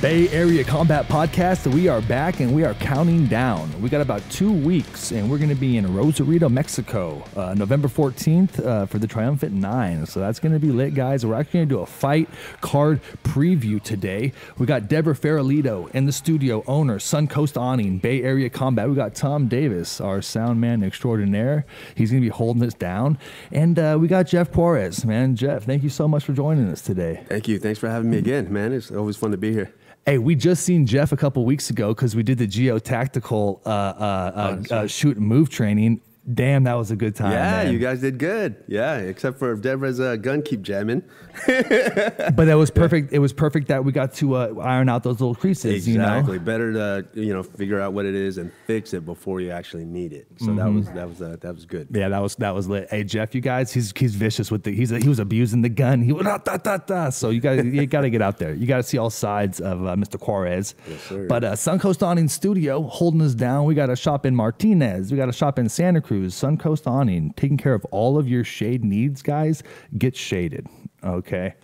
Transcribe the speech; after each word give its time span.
Bay 0.00 0.28
Area 0.28 0.62
Combat 0.62 1.08
Podcast. 1.08 1.66
We 1.74 1.88
are 1.88 2.00
back 2.02 2.38
and 2.38 2.54
we 2.54 2.62
are 2.62 2.74
counting 2.74 3.26
down. 3.26 3.68
We 3.82 3.88
got 3.88 4.00
about 4.00 4.22
two 4.30 4.52
weeks 4.52 5.10
and 5.10 5.28
we're 5.28 5.38
going 5.38 5.48
to 5.48 5.56
be 5.56 5.76
in 5.76 5.92
Rosarito, 5.92 6.48
Mexico, 6.48 7.24
uh, 7.34 7.54
November 7.54 7.88
14th 7.88 8.64
uh, 8.64 8.86
for 8.86 8.98
the 8.98 9.08
Triumphant 9.08 9.54
Nine. 9.54 10.06
So 10.06 10.20
that's 10.20 10.38
going 10.38 10.52
to 10.52 10.60
be 10.60 10.70
lit, 10.70 10.94
guys. 10.94 11.26
We're 11.26 11.34
actually 11.34 11.58
going 11.60 11.68
to 11.68 11.74
do 11.74 11.80
a 11.80 11.86
fight 11.86 12.28
card 12.60 13.00
preview 13.24 13.82
today. 13.82 14.32
We 14.56 14.66
got 14.66 14.86
Deborah 14.86 15.16
Farolito 15.16 15.92
in 15.92 16.06
the 16.06 16.12
studio, 16.12 16.62
owner, 16.68 17.00
Suncoast 17.00 17.60
Awning, 17.60 17.98
Bay 17.98 18.22
Area 18.22 18.50
Combat. 18.50 18.88
We 18.88 18.94
got 18.94 19.16
Tom 19.16 19.48
Davis, 19.48 20.00
our 20.00 20.22
sound 20.22 20.60
man 20.60 20.84
extraordinaire. 20.84 21.66
He's 21.96 22.12
going 22.12 22.22
to 22.22 22.26
be 22.26 22.30
holding 22.30 22.62
us 22.62 22.74
down. 22.74 23.18
And 23.50 23.76
uh, 23.76 23.98
we 24.00 24.06
got 24.06 24.28
Jeff 24.28 24.54
Juarez, 24.54 25.04
man. 25.04 25.34
Jeff, 25.34 25.64
thank 25.64 25.82
you 25.82 25.90
so 25.90 26.06
much 26.06 26.22
for 26.22 26.34
joining 26.34 26.68
us 26.68 26.82
today. 26.82 27.24
Thank 27.28 27.48
you. 27.48 27.58
Thanks 27.58 27.80
for 27.80 27.88
having 27.88 28.10
me 28.10 28.18
again, 28.18 28.52
man. 28.52 28.72
It's 28.72 28.92
always 28.92 29.16
fun 29.16 29.32
to 29.32 29.36
be 29.36 29.52
here. 29.52 29.74
Hey, 30.08 30.16
we 30.16 30.36
just 30.36 30.64
seen 30.64 30.86
Jeff 30.86 31.12
a 31.12 31.18
couple 31.18 31.44
weeks 31.44 31.68
ago 31.68 31.88
because 31.88 32.16
we 32.16 32.22
did 32.22 32.38
the 32.38 32.46
geotactical 32.46 33.60
uh, 33.66 33.68
uh, 33.68 34.62
uh, 34.70 34.74
uh, 34.74 34.86
shoot 34.86 35.18
and 35.18 35.26
move 35.26 35.50
training. 35.50 36.00
Damn, 36.32 36.64
that 36.64 36.74
was 36.74 36.90
a 36.90 36.96
good 36.96 37.14
time. 37.14 37.32
Yeah, 37.32 37.64
man. 37.64 37.72
you 37.72 37.78
guys 37.78 38.00
did 38.00 38.18
good. 38.18 38.56
Yeah, 38.66 38.96
except 38.98 39.38
for 39.38 39.54
Deborah's 39.56 39.98
uh, 39.98 40.16
gun 40.16 40.42
keep 40.42 40.62
jamming. 40.62 41.02
But 41.46 42.44
that 42.46 42.56
was 42.56 42.70
perfect. 42.70 43.12
It 43.12 43.18
was 43.20 43.32
perfect 43.32 43.68
that 43.68 43.84
we 43.84 43.92
got 43.92 44.12
to 44.14 44.34
uh, 44.34 44.54
iron 44.62 44.88
out 44.88 45.02
those 45.02 45.20
little 45.20 45.34
creases. 45.34 45.86
Exactly. 45.86 46.34
You 46.34 46.38
know. 46.38 46.44
Better 46.44 46.72
to 46.72 47.06
you 47.14 47.32
know 47.32 47.42
figure 47.42 47.80
out 47.80 47.92
what 47.92 48.04
it 48.06 48.14
is 48.14 48.38
and 48.38 48.52
fix 48.66 48.92
it 48.92 49.04
before 49.04 49.40
you 49.40 49.50
actually 49.50 49.84
need 49.84 50.12
it. 50.12 50.26
So 50.38 50.54
that 50.54 50.70
was 50.70 50.86
that 50.92 51.08
was 51.08 51.22
uh, 51.22 51.36
that 51.40 51.54
was 51.54 51.64
good. 51.64 51.88
Yeah, 51.90 52.08
that 52.08 52.18
was 52.18 52.34
that 52.36 52.54
was 52.54 52.68
lit. 52.68 52.88
Hey 52.90 53.04
Jeff, 53.04 53.34
you 53.34 53.40
guys, 53.40 53.72
he's 53.72 53.92
he's 53.96 54.14
vicious 54.14 54.50
with 54.50 54.64
the 54.64 54.74
he's 54.74 54.90
he 54.90 55.08
was 55.08 55.18
abusing 55.18 55.62
the 55.62 55.68
gun. 55.68 56.02
He 56.02 56.12
was 56.12 56.24
da, 56.24 56.38
da, 56.38 56.56
da, 56.56 56.76
da. 56.78 57.10
So 57.10 57.30
you 57.30 57.40
got 57.40 57.64
you 57.64 57.86
got 57.86 58.02
to 58.02 58.10
get 58.10 58.22
out 58.22 58.38
there. 58.38 58.54
You 58.54 58.66
got 58.66 58.78
to 58.78 58.82
see 58.82 58.98
all 58.98 59.10
sides 59.10 59.60
of 59.60 59.86
uh, 59.86 59.94
Mr. 59.96 60.20
Juarez. 60.20 60.74
Yes, 60.88 61.02
sir. 61.04 61.26
But 61.26 61.44
uh, 61.44 61.52
Suncoast 61.52 62.02
Awning 62.02 62.28
Studio 62.28 62.82
holding 62.82 63.22
us 63.22 63.34
down. 63.34 63.64
We 63.64 63.74
got 63.74 63.90
a 63.90 63.96
shop 63.96 64.26
in 64.26 64.34
Martinez. 64.34 65.10
We 65.10 65.16
got 65.16 65.28
a 65.28 65.32
shop 65.32 65.58
in 65.58 65.68
Santa 65.68 66.00
Cruz. 66.00 66.17
Suncoast 66.26 66.86
Awning 66.86 67.32
taking 67.36 67.56
care 67.56 67.74
of 67.74 67.84
all 67.86 68.18
of 68.18 68.28
your 68.28 68.44
shade 68.44 68.84
needs, 68.84 69.22
guys. 69.22 69.62
Get 69.96 70.16
shaded. 70.16 70.66
Okay. 71.04 71.54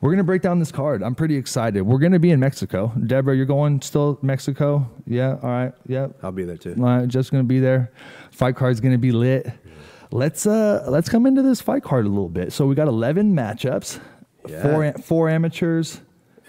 We're 0.00 0.10
gonna 0.10 0.24
break 0.24 0.40
down 0.42 0.58
this 0.58 0.72
card. 0.72 1.02
I'm 1.02 1.14
pretty 1.14 1.36
excited. 1.36 1.82
We're 1.82 1.98
gonna 1.98 2.18
be 2.18 2.30
in 2.30 2.40
Mexico. 2.40 2.90
Deborah, 3.06 3.36
you're 3.36 3.44
going 3.46 3.82
still 3.82 4.18
Mexico? 4.22 4.90
Yeah. 5.06 5.36
All 5.42 5.50
right. 5.50 5.72
Yep. 5.88 6.18
I'll 6.22 6.32
be 6.32 6.44
there 6.44 6.56
too. 6.56 6.74
All 6.78 6.84
right, 6.84 7.06
just 7.08 7.30
gonna 7.30 7.44
be 7.44 7.60
there. 7.60 7.92
Fight 8.30 8.56
card's 8.56 8.80
gonna 8.80 8.96
be 8.98 9.12
lit. 9.12 9.50
Let's 10.10 10.46
uh 10.46 10.86
let's 10.88 11.08
come 11.08 11.26
into 11.26 11.42
this 11.42 11.60
fight 11.60 11.82
card 11.82 12.06
a 12.06 12.08
little 12.08 12.30
bit. 12.30 12.52
So 12.52 12.66
we 12.66 12.74
got 12.74 12.88
eleven 12.88 13.34
matchups, 13.34 14.00
Yeah. 14.48 14.62
four 14.62 14.92
four 15.02 15.28
amateurs. 15.28 16.00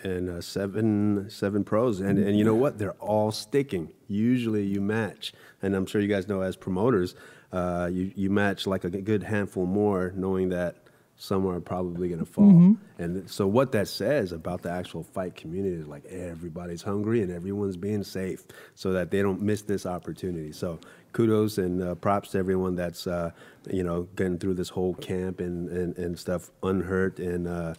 and 0.03 0.30
uh, 0.30 0.42
seven 0.42 1.30
seven 1.30 1.64
pros 1.64 2.00
and 2.00 2.18
and 2.18 2.36
you 2.40 2.44
know 2.44 2.56
what 2.56 2.80
they're 2.80 2.94
all 2.94 3.31
sticking 3.31 3.92
usually 4.08 4.64
you 4.66 4.81
match 4.81 5.31
and 5.62 5.75
i'm 5.75 5.86
sure 5.86 6.02
you 6.02 6.08
guys 6.08 6.28
know 6.28 6.42
as 6.42 6.56
promoters 6.56 7.14
uh, 7.52 7.89
you 7.91 8.11
you 8.16 8.30
match 8.30 8.67
like 8.67 8.83
a 8.83 8.89
good 8.89 9.23
handful 9.23 9.66
more 9.66 10.13
knowing 10.16 10.49
that 10.49 10.77
some 11.17 11.45
are 11.45 11.59
probably 11.59 12.07
going 12.07 12.19
to 12.19 12.25
fall 12.25 12.75
and 12.97 13.30
so 13.30 13.45
what 13.45 13.71
that 13.71 13.88
says 13.88 14.31
about 14.31 14.63
the 14.63 14.71
actual 14.71 15.03
fight 15.03 15.35
community 15.35 15.75
is 15.75 15.88
like 15.88 16.03
everybody's 16.05 16.81
hungry 16.81 17.22
and 17.22 17.31
everyone's 17.31 17.77
being 17.77 18.03
safe 18.03 18.44
so 18.73 18.91
that 18.91 19.11
they 19.11 19.22
don't 19.22 19.39
miss 19.39 19.61
this 19.61 19.85
opportunity 19.85 20.52
so 20.52 20.79
kudos 21.11 21.59
and 21.59 21.83
uh, 21.83 21.94
props 21.95 22.29
to 22.29 22.39
everyone 22.39 22.75
that's 22.75 23.05
uh, 23.05 23.29
you 23.69 23.83
know 23.83 24.03
getting 24.16 24.39
through 24.39 24.55
this 24.55 24.69
whole 24.69 24.95
camp 24.95 25.39
and 25.41 25.69
and, 25.69 25.95
and 25.97 26.17
stuff 26.17 26.49
unhurt 26.63 27.19
and 27.19 27.47
uh, 27.47 27.73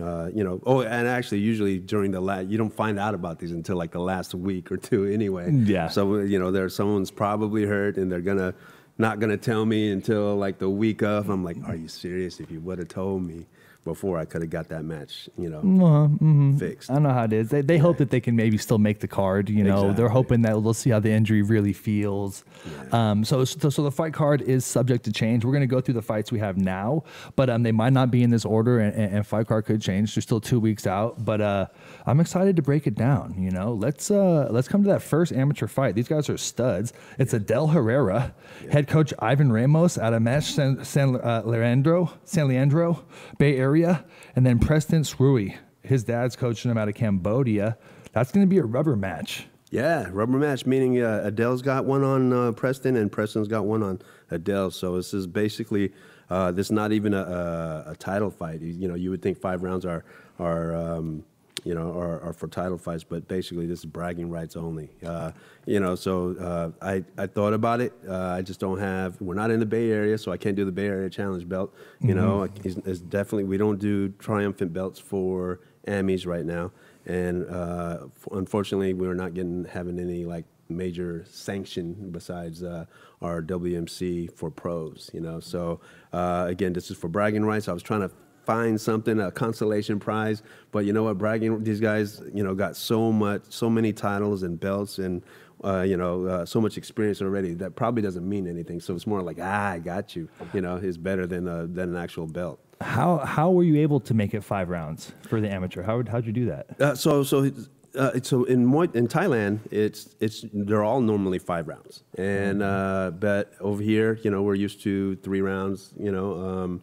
uh, 0.00 0.30
you 0.32 0.44
know, 0.44 0.60
oh, 0.64 0.82
and 0.82 1.08
actually, 1.08 1.40
usually 1.40 1.78
during 1.78 2.12
the 2.12 2.20
last, 2.20 2.46
you 2.46 2.56
don't 2.56 2.72
find 2.72 3.00
out 3.00 3.14
about 3.14 3.40
these 3.40 3.50
until 3.50 3.76
like 3.76 3.90
the 3.90 4.00
last 4.00 4.32
week 4.32 4.70
or 4.70 4.76
two, 4.76 5.06
anyway. 5.06 5.50
Yeah. 5.50 5.88
So 5.88 6.18
you 6.18 6.38
know, 6.38 6.52
there's 6.52 6.74
someone's 6.74 7.10
probably 7.10 7.64
hurt, 7.64 7.96
and 7.96 8.10
they're 8.10 8.20
gonna 8.20 8.54
not 8.98 9.20
gonna 9.20 9.36
tell 9.36 9.64
me 9.64 9.90
until 9.90 10.36
like 10.36 10.58
the 10.58 10.68
week 10.68 11.02
of. 11.02 11.30
I'm 11.30 11.44
like, 11.44 11.56
are 11.66 11.76
you 11.76 11.88
serious? 11.88 12.40
If 12.40 12.50
you 12.50 12.60
would 12.60 12.78
have 12.78 12.88
told 12.88 13.22
me 13.22 13.46
before, 13.88 14.18
I 14.18 14.24
could 14.24 14.42
have 14.42 14.50
got 14.50 14.68
that 14.68 14.84
match, 14.84 15.28
you 15.38 15.48
know, 15.48 15.60
Mm-hmm. 15.60 16.58
fixed. 16.58 16.90
I 16.90 16.94
don't 16.94 17.02
know 17.04 17.10
how 17.12 17.24
it 17.24 17.32
is. 17.32 17.48
They, 17.48 17.62
they 17.62 17.78
hope 17.78 17.96
that 17.98 18.10
they 18.10 18.20
can 18.20 18.36
maybe 18.36 18.58
still 18.58 18.78
make 18.78 19.00
the 19.00 19.08
card. 19.08 19.48
You 19.48 19.64
know, 19.64 19.92
they're 19.92 20.08
hoping 20.08 20.42
that 20.42 20.60
we'll 20.62 20.74
see 20.74 20.90
how 20.90 21.00
the 21.00 21.10
injury 21.10 21.42
really 21.42 21.72
feels. 21.72 22.44
Um, 22.92 23.24
so, 23.24 23.44
so 23.44 23.70
so 23.70 23.82
the 23.82 23.90
fight 23.90 24.12
card 24.12 24.42
is 24.42 24.64
subject 24.64 25.04
to 25.06 25.12
change. 25.12 25.44
We're 25.44 25.52
gonna 25.52 25.66
go 25.66 25.80
through 25.80 25.94
the 25.94 26.02
fights 26.02 26.30
we 26.32 26.38
have 26.40 26.56
now, 26.56 27.04
but 27.36 27.48
um, 27.50 27.62
they 27.62 27.72
might 27.72 27.92
not 27.92 28.10
be 28.10 28.22
in 28.22 28.30
this 28.30 28.44
order, 28.44 28.78
and, 28.80 28.94
and, 28.94 29.14
and 29.16 29.26
fight 29.26 29.46
card 29.48 29.64
could 29.66 29.80
change. 29.82 30.14
They're 30.14 30.22
still 30.22 30.40
two 30.40 30.60
weeks 30.60 30.86
out, 30.86 31.24
but 31.24 31.40
uh, 31.40 31.66
I'm 32.06 32.20
excited 32.20 32.56
to 32.56 32.62
break 32.62 32.86
it 32.86 32.94
down. 32.94 33.34
You 33.38 33.50
know, 33.50 33.72
let's 33.72 34.10
uh, 34.10 34.48
let's 34.50 34.68
come 34.68 34.82
to 34.84 34.88
that 34.90 35.02
first 35.02 35.32
amateur 35.32 35.66
fight. 35.66 35.94
These 35.94 36.08
guys 36.08 36.28
are 36.28 36.36
studs. 36.38 36.92
It's 37.18 37.32
Adel 37.34 37.68
Herrera, 37.68 38.34
head 38.70 38.88
coach 38.88 39.12
Ivan 39.18 39.50
Ramos 39.52 39.96
out 39.98 40.12
of 40.12 40.22
Mesh 40.22 40.54
San, 40.54 40.84
San 40.84 41.16
uh, 41.16 41.42
Leandro, 41.44 42.12
San 42.24 42.48
Leandro 42.48 43.04
Bay 43.38 43.56
Area, 43.56 43.77
and 43.84 44.46
then 44.46 44.58
Preston 44.58 45.02
Srui. 45.02 45.56
His 45.82 46.04
dad's 46.04 46.36
coaching 46.36 46.70
him 46.70 46.78
out 46.78 46.88
of 46.88 46.94
Cambodia. 46.94 47.78
That's 48.12 48.32
going 48.32 48.44
to 48.44 48.50
be 48.50 48.58
a 48.58 48.64
rubber 48.64 48.96
match. 48.96 49.46
Yeah, 49.70 50.08
rubber 50.10 50.38
match, 50.38 50.64
meaning 50.64 51.02
uh, 51.02 51.22
Adele's 51.24 51.62
got 51.62 51.84
one 51.84 52.02
on 52.02 52.32
uh, 52.32 52.52
Preston 52.52 52.96
and 52.96 53.12
Preston's 53.12 53.48
got 53.48 53.66
one 53.66 53.82
on 53.82 54.00
Adele. 54.30 54.70
So 54.70 54.96
this 54.96 55.12
is 55.12 55.26
basically, 55.26 55.92
uh, 56.30 56.52
this 56.52 56.68
is 56.68 56.72
not 56.72 56.92
even 56.92 57.12
a, 57.12 57.22
a, 57.22 57.90
a 57.92 57.96
title 57.96 58.30
fight. 58.30 58.62
You, 58.62 58.72
you 58.72 58.88
know, 58.88 58.94
you 58.94 59.10
would 59.10 59.20
think 59.20 59.38
five 59.38 59.62
rounds 59.62 59.84
are, 59.84 60.04
are 60.38 60.74
um, 60.74 61.24
you 61.64 61.74
know, 61.74 61.92
are, 61.98 62.20
are 62.20 62.32
for 62.32 62.48
title 62.48 62.78
fights, 62.78 63.04
but 63.04 63.28
basically 63.28 63.66
this 63.66 63.80
is 63.80 63.86
bragging 63.86 64.30
rights 64.30 64.56
only. 64.56 64.90
Uh, 65.04 65.32
you 65.66 65.80
know, 65.80 65.94
so 65.94 66.36
uh, 66.40 66.70
I, 66.84 67.04
I 67.16 67.26
thought 67.26 67.52
about 67.52 67.80
it. 67.80 67.92
Uh, 68.08 68.16
I 68.16 68.42
just 68.42 68.60
don't 68.60 68.78
have, 68.78 69.20
we're 69.20 69.34
not 69.34 69.50
in 69.50 69.60
the 69.60 69.66
Bay 69.66 69.90
Area, 69.90 70.16
so 70.18 70.32
I 70.32 70.36
can't 70.36 70.56
do 70.56 70.64
the 70.64 70.72
Bay 70.72 70.86
Area 70.86 71.10
Challenge 71.10 71.48
belt. 71.48 71.74
You 72.00 72.14
know, 72.14 72.48
it's, 72.64 72.76
it's 72.86 73.00
definitely, 73.00 73.44
we 73.44 73.58
don't 73.58 73.78
do 73.78 74.08
triumphant 74.10 74.72
belts 74.72 74.98
for 74.98 75.60
AMIs 75.86 76.26
right 76.26 76.44
now 76.44 76.70
and 77.08 77.48
uh, 77.48 77.98
f- 78.04 78.28
unfortunately, 78.32 78.92
we're 78.92 79.14
not 79.14 79.34
getting 79.34 79.64
having 79.64 79.98
any 79.98 80.24
like 80.24 80.44
major 80.68 81.24
sanction 81.28 82.10
besides 82.10 82.62
uh, 82.62 82.84
our 83.22 83.42
WMC 83.42 84.30
for 84.36 84.50
pros. 84.50 85.10
You 85.14 85.22
know, 85.22 85.40
so 85.40 85.80
uh, 86.12 86.46
again, 86.48 86.74
this 86.74 86.90
is 86.90 86.98
for 86.98 87.08
bragging 87.08 87.44
rights. 87.44 87.66
I 87.66 87.72
was 87.72 87.82
trying 87.82 88.02
to 88.02 88.10
find 88.48 88.80
something 88.80 89.20
a 89.20 89.30
consolation 89.30 90.00
prize, 90.00 90.42
but 90.72 90.86
you 90.86 90.92
know 90.94 91.02
what? 91.02 91.18
Bragging 91.18 91.62
these 91.62 91.80
guys, 91.80 92.22
you 92.32 92.42
know, 92.42 92.54
got 92.54 92.76
so 92.76 93.12
much, 93.12 93.42
so 93.50 93.68
many 93.68 93.92
titles 93.92 94.42
and 94.42 94.58
belts 94.58 94.98
and. 94.98 95.22
Uh, 95.64 95.82
you 95.82 95.96
know, 95.96 96.24
uh, 96.24 96.46
so 96.46 96.60
much 96.60 96.78
experience 96.78 97.20
already 97.20 97.52
that 97.52 97.74
probably 97.74 98.00
doesn't 98.00 98.28
mean 98.28 98.46
anything. 98.46 98.78
So 98.78 98.94
it's 98.94 99.08
more 99.08 99.22
like, 99.22 99.38
ah, 99.42 99.70
I 99.70 99.80
got 99.80 100.14
you. 100.14 100.28
You 100.54 100.60
know, 100.60 100.76
is 100.76 100.96
better 100.96 101.26
than 101.26 101.48
uh, 101.48 101.66
than 101.68 101.96
an 101.96 101.96
actual 101.96 102.28
belt. 102.28 102.60
How 102.80 103.18
how 103.18 103.50
were 103.50 103.64
you 103.64 103.76
able 103.82 103.98
to 103.98 104.14
make 104.14 104.34
it 104.34 104.44
five 104.44 104.68
rounds 104.68 105.10
for 105.28 105.40
the 105.40 105.50
amateur? 105.50 105.82
How 105.82 105.96
would 105.96 106.08
how'd 106.08 106.26
you 106.26 106.32
do 106.32 106.46
that? 106.46 106.80
Uh, 106.80 106.94
so 106.94 107.24
so 107.24 107.50
uh, 107.96 108.20
so 108.22 108.44
in 108.44 108.64
Muay, 108.64 108.94
in 108.94 109.08
Thailand, 109.08 109.58
it's 109.72 110.14
it's 110.20 110.44
they're 110.52 110.84
all 110.84 111.00
normally 111.00 111.40
five 111.40 111.66
rounds, 111.66 112.04
and 112.16 112.62
uh, 112.62 113.10
but 113.18 113.52
over 113.58 113.82
here, 113.82 114.20
you 114.22 114.30
know, 114.30 114.42
we're 114.42 114.54
used 114.54 114.80
to 114.82 115.16
three 115.16 115.40
rounds. 115.40 115.92
You 115.98 116.12
know, 116.12 116.28
um, 116.34 116.82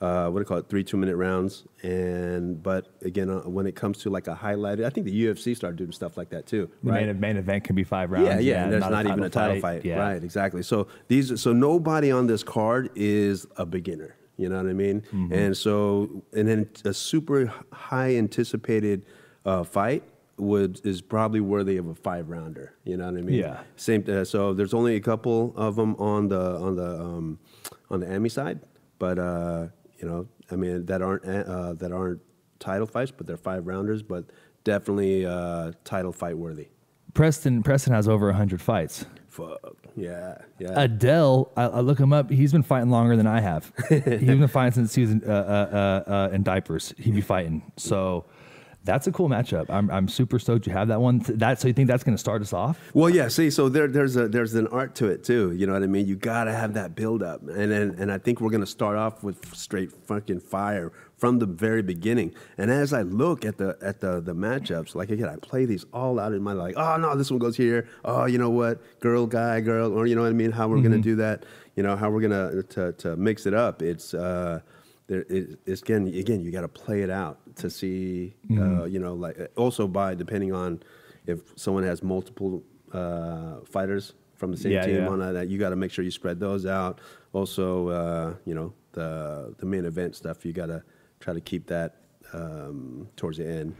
uh, 0.00 0.28
what 0.28 0.38
do 0.38 0.42
you 0.42 0.46
call 0.46 0.58
it? 0.58 0.68
Three 0.68 0.84
two 0.84 0.96
minute 0.96 1.16
rounds, 1.16 1.64
and 1.82 2.62
but 2.62 2.88
again, 3.02 3.30
uh, 3.30 3.40
when 3.40 3.66
it 3.66 3.74
comes 3.74 3.98
to 3.98 4.10
like 4.10 4.26
a 4.26 4.34
highlighted, 4.34 4.84
I 4.84 4.90
think 4.90 5.06
the 5.06 5.24
UFC 5.24 5.56
started 5.56 5.76
doing 5.76 5.92
stuff 5.92 6.16
like 6.16 6.28
that 6.30 6.46
too. 6.46 6.70
The 6.82 6.92
right? 6.92 7.06
main, 7.06 7.20
main 7.20 7.36
event 7.38 7.64
can 7.64 7.74
be 7.74 7.84
five 7.84 8.10
rounds. 8.10 8.28
Yeah, 8.28 8.38
yeah, 8.38 8.64
and 8.64 8.72
there's 8.72 8.90
not, 8.90 9.06
even 9.06 9.22
a 9.22 9.30
title 9.30 9.60
fight. 9.60 9.84
Yeah. 9.84 9.98
Right, 9.98 10.22
exactly. 10.22 10.62
So 10.62 10.88
these 11.08 11.40
so 11.40 11.52
nobody 11.52 12.10
on 12.10 12.26
this 12.26 12.42
card 12.42 12.90
is 12.94 13.46
a 13.56 13.64
beginner. 13.64 14.16
You 14.36 14.50
know 14.50 14.56
what 14.56 14.68
I 14.68 14.74
mean? 14.74 15.00
Mm-hmm. 15.00 15.32
And 15.32 15.56
so 15.56 16.22
and 16.34 16.46
then 16.46 16.68
a 16.84 16.92
super 16.92 17.50
high 17.72 18.16
anticipated 18.16 19.06
uh, 19.46 19.64
fight 19.64 20.02
would 20.38 20.84
is 20.84 21.00
probably 21.00 21.40
worthy 21.40 21.78
of 21.78 21.86
a 21.88 21.94
five 21.94 22.28
rounder. 22.28 22.74
You 22.84 22.96
know 22.96 23.06
what 23.06 23.18
I 23.18 23.22
mean? 23.22 23.36
Yeah. 23.36 23.60
Same. 23.76 24.04
Uh, 24.06 24.24
so 24.24 24.52
there's 24.52 24.74
only 24.74 24.96
a 24.96 25.00
couple 25.00 25.54
of 25.56 25.76
them 25.76 25.96
on 25.96 26.28
the 26.28 26.56
on 26.56 26.76
the 26.76 27.00
um, 27.00 27.38
on 27.90 28.00
the 28.00 28.14
AMI 28.14 28.28
side, 28.28 28.60
but 28.98 29.18
uh, 29.18 29.68
you 29.98 30.08
know, 30.08 30.28
I 30.50 30.56
mean 30.56 30.86
that 30.86 31.02
aren't 31.02 31.24
uh, 31.24 31.74
that 31.74 31.92
aren't 31.92 32.20
title 32.58 32.86
fights, 32.86 33.10
but 33.10 33.26
they're 33.26 33.36
five 33.36 33.66
rounders, 33.66 34.02
but 34.02 34.24
definitely 34.64 35.26
uh, 35.26 35.72
title 35.84 36.12
fight 36.12 36.36
worthy. 36.36 36.68
Preston 37.14 37.62
Preston 37.62 37.92
has 37.92 38.08
over 38.08 38.32
hundred 38.32 38.60
fights. 38.60 39.06
Fuck. 39.28 39.76
Yeah. 39.94 40.38
Yeah. 40.58 40.72
Adele, 40.80 41.52
I, 41.56 41.64
I 41.64 41.80
look 41.80 41.98
him 41.98 42.12
up. 42.12 42.30
He's 42.30 42.52
been 42.52 42.62
fighting 42.62 42.88
longer 42.88 43.16
than 43.16 43.26
I 43.26 43.40
have. 43.40 43.70
he's 43.88 44.00
been 44.02 44.48
fighting 44.48 44.72
since 44.72 44.94
he 44.94 45.02
was 45.02 45.10
in, 45.10 45.22
uh, 45.26 45.30
uh, 45.30 45.76
uh, 46.08 46.10
uh, 46.10 46.28
in 46.32 46.42
diapers. 46.42 46.94
He'd 46.96 47.14
be 47.14 47.20
fighting. 47.20 47.70
So 47.76 48.24
That's 48.86 49.06
a 49.08 49.12
cool 49.12 49.28
matchup. 49.28 49.66
I'm, 49.68 49.90
I'm 49.90 50.08
super 50.08 50.38
stoked 50.38 50.66
you 50.66 50.72
have 50.72 50.88
that 50.88 51.00
one. 51.00 51.18
That 51.28 51.60
so 51.60 51.68
you 51.68 51.74
think 51.74 51.88
that's 51.88 52.04
going 52.04 52.14
to 52.14 52.20
start 52.20 52.40
us 52.40 52.52
off? 52.52 52.80
Well, 52.94 53.10
yeah. 53.10 53.28
See, 53.28 53.50
so 53.50 53.68
there, 53.68 53.88
there's 53.88 54.16
a 54.16 54.28
there's 54.28 54.54
an 54.54 54.68
art 54.68 54.94
to 54.96 55.08
it 55.08 55.24
too. 55.24 55.52
You 55.52 55.66
know 55.66 55.72
what 55.72 55.82
I 55.82 55.86
mean? 55.86 56.06
You 56.06 56.16
gotta 56.16 56.52
have 56.52 56.74
that 56.74 56.94
build 56.94 57.22
up, 57.22 57.42
and 57.42 57.72
and, 57.72 57.98
and 57.98 58.12
I 58.12 58.18
think 58.18 58.40
we're 58.40 58.50
gonna 58.50 58.64
start 58.64 58.96
off 58.96 59.22
with 59.22 59.54
straight 59.54 59.92
fucking 59.92 60.40
fire 60.40 60.92
from 61.18 61.38
the 61.38 61.46
very 61.46 61.82
beginning. 61.82 62.32
And 62.58 62.70
as 62.70 62.92
I 62.92 63.02
look 63.02 63.44
at 63.44 63.58
the 63.58 63.76
at 63.82 64.00
the 64.00 64.20
the 64.20 64.34
matchups, 64.34 64.94
like 64.94 65.10
again, 65.10 65.28
I 65.28 65.36
play 65.36 65.64
these 65.66 65.84
all 65.92 66.20
out 66.20 66.32
in 66.32 66.42
my 66.42 66.52
like, 66.52 66.76
oh 66.76 66.96
no, 66.96 67.16
this 67.16 67.30
one 67.30 67.40
goes 67.40 67.56
here. 67.56 67.88
Oh, 68.04 68.26
you 68.26 68.38
know 68.38 68.50
what, 68.50 69.00
girl, 69.00 69.26
guy, 69.26 69.60
girl, 69.60 69.92
or 69.92 70.06
you 70.06 70.14
know 70.14 70.22
what 70.22 70.30
I 70.30 70.34
mean? 70.34 70.52
How 70.52 70.68
we're 70.68 70.80
gonna 70.80 70.98
do 70.98 71.16
that? 71.16 71.44
You 71.74 71.82
know 71.82 71.96
how 71.96 72.08
we're 72.08 72.22
gonna 72.22 72.62
to 72.62 72.92
to 72.92 73.16
mix 73.16 73.46
it 73.46 73.54
up? 73.54 73.82
It's. 73.82 74.14
uh 74.14 74.60
there, 75.08 75.24
it, 75.28 75.60
it's 75.66 75.82
again, 75.82 76.08
again, 76.08 76.40
you 76.40 76.50
got 76.50 76.62
to 76.62 76.68
play 76.68 77.02
it 77.02 77.10
out 77.10 77.38
to 77.56 77.70
see, 77.70 78.34
uh, 78.50 78.84
you 78.84 78.98
know, 78.98 79.14
like 79.14 79.36
also 79.56 79.86
by 79.88 80.14
depending 80.14 80.52
on 80.52 80.82
if 81.26 81.40
someone 81.56 81.82
has 81.84 82.02
multiple 82.02 82.62
uh, 82.92 83.56
fighters 83.70 84.14
from 84.34 84.50
the 84.50 84.56
same 84.56 84.72
Yeah, 84.72 84.86
team 84.86 84.96
yeah. 84.96 85.08
on 85.08 85.18
that, 85.34 85.48
you 85.48 85.58
got 85.58 85.70
to 85.70 85.76
make 85.76 85.90
sure 85.90 86.04
you 86.04 86.10
spread 86.10 86.38
those 86.38 86.66
out. 86.66 87.00
Also, 87.32 87.88
uh, 87.88 88.34
you 88.44 88.54
know, 88.54 88.72
the 88.92 89.54
the 89.58 89.66
main 89.66 89.84
event 89.84 90.14
stuff, 90.16 90.44
you 90.44 90.52
got 90.52 90.66
to 90.66 90.82
try 91.20 91.32
to 91.34 91.40
keep 91.40 91.66
that 91.68 91.96
um, 92.32 93.08
towards 93.16 93.38
the 93.38 93.46
end. 93.46 93.74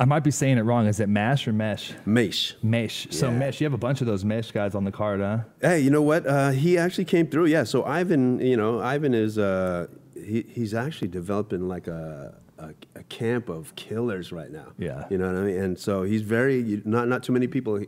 I 0.00 0.04
might 0.04 0.24
be 0.24 0.30
saying 0.32 0.58
it 0.58 0.62
wrong. 0.62 0.86
Is 0.86 0.98
it 0.98 1.08
Mash 1.08 1.46
or 1.46 1.52
Mesh? 1.52 1.92
Mesh. 2.06 2.54
Mesh. 2.62 3.06
So 3.10 3.28
Yeah. 3.30 3.38
Mesh, 3.38 3.60
you 3.60 3.66
have 3.66 3.74
a 3.74 3.78
bunch 3.78 4.00
of 4.00 4.06
those 4.06 4.24
Mesh 4.24 4.50
guys 4.50 4.74
on 4.74 4.84
the 4.84 4.90
card, 4.90 5.20
huh? 5.20 5.40
Hey, 5.60 5.80
you 5.80 5.90
know 5.90 6.02
what? 6.02 6.26
Uh, 6.26 6.50
he 6.50 6.76
actually 6.76 7.04
came 7.04 7.28
through. 7.28 7.46
Yeah. 7.46 7.62
So 7.64 7.84
Ivan, 7.84 8.40
you 8.40 8.56
know, 8.56 8.80
Ivan 8.80 9.14
is 9.14 9.38
uh, 9.38 9.86
he, 10.14 10.44
he's 10.48 10.74
actually 10.74 11.08
developing 11.08 11.68
like 11.68 11.86
a, 11.86 12.34
a 12.62 12.98
a 12.98 13.02
camp 13.04 13.48
of 13.48 13.74
killers 13.74 14.32
right 14.32 14.50
now. 14.50 14.72
Yeah. 14.78 15.06
You 15.10 15.18
know 15.18 15.26
what 15.26 15.36
I 15.36 15.44
mean? 15.44 15.56
And 15.60 15.78
so 15.78 16.02
he's 16.02 16.22
very 16.22 16.82
not 16.84 17.08
not 17.08 17.22
too 17.22 17.32
many 17.32 17.46
people 17.46 17.84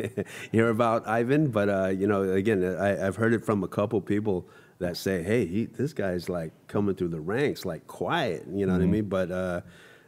hear 0.52 0.68
about 0.68 1.06
Ivan, 1.08 1.48
but 1.48 1.68
uh, 1.68 1.88
you 1.88 2.06
know, 2.06 2.22
again, 2.22 2.62
I, 2.64 3.06
I've 3.06 3.16
heard 3.16 3.32
it 3.32 3.44
from 3.44 3.64
a 3.64 3.68
couple 3.68 4.00
people 4.00 4.48
that 4.78 4.96
say, 4.96 5.22
"Hey, 5.22 5.46
he, 5.46 5.64
this 5.66 5.92
guy's 5.92 6.28
like 6.28 6.52
coming 6.68 6.94
through 6.94 7.08
the 7.08 7.20
ranks, 7.20 7.64
like 7.64 7.86
quiet." 7.86 8.44
You 8.52 8.66
know 8.66 8.74
what 8.74 8.82
I 8.82 8.86
mean? 8.86 9.08
But 9.08 9.30
uh, 9.30 9.60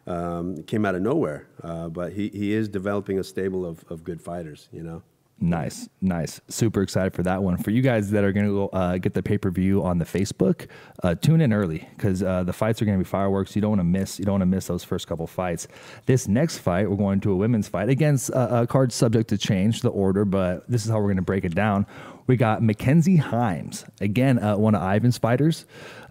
um, 0.06 0.62
came 0.64 0.84
out 0.84 0.94
of 0.94 1.02
nowhere. 1.02 1.48
Uh, 1.62 1.88
but 1.88 2.12
he, 2.12 2.28
he 2.28 2.52
is 2.52 2.68
developing 2.68 3.18
a 3.18 3.24
stable 3.24 3.64
of, 3.66 3.84
of 3.88 4.04
good 4.04 4.20
fighters. 4.20 4.68
You 4.72 4.82
know. 4.82 5.02
Nice, 5.42 5.88
nice. 6.02 6.38
Super 6.48 6.82
excited 6.82 7.14
for 7.14 7.22
that 7.22 7.42
one. 7.42 7.56
For 7.56 7.70
you 7.70 7.80
guys 7.80 8.10
that 8.10 8.24
are 8.24 8.32
going 8.32 8.44
to 8.44 8.52
go 8.52 8.68
uh, 8.68 8.98
get 8.98 9.14
the 9.14 9.22
pay 9.22 9.38
per 9.38 9.50
view 9.50 9.82
on 9.82 9.96
the 9.96 10.04
Facebook, 10.04 10.66
uh, 11.02 11.14
tune 11.14 11.40
in 11.40 11.54
early 11.54 11.88
because 11.96 12.22
uh, 12.22 12.42
the 12.42 12.52
fights 12.52 12.82
are 12.82 12.84
going 12.84 12.98
to 12.98 13.02
be 13.02 13.08
fireworks. 13.08 13.56
You 13.56 13.62
don't 13.62 13.70
want 13.70 13.80
to 13.80 13.84
miss. 13.84 14.18
You 14.18 14.26
don't 14.26 14.34
want 14.34 14.42
to 14.42 14.46
miss 14.46 14.66
those 14.66 14.84
first 14.84 15.06
couple 15.06 15.26
fights. 15.26 15.66
This 16.04 16.28
next 16.28 16.58
fight, 16.58 16.90
we're 16.90 16.98
going 16.98 17.20
to 17.20 17.32
a 17.32 17.36
women's 17.36 17.68
fight 17.68 17.88
against 17.88 18.30
uh, 18.32 18.48
a 18.50 18.66
card 18.66 18.92
subject 18.92 19.30
to 19.30 19.38
change 19.38 19.80
the 19.80 19.88
order, 19.88 20.26
but 20.26 20.68
this 20.68 20.84
is 20.84 20.90
how 20.90 20.96
we're 20.96 21.04
going 21.04 21.16
to 21.16 21.22
break 21.22 21.46
it 21.46 21.54
down. 21.54 21.86
We 22.26 22.36
got 22.36 22.62
Mackenzie 22.62 23.16
Himes 23.16 23.88
again, 23.98 24.38
uh, 24.38 24.58
one 24.58 24.74
of 24.74 24.82
Ivan's 24.82 25.16
fighters, 25.16 25.64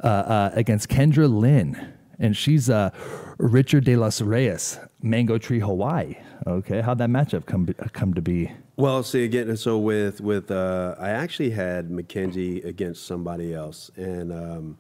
uh, 0.04 0.08
uh, 0.08 0.52
against 0.56 0.90
Kendra 0.90 1.32
Lynn, 1.32 1.94
and 2.20 2.36
she's 2.36 2.70
uh, 2.70 2.90
Richard 3.38 3.86
De 3.86 3.96
Los 3.96 4.22
Reyes, 4.22 4.80
Mango 5.02 5.38
Tree, 5.38 5.60
Hawaii. 5.60 6.16
Okay, 6.46 6.82
how'd 6.82 6.98
that 7.00 7.10
matchup 7.10 7.46
come 7.46 7.68
come 7.94 8.14
to 8.14 8.22
be? 8.22 8.52
Well, 8.76 9.04
see 9.04 9.24
again. 9.24 9.56
So 9.58 9.78
with 9.78 10.22
with 10.22 10.52
uh, 10.52 10.96
I 11.00 11.10
actually 11.10 11.52
had 11.52 11.90
Mackenzie 11.90 12.62
against 12.62 13.06
somebody 13.06 13.54
else, 13.54 13.92
and 13.96 14.32
um, 14.32 14.78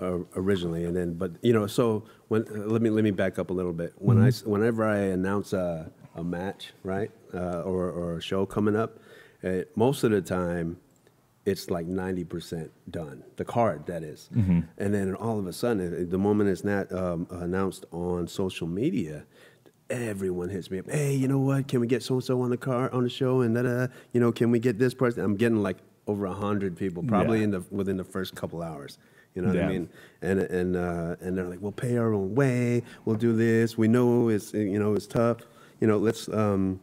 uh, 0.00 0.18
originally, 0.36 0.84
and 0.84 0.96
then 0.96 1.14
but 1.14 1.32
you 1.42 1.52
know, 1.52 1.66
so 1.66 2.04
when 2.28 2.42
uh, 2.48 2.66
let 2.66 2.82
me 2.82 2.90
let 2.90 3.04
me 3.04 3.10
back 3.10 3.38
up 3.38 3.50
a 3.50 3.52
little 3.52 3.72
bit. 3.72 3.92
When 3.96 4.20
I 4.22 4.28
s 4.28 4.44
whenever 4.44 4.84
I 4.84 4.98
announce 4.98 5.52
a, 5.52 5.90
a 6.14 6.24
match, 6.24 6.72
right, 6.82 7.10
uh, 7.34 7.62
or 7.62 7.90
or 7.90 8.16
a 8.16 8.22
show 8.22 8.46
coming 8.46 8.76
up, 8.76 8.98
uh, 9.44 9.62
most 9.74 10.04
of 10.04 10.10
the 10.10 10.22
time. 10.22 10.78
It's 11.46 11.70
like 11.70 11.86
ninety 11.86 12.24
percent 12.24 12.70
done. 12.90 13.22
The 13.36 13.44
card, 13.44 13.86
that 13.86 14.02
is. 14.02 14.28
and 14.34 14.66
then 14.94 15.14
all 15.14 15.38
of 15.38 15.46
a 15.46 15.52
sudden, 15.52 16.10
the 16.10 16.18
moment 16.18 16.50
it's 16.50 16.64
not 16.64 16.92
um, 16.92 17.26
announced 17.30 17.86
on 17.92 18.26
social 18.26 18.66
media, 18.66 19.24
everyone 19.88 20.48
hits 20.48 20.70
me 20.70 20.78
up. 20.80 20.90
Hey, 20.90 21.14
you 21.14 21.28
know 21.28 21.38
what? 21.38 21.68
Can 21.68 21.80
we 21.80 21.86
get 21.86 22.02
so 22.02 22.14
and 22.14 22.24
so 22.24 22.40
on 22.42 22.50
the 22.50 22.56
car 22.56 22.92
on 22.92 23.04
the 23.04 23.08
show? 23.08 23.40
And 23.42 23.54
da 23.54 23.62
da. 23.62 23.86
You 24.12 24.20
know, 24.20 24.32
can 24.32 24.50
we 24.50 24.58
get 24.58 24.78
this 24.78 24.92
person? 24.94 25.22
I'm 25.22 25.36
getting 25.36 25.62
like 25.62 25.78
over 26.08 26.26
a 26.26 26.32
hundred 26.34 26.76
people, 26.76 27.02
probably 27.02 27.38
Yeah. 27.38 27.44
in 27.44 27.50
the 27.52 27.60
within 27.70 27.96
the 27.96 28.04
first 28.04 28.34
couple 28.34 28.62
hours. 28.62 28.98
You 29.34 29.42
know 29.42 29.48
what 29.48 29.56
Yeah. 29.56 29.66
I 29.66 29.68
mean? 29.68 29.88
And 30.22 30.40
and 30.40 30.76
uh, 30.76 31.16
and 31.20 31.36
they're 31.38 31.44
like, 31.48 31.60
we'll 31.60 31.72
pay 31.72 31.96
our 31.96 32.12
own 32.12 32.34
way. 32.34 32.82
We'll 33.04 33.16
do 33.16 33.36
this. 33.36 33.78
We 33.78 33.86
know 33.86 34.28
it's 34.30 34.52
you 34.52 34.78
know 34.78 34.94
it's 34.94 35.06
tough. 35.06 35.38
You 35.80 35.86
know, 35.86 35.98
let's 35.98 36.28
um, 36.28 36.80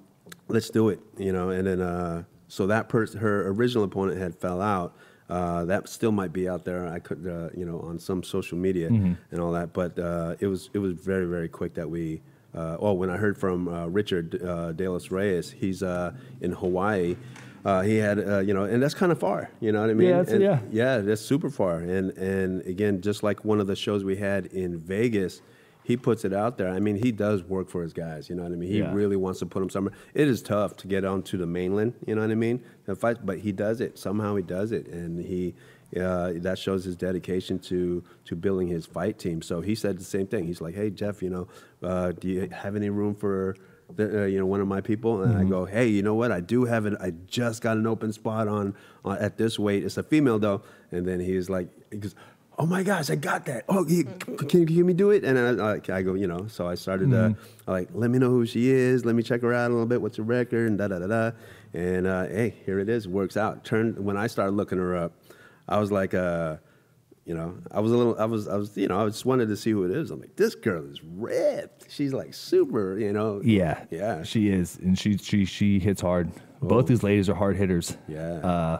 let's 0.48 0.70
do 0.70 0.90
it. 0.90 1.00
You 1.18 1.34
know, 1.34 1.50
and 1.50 1.66
then 1.68 1.82
uh, 1.82 2.24
so 2.54 2.68
that 2.68 2.86
person, 2.90 3.20
her 3.20 3.48
original 3.54 3.84
opponent 3.84 4.18
had 4.20 4.34
fell 4.36 4.62
out. 4.62 4.90
Uh, 5.30 5.66
that 5.66 5.88
still 5.90 6.12
might 6.12 6.34
be 6.40 6.48
out 6.54 6.64
there. 6.66 6.82
I 6.88 7.00
could, 7.00 7.24
uh, 7.28 7.50
you 7.60 7.66
know, 7.66 7.80
on 7.90 7.98
some 7.98 8.22
social 8.24 8.58
media 8.58 8.88
and 9.32 9.40
all 9.42 9.54
that. 9.54 9.74
But 9.74 9.98
uh, 9.98 10.36
it 10.44 10.48
was 10.48 10.70
it 10.76 10.80
was 10.80 10.94
very 11.12 11.26
very 11.36 11.50
quick 11.50 11.74
that 11.76 11.90
we. 11.90 12.22
Uh, 12.56 12.78
oh, 12.86 12.94
when 13.02 13.10
I 13.10 13.18
heard 13.18 13.36
from 13.44 13.68
uh, 13.68 13.88
Richard 13.88 14.28
uh, 14.44 14.74
De 14.74 14.88
Los 14.88 15.10
Reyes, 15.10 15.50
he's 15.50 15.82
uh, 15.82 16.12
in 16.42 16.52
Hawaii. 16.52 17.16
Uh, 17.66 17.82
he 17.82 17.96
had, 17.96 18.20
uh, 18.20 18.40
you 18.48 18.54
know, 18.54 18.66
and 18.66 18.84
that's 18.84 18.94
kind 18.94 19.12
of 19.12 19.18
far. 19.20 19.50
You 19.62 19.72
know 19.72 19.82
what 19.82 19.90
I 19.90 19.94
mean? 19.96 20.10
Yeah, 20.10 20.18
that's- 20.18 20.34
And- 20.34 20.44
yeah. 20.44 20.60
yeah, 20.70 20.98
that's 21.00 21.22
super 21.22 21.50
far. 21.50 21.78
And 21.80 22.12
and 22.18 22.62
again, 22.74 23.02
just 23.02 23.24
like 23.24 23.44
one 23.44 23.60
of 23.62 23.66
the 23.68 23.76
shows 23.76 24.04
we 24.04 24.18
had 24.18 24.46
in 24.48 24.78
Vegas, 24.78 25.42
he 25.84 25.98
puts 25.98 26.24
it 26.26 26.34
out 26.34 26.58
there. 26.58 26.70
I 26.70 26.80
mean, 26.80 26.96
he 26.96 27.12
does 27.12 27.44
work 27.44 27.70
for 27.70 27.82
his 27.84 27.94
guys. 27.94 28.30
You 28.30 28.36
know 28.36 28.44
what 28.44 28.52
I 28.52 28.56
mean? 28.56 28.70
He 28.70 28.80
Yeah. 28.80 28.94
really 28.94 29.16
wants 29.18 29.40
to 29.40 29.46
put 29.46 29.60
them 29.60 29.70
somewhere. 29.70 29.94
It 30.14 30.28
is 30.28 30.42
tough 30.42 30.76
to 30.78 30.88
get 30.88 31.04
onto 31.06 31.38
the 31.38 31.46
mainland. 31.48 31.94
You 32.08 32.16
know 32.16 32.22
what 32.22 32.32
I 32.32 32.36
mean? 32.36 32.62
The 32.86 32.96
fight, 32.96 33.26
but 33.26 33.40
he 33.40 33.52
does 33.52 33.82
it 33.82 33.98
somehow. 33.98 34.36
He 34.36 34.44
does 34.44 34.72
it, 34.72 34.88
and 34.88 35.20
he. 35.20 35.56
Uh, 35.96 36.34
that 36.38 36.58
shows 36.58 36.84
his 36.86 36.96
dedication 36.96 37.60
to 37.60 38.04
to 38.26 38.36
building 38.36 38.68
his 38.68 38.84
fight 38.84 39.20
team. 39.20 39.44
So 39.44 39.62
he 39.62 39.76
said 39.76 40.00
the 40.00 40.04
same 40.04 40.26
thing. 40.26 40.48
He's 40.48 40.60
like, 40.60 40.74
"Hey 40.74 40.90
Jeff, 40.90 41.22
you 41.22 41.30
know, 41.30 41.48
uh, 41.84 42.14
do 42.14 42.28
you 42.30 42.50
have 42.52 42.76
any 42.76 42.90
room 42.90 43.14
for 43.14 43.56
the, 43.96 44.24
uh, 44.24 44.26
you 44.26 44.40
know 44.40 44.48
one 44.48 44.60
of 44.60 44.68
my 44.68 44.82
people?" 44.82 45.22
And 45.22 45.38
I 45.38 45.44
go, 45.44 45.66
"Hey, 45.66 45.88
you 45.90 46.02
know 46.02 46.16
what? 46.16 46.32
I 46.32 46.40
do 46.40 46.66
have 46.66 46.88
it. 46.88 46.96
I 47.00 47.12
just 47.28 47.62
got 47.62 47.78
an 47.78 47.86
open 47.86 48.12
spot 48.12 48.48
on, 48.48 48.74
on 49.06 49.18
at 49.20 49.38
this 49.38 49.60
weight. 49.60 49.84
It's 49.84 49.98
a 49.98 50.02
female 50.02 50.40
though." 50.40 50.64
And 50.92 51.06
then 51.06 51.20
he's 51.20 51.48
like, 51.48 51.68
he 51.92 51.98
goes, 52.00 52.16
"Oh 52.58 52.66
my 52.66 52.84
gosh, 52.84 53.10
I 53.10 53.16
got 53.16 53.46
that! 53.46 53.66
Oh, 53.70 53.86
you, 53.88 54.04
can 54.06 54.62
you 54.62 54.66
hear 54.68 54.86
me 54.86 54.94
do 54.94 55.12
it?" 55.12 55.24
And 55.24 55.38
I, 55.62 55.74
I, 55.76 55.98
I 55.98 56.02
go, 56.02 56.14
you 56.14 56.28
know, 56.28 56.48
so 56.48 56.68
I 56.68 56.76
started 56.76 57.14
uh, 57.14 57.34
like, 57.68 57.90
"Let 57.94 58.10
me 58.12 58.20
know 58.20 58.30
who 58.30 58.46
she 58.46 58.70
is. 58.70 59.06
Let 59.06 59.16
me 59.16 59.24
check 59.24 59.42
her 59.42 59.54
out 59.54 59.70
a 59.70 59.74
little 59.74 59.88
bit. 59.88 60.02
What's 60.02 60.18
her 60.18 60.24
record?" 60.24 60.68
And 60.70 60.78
da 60.78 60.88
da 60.88 61.00
da 61.00 61.08
da. 61.08 61.32
And 61.74 62.06
uh, 62.08 62.26
hey, 62.28 62.56
here 62.66 62.80
it 62.80 62.90
is. 62.90 63.08
Works 63.08 63.36
out. 63.38 63.64
Turned 63.66 63.98
when 64.04 64.18
I 64.18 64.28
started 64.28 64.52
looking 64.54 64.78
her 64.78 64.96
up. 64.96 65.14
I 65.68 65.80
was 65.80 65.92
like, 65.92 66.14
uh, 66.14 66.58
you 67.26 67.34
know, 67.34 67.56
I 67.72 67.80
was 67.80 67.92
a 67.92 67.98
little, 67.98 68.20
I 68.20 68.26
was, 68.26 68.48
I 68.50 68.58
was, 68.58 68.76
you 68.78 68.88
know, 68.90 69.00
I 69.02 69.06
just 69.08 69.26
wanted 69.26 69.48
to 69.48 69.56
see 69.56 69.72
who 69.72 69.86
it 69.86 69.92
is. 69.92 70.12
I'm 70.12 70.20
like, 70.20 70.36
this 70.36 70.56
girl 70.56 70.86
is 70.86 71.02
ripped. 71.04 71.90
She's 71.90 72.14
like 72.14 72.34
super, 72.34 73.00
you 73.00 73.14
know. 73.14 73.42
Yeah, 73.44 73.86
Yeah. 73.90 74.24
she 74.24 74.50
is, 74.50 74.78
and 74.78 75.00
she 75.00 75.18
she 75.18 75.46
she 75.46 75.80
hits 75.80 76.02
hard. 76.02 76.32
Both 76.62 76.88
these 76.88 77.02
ladies 77.04 77.30
are 77.30 77.34
hard 77.36 77.56
hitters. 77.58 77.98
Yeah. 78.08 78.80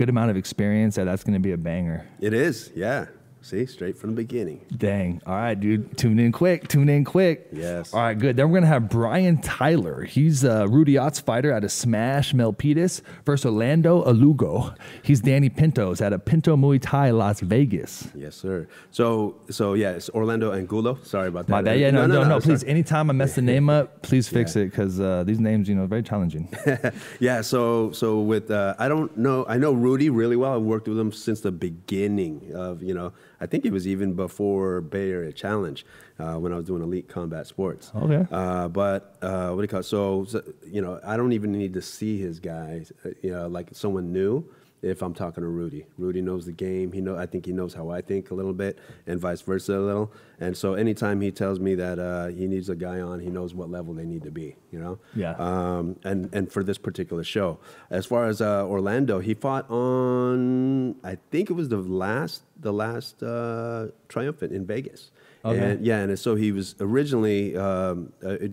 Good 0.00 0.08
amount 0.08 0.30
of 0.30 0.36
experience. 0.38 0.94
that 0.94 1.04
that's 1.04 1.22
going 1.22 1.34
to 1.34 1.40
be 1.40 1.52
a 1.52 1.58
banger. 1.58 2.06
It 2.20 2.32
is. 2.32 2.70
Yeah. 2.74 3.04
See, 3.42 3.64
straight 3.66 3.96
from 3.96 4.10
the 4.10 4.16
beginning. 4.16 4.66
Dang. 4.76 5.22
All 5.26 5.34
right, 5.34 5.58
dude. 5.58 5.96
Tune 5.96 6.18
in 6.18 6.30
quick. 6.30 6.68
Tune 6.68 6.90
in 6.90 7.04
quick. 7.04 7.48
Yes. 7.52 7.94
All 7.94 8.00
right, 8.00 8.18
good. 8.18 8.36
Then 8.36 8.46
we're 8.48 8.60
going 8.60 8.64
to 8.64 8.68
have 8.68 8.90
Brian 8.90 9.40
Tyler. 9.40 10.02
He's 10.04 10.44
a 10.44 10.68
Rudy 10.68 10.98
Ott's 10.98 11.20
fighter 11.20 11.50
out 11.50 11.64
of 11.64 11.72
Smash 11.72 12.34
Milpitas 12.34 13.00
versus 13.24 13.46
Orlando 13.46 14.04
Alugo. 14.04 14.76
He's 15.02 15.20
Danny 15.20 15.48
Pintos 15.48 16.02
out 16.02 16.12
of 16.12 16.24
Pinto 16.24 16.54
Muay 16.54 16.78
Thai, 16.82 17.10
Las 17.10 17.40
Vegas. 17.40 18.08
Yes, 18.14 18.36
sir. 18.36 18.68
So, 18.90 19.36
so 19.48 19.72
yeah, 19.72 19.92
it's 19.92 20.10
Orlando 20.10 20.52
Angulo. 20.52 20.98
Sorry 21.02 21.28
about 21.28 21.46
that. 21.46 21.52
My 21.52 21.62
bad. 21.62 21.80
Yeah, 21.80 21.90
no, 21.90 22.06
no, 22.06 22.22
no. 22.22 22.28
sorry. 22.28 22.40
please, 22.42 22.64
anytime 22.64 23.08
I 23.08 23.14
mess 23.14 23.36
the 23.36 23.42
name 23.42 23.70
up, 23.70 24.02
please 24.02 24.28
fix 24.28 24.54
it 24.56 24.70
because 24.70 25.00
uh, 25.00 25.24
these 25.24 25.40
names, 25.40 25.66
you 25.66 25.74
know, 25.74 25.84
are 25.84 25.88
very 25.88 26.02
challenging. 26.02 26.52
yeah, 27.20 27.40
so 27.40 27.90
so 27.92 28.20
with 28.20 28.50
uh, 28.50 28.74
I 28.78 28.88
don't 28.88 29.16
know 29.16 29.46
I 29.48 29.56
know 29.56 29.72
Rudy 29.72 30.10
really 30.10 30.36
well. 30.36 30.56
I've 30.56 30.62
worked 30.62 30.88
with 30.88 30.98
him 30.98 31.10
since 31.10 31.40
the 31.40 31.52
beginning 31.52 32.52
of 32.54 32.82
you 32.82 32.92
know 32.92 33.12
I 33.40 33.46
think 33.46 33.64
it 33.64 33.72
was 33.72 33.86
even 33.86 34.14
before 34.14 34.80
Bay 34.80 35.10
Area 35.10 35.32
Challenge 35.32 35.84
uh, 36.18 36.34
when 36.34 36.52
I 36.52 36.56
was 36.56 36.66
doing 36.66 36.82
Elite 36.82 37.08
Combat 37.08 37.46
Sports. 37.46 37.90
Okay. 37.96 38.26
Uh, 38.30 38.68
but 38.68 39.16
uh, 39.22 39.50
what 39.50 39.56
do 39.56 39.62
you 39.62 39.68
call 39.68 39.80
it? 39.80 39.84
So, 39.84 40.24
so 40.26 40.42
you 40.66 40.82
know 40.82 41.00
I 41.04 41.16
don't 41.16 41.32
even 41.32 41.52
need 41.52 41.74
to 41.74 41.82
see 41.82 42.18
his 42.18 42.38
guys. 42.40 42.92
Uh, 43.04 43.10
you 43.22 43.30
know, 43.30 43.48
like 43.48 43.68
someone 43.72 44.12
new. 44.12 44.44
If 44.82 45.02
I'm 45.02 45.14
talking 45.14 45.42
to 45.42 45.48
Rudy. 45.48 45.86
Rudy 45.98 46.22
knows 46.22 46.46
the 46.46 46.52
game. 46.52 46.92
He 46.92 47.00
know 47.00 47.16
I 47.16 47.26
think 47.26 47.46
he 47.46 47.52
knows 47.52 47.74
how 47.74 47.90
I 47.90 48.00
think 48.00 48.30
a 48.30 48.34
little 48.34 48.52
bit, 48.52 48.78
and 49.06 49.20
vice 49.20 49.40
versa 49.40 49.78
a 49.78 49.80
little. 49.80 50.12
And 50.38 50.56
so 50.56 50.74
anytime 50.74 51.20
he 51.20 51.30
tells 51.30 51.60
me 51.60 51.74
that 51.74 51.98
uh, 51.98 52.28
he 52.28 52.46
needs 52.46 52.68
a 52.68 52.76
guy 52.76 53.00
on, 53.00 53.20
he 53.20 53.28
knows 53.28 53.54
what 53.54 53.70
level 53.70 53.94
they 53.94 54.06
need 54.06 54.22
to 54.24 54.30
be. 54.30 54.56
You 54.70 54.78
know. 54.78 54.98
Yeah. 55.14 55.32
Um, 55.32 55.96
and 56.04 56.28
and 56.32 56.50
for 56.50 56.62
this 56.62 56.78
particular 56.78 57.24
show, 57.24 57.58
as 57.90 58.06
far 58.06 58.26
as 58.26 58.40
uh, 58.40 58.66
Orlando, 58.66 59.18
he 59.18 59.34
fought 59.34 59.70
on 59.70 60.96
I 61.04 61.18
think 61.30 61.50
it 61.50 61.54
was 61.54 61.68
the 61.68 61.78
last 61.78 62.42
the 62.58 62.72
last 62.72 63.22
uh, 63.22 63.88
triumphant 64.08 64.52
in 64.52 64.66
Vegas. 64.66 65.10
Okay. 65.44 65.72
And, 65.72 65.86
yeah, 65.86 66.00
and 66.00 66.18
so 66.18 66.34
he 66.34 66.52
was 66.52 66.74
originally 66.80 67.56
um, 67.56 68.12
uh, 68.22 68.30
it, 68.30 68.52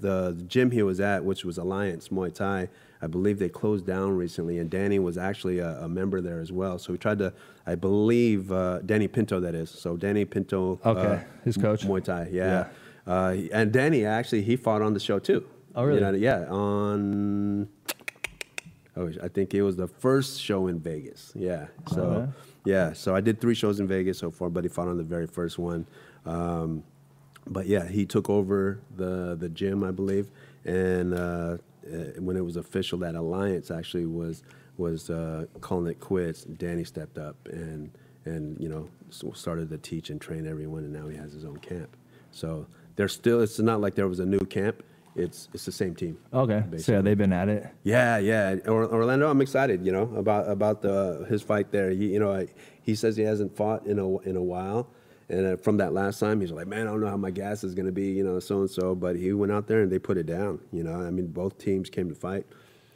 the, 0.00 0.34
the 0.36 0.44
gym 0.46 0.70
he 0.70 0.82
was 0.82 1.00
at, 1.00 1.24
which 1.24 1.44
was 1.44 1.58
Alliance 1.58 2.08
Muay 2.08 2.32
Thai. 2.32 2.68
I 3.02 3.06
believe 3.06 3.38
they 3.38 3.48
closed 3.48 3.86
down 3.86 4.16
recently, 4.16 4.58
and 4.58 4.68
Danny 4.68 4.98
was 4.98 5.16
actually 5.16 5.58
a, 5.58 5.78
a 5.80 5.88
member 5.88 6.20
there 6.20 6.40
as 6.40 6.52
well. 6.52 6.78
So 6.78 6.92
we 6.92 6.98
tried 6.98 7.18
to, 7.20 7.32
I 7.66 7.74
believe, 7.74 8.52
uh, 8.52 8.80
Danny 8.80 9.08
Pinto, 9.08 9.40
that 9.40 9.54
is. 9.54 9.70
So 9.70 9.96
Danny 9.96 10.24
Pinto, 10.24 10.78
Okay, 10.84 11.00
uh, 11.00 11.18
his 11.44 11.56
coach. 11.56 11.82
Muay 11.86 12.04
Thai, 12.04 12.28
yeah. 12.30 12.68
Uh, 13.06 13.34
and 13.52 13.72
Danny 13.72 14.04
actually 14.04 14.42
he 14.42 14.56
fought 14.56 14.82
on 14.82 14.92
the 14.92 15.00
show 15.00 15.18
too. 15.18 15.46
Oh, 15.74 15.84
really? 15.84 16.00
You 16.00 16.06
know, 16.06 16.12
yeah, 16.18 16.44
on. 16.50 17.68
Oh, 18.96 19.10
I 19.22 19.28
think 19.28 19.54
it 19.54 19.62
was 19.62 19.76
the 19.76 19.86
first 19.86 20.40
show 20.40 20.66
in 20.66 20.78
Vegas. 20.80 21.32
Yeah. 21.34 21.68
So, 21.94 22.02
Okay. 22.02 22.32
yeah. 22.64 22.92
So 22.92 23.14
I 23.14 23.20
did 23.20 23.40
three 23.40 23.54
shows 23.54 23.80
in 23.80 23.86
Vegas 23.86 24.18
so 24.18 24.30
far, 24.30 24.50
but 24.50 24.64
he 24.64 24.68
fought 24.68 24.88
on 24.88 24.98
the 24.98 25.04
very 25.04 25.26
first 25.26 25.58
one. 25.58 25.86
Um, 26.26 26.82
but 27.46 27.66
yeah, 27.66 27.86
he 27.88 28.04
took 28.04 28.28
over 28.28 28.80
the 28.96 29.36
the 29.38 29.48
gym, 29.48 29.82
I 29.84 29.90
believe, 29.92 30.30
and 30.64 31.14
uh, 31.14 31.56
uh, 31.92 32.20
when 32.20 32.36
it 32.36 32.44
was 32.44 32.56
official 32.56 32.98
that 32.98 33.14
Alliance 33.14 33.70
actually 33.70 34.06
was 34.06 34.42
was 34.76 35.10
uh, 35.10 35.44
calling 35.60 35.90
it 35.90 36.00
quits, 36.00 36.44
Danny 36.44 36.84
stepped 36.84 37.18
up 37.18 37.36
and 37.50 37.90
and 38.24 38.58
you 38.60 38.68
know 38.68 38.88
started 39.34 39.68
to 39.70 39.78
teach 39.78 40.10
and 40.10 40.20
train 40.20 40.46
everyone, 40.46 40.84
and 40.84 40.92
now 40.92 41.08
he 41.08 41.16
has 41.16 41.32
his 41.32 41.44
own 41.44 41.58
camp. 41.58 41.96
So 42.30 42.66
there's 42.96 43.12
still 43.12 43.40
it's 43.40 43.58
not 43.58 43.80
like 43.80 43.94
there 43.94 44.08
was 44.08 44.20
a 44.20 44.26
new 44.26 44.40
camp. 44.40 44.82
It's 45.16 45.48
it's 45.52 45.64
the 45.64 45.72
same 45.72 45.94
team. 45.94 46.18
Okay. 46.32 46.62
So 46.78 46.92
yeah, 46.92 47.00
they've 47.00 47.18
been 47.18 47.32
at 47.32 47.48
it. 47.48 47.66
Yeah, 47.82 48.18
yeah. 48.18 48.56
Or, 48.66 48.86
Orlando, 48.86 49.28
I'm 49.28 49.40
excited. 49.40 49.84
You 49.84 49.92
know 49.92 50.12
about 50.16 50.48
about 50.48 50.82
the 50.82 51.26
his 51.28 51.42
fight 51.42 51.72
there. 51.72 51.90
He, 51.90 52.12
you 52.12 52.20
know, 52.20 52.32
I, 52.32 52.46
he 52.82 52.94
says 52.94 53.16
he 53.16 53.24
hasn't 53.24 53.56
fought 53.56 53.86
in 53.86 53.98
a 53.98 54.18
in 54.20 54.36
a 54.36 54.42
while, 54.42 54.88
and 55.30 55.46
uh, 55.46 55.56
from 55.56 55.76
that 55.76 55.92
last 55.92 56.18
time, 56.18 56.40
he's 56.40 56.50
like, 56.50 56.66
man, 56.66 56.88
I 56.88 56.90
don't 56.90 57.00
know 57.00 57.08
how 57.08 57.16
my 57.16 57.30
gas 57.30 57.62
is 57.62 57.74
going 57.74 57.86
to 57.86 57.92
be. 57.92 58.10
You 58.10 58.24
know, 58.24 58.40
so 58.40 58.60
and 58.60 58.70
so. 58.70 58.94
But 58.94 59.16
he 59.16 59.32
went 59.32 59.52
out 59.52 59.66
there 59.68 59.82
and 59.82 59.90
they 59.90 59.98
put 59.98 60.18
it 60.18 60.26
down. 60.26 60.60
You 60.72 60.82
know, 60.82 60.94
I 60.94 61.10
mean, 61.10 61.28
both 61.28 61.56
teams 61.56 61.88
came 61.88 62.08
to 62.08 62.14
fight. 62.14 62.44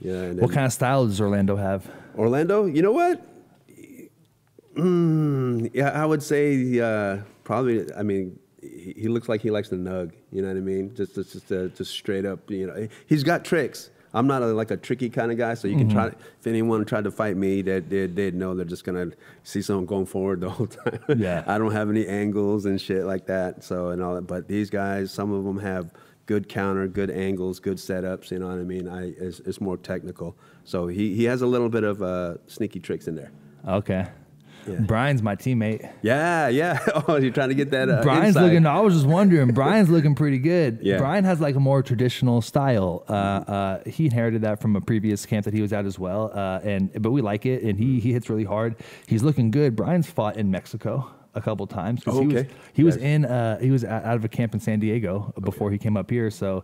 Yeah. 0.01 0.15
And 0.15 0.41
What 0.41 0.51
kind 0.51 0.67
of 0.67 0.73
style 0.73 1.07
does 1.07 1.21
Orlando 1.21 1.57
have? 1.57 1.89
Orlando, 2.17 2.67
you 2.67 2.83
know 2.83 2.93
what? 2.93 3.25
Mm, 4.75 5.71
yeah, 5.73 5.91
I 5.91 6.05
would 6.05 6.23
say 6.23 6.81
uh, 6.81 7.19
probably. 7.45 7.87
I 7.95 8.03
mean, 8.03 8.39
he, 8.61 8.95
he 8.97 9.09
looks 9.09 9.29
like 9.29 9.41
he 9.41 9.51
likes 9.51 9.69
to 9.69 9.77
nug. 9.77 10.13
You 10.33 10.43
know 10.43 10.49
what 10.49 10.57
I 10.57 10.61
mean? 10.61 10.95
Just, 10.97 11.15
just, 11.15 11.33
just, 11.33 11.53
uh, 11.53 11.69
just 11.69 11.93
straight 11.93 12.27
up. 12.27 12.51
You 12.51 12.67
know, 12.67 12.89
he's 13.07 13.23
got 13.23 13.45
tricks. 13.45 13.91
I'm 14.15 14.29
not 14.29 14.43
a, 14.43 14.47
like 14.47 14.71
a 14.71 14.77
tricky 14.77 15.11
kind 15.11 15.33
of 15.33 15.37
guy, 15.39 15.55
so 15.55 15.67
you 15.67 15.77
can 15.77 15.89
try. 15.89 16.07
If 16.07 16.47
anyone 16.47 16.85
tried 16.85 17.05
to 17.05 17.11
fight 17.11 17.37
me, 17.37 17.63
they 17.63 17.81
they 17.81 18.07
they'd 18.07 18.35
know 18.35 18.55
they're 18.55 18.65
just 18.65 18.85
gonna 18.85 19.11
see 19.43 19.61
someone 19.61 19.87
going 19.87 20.07
forward 20.07 20.41
the 20.41 20.51
whole 20.51 20.67
time. 20.85 21.01
Yeah. 21.17 21.43
I 21.47 21.59
don't 21.59 21.73
have 21.73 21.91
any 21.91 22.07
angles 22.07 22.65
and 22.65 22.81
shit 22.81 23.05
like 23.05 23.27
that. 23.27 23.65
So 23.65 23.89
and 23.89 24.01
all 24.01 24.15
that. 24.15 24.29
But 24.29 24.47
these 24.47 24.71
guys, 24.71 25.13
some 25.13 25.33
of 25.33 25.45
them 25.45 25.59
have 25.59 25.93
good 26.27 26.49
counter, 26.49 26.87
good 26.87 27.11
angles, 27.11 27.59
good 27.59 27.77
setups. 27.79 28.31
You 28.31 28.39
know 28.39 28.49
what 28.49 28.59
I 28.59 28.63
mean? 28.63 28.89
I 28.89 29.09
it's, 29.19 29.41
it's 29.41 29.61
more 29.61 29.77
technical. 29.77 30.37
So 30.65 30.87
he 30.87 31.15
he 31.15 31.25
has 31.25 31.43
a 31.43 31.47
little 31.47 31.69
bit 31.69 31.83
of 31.83 32.01
uh, 32.01 32.37
sneaky 32.47 32.79
tricks 32.81 33.09
in 33.09 33.17
there. 33.17 33.33
Okay. 33.67 34.07
Yeah. 34.67 34.77
Brian's 34.81 35.23
my 35.23 35.37
teammate. 35.37 35.91
Yeah, 36.03 36.49
yeah. 36.49 36.79
Oh, 37.09 37.17
you're 37.17 37.33
trying 37.33 37.51
to 37.51 37.55
get 37.55 37.71
that. 37.73 37.89
Uh, 37.91 38.03
Brian's 38.03 38.29
insight. 38.29 38.45
looking. 38.45 38.67
I 38.67 38.81
was 38.81 38.95
just 38.95 39.07
wondering. 39.07 39.49
Brian's 39.53 39.91
looking 39.91 40.15
pretty 40.15 40.39
good. 40.39 40.79
Yeah. 40.85 40.99
Brian 40.99 41.25
has 41.25 41.41
like 41.41 41.55
a 41.55 41.61
more 41.61 41.83
traditional 41.83 42.41
style. 42.43 43.05
Uh, 43.09 43.13
uh, 43.13 43.83
he 43.89 44.07
inherited 44.07 44.43
that 44.43 44.61
from 44.61 44.77
a 44.77 44.81
previous 44.81 45.25
camp 45.27 45.45
that 45.47 45.55
he 45.55 45.61
was 45.63 45.73
at 45.73 45.87
as 45.87 45.99
well. 45.99 46.31
Uh, 46.35 46.61
and 46.63 46.91
but 47.03 47.11
we 47.11 47.21
like 47.23 47.47
it, 47.47 47.63
and 47.63 47.79
he 47.79 48.01
he 48.01 48.13
hits 48.13 48.29
really 48.29 48.45
hard. 48.45 48.77
He's 49.07 49.23
looking 49.23 49.51
good. 49.51 49.77
Brian's 49.77 50.09
fought 50.11 50.37
in 50.37 50.51
Mexico 50.51 51.11
a 51.35 51.41
couple 51.41 51.67
times. 51.67 52.03
'cause 52.05 52.17
Oh, 52.17 52.21
He 52.21 52.27
was, 52.29 52.37
okay. 52.37 52.51
he 52.73 52.85
was 52.85 52.97
in. 52.97 53.25
Uh, 53.25 53.59
he 53.59 53.71
was 53.71 53.85
out 53.85 54.17
of 54.17 54.25
a 54.25 54.29
camp 54.29 54.55
in 54.55 54.61
San 54.61 54.79
Diego 54.81 55.33
before 55.43 55.71
he 55.71 55.79
came 55.79 55.97
up 55.97 56.11
here. 56.11 56.31
So 56.31 56.63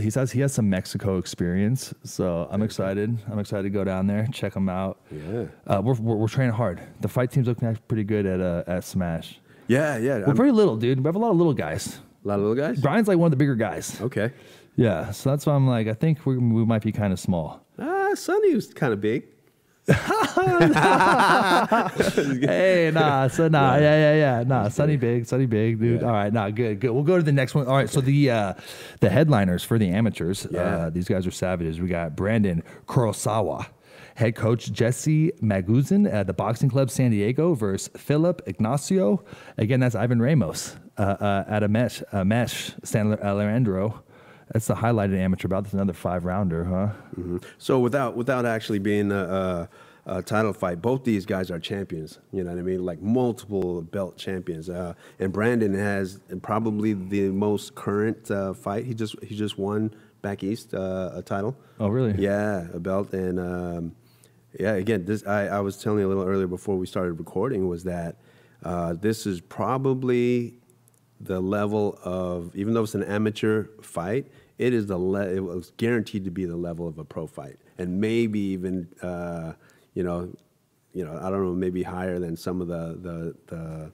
he 0.00 0.10
says 0.10 0.32
he 0.32 0.40
has 0.40 0.52
some 0.52 0.68
Mexico 0.70 1.18
experience. 1.18 1.92
So 2.04 2.48
I'm 2.50 2.62
excited. 2.62 3.16
I'm 3.30 3.38
excited 3.38 3.64
to 3.64 3.70
go 3.70 3.84
down 3.84 4.06
there, 4.06 4.26
check 4.32 4.54
him 4.54 4.68
out. 4.68 5.00
Yeah. 5.10 5.44
Uh, 5.66 5.80
we're, 5.84 5.94
we're 5.94 6.16
we're 6.16 6.28
training 6.28 6.54
hard. 6.54 6.80
The 7.00 7.08
fight 7.08 7.30
team's 7.30 7.46
looking 7.46 7.76
pretty 7.88 8.04
good 8.04 8.26
at 8.26 8.40
uh, 8.40 8.64
at 8.66 8.84
Smash. 8.84 9.40
Yeah, 9.68 9.96
yeah. 9.98 10.18
We're 10.18 10.26
I'm- 10.28 10.36
very 10.36 10.52
little, 10.52 10.76
dude. 10.76 11.00
We 11.00 11.04
have 11.08 11.16
a 11.16 11.18
lot 11.18 11.30
of 11.32 11.36
little 11.36 11.54
guys. 11.54 11.98
a 12.24 12.28
lot 12.28 12.34
of 12.38 12.40
little 12.46 12.56
guys. 12.56 12.80
Brian's 12.80 13.08
like 13.08 13.18
one 13.18 13.26
of 13.26 13.30
the 13.32 13.36
bigger 13.36 13.56
guys. 13.56 14.00
Okay. 14.00 14.30
Yeah, 14.78 15.10
so 15.10 15.30
that's 15.30 15.46
why 15.46 15.54
I'm 15.54 15.66
like, 15.66 15.88
I 15.88 15.94
think 15.94 16.26
we 16.26 16.36
we 16.36 16.64
might 16.66 16.82
be 16.82 16.92
kind 16.92 17.12
of 17.12 17.18
small. 17.18 17.60
Ah, 17.78 18.10
Sonny 18.14 18.54
was 18.54 18.72
kind 18.74 18.92
of 18.92 19.00
big. 19.00 19.24
hey, 22.42 22.90
nah, 22.92 23.28
so 23.28 23.46
nah, 23.46 23.76
yeah, 23.76 23.80
yeah, 23.80 24.14
yeah, 24.14 24.42
nah, 24.44 24.68
Sunny 24.68 24.96
big, 24.96 25.26
Sunny 25.26 25.46
big, 25.46 25.78
dude. 25.78 26.00
Yeah. 26.00 26.06
All 26.08 26.12
right, 26.12 26.32
nah, 26.32 26.50
good, 26.50 26.80
good. 26.80 26.90
We'll 26.90 27.04
go 27.04 27.16
to 27.16 27.22
the 27.22 27.30
next 27.30 27.54
one. 27.54 27.68
All 27.68 27.76
right, 27.76 27.88
so 27.88 28.00
the 28.00 28.30
uh, 28.30 28.54
the 28.98 29.08
headliners 29.08 29.62
for 29.62 29.78
the 29.78 29.88
amateurs. 29.88 30.44
Yeah. 30.50 30.60
Uh, 30.60 30.90
these 30.90 31.06
guys 31.06 31.24
are 31.24 31.30
savages. 31.30 31.80
We 31.80 31.86
got 31.86 32.16
Brandon 32.16 32.64
Kurosawa. 32.88 33.66
Head 34.16 34.34
coach 34.34 34.72
Jesse 34.72 35.30
Maguzin 35.42 36.12
at 36.12 36.26
the 36.26 36.32
Boxing 36.32 36.70
Club 36.70 36.90
San 36.90 37.12
Diego 37.12 37.54
versus 37.54 37.88
Philip 37.96 38.42
Ignacio. 38.46 39.22
Again, 39.58 39.78
that's 39.78 39.94
Ivan 39.94 40.20
Ramos 40.20 40.74
uh, 40.98 41.02
uh, 41.02 41.44
at 41.46 41.62
a 41.62 41.68
mesh, 41.68 42.02
a 42.12 42.24
mesh 42.24 42.72
San 42.82 43.12
Alejandro. 43.12 44.02
That's 44.52 44.66
the 44.66 44.74
highlighted 44.74 45.18
amateur 45.18 45.48
bout. 45.48 45.64
That's 45.64 45.74
another 45.74 45.92
five 45.92 46.24
rounder, 46.24 46.64
huh? 46.64 46.88
Mhm. 47.18 47.42
So 47.58 47.80
without 47.80 48.16
without 48.16 48.46
actually 48.46 48.78
being 48.78 49.10
a, 49.10 49.68
a, 50.06 50.18
a 50.18 50.22
title 50.22 50.52
fight, 50.52 50.80
both 50.80 51.02
these 51.04 51.26
guys 51.26 51.50
are 51.50 51.58
champions. 51.58 52.20
You 52.32 52.44
know 52.44 52.50
what 52.50 52.58
I 52.60 52.62
mean? 52.62 52.84
Like 52.84 53.02
multiple 53.02 53.82
belt 53.82 54.16
champions. 54.16 54.70
Uh, 54.70 54.94
and 55.18 55.32
Brandon 55.32 55.74
has 55.74 56.20
probably 56.42 56.92
the 56.92 57.30
most 57.30 57.74
current 57.74 58.30
uh, 58.30 58.54
fight. 58.54 58.84
He 58.84 58.94
just 58.94 59.16
he 59.22 59.34
just 59.34 59.58
won 59.58 59.92
back 60.22 60.44
east 60.44 60.74
uh, 60.74 61.10
a 61.14 61.22
title. 61.22 61.56
Oh, 61.80 61.88
really? 61.88 62.14
Yeah, 62.22 62.66
a 62.72 62.78
belt. 62.78 63.12
And 63.12 63.40
um, 63.40 63.96
yeah, 64.58 64.74
again, 64.74 65.04
this 65.06 65.26
I, 65.26 65.46
I 65.48 65.60
was 65.60 65.76
telling 65.76 65.98
you 66.00 66.06
a 66.06 66.08
little 66.08 66.24
earlier 66.24 66.46
before 66.46 66.76
we 66.76 66.86
started 66.86 67.14
recording 67.14 67.68
was 67.68 67.82
that 67.84 68.16
uh, 68.62 68.94
this 68.94 69.26
is 69.26 69.40
probably 69.40 70.58
the 71.20 71.40
level 71.40 71.98
of 72.04 72.54
even 72.54 72.74
though 72.74 72.82
it's 72.82 72.94
an 72.94 73.02
amateur 73.02 73.64
fight, 73.82 74.26
it 74.58 74.72
is 74.72 74.86
the 74.86 74.98
it 75.34 75.40
was 75.40 75.72
guaranteed 75.76 76.24
to 76.24 76.30
be 76.30 76.44
the 76.44 76.56
level 76.56 76.88
of 76.88 76.98
a 76.98 77.04
pro 77.04 77.26
fight, 77.26 77.58
and 77.78 78.00
maybe 78.00 78.38
even 78.38 78.88
uh, 79.02 79.52
you 79.94 80.02
know, 80.02 80.32
you 80.92 81.04
know, 81.04 81.18
I 81.20 81.30
don't 81.30 81.44
know, 81.44 81.54
maybe 81.54 81.82
higher 81.82 82.18
than 82.18 82.36
some 82.36 82.60
of 82.60 82.68
the 82.68 82.98
the 83.00 83.34
the, 83.54 83.92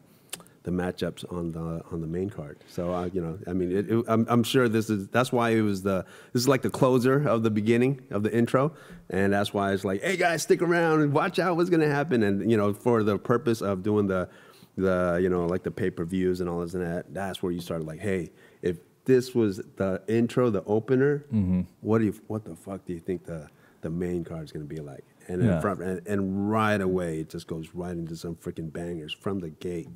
the 0.64 0.70
matchups 0.70 1.24
on 1.32 1.52
the 1.52 1.82
on 1.90 2.00
the 2.00 2.06
main 2.06 2.30
card. 2.30 2.58
So 2.68 2.92
uh, 2.92 3.08
you 3.12 3.20
know, 3.20 3.38
I 3.46 3.52
mean, 3.52 3.76
it, 3.76 3.90
it, 3.90 4.04
I'm, 4.08 4.26
I'm 4.28 4.42
sure 4.44 4.68
this 4.68 4.88
is 4.88 5.08
that's 5.08 5.32
why 5.32 5.50
it 5.50 5.62
was 5.62 5.82
the 5.82 6.04
this 6.32 6.42
is 6.42 6.48
like 6.48 6.62
the 6.62 6.70
closer 6.70 7.26
of 7.26 7.42
the 7.42 7.50
beginning 7.50 8.02
of 8.10 8.22
the 8.22 8.32
intro, 8.32 8.72
and 9.10 9.32
that's 9.32 9.52
why 9.52 9.72
it's 9.72 9.84
like, 9.84 10.02
hey 10.02 10.16
guys, 10.16 10.42
stick 10.42 10.62
around 10.62 11.02
and 11.02 11.12
watch 11.12 11.38
out 11.38 11.56
what's 11.56 11.70
gonna 11.70 11.88
happen, 11.88 12.22
and 12.22 12.50
you 12.50 12.56
know, 12.56 12.72
for 12.72 13.02
the 13.02 13.18
purpose 13.18 13.62
of 13.62 13.82
doing 13.82 14.06
the 14.06 14.28
the 14.76 15.18
you 15.22 15.28
know 15.28 15.46
like 15.46 15.62
the 15.62 15.70
pay 15.70 15.90
per 15.90 16.04
views 16.04 16.40
and 16.40 16.48
all 16.48 16.60
this 16.60 16.74
and 16.74 16.84
that. 16.84 17.12
That's 17.12 17.42
where 17.42 17.52
you 17.52 17.60
started 17.60 17.86
like, 17.86 18.00
hey, 18.00 18.30
if 18.62 18.78
this 19.04 19.34
was 19.34 19.56
the 19.76 20.02
intro, 20.08 20.50
the 20.50 20.62
opener, 20.64 21.24
Mm-hmm. 21.32 21.62
what 21.80 21.98
do 21.98 22.04
you 22.06 22.14
what 22.28 22.44
the 22.44 22.54
fuck 22.54 22.84
do 22.86 22.92
you 22.92 23.00
think 23.00 23.24
the 23.24 23.48
the 23.80 23.90
main 23.90 24.24
card 24.24 24.44
is 24.44 24.52
gonna 24.52 24.64
be 24.64 24.76
like? 24.80 25.04
And 25.28 25.42
Yeah. 25.42 25.56
in 25.56 25.60
front, 25.60 25.80
and, 25.82 26.06
and 26.06 26.50
right 26.50 26.80
away 26.80 27.20
it 27.20 27.28
just 27.30 27.46
goes 27.46 27.70
right 27.74 27.92
into 27.92 28.16
some 28.16 28.36
freaking 28.36 28.72
bangers 28.72 29.12
from 29.12 29.40
the 29.40 29.50
gate. 29.50 29.88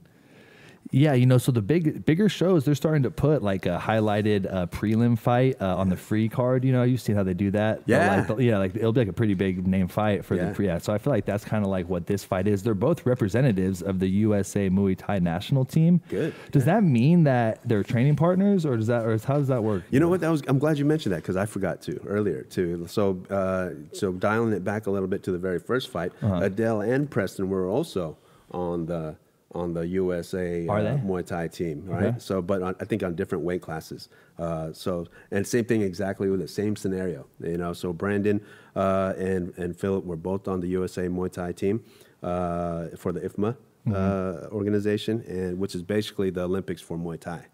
Yeah, 0.92 1.14
you 1.14 1.26
know, 1.26 1.38
so 1.38 1.50
the 1.52 1.62
big 1.62 2.04
bigger 2.04 2.28
shows 2.28 2.64
they're 2.64 2.74
starting 2.74 3.02
to 3.02 3.10
put 3.10 3.42
like 3.42 3.66
a 3.66 3.78
highlighted 3.82 4.52
uh, 4.52 4.66
prelim 4.66 5.18
fight 5.18 5.56
uh, 5.60 5.76
on 5.76 5.88
the 5.88 5.96
free 5.96 6.28
card. 6.28 6.64
You 6.64 6.72
know, 6.72 6.82
you've 6.84 7.00
seen 7.00 7.16
how 7.16 7.22
they 7.24 7.34
do 7.34 7.50
that. 7.50 7.82
Yeah. 7.86 8.24
like, 8.28 8.38
yeah, 8.40 8.58
like 8.58 8.76
it'll 8.76 8.92
be 8.92 9.00
like 9.00 9.08
a 9.08 9.12
pretty 9.12 9.34
big 9.34 9.66
name 9.66 9.88
fight 9.88 10.24
for 10.24 10.34
Yeah. 10.36 10.48
the 10.48 10.54
pre. 10.54 10.66
Yeah, 10.66 10.78
so 10.78 10.92
I 10.92 10.98
feel 10.98 11.12
like 11.12 11.24
that's 11.24 11.44
kind 11.44 11.64
of 11.64 11.70
like 11.70 11.88
what 11.88 12.06
this 12.06 12.24
fight 12.24 12.46
is. 12.46 12.62
They're 12.62 12.74
both 12.74 13.04
representatives 13.04 13.82
of 13.82 13.98
the 13.98 14.08
USA 14.08 14.70
Muay 14.70 14.96
Thai 14.96 15.18
national 15.18 15.64
team. 15.64 16.00
Good. 16.08 16.34
Does 16.52 16.64
that 16.66 16.82
mean 16.84 17.24
that 17.24 17.60
they're 17.64 17.82
training 17.82 18.16
partners, 18.16 18.64
or 18.64 18.76
does 18.76 18.86
that, 18.86 19.04
or 19.04 19.18
how 19.18 19.38
does 19.38 19.48
that 19.48 19.62
work? 19.64 19.82
You 19.90 20.00
know 20.00 20.08
what? 20.08 20.20
That 20.20 20.30
was. 20.30 20.42
I'm 20.46 20.58
glad 20.58 20.78
you 20.78 20.84
mentioned 20.84 21.12
that 21.14 21.22
because 21.22 21.36
I 21.36 21.46
forgot 21.46 21.82
to 21.82 22.00
earlier 22.06 22.42
too. 22.42 22.86
So, 22.88 23.22
uh, 23.30 23.70
so 23.92 24.12
dialing 24.12 24.52
it 24.52 24.64
back 24.64 24.86
a 24.86 24.90
little 24.90 25.08
bit 25.08 25.22
to 25.24 25.32
the 25.32 25.38
very 25.38 25.58
first 25.58 25.88
fight, 25.88 26.12
Uh-huh. 26.22 26.36
Adele 26.44 26.80
and 26.82 27.10
Preston 27.10 27.48
were 27.48 27.66
also 27.66 28.16
on 28.52 28.86
the 28.86 29.16
on 29.56 29.72
the 29.74 29.86
USA 29.86 30.66
uh. 30.66 30.98
Muay 30.98 31.24
Thai 31.24 31.48
team, 31.48 31.82
right? 31.86 32.04
Okay. 32.04 32.18
So, 32.18 32.42
but 32.42 32.62
on, 32.62 32.76
I 32.80 32.84
think 32.84 33.02
on 33.02 33.14
different 33.14 33.44
weight 33.44 33.62
classes. 33.62 34.08
Uh, 34.38 34.72
so, 34.72 35.06
and 35.30 35.46
same 35.46 35.64
thing 35.64 35.82
exactly 35.82 36.28
with 36.28 36.40
the 36.40 36.48
same 36.48 36.76
scenario, 36.76 37.26
you 37.40 37.56
know. 37.56 37.72
So 37.72 37.92
Brandon 37.92 38.40
uh, 38.74 39.14
and 39.16 39.52
and 39.56 39.76
Philip 39.76 40.04
were 40.04 40.16
both 40.16 40.46
on 40.46 40.60
the 40.60 40.68
USA 40.68 41.08
Muay 41.08 41.32
Thai 41.32 41.52
team 41.52 41.82
uh, 42.22 42.88
for 42.96 43.12
the 43.12 43.20
IFMA 43.20 43.56
uh, 43.92 44.48
organization, 44.52 45.24
and 45.26 45.58
which 45.58 45.74
is 45.74 45.82
basically 45.82 46.30
the 46.30 46.42
Olympics 46.42 46.82
for 46.82 46.96
Muay 46.98 47.18
Thai, 47.18 47.46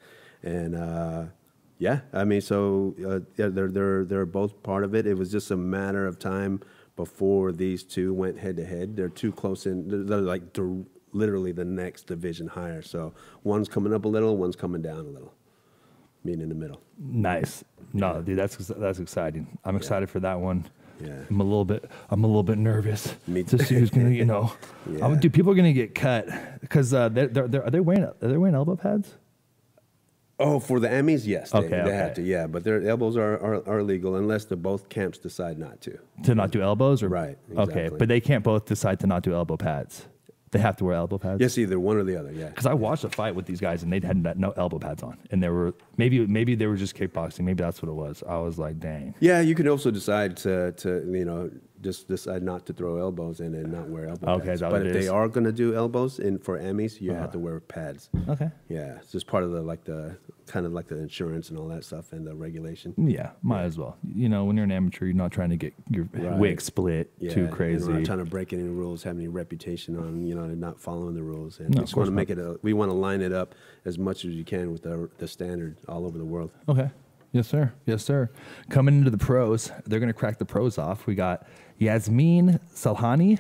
and. 0.43 0.75
Uh, 0.75 1.25
yeah, 1.79 2.03
I 2.13 2.23
mean, 2.23 2.41
so 2.41 2.95
uh, 3.05 3.21
yeah, 3.37 3.49
they're 3.49 3.69
they're 3.69 4.05
they're 4.05 4.25
both 4.25 4.63
part 4.63 4.85
of 4.85 4.95
it. 4.95 5.05
It 5.05 5.15
was 5.15 5.33
just 5.33 5.51
a 5.51 5.57
matter 5.57 6.07
of 6.07 6.17
time 6.17 6.61
before 6.95 7.51
these 7.51 7.83
two 7.83 8.15
went 8.15 8.39
head 8.39 8.57
to 8.59 8.65
head. 8.65 8.95
They're 8.95 9.09
too 9.09 9.33
close 9.33 9.67
in. 9.67 9.89
They're, 9.89 10.05
they're 10.05 10.21
like 10.21 10.53
literally 11.13 11.53
the 11.53 11.65
next 11.65 12.07
division 12.07 12.49
higher. 12.49 12.83
So 12.83 13.13
one's 13.45 13.69
coming 13.69 13.93
up 13.93 14.05
a 14.05 14.09
little, 14.09 14.37
one's 14.37 14.57
coming 14.57 14.83
down 14.83 14.99
a 15.01 15.03
little. 15.03 15.33
Meeting 16.25 16.43
in 16.43 16.49
the 16.49 16.55
middle. 16.55 16.81
Nice. 16.99 17.65
No, 17.93 18.23
dude, 18.23 18.39
that's 18.39 18.57
that's 18.57 19.01
exciting. 19.01 19.59
I'm 19.65 19.77
excited 19.77 20.09
for 20.09 20.21
that 20.21 20.39
one. 20.41 20.69
Yeah. 21.01 21.15
I'm 21.29 21.41
a 21.41 21.45
little 21.45 21.65
bit. 21.65 21.91
I'm 22.11 22.23
a 22.23 22.27
little 22.29 22.45
bit 22.45 22.59
nervous 22.59 23.17
Me 23.27 23.43
to 23.43 23.59
see 23.59 23.75
who's 23.75 23.91
gonna. 23.91 24.11
You 24.11 24.25
know, 24.25 24.53
Yeah. 24.91 25.05
I'm, 25.05 25.19
dude, 25.19 25.33
people 25.33 25.51
are 25.51 25.55
gonna 25.57 25.73
get 25.73 25.95
cut 25.97 26.29
because 26.61 26.95
uh, 26.95 27.09
they're, 27.09 27.27
they're, 27.27 27.49
they're, 27.49 27.65
are 27.65 27.71
they 27.71 27.81
wearing 27.81 28.05
are 28.05 28.15
they 28.21 28.37
wearing 28.37 28.55
elbow 28.55 28.77
pads? 28.77 29.15
Oh, 30.39 30.59
for 30.59 30.81
the 30.81 30.89
Emmys, 30.89 31.27
yes, 31.27 31.51
they, 31.51 31.59
Okay, 31.59 31.69
they 31.69 31.77
okay. 31.83 31.93
have 31.95 32.15
to. 32.15 32.23
Yeah, 32.23 32.47
but 32.47 32.65
their 32.65 32.87
elbows 32.89 33.17
are, 33.17 33.35
are 33.35 33.69
are 33.69 33.83
legal 33.83 34.17
unless 34.17 34.45
the 34.45 34.57
both 34.57 34.89
camps 34.89 35.19
decide 35.19 35.59
not 35.59 35.81
to. 35.83 35.99
to 36.25 36.35
not 36.35 36.51
do 36.53 36.63
elbows 36.63 37.03
or 37.03 37.09
Right, 37.09 37.39
okay 37.57 37.91
but 37.97 38.09
they 38.09 38.21
can't 38.21 38.45
both 38.45 38.67
decide 38.67 39.01
to 39.01 39.07
not 39.07 39.23
do 39.25 39.35
elbow 39.35 39.57
pads 39.57 40.07
they 40.53 40.59
have 40.61 40.77
to 40.77 40.85
wear 40.85 40.95
elbow 40.95 41.19
pads 41.19 41.41
Yes, 41.41 41.59
either 41.59 41.81
one 41.81 41.97
or 41.97 42.05
the 42.05 42.17
other. 42.17 42.31
Yeah. 42.33 42.49
because 42.49 42.67
i 42.67 42.75
watched 42.75 43.05
a 43.05 43.09
fight 43.11 43.35
with 43.35 43.47
these 43.47 43.61
guys 43.61 43.83
and 43.83 43.93
they 43.93 44.01
had 44.07 44.39
no- 44.39 44.53
elbow 44.57 44.79
pads 44.79 45.03
on 45.03 45.19
and 45.31 45.43
they 45.43 45.49
were 45.49 45.75
maybe 45.97 46.25
maybe 46.27 46.55
they 46.55 46.67
were 46.67 46.77
just 46.77 46.95
kickboxing 46.95 47.41
maybe 47.41 47.63
that's 47.63 47.83
what 47.83 47.89
it 47.89 47.95
was 47.95 48.23
i 48.29 48.37
was 48.39 48.59
like 48.59 48.79
dang 48.79 49.15
Yeah, 49.21 49.41
you 49.41 49.55
can 49.55 49.67
also 49.69 49.91
decide 49.91 50.37
to, 50.39 50.73
to 50.73 50.89
you 51.21 51.25
know 51.25 51.51
just 51.83 52.09
decide 52.09 52.43
not 52.43 52.65
to 52.67 52.73
throw 52.73 52.97
elbows 52.99 53.41
in 53.41 53.55
and 53.55 53.73
not 53.73 53.89
wear 53.89 54.07
elbow 54.09 54.31
Okay, 54.35 54.45
pads. 54.47 54.55
is 54.55 54.61
that 54.61 54.71
but 54.71 54.83
if 54.83 54.89
it 54.89 54.93
they 55.01 55.09
are 55.09 55.29
going 55.29 55.45
to 55.45 55.53
do 55.53 55.75
elbows 55.75 56.19
in 56.21 56.39
for 56.39 56.59
Emmys, 56.59 57.01
you 57.01 57.11
Uh-huh. 57.11 57.21
have 57.21 57.33
to 57.33 57.39
wear 57.39 57.61
pads. 57.61 58.09
okay 58.29 58.51
Yeah, 58.69 58.97
it's 58.99 59.11
just 59.13 59.27
part 59.27 59.43
of 59.45 59.51
the 59.51 59.61
like 59.61 59.85
the 59.85 60.17
kind 60.47 60.65
of 60.67 60.73
like 60.73 60.87
the 60.89 60.99
insurance 60.99 61.51
and 61.51 61.59
all 61.59 61.69
that 61.69 61.85
stuff 61.85 62.13
and 62.13 62.27
the 62.27 62.35
regulation. 62.35 62.95
yeah 62.97 63.31
might 63.43 63.63
as 63.65 63.79
well 63.79 63.97
you 64.15 64.29
know 64.29 64.45
when 64.45 64.57
you're 64.57 64.65
an 64.65 64.73
amateur 64.73 65.07
you're 65.07 65.15
not 65.15 65.33
trying 65.33 65.51
to 65.51 65.57
get 65.57 65.75
your 65.91 66.09
Right. 66.13 66.39
wig 66.39 66.61
split 66.61 67.11
Yeah, 67.19 67.33
too 67.35 67.49
crazy 67.49 67.91
not 67.93 68.05
trying 68.05 68.19
to 68.19 68.25
break 68.25 68.53
any 68.53 68.65
rules, 68.65 69.03
have 69.03 69.17
any 69.17 69.29
reputation 69.29 69.97
on 69.99 70.25
you 70.25 70.35
know 70.35 70.47
not 70.47 70.81
following 70.81 71.15
the 71.15 71.23
rules, 71.23 71.59
and 71.59 71.75
No, 71.75 71.81
we 71.81 71.85
just 71.85 71.97
want 71.97 72.07
to 72.09 72.13
make 72.13 72.31
it. 72.31 72.39
A, 72.39 72.59
we 72.63 72.73
want 72.73 72.91
to 72.91 72.95
line 72.95 73.21
it 73.23 73.33
up 73.33 73.55
as 73.85 73.99
much 73.99 74.25
as 74.25 74.33
you 74.35 74.45
can 74.45 74.71
with 74.73 74.83
the 74.83 75.09
the 75.19 75.27
standard 75.27 75.77
all 75.89 76.07
over 76.07 76.17
the 76.19 76.25
world. 76.25 76.51
Okay. 76.69 76.91
Yes, 77.33 77.49
sir. 77.49 77.73
Yes, 77.87 78.05
sir. 78.05 78.29
Coming 78.69 78.95
into 78.99 79.11
the 79.11 79.17
pros, 79.17 79.73
they're 79.87 80.01
going 80.01 80.13
to 80.13 80.19
crack 80.23 80.37
the 80.39 80.45
pros 80.45 80.77
off. 80.77 81.07
We 81.07 81.15
got 81.15 81.47
Yasmin 81.79 82.61
Salhani. 82.75 83.39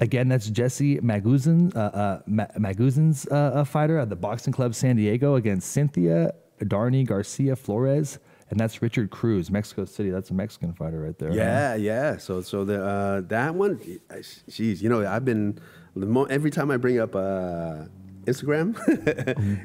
Again, 0.00 0.28
that's 0.28 0.50
Jesse 0.50 0.98
Maguzin, 0.98 1.74
uh, 1.74 1.78
uh, 1.78 2.20
Maguzin's 2.28 3.26
uh, 3.30 3.34
uh, 3.34 3.64
fighter 3.64 3.98
at 3.98 4.10
the 4.10 4.16
Boxing 4.16 4.52
Club 4.52 4.74
San 4.74 4.96
Diego 4.96 5.36
against 5.36 5.70
Cynthia 5.70 6.32
Darnay 6.66 7.04
Garcia 7.04 7.56
Flores. 7.56 8.18
And 8.50 8.60
that's 8.60 8.80
Richard 8.80 9.10
Cruz, 9.10 9.50
Mexico 9.50 9.84
City. 9.84 10.10
That's 10.10 10.30
a 10.30 10.34
Mexican 10.34 10.72
fighter 10.72 11.00
right 11.00 11.18
there. 11.18 11.32
Yeah, 11.32 11.74
yeah. 11.74 12.16
So, 12.18 12.40
so 12.42 12.64
the 12.64 12.84
uh, 12.84 13.20
that 13.28 13.54
one, 13.54 13.78
jeez, 13.78 14.80
you 14.80 14.88
know, 14.88 15.04
I've 15.04 15.24
been 15.24 15.58
every 16.30 16.50
time 16.50 16.70
I 16.70 16.76
bring 16.76 17.00
up 17.00 17.16
uh, 17.16 17.86
Instagram, 18.24 18.76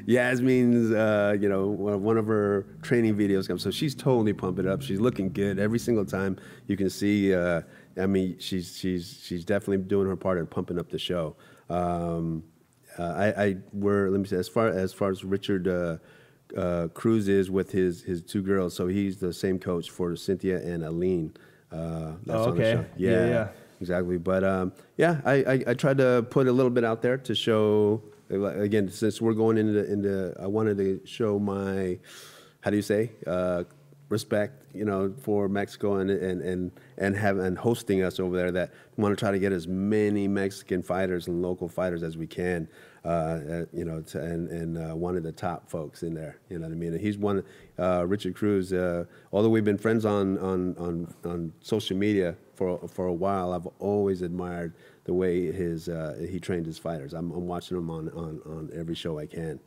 Yasmin's, 0.06 0.90
uh, 0.90 1.36
you 1.40 1.48
know, 1.48 1.68
one 1.68 2.16
of 2.16 2.26
her 2.26 2.66
training 2.82 3.16
videos 3.16 3.46
comes. 3.46 3.62
So 3.62 3.70
she's 3.70 3.94
totally 3.94 4.32
pumping 4.32 4.66
up. 4.66 4.82
She's 4.82 4.98
looking 4.98 5.32
good 5.32 5.60
every 5.60 5.78
single 5.78 6.04
time. 6.04 6.38
You 6.66 6.76
can 6.76 6.90
see. 6.90 7.34
Uh, 7.34 7.62
I 8.00 8.06
mean, 8.06 8.36
she's 8.38 8.76
she's 8.76 9.20
she's 9.24 9.44
definitely 9.44 9.78
doing 9.78 10.08
her 10.08 10.16
part 10.16 10.38
in 10.38 10.46
pumping 10.46 10.78
up 10.78 10.90
the 10.90 10.98
show. 10.98 11.36
Um, 11.68 12.44
uh, 12.98 13.02
I, 13.02 13.44
I 13.44 13.56
were 13.72 14.10
let 14.10 14.20
me 14.20 14.26
say 14.26 14.36
as 14.36 14.48
far 14.48 14.68
as 14.68 14.92
far 14.92 15.10
as 15.10 15.24
Richard. 15.24 15.68
Uh, 15.68 15.98
uh, 16.56 16.88
Cruz 16.88 17.28
is 17.28 17.50
with 17.50 17.72
his 17.72 18.02
his 18.02 18.22
two 18.22 18.42
girls, 18.42 18.74
so 18.76 18.86
he's 18.86 19.16
the 19.18 19.32
same 19.32 19.58
coach 19.58 19.90
for 19.90 20.14
Cynthia 20.16 20.58
and 20.58 20.84
Aline. 20.84 21.32
Uh, 21.70 22.12
that's 22.26 22.40
Oh, 22.40 22.50
on 22.50 22.56
the 22.56 22.62
okay. 22.62 22.72
show. 22.72 22.84
Yeah, 22.98 23.26
yeah. 23.26 23.48
exactly. 23.80 24.18
But 24.18 24.44
um, 24.44 24.72
yeah, 24.98 25.22
I, 25.24 25.32
I 25.32 25.64
I 25.68 25.74
tried 25.74 25.96
to 25.98 26.26
put 26.28 26.46
a 26.48 26.52
little 26.52 26.70
bit 26.70 26.84
out 26.84 27.00
there 27.00 27.16
to 27.16 27.34
show. 27.34 28.02
Again, 28.30 28.88
since 28.90 29.20
we're 29.20 29.32
going 29.34 29.56
into 29.58 29.90
into, 29.90 30.34
I 30.40 30.46
wanted 30.46 30.76
to 30.78 31.00
show 31.06 31.38
my, 31.38 31.98
how 32.60 32.70
do 32.70 32.76
you 32.76 32.82
say, 32.82 33.12
uh, 33.26 33.64
respect, 34.08 34.61
you 34.74 34.84
know, 34.84 35.12
for 35.22 35.48
Mexico 35.48 35.96
and 35.96 36.10
and 36.10 36.42
and 36.42 36.72
and 36.98 37.16
have 37.16 37.38
and 37.38 37.58
hosting 37.58 38.02
us 38.02 38.20
over 38.20 38.36
there. 38.36 38.52
That 38.52 38.72
want 38.96 39.16
to 39.16 39.20
try 39.20 39.30
to 39.30 39.38
get 39.38 39.52
as 39.52 39.66
many 39.66 40.28
Mexican 40.28 40.82
fighters 40.82 41.28
and 41.28 41.42
local 41.42 41.68
fighters 41.68 42.02
as 42.02 42.16
we 42.16 42.26
can. 42.26 42.68
Uh, 43.04 43.64
you 43.72 43.84
know, 43.84 44.00
to, 44.02 44.20
and 44.20 44.48
and 44.48 44.78
uh, 44.78 44.94
one 44.94 45.16
of 45.16 45.22
the 45.22 45.32
top 45.32 45.68
folks 45.68 46.02
in 46.02 46.14
there. 46.14 46.38
You 46.48 46.58
know 46.58 46.66
what 46.66 46.72
I 46.72 46.76
mean? 46.76 46.92
And 46.92 47.00
he's 47.00 47.18
one. 47.18 47.42
Uh, 47.78 48.04
Richard 48.06 48.34
Cruz. 48.34 48.72
Uh, 48.72 49.04
although 49.32 49.48
we've 49.48 49.64
been 49.64 49.78
friends 49.78 50.04
on 50.04 50.38
on 50.38 50.76
on 50.76 51.14
on 51.24 51.52
social 51.60 51.96
media 51.96 52.36
for 52.54 52.78
for 52.88 53.06
a 53.06 53.12
while, 53.12 53.52
I've 53.52 53.66
always 53.78 54.22
admired 54.22 54.74
the 55.04 55.14
way 55.14 55.50
his 55.50 55.88
uh, 55.88 56.16
he 56.30 56.38
trained 56.38 56.66
his 56.66 56.78
fighters. 56.78 57.12
I'm, 57.12 57.30
I'm 57.32 57.46
watching 57.46 57.76
him 57.76 57.90
on, 57.90 58.08
on 58.10 58.40
on 58.46 58.70
every 58.74 58.94
show 58.94 59.18
I 59.18 59.26
can. 59.26 59.58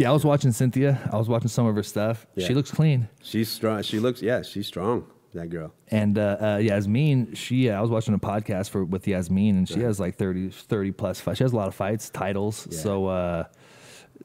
Yeah, 0.00 0.08
I 0.08 0.12
was 0.12 0.24
watching 0.24 0.50
Cynthia. 0.50 0.98
I 1.12 1.18
was 1.18 1.28
watching 1.28 1.48
some 1.48 1.66
of 1.66 1.74
her 1.76 1.82
stuff. 1.82 2.26
Yeah. 2.34 2.46
She 2.46 2.54
looks 2.54 2.70
clean. 2.70 3.06
She's 3.22 3.50
strong. 3.50 3.82
She 3.82 3.98
looks. 3.98 4.22
Yeah, 4.22 4.40
she's 4.40 4.66
strong. 4.66 5.04
That 5.34 5.50
girl. 5.50 5.74
And 5.88 6.16
uh, 6.16 6.38
uh, 6.40 6.56
Yasmin, 6.56 7.34
she 7.34 7.68
uh, 7.68 7.76
I 7.76 7.82
was 7.82 7.90
watching 7.90 8.14
a 8.14 8.18
podcast 8.18 8.70
for 8.70 8.82
with 8.82 9.06
Yasmin, 9.06 9.58
and 9.58 9.68
she 9.68 9.80
has 9.80 10.00
like 10.00 10.16
30, 10.16 10.48
30 10.48 10.92
plus 10.92 11.20
fights. 11.20 11.36
She 11.36 11.44
has 11.44 11.52
a 11.52 11.56
lot 11.56 11.68
of 11.68 11.74
fights, 11.74 12.08
titles. 12.08 12.66
Yeah. 12.70 12.78
So 12.78 13.06
uh, 13.08 13.44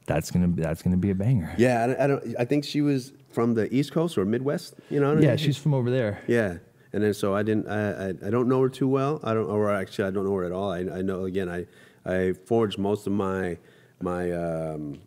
that's 0.06 0.30
gonna 0.30 0.48
be, 0.48 0.62
that's 0.62 0.80
gonna 0.80 0.96
be 0.96 1.10
a 1.10 1.14
banger. 1.14 1.54
Yeah, 1.58 1.84
I, 1.84 1.86
don't- 1.86 2.00
I 2.00 2.06
don't. 2.06 2.36
I 2.38 2.44
think 2.46 2.64
she 2.64 2.80
was 2.80 3.12
from 3.28 3.52
the 3.52 3.72
East 3.72 3.92
Coast 3.92 4.16
or 4.16 4.24
Midwest. 4.24 4.76
You 4.88 5.00
know. 5.00 5.10
what 5.14 5.18
I 5.22 5.26
Yeah, 5.26 5.36
she's 5.36 5.58
from 5.58 5.74
over 5.74 5.90
there. 5.90 6.22
Yeah, 6.26 6.56
and 6.94 7.04
then 7.04 7.12
so 7.12 7.34
I 7.34 7.42
didn't. 7.42 7.68
I, 7.68 8.06
I 8.06 8.08
I 8.08 8.30
don't 8.30 8.48
know 8.48 8.62
her 8.62 8.70
too 8.70 8.88
well. 8.88 9.20
I 9.22 9.34
don't, 9.34 9.46
or 9.50 9.70
actually 9.70 10.08
I 10.08 10.10
don't 10.10 10.24
know 10.24 10.34
her 10.36 10.44
at 10.44 10.52
all. 10.52 10.72
I, 10.72 10.78
I 10.78 11.02
know 11.02 11.24
again. 11.26 11.50
I 11.50 11.66
I 12.06 12.32
forged 12.32 12.78
most 12.78 13.06
of 13.06 13.12
my 13.12 13.58
my 14.00 14.32
um, 14.32 15.00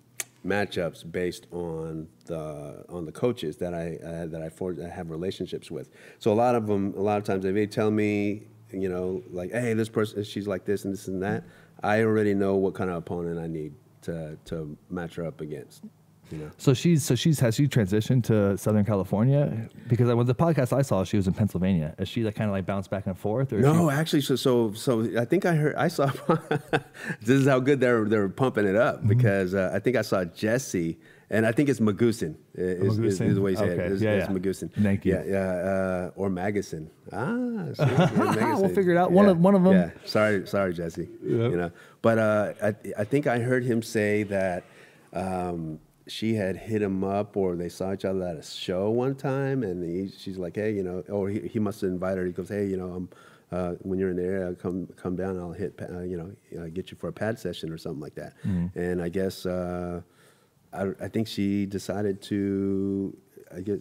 matchups 0.45 1.09
based 1.11 1.47
on 1.51 2.07
the 2.25 2.85
on 2.89 3.05
the 3.05 3.11
coaches 3.11 3.57
that 3.57 3.73
I 3.73 3.97
uh, 4.03 4.25
that 4.27 4.41
I. 4.41 4.49
I 4.83 4.87
have 4.89 5.09
relationships 5.09 5.71
with. 5.71 5.89
So 6.19 6.31
a 6.31 6.33
lot 6.33 6.55
of 6.55 6.67
them. 6.67 6.93
A 6.97 7.01
lot 7.01 7.17
of 7.17 7.23
times 7.23 7.43
they 7.43 7.51
may 7.51 7.65
tell 7.65 7.91
me, 7.91 8.43
you 8.71 8.89
know, 8.89 9.23
like, 9.31 9.51
hey, 9.51 9.73
this 9.73 9.89
person, 9.89 10.23
she's 10.23 10.47
like 10.47 10.65
this 10.65 10.85
and 10.85 10.93
this 10.93 11.07
and 11.07 11.21
that. 11.23 11.43
I 11.81 12.03
already 12.03 12.33
know 12.33 12.55
what 12.55 12.73
kind 12.75 12.89
of 12.89 12.97
opponent 12.97 13.39
I 13.39 13.47
need 13.47 13.73
to 14.03 14.37
to 14.45 14.77
match 14.89 15.15
her 15.15 15.25
up 15.25 15.41
against. 15.41 15.83
So 16.57 16.73
she's 16.73 17.03
so 17.03 17.15
she's 17.15 17.39
has 17.39 17.55
she 17.55 17.67
transitioned 17.67 18.23
to 18.25 18.57
Southern 18.57 18.85
California 18.85 19.67
because 19.87 20.09
I, 20.09 20.13
with 20.13 20.27
the 20.27 20.35
podcast 20.35 20.71
I 20.77 20.81
saw 20.83 21.03
she 21.03 21.17
was 21.17 21.27
in 21.27 21.33
Pennsylvania. 21.33 21.95
Is 21.97 22.07
she 22.07 22.23
like 22.23 22.35
kind 22.35 22.49
of 22.49 22.55
like 22.55 22.65
bounced 22.65 22.89
back 22.89 23.07
and 23.07 23.17
forth? 23.17 23.51
Or 23.53 23.59
No, 23.59 23.89
she- 23.89 23.95
actually, 23.95 24.21
so 24.21 24.35
so 24.35 24.73
so 24.73 25.09
I 25.19 25.25
think 25.25 25.45
I 25.45 25.53
heard 25.53 25.75
I 25.75 25.87
saw. 25.87 26.05
this 27.21 27.29
is 27.41 27.47
how 27.47 27.59
good 27.59 27.79
they're 27.79 28.05
they're 28.05 28.29
pumping 28.29 28.65
it 28.67 28.75
up 28.75 28.97
Mm-hmm. 28.99 29.07
because 29.07 29.53
uh, 29.55 29.71
I 29.73 29.79
think 29.79 29.95
I 29.95 30.01
saw 30.01 30.25
Jesse, 30.25 30.97
and 31.29 31.45
I 31.45 31.51
think 31.51 31.69
it's 31.69 31.79
Magusin. 31.79 32.35
Is, 32.53 32.97
is, 32.99 33.21
is 33.21 33.35
the 33.35 33.41
way 33.41 33.51
you 33.51 33.57
say 33.57 33.69
Okay, 33.71 33.83
it. 33.85 33.91
It's, 33.93 34.01
yeah, 34.01 34.11
it's 34.13 34.29
yeah. 34.29 34.35
Magusin. 34.35 34.71
Thank 34.83 35.05
you. 35.05 35.13
Yeah, 35.13 35.23
yeah, 35.25 35.49
uh, 35.49 36.11
or 36.15 36.29
Magasin. 36.29 36.89
Ah, 37.13 37.25
Magasin. 37.33 38.59
We'll 38.61 38.69
figure 38.69 38.91
it 38.93 38.97
out. 38.97 39.11
One 39.11 39.27
of- 39.27 39.39
one 39.39 39.55
of 39.55 39.65
'em. 39.65 39.73
Yeah, 39.73 39.89
sorry, 40.05 40.45
sorry, 40.47 40.73
Jesse. 40.73 41.07
You 41.23 41.57
know, 41.57 41.71
but 42.01 42.17
uh, 42.19 42.53
I 42.61 42.75
I 42.97 43.03
think 43.03 43.25
I 43.27 43.39
heard 43.39 43.63
him 43.63 43.81
say 43.81 44.23
that. 44.23 44.63
Um, 45.13 45.79
she 46.09 46.33
had 46.35 46.57
hit 46.57 46.81
him 46.81 47.03
up, 47.03 47.37
or 47.37 47.55
they 47.55 47.69
saw 47.69 47.93
each 47.93 48.03
other 48.05 48.23
at 48.23 48.35
a 48.37 48.43
show 48.43 48.89
one 48.89 49.15
time, 49.15 49.63
and 49.63 49.83
he, 49.83 50.09
she's 50.15 50.37
like, 50.37 50.55
"Hey, 50.55 50.73
you 50.73 50.83
know," 50.83 51.01
or 51.09 51.29
he, 51.29 51.47
he 51.47 51.59
must 51.59 51.81
have 51.81 51.91
invited 51.91 52.19
her. 52.19 52.25
He 52.25 52.31
goes, 52.33 52.49
"Hey, 52.49 52.65
you 52.67 52.77
know, 52.77 52.89
I'm, 52.93 53.09
uh, 53.51 53.73
when 53.81 53.97
you're 53.99 54.09
in 54.11 54.17
the 54.17 54.23
area, 54.23 54.53
come 54.55 54.87
come 54.95 55.15
down. 55.15 55.39
I'll 55.39 55.51
hit, 55.53 55.79
uh, 55.81 56.01
you 56.01 56.17
know, 56.17 56.61
uh, 56.61 56.67
get 56.67 56.91
you 56.91 56.97
for 56.97 57.07
a 57.09 57.13
pad 57.13 57.37
session 57.39 57.71
or 57.71 57.77
something 57.77 58.01
like 58.01 58.15
that." 58.15 58.33
And 58.75 59.01
I 59.01 59.09
guess 59.09 59.45
uh, 59.45 60.01
I, 60.73 60.89
I 61.01 61.07
think 61.07 61.27
she 61.27 61.65
decided 61.65 62.21
to, 62.23 63.15
I 63.55 63.61
guess, 63.61 63.79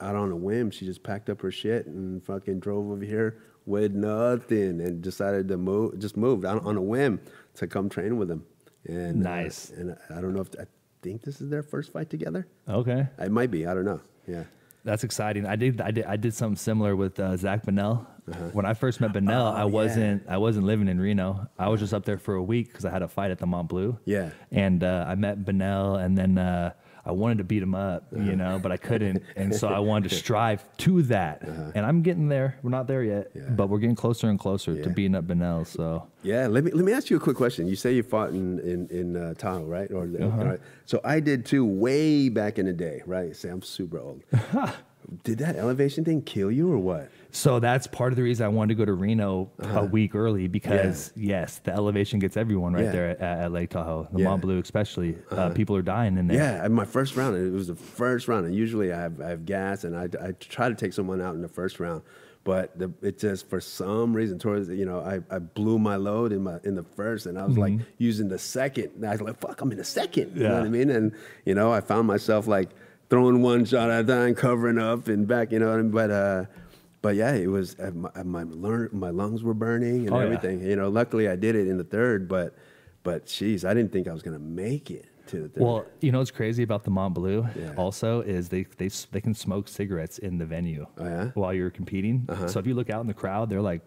out 0.00 0.14
on 0.16 0.30
a 0.32 0.36
whim, 0.36 0.70
she 0.70 0.84
just 0.86 1.02
packed 1.02 1.30
up 1.30 1.40
her 1.42 1.50
shit 1.50 1.86
and 1.86 2.22
fucking 2.24 2.60
drove 2.60 2.90
over 2.90 3.04
here 3.04 3.38
with 3.64 3.92
nothing, 3.94 4.80
and 4.80 5.02
decided 5.02 5.48
to 5.48 5.56
move, 5.56 5.98
just 5.98 6.16
moved 6.16 6.44
on, 6.44 6.60
on 6.60 6.76
a 6.76 6.80
whim 6.82 7.20
to 7.54 7.66
come 7.66 7.88
train 7.88 8.16
with 8.18 8.30
him. 8.30 8.44
And 8.84 9.26
uh, 9.26 9.30
Nice. 9.30 9.70
and 9.70 9.96
I 10.10 10.20
don't 10.20 10.32
know 10.34 10.42
if 10.42 10.50
I 10.60 10.64
think 11.06 11.22
this 11.22 11.40
is 11.40 11.48
their 11.50 11.62
first 11.62 11.92
fight 11.92 12.10
together. 12.10 12.46
okay. 12.68 13.06
It 13.18 13.30
might 13.30 13.50
be. 13.50 13.66
I 13.66 13.74
don't 13.74 13.84
know. 13.84 14.00
Yeah. 14.26 14.44
That's 14.84 15.04
exciting. 15.04 15.46
I 15.46 15.56
did 15.56 15.80
I 15.80 15.90
did 15.90 16.04
I 16.04 16.16
did 16.16 16.32
something 16.34 16.56
similar 16.56 16.94
with 16.94 17.18
uh, 17.18 17.36
Zach 17.36 17.64
Bonnell. 17.64 18.06
When 18.52 18.66
I 18.66 18.74
first 18.74 19.00
met 19.00 19.12
I 19.46 19.50
Uh-huh. 19.50 19.64
Oh, 19.64 19.66
yeah. 19.68 19.72
wasn't 19.80 20.22
I 20.28 20.38
wasn't 20.38 20.66
living 20.66 20.88
in 20.88 21.00
Reno. 21.00 21.28
I 21.58 21.68
was 21.68 21.80
just 21.80 21.94
up 21.94 22.04
there 22.04 22.18
for 22.18 22.34
a 22.34 22.42
week 22.42 22.66
because 22.68 22.84
I 22.84 22.90
had 22.90 23.02
a 23.02 23.08
fight 23.08 23.30
at 23.30 23.38
the 23.38 23.46
Mont 23.46 23.68
Bleu. 23.68 23.98
Yeah. 24.04 24.30
and 24.50 24.82
uh, 24.82 25.04
I 25.08 25.14
met 25.14 25.44
Benel, 25.44 26.02
and 26.04 26.16
then 26.18 26.38
uh, 26.38 26.72
I 27.06 27.12
wanted 27.12 27.38
to 27.38 27.44
beat 27.44 27.62
him 27.62 27.74
up, 27.74 28.04
Uh-huh. 28.12 28.22
you 28.24 28.34
know, 28.36 28.58
but 28.58 28.72
I 28.72 28.76
couldn't, 28.76 29.22
and 29.36 29.54
so 29.54 29.68
I 29.68 29.78
wanted 29.78 30.08
to 30.10 30.14
strive 30.24 30.64
to 30.78 31.02
that. 31.02 31.42
And 31.74 31.86
I'm 31.86 32.02
getting 32.02 32.28
there. 32.28 32.56
We're 32.62 32.70
not 32.70 32.88
there 32.88 33.02
yet, 33.04 33.28
Uh-huh. 33.28 33.44
Yeah. 33.44 33.50
but 33.54 33.68
we're 33.68 33.78
getting 33.78 33.94
closer 33.96 34.28
and 34.28 34.38
closer 34.38 34.74
to 34.74 34.88
Yeah. 34.88 34.94
beating 34.94 35.14
up 35.14 35.24
Benel. 35.26 35.64
So 35.66 36.08
Yeah, 36.22 36.48
let 36.48 36.64
me 36.64 36.72
let 36.72 36.84
me 36.84 36.92
ask 36.92 37.08
you 37.08 37.16
a 37.16 37.20
quick 37.20 37.36
question. 37.36 37.68
You 37.68 37.76
say 37.76 37.94
you 37.94 38.02
fought 38.02 38.30
in 38.30 38.58
in, 38.58 38.88
in 38.88 39.16
uh, 39.16 39.34
Tahoe, 39.34 39.64
right? 39.64 39.90
Or 39.92 40.02
Uh-huh. 40.04 40.44
right. 40.44 40.60
so 40.84 41.00
I 41.04 41.20
did 41.20 41.46
too, 41.46 41.64
way 41.64 42.28
back 42.28 42.58
in 42.58 42.66
the 42.66 42.72
day, 42.72 43.02
right? 43.06 43.34
Say 43.36 43.48
I'm 43.50 43.62
super 43.62 43.98
old. 44.00 44.22
did 45.22 45.38
that 45.38 45.54
elevation 45.56 46.04
thing 46.04 46.20
kill 46.22 46.50
you 46.50 46.70
or 46.72 46.78
what? 46.78 47.08
So 47.36 47.60
that's 47.60 47.86
part 47.86 48.14
of 48.14 48.16
the 48.16 48.22
reason 48.22 48.46
I 48.46 48.48
wanted 48.48 48.68
to 48.68 48.78
go 48.78 48.86
to 48.86 48.94
Reno 48.94 49.50
Uh-huh. 49.60 49.80
a 49.80 49.84
week 49.84 50.14
early 50.14 50.48
because 50.48 51.12
yes, 51.14 51.58
the 51.62 51.70
elevation 51.70 52.18
gets 52.18 52.34
everyone 52.34 52.72
right 52.72 52.84
Yeah. 52.84 52.92
there 52.92 53.10
at, 53.10 53.20
at 53.20 53.52
Lake 53.52 53.68
Tahoe, 53.68 54.08
the 54.10 54.20
Yeah. 54.20 54.28
Mont 54.28 54.40
Bleu 54.40 54.58
especially. 54.58 55.18
Uh, 55.30 55.50
people 55.50 55.76
are 55.76 55.82
dying 55.82 56.16
in 56.16 56.28
there. 56.28 56.62
Yeah, 56.62 56.68
my 56.68 56.86
first 56.86 57.14
round, 57.14 57.36
it 57.36 57.52
was 57.52 57.66
the 57.66 57.74
first 57.74 58.26
round, 58.26 58.46
and 58.46 58.54
usually 58.54 58.90
I 58.90 58.98
have, 59.02 59.20
I 59.20 59.28
have 59.28 59.44
gas, 59.44 59.84
and 59.84 59.94
I, 59.94 60.04
I 60.18 60.32
try 60.40 60.70
to 60.70 60.74
take 60.74 60.94
someone 60.94 61.20
out 61.20 61.34
in 61.34 61.42
the 61.42 61.48
first 61.48 61.78
round, 61.78 62.00
but 62.42 62.78
the, 62.78 62.90
it 63.02 63.18
just 63.18 63.50
for 63.50 63.60
some 63.60 64.14
reason 64.16 64.38
towards 64.38 64.70
you 64.70 64.86
know 64.86 65.00
I, 65.00 65.20
I 65.34 65.38
blew 65.38 65.78
my 65.78 65.96
load 65.96 66.32
in 66.32 66.42
my 66.42 66.58
in 66.64 66.74
the 66.74 66.84
first, 66.84 67.26
and 67.26 67.38
I 67.38 67.44
was 67.44 67.58
like 67.58 67.74
using 67.98 68.28
the 68.30 68.38
second, 68.38 68.92
and 68.96 69.04
I 69.04 69.10
was 69.12 69.20
like 69.20 69.38
fuck, 69.40 69.60
I'm 69.60 69.70
in 69.72 69.76
the 69.78 69.84
second, 69.84 70.34
you 70.36 70.44
know 70.44 70.54
what 70.54 70.62
I 70.62 70.68
mean? 70.70 70.88
And 70.88 71.12
you 71.44 71.54
know 71.54 71.70
I 71.70 71.82
found 71.82 72.06
myself 72.08 72.46
like 72.46 72.70
throwing 73.10 73.42
one 73.42 73.66
shot 73.66 73.90
at 73.90 74.04
a 74.04 74.06
time, 74.06 74.34
covering 74.34 74.78
up 74.78 75.06
and 75.08 75.28
back, 75.28 75.52
you 75.52 75.58
know, 75.58 75.66
what 75.68 75.78
I 75.78 75.82
mean? 75.82 75.90
but 75.90 76.10
uh. 76.10 76.44
But 77.06 77.14
yeah, 77.14 77.34
it 77.34 77.46
was 77.46 77.76
uh, 77.78 77.92
my 77.94 78.10
uh, 78.16 78.24
my, 78.24 78.42
my 79.04 79.10
lungs 79.10 79.44
were 79.44 79.54
burning 79.54 80.06
and 80.06 80.12
Oh, 80.12 80.18
yeah. 80.18 80.24
everything. 80.24 80.60
You 80.60 80.74
know, 80.74 80.88
luckily 80.88 81.28
I 81.28 81.36
did 81.36 81.54
it 81.54 81.68
in 81.68 81.76
the 81.78 81.84
third, 81.84 82.26
but 82.28 82.56
but 83.04 83.26
geez, 83.26 83.64
I 83.64 83.72
didn't 83.74 83.92
think 83.92 84.08
I 84.08 84.12
was 84.12 84.22
gonna 84.22 84.40
make 84.64 84.90
it 84.90 85.06
to 85.28 85.42
the 85.42 85.48
third. 85.48 85.62
Well, 85.62 85.84
you 86.00 86.10
know 86.10 86.18
what's 86.18 86.32
crazy 86.32 86.64
about 86.64 86.82
the 86.82 86.90
Mont 86.90 87.14
Bleu 87.14 87.46
Yeah. 87.54 87.74
also 87.76 88.22
is 88.22 88.48
they, 88.48 88.64
they 88.78 88.88
they 89.12 89.20
can 89.20 89.34
smoke 89.34 89.68
cigarettes 89.68 90.18
in 90.18 90.36
the 90.38 90.46
venue 90.46 90.84
Oh, 90.98 91.04
yeah? 91.04 91.30
while 91.34 91.54
you're 91.54 91.70
competing. 91.70 92.28
So 92.48 92.58
if 92.58 92.66
you 92.66 92.74
look 92.74 92.90
out 92.90 93.02
in 93.02 93.06
the 93.06 93.14
crowd, 93.22 93.50
they're 93.50 93.62
like 93.72 93.82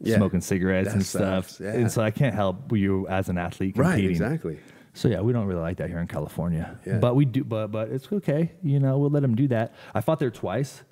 Yeah. 0.00 0.16
smoking 0.16 0.40
cigarettes 0.40 0.88
That 0.88 0.94
and 0.96 1.06
sucks, 1.06 1.54
stuff. 1.54 1.64
yeah. 1.64 1.74
And 1.80 1.92
so 1.92 2.02
I 2.02 2.10
can't 2.10 2.34
help 2.34 2.56
you 2.72 3.06
as 3.06 3.28
an 3.28 3.38
athlete 3.38 3.74
competing. 3.76 4.04
Right, 4.06 4.10
exactly. 4.10 4.58
So 4.94 5.06
yeah, 5.06 5.20
we 5.20 5.32
don't 5.32 5.46
really 5.46 5.60
like 5.68 5.76
that 5.76 5.88
here 5.90 6.00
in 6.00 6.08
California. 6.08 6.76
Yeah. 6.84 6.98
But 6.98 7.14
we 7.14 7.24
do. 7.24 7.44
But 7.44 7.68
but 7.68 7.88
it's 7.94 8.08
okay. 8.12 8.50
You 8.64 8.80
know, 8.80 8.98
we'll 8.98 9.10
let 9.10 9.22
them 9.22 9.36
do 9.36 9.46
that. 9.48 9.74
I 9.94 10.00
fought 10.00 10.18
there 10.18 10.32
twice. 10.32 10.82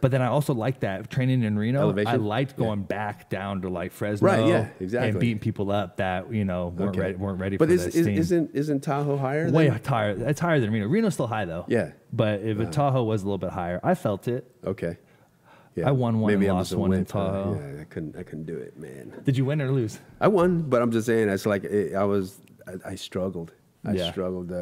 But 0.00 0.10
then 0.10 0.20
I 0.22 0.26
also 0.26 0.54
liked 0.54 0.80
that 0.82 1.10
training 1.10 1.42
in 1.42 1.58
Reno. 1.58 1.80
Elevation? 1.80 2.08
I 2.08 2.14
Uh-huh. 2.16 2.24
Liked 2.24 2.52
Yeah. 2.58 2.66
going 2.66 2.82
back 2.82 3.30
down 3.30 3.62
to 3.62 3.68
like 3.68 3.92
Fresno, 3.92 4.26
Right, 4.28 4.46
yeah, 4.46 4.68
exactly. 4.80 5.10
and 5.10 5.18
beating 5.20 5.38
people 5.38 5.70
up 5.70 5.96
that 5.96 6.32
you 6.32 6.44
know 6.44 6.68
weren't 6.76 6.90
Okay. 6.90 7.00
ready, 7.00 7.14
weren't 7.16 7.40
ready 7.40 7.56
But 7.56 7.68
for 7.68 7.74
is, 7.74 7.84
this 7.86 7.94
is, 7.96 8.04
scene. 8.06 8.18
isn't 8.18 8.50
isn't 8.54 8.80
Tahoe 8.82 9.16
higher? 9.16 9.50
Way 9.50 9.68
than- 9.68 9.80
higher. 9.84 10.10
It's 10.10 10.40
higher 10.40 10.60
than 10.60 10.72
Reno. 10.72 10.86
Reno's 10.88 11.14
still 11.14 11.26
high 11.26 11.44
though. 11.44 11.64
Yeah. 11.68 11.92
But 12.12 12.40
if 12.42 12.70
Tahoe 12.70 13.04
was 13.04 13.22
a 13.22 13.24
little 13.24 13.38
bit 13.38 13.50
higher, 13.50 13.80
I 13.82 13.94
felt 13.94 14.28
it. 14.28 14.50
Okay. 14.64 14.98
Yeah. 15.74 15.88
I 15.88 15.92
won 15.92 16.20
one 16.20 16.34
and 16.34 16.42
I'm 16.44 16.56
lost 16.56 16.74
one 16.74 16.92
in 16.92 17.00
huh? 17.00 17.04
Tahoe. 17.06 17.58
Yeah, 17.58 17.80
I 17.80 17.84
couldn't. 17.84 18.14
I 18.16 18.22
couldn't 18.24 18.44
do 18.44 18.56
it, 18.58 18.78
man. 18.78 19.14
Did 19.24 19.38
you 19.38 19.46
win 19.46 19.62
or 19.62 19.70
lose? 19.70 19.98
I 20.20 20.28
won, 20.28 20.62
but 20.68 20.82
I'm 20.82 20.90
just 20.92 21.06
saying. 21.06 21.30
It's 21.30 21.46
like 21.46 21.64
it, 21.64 21.94
I 21.94 22.04
was. 22.04 22.38
I, 22.66 22.90
I 22.90 22.94
struggled. 22.94 23.52
I 23.84 23.92
Yeah. 23.94 24.10
struggled 24.12 24.52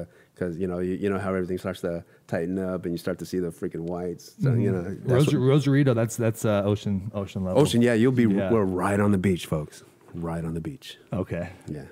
because 0.40 0.56
you 0.58 0.66
know 0.66 0.78
you, 0.78 0.94
you 0.94 1.10
know 1.10 1.18
how 1.18 1.34
everything 1.34 1.58
starts 1.58 1.82
to 1.82 2.02
tighten 2.26 2.58
up 2.58 2.84
and 2.86 2.94
you 2.94 2.98
start 2.98 3.18
to 3.18 3.26
see 3.26 3.38
the 3.38 3.48
freaking 3.50 3.80
whites. 3.82 4.32
So 4.42 4.54
you 4.54 4.72
know 4.72 4.82
what- 5.04 5.30
Rosarito, 5.32 5.92
that's 5.94 6.16
that's 6.16 6.44
uh, 6.46 6.62
ocean 6.64 7.10
ocean 7.14 7.44
level. 7.44 7.60
ocean. 7.60 7.82
Yeah, 7.82 7.92
you'll 7.94 8.12
be. 8.12 8.24
Yeah. 8.24 8.50
We're 8.50 8.64
right 8.64 8.98
on 8.98 9.12
the 9.12 9.18
beach, 9.18 9.44
folks. 9.46 9.84
Right 10.14 10.44
on 10.44 10.54
the 10.54 10.60
beach. 10.60 10.96
Okay. 11.12 11.50
Yeah. 11.68 11.84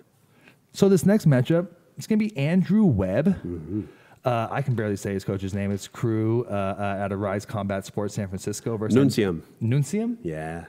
So 0.72 0.88
this 0.88 1.04
next 1.04 1.26
matchup, 1.28 1.68
it's 1.98 2.06
gonna 2.06 2.18
be 2.18 2.34
Andrew 2.36 2.84
Webb. 2.84 3.26
Mm-hmm. 3.26 3.82
Uh, 4.24 4.48
I 4.50 4.62
can 4.62 4.74
barely 4.74 4.96
say 4.96 5.12
his 5.12 5.24
coach's 5.24 5.54
name. 5.54 5.70
It's 5.70 5.86
Crew 5.88 6.44
uh, 6.50 6.52
uh, 6.52 7.04
at 7.04 7.12
a 7.12 7.16
Rise 7.16 7.46
Combat 7.46 7.84
Sports 7.86 8.14
San 8.14 8.28
Francisco 8.28 8.76
versus 8.76 8.96
Nuncium. 8.98 9.42
Nuncium 9.62 10.16
Yeah. 10.22 10.66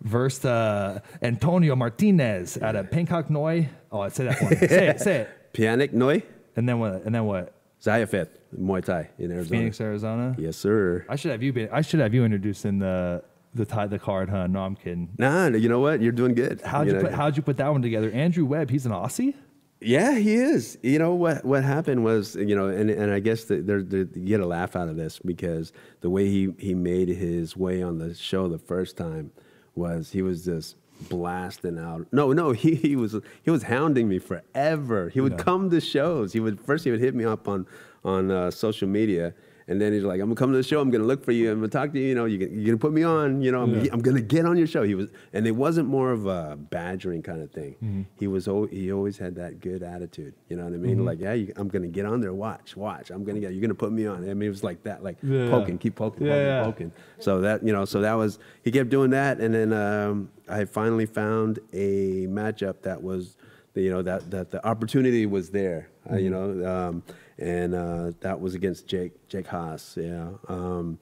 versus 0.00 0.44
uh, 0.44 1.00
Antonio 1.22 1.76
Martinez 1.76 2.56
at 2.56 2.74
a 2.76 2.86
Hancock 2.92 3.30
Noi. 3.30 3.68
Oh, 3.92 4.00
I 4.00 4.08
say 4.08 4.24
that 4.24 4.42
one. 4.42 4.56
say 4.56 4.88
it. 4.88 5.00
Say 5.00 5.16
it. 5.20 5.28
Pianic 5.52 5.92
Noi 5.94 6.22
And 6.58 6.68
then 6.68 6.80
what? 6.80 7.04
And 7.04 7.14
then 7.14 7.24
what? 7.24 7.54
Zayafeth 7.80 8.30
Muay 8.58 8.84
Thai 8.84 9.08
in 9.20 9.30
Arizona. 9.30 9.60
Phoenix, 9.60 9.80
Arizona. 9.80 10.34
Yes, 10.36 10.56
sir. 10.56 11.06
I 11.08 11.14
should 11.14 11.30
have 11.30 11.40
you 11.40 11.52
been. 11.52 11.68
I 11.72 11.82
should 11.82 12.00
have 12.00 12.12
you 12.12 12.24
introduced 12.24 12.64
in 12.64 12.80
the 12.80 13.22
the 13.54 13.64
tie 13.64 13.86
the 13.86 14.00
card, 14.00 14.28
huh? 14.28 14.48
No, 14.48 14.62
I'm 14.62 14.74
kidding. 14.74 15.08
Nah, 15.18 15.46
you 15.46 15.68
know 15.68 15.78
what? 15.78 16.02
You're 16.02 16.10
doing 16.10 16.34
good. 16.34 16.60
How'd 16.62 16.88
you, 16.88 16.94
know, 16.94 17.02
put, 17.02 17.12
how'd 17.12 17.36
you 17.36 17.44
put 17.44 17.58
that 17.58 17.70
one 17.70 17.80
together? 17.80 18.10
Andrew 18.10 18.44
Webb, 18.44 18.70
he's 18.70 18.86
an 18.86 18.92
Aussie. 18.92 19.34
Yeah, 19.80 20.18
he 20.18 20.34
is. 20.34 20.76
You 20.82 20.98
know 20.98 21.14
what? 21.14 21.44
What 21.44 21.62
happened 21.62 22.02
was, 22.02 22.34
you 22.34 22.56
know, 22.56 22.66
and, 22.66 22.90
and 22.90 23.12
I 23.12 23.20
guess 23.20 23.44
that 23.44 23.64
there, 23.68 23.80
there, 23.80 24.00
you 24.00 24.26
get 24.26 24.40
a 24.40 24.46
laugh 24.46 24.74
out 24.74 24.88
of 24.88 24.96
this 24.96 25.20
because 25.20 25.72
the 26.00 26.10
way 26.10 26.26
he 26.26 26.52
he 26.58 26.74
made 26.74 27.08
his 27.08 27.56
way 27.56 27.84
on 27.84 27.98
the 27.98 28.14
show 28.14 28.48
the 28.48 28.58
first 28.58 28.96
time 28.96 29.30
was 29.76 30.10
he 30.10 30.22
was 30.22 30.44
just 30.44 30.74
blasting 31.08 31.78
out. 31.78 32.06
No, 32.12 32.32
no, 32.32 32.52
he, 32.62 32.74
he 32.74 32.96
was 32.96 33.16
he 33.42 33.50
was 33.50 33.64
hounding 33.64 34.08
me 34.08 34.18
forever. 34.18 35.08
He 35.10 35.20
would 35.20 35.32
Yeah. 35.32 35.38
come 35.44 35.70
to 35.70 35.80
shows. 35.80 36.32
He 36.32 36.40
would 36.40 36.60
first 36.60 36.84
he 36.84 36.90
would 36.90 37.00
hit 37.00 37.14
me 37.14 37.24
up 37.24 37.48
on 37.48 37.66
on 38.04 38.30
uh, 38.30 38.50
social 38.50 38.88
media. 38.88 39.34
And 39.68 39.78
then 39.78 39.92
he's 39.92 40.02
like, 40.02 40.18
"I'm 40.20 40.28
gonna 40.28 40.34
come 40.34 40.50
to 40.52 40.56
the 40.56 40.62
show. 40.62 40.80
I'm 40.80 40.90
gonna 40.90 41.04
look 41.04 41.22
for 41.24 41.32
you. 41.32 41.52
I'm 41.52 41.58
gonna 41.58 41.68
talk 41.68 41.92
to 41.92 41.98
you. 41.98 42.06
You 42.08 42.14
know, 42.14 42.24
you, 42.24 42.38
you're 42.38 42.64
gonna 42.64 42.78
put 42.78 42.92
me 42.92 43.02
on. 43.02 43.42
You 43.42 43.52
know, 43.52 43.62
I'm, 43.62 43.84
Yeah. 43.84 43.90
I'm 43.92 44.00
gonna 44.00 44.22
get 44.22 44.46
on 44.46 44.56
your 44.56 44.66
show." 44.66 44.82
He 44.82 44.94
was, 44.94 45.08
and 45.34 45.46
it 45.46 45.50
wasn't 45.50 45.88
more 45.88 46.10
of 46.10 46.24
a 46.26 46.56
badgering 46.58 47.22
kind 47.22 47.42
of 47.42 47.50
thing. 47.52 47.74
Mm-hmm. 47.84 48.02
He 48.18 48.26
was, 48.28 48.46
he 48.70 48.90
always 48.92 49.18
had 49.18 49.34
that 49.34 49.60
good 49.60 49.82
attitude. 49.82 50.32
You 50.48 50.56
know 50.56 50.64
what 50.64 50.72
I 50.72 50.78
mean? 50.78 51.04
Like, 51.04 51.20
yeah, 51.20 51.34
you, 51.34 51.52
I'm 51.56 51.68
gonna 51.68 51.86
get 51.88 52.06
on 52.06 52.20
there. 52.22 52.32
Watch, 52.32 52.76
watch. 52.78 53.10
I'm 53.10 53.24
gonna 53.24 53.40
get. 53.40 53.52
You're 53.52 53.60
gonna 53.60 53.74
put 53.74 53.92
me 53.92 54.06
on. 54.06 54.28
I 54.28 54.32
mean, 54.32 54.46
it 54.46 54.48
was 54.48 54.64
like 54.64 54.82
that, 54.84 55.02
like 55.04 55.18
Yeah. 55.22 55.50
poking, 55.50 55.76
keep 55.76 55.96
poking, 55.96 56.26
poking, 56.26 56.32
yeah. 56.34 56.64
poking. 56.64 56.92
So 57.18 57.42
that, 57.42 57.62
you 57.62 57.72
know, 57.74 57.84
so 57.84 58.00
that 58.00 58.14
was. 58.14 58.38
He 58.62 58.70
kept 58.70 58.88
doing 58.88 59.10
that, 59.10 59.38
and 59.38 59.52
then 59.54 59.74
um, 59.74 60.30
I 60.48 60.64
finally 60.64 61.04
found 61.06 61.58
a 61.74 62.26
matchup 62.26 62.80
that 62.82 63.02
was, 63.02 63.36
the, 63.74 63.82
you 63.82 63.90
know, 63.90 64.00
that 64.00 64.30
that 64.30 64.50
the 64.50 64.66
opportunity 64.66 65.26
was 65.26 65.50
there. 65.50 65.88
Uh, 66.10 66.16
you 66.16 66.30
know, 66.30 66.66
um, 66.66 67.02
and 67.38 67.74
uh, 67.74 68.12
that 68.20 68.40
was 68.40 68.54
against 68.54 68.86
Jake 68.86 69.28
Jake 69.28 69.46
Haas. 69.46 69.96
Yeah. 69.96 70.30
Um, 70.48 70.98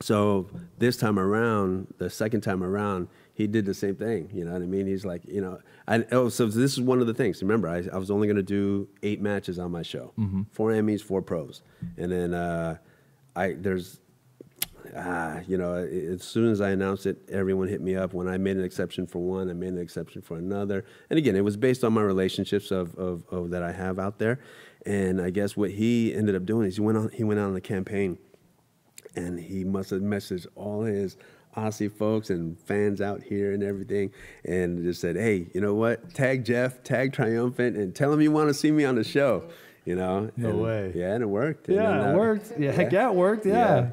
so 0.00 0.48
this 0.78 0.96
time 0.96 1.18
around, 1.18 1.94
the 1.98 2.10
second 2.10 2.40
time 2.40 2.62
around, 2.64 3.08
he 3.32 3.46
did 3.46 3.64
the 3.64 3.74
same 3.74 3.94
thing. 3.94 4.28
You 4.34 4.44
know 4.44 4.52
what 4.52 4.62
I 4.62 4.66
mean? 4.66 4.86
He's 4.86 5.04
like, 5.04 5.22
you 5.24 5.40
know, 5.40 5.60
I, 5.86 6.04
oh, 6.10 6.28
so 6.28 6.46
this 6.46 6.72
is 6.72 6.80
one 6.80 7.00
of 7.00 7.06
the 7.06 7.14
things. 7.14 7.40
Remember, 7.42 7.68
I, 7.68 7.84
I 7.92 7.98
was 7.98 8.10
only 8.10 8.26
going 8.26 8.36
to 8.36 8.42
do 8.42 8.88
eight 9.02 9.20
matches 9.20 9.58
on 9.58 9.70
my 9.70 9.82
show, 9.82 10.12
four 10.50 10.70
Emmys, 10.72 11.00
four 11.00 11.22
pros, 11.22 11.62
and 11.96 12.10
then 12.10 12.34
uh, 12.34 12.76
I 13.36 13.52
there's, 13.52 14.00
ah, 14.96 15.40
you 15.46 15.56
know, 15.56 15.74
as 15.74 16.22
soon 16.22 16.50
as 16.50 16.60
I 16.60 16.70
announced 16.70 17.06
it, 17.06 17.18
everyone 17.30 17.68
hit 17.68 17.80
me 17.80 17.94
up. 17.94 18.14
When 18.14 18.28
I 18.28 18.36
made 18.36 18.56
an 18.56 18.64
exception 18.64 19.06
for 19.06 19.20
one, 19.20 19.48
I 19.48 19.52
made 19.52 19.72
an 19.72 19.78
exception 19.78 20.22
for 20.22 20.36
another, 20.36 20.84
and 21.08 21.18
again, 21.18 21.36
it 21.36 21.44
was 21.44 21.56
based 21.56 21.84
on 21.84 21.92
my 21.92 22.02
relationships 22.02 22.72
of, 22.72 22.94
of, 22.96 23.22
of 23.30 23.50
that 23.50 23.62
I 23.62 23.70
have 23.70 24.00
out 24.00 24.18
there, 24.18 24.40
and 24.86 25.20
I 25.20 25.30
guess 25.30 25.56
what 25.56 25.70
he 25.70 26.14
ended 26.14 26.34
up 26.34 26.44
doing 26.46 26.66
is 26.68 26.76
he 26.76 26.80
went 26.82 26.98
on 26.98 27.10
he 27.10 27.24
went 27.24 27.40
out 27.40 27.46
on 27.46 27.54
the 27.54 27.60
campaign 27.60 28.18
and 29.16 29.38
he 29.38 29.64
must 29.64 29.90
have 29.90 30.00
messaged 30.02 30.46
all 30.56 30.82
his 30.82 31.16
Aussie 31.56 31.90
folks 31.92 32.30
and 32.30 32.58
fans 32.58 33.00
out 33.00 33.22
here 33.22 33.52
and 33.52 33.62
everything, 33.62 34.10
and 34.44 34.82
just 34.82 35.00
said, 35.00 35.14
"Hey, 35.14 35.46
you 35.54 35.60
know 35.60 35.74
what? 35.74 36.12
Tag 36.12 36.44
Jeff, 36.44 36.82
tag 36.82 37.12
Triumphant, 37.12 37.76
and 37.76 37.94
tell 37.94 38.12
him 38.12 38.20
you 38.20 38.32
want 38.32 38.48
to 38.48 38.54
see 38.54 38.72
me 38.72 38.84
on 38.84 38.96
the 38.96 39.04
show." 39.04 39.44
You 39.84 39.94
know? 39.96 40.30
No 40.38 40.48
And- 40.48 40.60
way. 40.62 40.92
Yeah, 40.96 41.12
and 41.12 41.22
it 41.22 41.26
worked. 41.26 41.68
And 41.68 41.76
Yeah, 41.76 42.08
it 42.08 42.14
uh, 42.14 42.16
worked. 42.16 42.52
Yeah, 42.58 42.72
heck 42.72 42.90
yeah, 42.90 43.10
it 43.10 43.14
worked. 43.14 43.44
Yeah. 43.44 43.90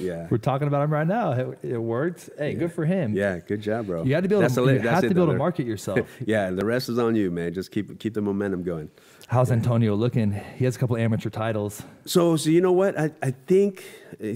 yeah, 0.00 0.26
We're 0.30 0.38
talking 0.38 0.66
about 0.68 0.82
him 0.84 0.90
right 0.90 1.06
now. 1.06 1.32
It, 1.32 1.58
it 1.62 1.76
worked. 1.78 2.30
Hey, 2.38 2.54
good 2.54 2.72
for 2.72 2.86
him. 2.86 3.12
yeah. 3.14 3.40
Good 3.40 3.60
job, 3.60 3.86
bro. 3.86 4.04
You 4.04 4.14
had 4.14 4.22
to 4.22 4.28
be 4.30 4.34
able 4.36 4.40
That's 4.40 4.54
to. 4.54 4.62
li- 4.62 4.72
You 4.72 4.78
have 4.88 5.04
it, 5.04 5.08
to 5.10 5.14
be 5.14 5.20
able 5.20 5.32
to 5.32 5.38
market 5.38 5.66
yourself. 5.66 6.00
yeah, 6.26 6.48
the 6.50 6.64
rest 6.64 6.88
is 6.88 6.98
on 6.98 7.14
you, 7.14 7.30
man. 7.30 7.52
Just 7.52 7.70
keep 7.72 8.00
keep 8.00 8.14
the 8.14 8.22
momentum 8.22 8.62
going. 8.62 8.88
How's 9.28 9.50
Antonio 9.50 9.94
looking? 9.94 10.32
He 10.56 10.64
has 10.64 10.76
a 10.76 10.78
couple 10.78 10.96
amateur 10.96 11.30
titles. 11.30 11.82
So, 12.04 12.36
so 12.36 12.50
you 12.50 12.60
know 12.60 12.72
what? 12.72 12.98
I, 12.98 13.10
I 13.22 13.30
think 13.30 13.84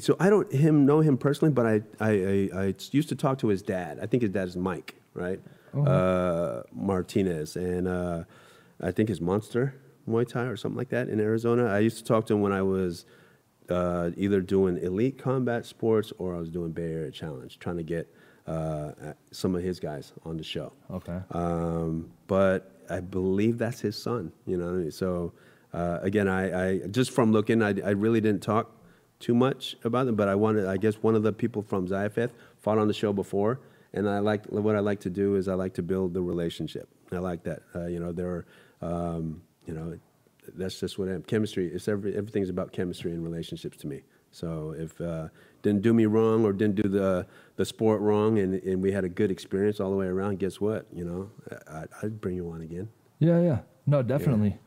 so. 0.00 0.16
I 0.18 0.30
don't 0.30 0.50
him 0.52 0.86
know 0.86 1.00
him 1.00 1.18
personally, 1.18 1.52
but 1.52 1.66
I, 1.66 1.82
I 2.00 2.10
I 2.10 2.48
I 2.54 2.74
used 2.90 3.08
to 3.10 3.14
talk 3.14 3.38
to 3.38 3.48
his 3.48 3.62
dad. 3.62 3.98
I 4.00 4.06
think 4.06 4.22
his 4.22 4.30
dad 4.30 4.48
is 4.48 4.56
Mike, 4.56 4.94
right? 5.14 5.40
Uh, 5.74 6.62
Martinez, 6.72 7.54
and 7.54 7.86
uh, 7.86 8.24
I 8.80 8.90
think 8.90 9.08
his 9.08 9.20
Monster 9.20 9.74
Muay 10.08 10.26
Thai 10.26 10.44
or 10.44 10.56
something 10.56 10.78
like 10.78 10.88
that 10.88 11.08
in 11.08 11.20
Arizona. 11.20 11.66
I 11.66 11.80
used 11.80 11.98
to 11.98 12.04
talk 12.04 12.26
to 12.26 12.34
him 12.34 12.40
when 12.40 12.52
I 12.52 12.62
was 12.62 13.04
uh, 13.68 14.10
either 14.16 14.40
doing 14.40 14.78
elite 14.78 15.18
combat 15.18 15.66
sports 15.66 16.12
or 16.18 16.34
I 16.34 16.38
was 16.38 16.50
doing 16.50 16.72
Bay 16.72 16.90
Area 16.90 17.10
Challenge, 17.10 17.58
trying 17.58 17.76
to 17.76 17.82
get 17.82 18.12
uh, 18.46 18.92
some 19.30 19.54
of 19.54 19.62
his 19.62 19.78
guys 19.78 20.12
on 20.24 20.36
the 20.38 20.42
show. 20.42 20.72
Okay. 20.90 21.20
Um, 21.32 22.10
but 22.26 22.77
I 22.90 23.00
believe 23.00 23.58
that's 23.58 23.80
his 23.80 23.96
son. 23.96 24.32
You 24.46 24.56
know, 24.56 24.90
so 24.90 25.32
uh, 25.72 25.98
again, 26.02 26.28
I, 26.28 26.68
I 26.68 26.78
just 26.88 27.10
from 27.10 27.32
looking, 27.32 27.62
I, 27.62 27.74
I 27.84 27.90
really 27.90 28.20
didn't 28.20 28.42
talk 28.42 28.74
too 29.20 29.34
much 29.34 29.76
about 29.84 30.06
them, 30.06 30.14
but 30.14 30.28
I 30.28 30.34
wanted. 30.34 30.66
I 30.66 30.76
guess 30.76 30.96
one 30.96 31.14
of 31.14 31.22
the 31.22 31.32
people 31.32 31.62
from 31.62 31.88
ZIAFF 31.88 32.30
fought 32.58 32.78
on 32.78 32.88
the 32.88 32.94
show 32.94 33.12
before, 33.12 33.60
and 33.92 34.08
I 34.08 34.20
like 34.20 34.46
what 34.46 34.76
I 34.76 34.80
like 34.80 35.00
to 35.00 35.10
do 35.10 35.36
is 35.36 35.48
I 35.48 35.54
like 35.54 35.74
to 35.74 35.82
build 35.82 36.14
the 36.14 36.22
relationship. 36.22 36.88
I 37.12 37.18
like 37.18 37.42
that. 37.44 37.62
Uh, 37.74 37.86
you 37.86 38.00
know, 38.00 38.12
there 38.12 38.28
are, 38.28 38.46
um, 38.82 39.42
you 39.66 39.74
know, 39.74 39.98
that's 40.54 40.78
just 40.78 40.98
what 40.98 41.08
I 41.08 41.12
am. 41.12 41.22
Chemistry. 41.22 41.68
It's 41.68 41.88
every 41.88 42.16
everything's 42.16 42.48
about 42.48 42.72
chemistry 42.72 43.12
and 43.12 43.22
relationships 43.22 43.76
to 43.78 43.86
me. 43.86 44.02
So 44.30 44.74
if 44.76 45.00
uh, 45.00 45.28
didn't 45.62 45.82
do 45.82 45.92
me 45.94 46.06
wrong 46.06 46.44
or 46.44 46.52
didn't 46.52 46.76
do 46.76 46.88
the 46.88 47.26
the 47.56 47.64
sport 47.64 48.00
wrong, 48.00 48.38
and 48.38 48.54
and 48.62 48.82
we 48.82 48.92
had 48.92 49.04
a 49.04 49.08
good 49.08 49.30
experience 49.30 49.80
all 49.80 49.90
the 49.90 49.96
way 49.96 50.06
around, 50.06 50.38
guess 50.38 50.60
what? 50.60 50.86
You 50.92 51.04
know, 51.04 51.30
I, 51.70 51.84
I'd 52.02 52.20
bring 52.20 52.36
you 52.36 52.50
on 52.50 52.60
again. 52.62 52.88
Yeah, 53.18 53.40
yeah. 53.40 53.58
No, 53.86 54.02
definitely. 54.02 54.58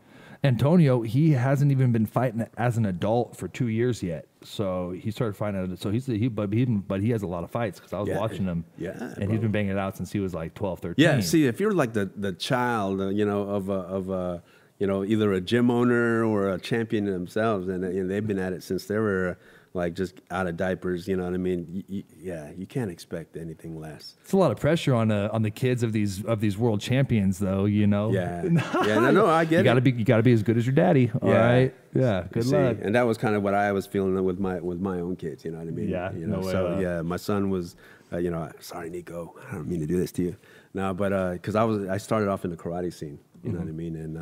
Antonio, 0.43 1.03
he 1.03 1.33
hasn't 1.33 1.71
even 1.71 1.91
been 1.91 2.07
fighting 2.07 2.43
as 2.57 2.75
an 2.75 2.87
adult 2.87 3.35
for 3.37 3.47
two 3.47 3.67
years 3.67 4.01
yet. 4.01 4.25
So 4.43 4.89
he 4.89 5.11
started 5.11 5.35
fighting. 5.37 5.75
So 5.75 5.91
he's 5.91 6.07
he, 6.07 6.27
but 6.29 6.51
he 6.51 6.65
but 6.65 6.99
he 6.99 7.11
has 7.11 7.21
a 7.21 7.27
lot 7.27 7.43
of 7.43 7.51
fights 7.51 7.79
because 7.79 7.93
I 7.93 7.99
was 7.99 8.09
Yeah. 8.09 8.17
watching 8.19 8.45
him. 8.45 8.65
Yeah, 8.75 8.91
and 8.99 9.15
bro. 9.17 9.27
he's 9.29 9.39
been 9.39 9.51
banging 9.51 9.71
it 9.73 9.77
out 9.77 9.95
since 9.97 10.11
he 10.11 10.19
was 10.19 10.33
like 10.33 10.55
12, 10.55 10.79
13. 10.79 11.03
Yeah, 11.05 11.19
see, 11.19 11.45
if 11.45 11.59
you're 11.59 11.73
like 11.73 11.93
the 11.93 12.09
the 12.15 12.33
child, 12.33 12.99
uh, 13.01 13.09
you 13.09 13.23
know, 13.25 13.43
of 13.43 13.69
a, 13.69 13.73
of 13.73 14.09
a, 14.09 14.41
you 14.81 14.87
know, 14.87 15.05
either 15.05 15.31
a 15.31 15.39
gym 15.39 15.69
owner 15.69 16.25
or 16.25 16.49
a 16.49 16.59
champion 16.59 17.05
themselves, 17.05 17.67
and 17.67 17.85
uh, 17.85 17.89
you 17.89 18.01
know, 18.01 18.07
they've 18.09 18.25
been 18.25 18.39
at 18.39 18.51
it 18.51 18.63
since 18.63 18.85
they 18.85 18.97
were 18.97 19.37
like 19.75 19.93
just 19.93 20.19
out 20.31 20.47
of 20.47 20.57
diapers. 20.57 21.07
You 21.07 21.15
know 21.17 21.25
what 21.25 21.35
I 21.35 21.37
mean? 21.37 21.67
Y- 21.71 21.83
y- 21.97 22.03
yeah, 22.19 22.49
you 22.57 22.65
can't 22.65 22.89
expect 22.89 23.37
anything 23.37 23.79
less. 23.79 24.15
It's 24.21 24.33
a 24.33 24.37
lot 24.37 24.49
of 24.51 24.59
pressure 24.59 24.95
on 24.95 25.11
uh, 25.11 25.29
on 25.31 25.43
the 25.43 25.51
kids 25.51 25.83
of 25.83 25.93
these 25.93 26.25
of 26.25 26.41
these 26.41 26.57
world 26.57 26.81
champions, 26.81 27.37
though. 27.37 27.65
You 27.65 27.85
know. 27.85 28.11
Yeah, 28.11 28.43
yeah, 28.87 28.95
no, 28.99 29.11
no, 29.11 29.25
I 29.27 29.45
get 29.45 29.59
you 29.59 29.63
gotta 29.63 29.77
it. 29.77 29.83
be 29.83 29.91
you 29.91 30.03
gotta 30.03 30.23
be 30.23 30.33
as 30.33 30.41
good 30.41 30.57
as 30.57 30.65
your 30.65 30.73
daddy. 30.73 31.11
All 31.21 31.29
Yeah. 31.29 31.45
right. 31.45 31.75
Yeah. 31.93 32.25
Good 32.31 32.45
See, 32.45 32.55
luck. 32.55 32.77
And 32.81 32.95
that 32.95 33.03
was 33.05 33.19
kind 33.19 33.35
of 33.35 33.43
what 33.43 33.53
I 33.53 33.71
was 33.73 33.85
feeling 33.85 34.21
with 34.25 34.39
my 34.39 34.59
with 34.61 34.79
my 34.81 34.99
own 34.99 35.15
kids. 35.15 35.45
You 35.45 35.51
know 35.51 35.59
what 35.59 35.67
I 35.67 35.71
mean? 35.71 35.89
Yeah, 35.89 36.11
You 36.13 36.25
know, 36.25 36.39
no 36.39 36.45
way 36.47 36.51
so 36.53 36.67
it. 36.77 36.81
yeah, 36.81 37.01
my 37.03 37.17
son 37.17 37.51
was, 37.51 37.75
uh, 38.11 38.17
you 38.17 38.31
know, 38.31 38.49
sorry, 38.59 38.89
Nico, 38.89 39.35
I 39.47 39.53
don't 39.53 39.67
mean 39.67 39.79
to 39.81 39.85
do 39.85 39.97
this 39.97 40.11
to 40.13 40.23
you. 40.23 40.35
No, 40.73 40.91
but 40.93 41.33
because 41.33 41.55
I 41.55 41.63
was, 41.65 41.87
I 41.87 41.97
started 41.97 42.29
off 42.29 42.45
in 42.45 42.49
the 42.51 42.57
karate 42.57 42.91
scene. 42.91 43.19
You 43.43 43.51
know 43.53 43.59
what 43.59 43.67
I 43.67 43.71
Mm-hmm. 43.71 43.77
mean? 43.77 43.95
And 43.95 44.17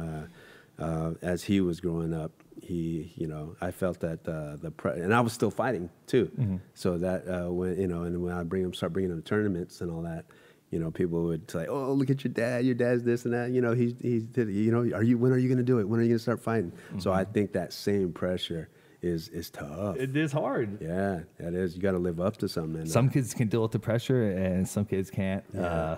uh, 0.79 1.13
as 1.21 1.43
he 1.43 1.61
was 1.61 1.79
growing 1.79 2.13
up, 2.13 2.31
he, 2.61 3.13
you 3.15 3.27
know, 3.27 3.55
I 3.61 3.71
felt 3.71 3.99
that 4.01 4.27
uh, 4.27 4.57
the 4.57 4.71
pre- 4.71 4.99
and 4.99 5.13
I 5.13 5.21
was 5.21 5.33
still 5.33 5.51
fighting 5.51 5.89
too. 6.07 6.31
Mm-hmm. 6.37 6.57
So 6.73 6.97
that 6.97 7.27
uh, 7.27 7.51
when 7.51 7.79
you 7.79 7.87
know, 7.87 8.03
and 8.03 8.21
when 8.21 8.33
I 8.33 8.43
bring 8.43 8.63
him, 8.63 8.73
start 8.73 8.93
bringing 8.93 9.11
him 9.11 9.21
to 9.21 9.27
tournaments 9.27 9.81
and 9.81 9.91
all 9.91 10.01
that. 10.03 10.25
You 10.71 10.77
know, 10.77 10.91
people 10.91 11.23
would 11.23 11.49
say, 11.49 11.65
"Oh, 11.67 11.93
look 11.93 12.11
at 12.11 12.23
your 12.23 12.31
dad. 12.31 12.63
Your 12.63 12.75
dad's 12.75 13.03
this 13.03 13.25
and 13.25 13.33
that." 13.33 13.49
You 13.51 13.61
know, 13.61 13.73
he's 13.73 13.95
he's 13.99 14.25
did. 14.25 14.49
You 14.49 14.71
know, 14.71 14.95
are 14.95 15.01
you? 15.01 15.17
When 15.17 15.31
are 15.31 15.37
you 15.37 15.47
going 15.47 15.57
to 15.57 15.63
do 15.63 15.79
it? 15.79 15.87
When 15.87 15.99
are 15.99 16.03
you 16.03 16.09
going 16.09 16.19
to 16.19 16.21
start 16.21 16.41
fighting? 16.41 16.73
So 16.99 17.11
I 17.11 17.23
think 17.23 17.53
that 17.53 17.73
same 17.73 18.13
pressure 18.13 18.69
is 19.01 19.29
is 19.29 19.49
tough. 19.49 19.97
It 19.97 20.15
is 20.15 20.31
hard. 20.31 20.81
Yeah, 20.81 21.21
that 21.39 21.53
is. 21.53 21.75
You 21.75 21.81
got 21.81 21.93
to 21.93 21.97
live 21.97 22.19
up 22.19 22.37
to 22.37 22.49
something. 22.49 22.85
Some 22.85 23.09
kids 23.09 23.33
can 23.33 23.47
deal 23.47 23.63
with 23.63 23.71
the 23.71 23.79
pressure, 23.79 24.31
and 24.31 24.67
some 24.67 24.85
kids 24.85 25.09
can't. 25.09 25.43
Uh, 25.55 25.97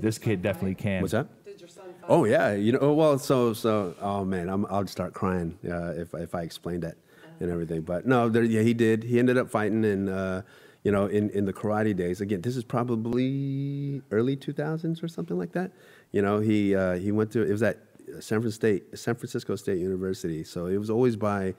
this 0.00 0.18
kid 0.18 0.42
definitely 0.42 0.74
can. 0.74 1.02
What's 1.02 1.12
that? 1.12 1.28
Did 1.44 1.60
your 1.60 1.68
son 1.68 1.86
fight? 1.97 1.97
Oh 2.08 2.24
yeah, 2.24 2.54
you 2.54 2.72
know. 2.72 2.92
Well, 2.94 3.18
so 3.18 3.52
so. 3.52 3.94
Oh 4.00 4.24
man, 4.24 4.48
I'm, 4.48 4.66
I'll 4.70 4.86
start 4.86 5.12
crying 5.12 5.58
uh, 5.70 5.92
if 5.96 6.14
if 6.14 6.34
I 6.34 6.42
explain 6.42 6.80
that 6.80 6.96
and 7.40 7.50
everything. 7.50 7.82
But 7.82 8.06
no, 8.06 8.28
there, 8.28 8.42
yeah, 8.42 8.62
he 8.62 8.74
did. 8.74 9.04
He 9.04 9.18
ended 9.18 9.36
up 9.36 9.50
fighting 9.50 9.84
in, 9.84 10.08
uh, 10.08 10.42
you 10.84 10.90
know, 10.90 11.06
in 11.06 11.28
in 11.30 11.44
the 11.44 11.52
karate 11.52 11.94
days. 11.94 12.20
Again, 12.20 12.40
this 12.40 12.56
is 12.56 12.64
probably 12.64 14.02
early 14.10 14.36
2000s 14.36 15.02
or 15.02 15.08
something 15.08 15.38
like 15.38 15.52
that. 15.52 15.72
You 16.12 16.22
know, 16.22 16.40
he 16.40 16.74
uh, 16.74 16.94
he 16.94 17.12
went 17.12 17.30
to 17.32 17.42
it 17.42 17.50
was 17.50 17.62
at 17.62 17.78
San 18.20 18.40
Francisco 18.40 18.50
State 18.50 18.98
San 18.98 19.14
Francisco 19.14 19.56
State 19.56 19.78
University. 19.78 20.44
So 20.44 20.66
it 20.66 20.78
was 20.78 20.88
always 20.90 21.16
by 21.16 21.54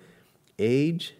age 0.57 1.13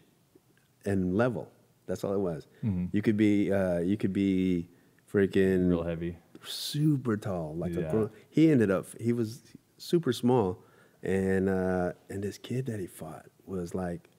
and 0.86 1.16
level. 1.16 1.52
That's 1.86 2.04
all 2.04 2.14
it 2.14 2.20
was. 2.20 2.48
You 2.92 3.02
could 3.02 3.18
be 3.18 3.52
uh, 3.52 3.80
you 3.80 3.96
could 3.96 4.14
be 4.14 4.70
freaking 5.12 5.70
Real 5.70 5.84
heavy. 5.84 6.18
Super 6.44 7.18
tall, 7.18 7.56
like 7.56 7.74
Yeah. 7.74 7.82
a 7.82 7.92
grown. 7.92 8.10
He 8.30 8.52
ended 8.52 8.72
up 8.72 8.86
he 9.00 9.14
was 9.14 9.42
super 9.78 10.14
small, 10.14 10.64
and 11.04 11.50
uh, 11.50 11.94
and 12.10 12.24
this 12.24 12.38
kid 12.38 12.66
that 12.68 12.80
he 12.80 12.88
fought 12.88 13.26
was 13.46 13.74
like 13.76 14.10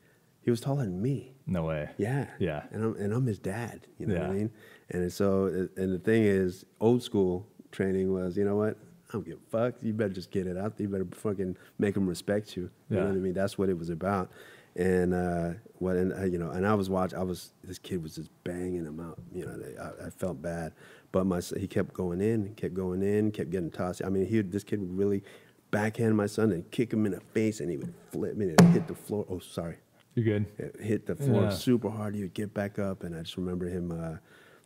he 0.42 0.50
was 0.50 0.60
taller 0.60 0.84
than 0.84 1.00
me. 1.02 1.34
No 1.46 1.64
way. 1.64 1.90
Yeah, 1.98 2.26
Yeah. 2.38 2.64
and 2.72 2.82
I'm 2.84 2.96
and 2.96 3.12
I'm 3.12 3.26
his 3.26 3.38
dad. 3.38 3.86
You 3.98 4.06
know 4.06 4.14
what 4.20 4.30
I 4.30 4.32
mean? 4.32 4.50
And 4.90 5.12
so 5.12 5.68
and 5.76 5.92
the 5.92 5.98
thing 5.98 6.22
is, 6.24 6.64
old 6.80 7.02
school 7.02 7.46
training 7.70 8.12
was, 8.12 8.36
you 8.36 8.44
know 8.44 8.56
what? 8.56 8.76
I 9.08 9.12
don't 9.14 9.24
give 9.26 9.38
a 9.38 9.50
fuck. 9.50 9.74
You 9.82 9.92
better 9.92 10.12
just 10.12 10.30
get 10.30 10.46
it 10.46 10.56
out. 10.56 10.74
You 10.78 10.88
better 10.88 11.06
fucking 11.12 11.56
make 11.78 11.94
them 11.94 12.06
respect 12.08 12.56
you. 12.56 12.70
You 12.88 12.96
know 12.96 13.06
what 13.06 13.12
I 13.14 13.18
mean? 13.18 13.32
That's 13.34 13.58
what 13.58 13.68
it 13.68 13.76
was 13.78 13.90
about. 13.90 14.30
And 14.76 15.12
uh, 15.12 15.50
what 15.80 15.96
and 15.96 16.12
uh, 16.12 16.24
you 16.24 16.38
know, 16.38 16.50
and 16.50 16.64
I 16.64 16.74
was 16.74 16.88
watching. 16.88 17.18
I 17.18 17.24
was 17.24 17.52
this 17.64 17.78
kid 17.80 18.02
was 18.04 18.14
just 18.14 18.30
banging 18.44 18.84
him 18.86 19.00
out. 19.00 19.18
You 19.34 19.46
know, 19.46 19.56
they, 19.58 19.76
I, 19.76 20.06
I 20.06 20.10
felt 20.10 20.40
bad, 20.40 20.72
but 21.12 21.26
my 21.26 21.40
he 21.58 21.66
kept 21.66 21.92
going 21.92 22.20
in, 22.20 22.54
kept 22.54 22.74
going 22.74 23.02
in, 23.02 23.30
kept 23.32 23.50
getting 23.50 23.70
tossed. 23.70 24.02
I 24.04 24.08
mean, 24.08 24.26
he 24.26 24.40
this 24.42 24.64
kid 24.64 24.80
would 24.80 24.96
really 24.96 25.22
backhand 25.70 26.16
my 26.16 26.26
son 26.26 26.52
and 26.52 26.68
kick 26.70 26.92
him 26.92 27.06
in 27.06 27.12
the 27.12 27.20
face, 27.20 27.60
and 27.60 27.70
he 27.70 27.76
would 27.76 27.94
flip 28.10 28.36
me 28.36 28.54
and 28.56 28.60
hit 28.72 28.86
the 28.86 28.94
floor. 28.94 29.24
Oh, 29.30 29.38
sorry 29.38 29.76
You're 30.14 30.24
good. 30.24 30.46
it 30.58 30.76
hit 30.80 31.06
the 31.06 31.16
floor 31.16 31.42
Yeah. 31.44 31.50
super 31.50 31.90
hard. 31.90 32.14
He 32.14 32.22
would 32.22 32.34
get 32.34 32.52
back 32.54 32.78
up, 32.78 33.04
and 33.04 33.14
I 33.16 33.20
just 33.22 33.36
remember 33.36 33.66
him. 33.68 33.90
Uh, 33.92 34.16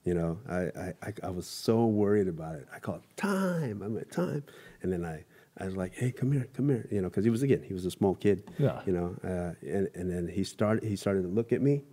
you 0.04 0.12
know, 0.12 0.38
I, 0.50 0.92
I, 1.02 1.12
I, 1.22 1.30
was 1.30 1.46
so 1.46 1.86
worried 1.86 2.28
about 2.28 2.56
it. 2.56 2.66
I 2.74 2.78
called 2.78 3.00
time. 3.16 3.82
I 3.82 3.86
went 3.88 4.12
time, 4.12 4.44
and 4.82 4.92
then 4.92 5.02
I, 5.02 5.24
I 5.56 5.64
was 5.64 5.76
like, 5.76 5.94
hey, 5.94 6.12
come 6.12 6.30
here, 6.30 6.46
come 6.52 6.68
here. 6.68 6.86
You 6.90 7.00
know, 7.00 7.08
because 7.08 7.24
he 7.24 7.30
was 7.30 7.42
again, 7.42 7.62
he 7.62 7.72
was 7.72 7.86
a 7.86 7.90
small 7.90 8.14
kid. 8.14 8.50
Yeah. 8.58 8.82
You 8.84 8.92
know, 8.92 9.16
uh, 9.24 9.54
and 9.66 9.88
and 9.94 10.10
then 10.10 10.28
he 10.28 10.44
started 10.44 10.84
he 10.84 10.94
started 10.96 11.22
to 11.22 11.28
look 11.28 11.52
at 11.54 11.62
me, 11.62 11.84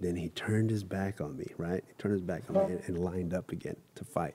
then 0.00 0.16
he 0.16 0.28
turned 0.30 0.70
his 0.70 0.84
back 0.84 1.20
on 1.20 1.36
me. 1.36 1.46
Right, 1.56 1.84
he 1.86 1.92
turned 1.94 2.12
his 2.12 2.22
back 2.22 2.42
on 2.48 2.54
me 2.54 2.74
and, 2.74 2.82
and 2.86 3.04
lined 3.04 3.34
up 3.34 3.52
again 3.52 3.76
to 3.94 4.04
fight. 4.04 4.34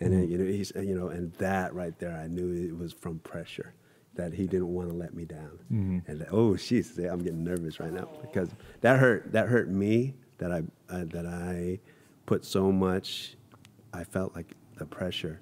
And 0.00 0.12
then 0.12 0.30
you 0.30 0.38
know 0.38 0.44
he's 0.44 0.72
you 0.76 0.94
know, 0.94 1.08
and 1.08 1.32
that 1.34 1.74
right 1.74 1.98
there, 1.98 2.16
I 2.16 2.26
knew 2.26 2.68
it 2.68 2.76
was 2.76 2.92
from 2.92 3.18
pressure. 3.20 3.74
That 4.14 4.32
he 4.34 4.46
didn't 4.46 4.68
want 4.74 4.88
to 4.90 4.94
let 4.94 5.14
me 5.14 5.24
down, 5.24 5.58
and 6.06 6.26
oh, 6.32 6.52
jeez, 6.54 6.98
I'm 6.98 7.22
getting 7.22 7.44
nervous 7.44 7.78
right 7.78 7.92
now 7.92 8.08
because 8.20 8.50
that 8.80 8.98
hurt. 8.98 9.32
That 9.32 9.48
hurt 9.48 9.68
me. 9.70 10.14
That 10.38 10.52
I 10.52 10.62
uh, 10.88 11.04
that 11.06 11.26
I 11.26 11.78
put 12.26 12.44
so 12.44 12.72
much. 12.72 13.36
I 13.92 14.04
felt 14.04 14.34
like 14.34 14.54
the 14.76 14.86
pressure 14.86 15.40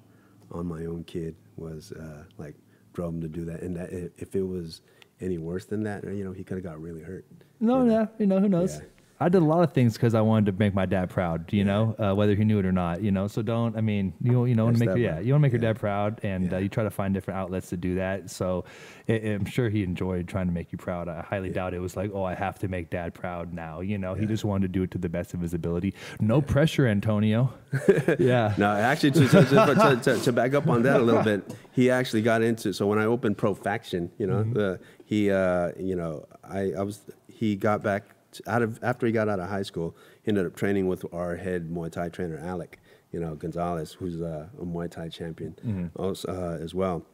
on 0.51 0.67
my 0.67 0.85
own 0.85 1.03
kid 1.03 1.35
was 1.57 1.91
uh, 1.93 2.23
like 2.37 2.55
drove 2.93 3.13
him 3.13 3.21
to 3.21 3.27
do 3.27 3.45
that, 3.45 3.61
and 3.61 3.75
that 3.75 3.91
if 4.17 4.35
it 4.35 4.43
was 4.43 4.81
any 5.21 5.37
worse 5.37 5.65
than 5.65 5.83
that, 5.83 6.03
you 6.03 6.23
know, 6.23 6.31
he 6.31 6.43
could 6.43 6.57
have 6.57 6.63
got 6.63 6.81
really 6.81 7.01
hurt. 7.01 7.25
No, 7.59 7.79
you 7.83 7.89
know? 7.89 7.93
yeah, 7.93 8.07
you 8.17 8.25
know 8.27 8.39
who 8.39 8.49
knows. 8.49 8.75
Yeah. 8.75 8.85
I 9.21 9.27
did 9.27 9.41
a 9.41 9.45
lot 9.45 9.63
of 9.63 9.73
things 9.73 9.93
because 9.93 10.15
I 10.15 10.21
wanted 10.21 10.45
to 10.53 10.57
make 10.57 10.73
my 10.73 10.85
dad 10.85 11.09
proud. 11.09 11.51
You 11.51 11.65
know, 11.65 11.95
uh, 11.99 12.15
whether 12.15 12.35
he 12.35 12.45
knew 12.45 12.59
it 12.59 12.65
or 12.65 12.71
not. 12.71 13.01
You 13.01 13.11
know, 13.11 13.27
so 13.27 13.41
don't. 13.41 13.75
I 13.75 13.81
mean, 13.81 14.13
you 14.21 14.45
you 14.45 14.55
know 14.55 14.65
want 14.65 14.77
to 14.77 14.85
make 14.85 14.95
your, 14.95 14.97
yeah 14.97 15.19
you 15.19 15.33
want 15.33 15.41
to 15.41 15.45
make 15.45 15.51
your 15.51 15.61
dad 15.61 15.77
proud, 15.79 16.21
and 16.23 16.53
uh, 16.53 16.57
you 16.57 16.69
try 16.69 16.83
to 16.83 16.89
find 16.89 17.13
different 17.13 17.37
outlets 17.37 17.69
to 17.69 17.77
do 17.77 17.95
that. 17.95 18.29
So 18.29 18.63
i 19.09 19.13
I'm 19.13 19.45
sure 19.45 19.69
he 19.69 19.83
enjoyed 19.83 20.27
trying 20.27 20.47
to 20.47 20.53
make 20.53 20.71
you 20.71 20.77
proud. 20.77 21.09
I 21.09 21.21
highly 21.21 21.49
doubt 21.49 21.73
it 21.73 21.79
was 21.79 21.97
like, 21.97 22.11
oh, 22.13 22.23
I 22.23 22.33
have 22.33 22.59
to 22.59 22.69
make 22.69 22.89
dad 22.89 23.13
proud 23.13 23.53
now. 23.53 23.81
You 23.81 23.97
know, 23.97 24.13
he 24.13 24.25
just 24.25 24.45
wanted 24.45 24.61
to 24.63 24.79
do 24.79 24.83
it 24.83 24.91
to 24.91 24.97
the 24.97 25.09
best 25.09 25.33
of 25.33 25.41
his 25.41 25.53
ability. 25.53 25.93
No 26.21 26.41
pressure, 26.41 26.87
Antonio. 26.87 27.53
yeah. 28.19 28.53
No, 28.57 28.71
actually, 28.71 29.11
to, 29.11 29.27
to, 29.27 29.45
to, 29.45 29.99
to, 30.03 30.19
to 30.21 30.31
back 30.31 30.53
up 30.53 30.67
on 30.67 30.83
that 30.83 31.01
a 31.01 31.03
little 31.03 31.23
bit, 31.23 31.55
he 31.73 31.91
actually 31.91 32.21
got 32.21 32.41
into. 32.41 32.73
So 32.73 32.87
when 32.87 32.99
I 32.99 33.05
opened 33.05 33.37
Pro 33.37 33.53
Faction, 33.53 34.11
you 34.17 34.27
know, 34.27 34.43
the, 34.43 34.79
he, 35.05 35.29
uh, 35.29 35.71
you 35.77 35.95
know, 35.95 36.25
I, 36.43 36.71
I 36.77 36.83
was, 36.83 37.01
he 37.27 37.55
got 37.55 37.83
back 37.83 38.03
out 38.47 38.61
of 38.61 38.79
after 38.81 39.05
he 39.07 39.11
got 39.11 39.27
out 39.29 39.39
of 39.39 39.49
high 39.49 39.63
school. 39.63 39.95
He 40.23 40.29
ended 40.29 40.45
up 40.45 40.55
training 40.55 40.87
with 40.87 41.05
our 41.13 41.35
head 41.35 41.69
Muay 41.69 41.91
Thai 41.91 42.09
trainer, 42.09 42.37
Alec, 42.37 42.79
you 43.11 43.19
know, 43.19 43.35
Gonzalez, 43.35 43.93
who's 43.93 44.19
a, 44.21 44.49
a 44.61 44.65
Muay 44.65 44.89
Thai 44.89 45.09
champion, 45.09 45.91
also 45.95 46.27
uh, 46.29 46.63
as 46.63 46.73
well. 46.73 47.05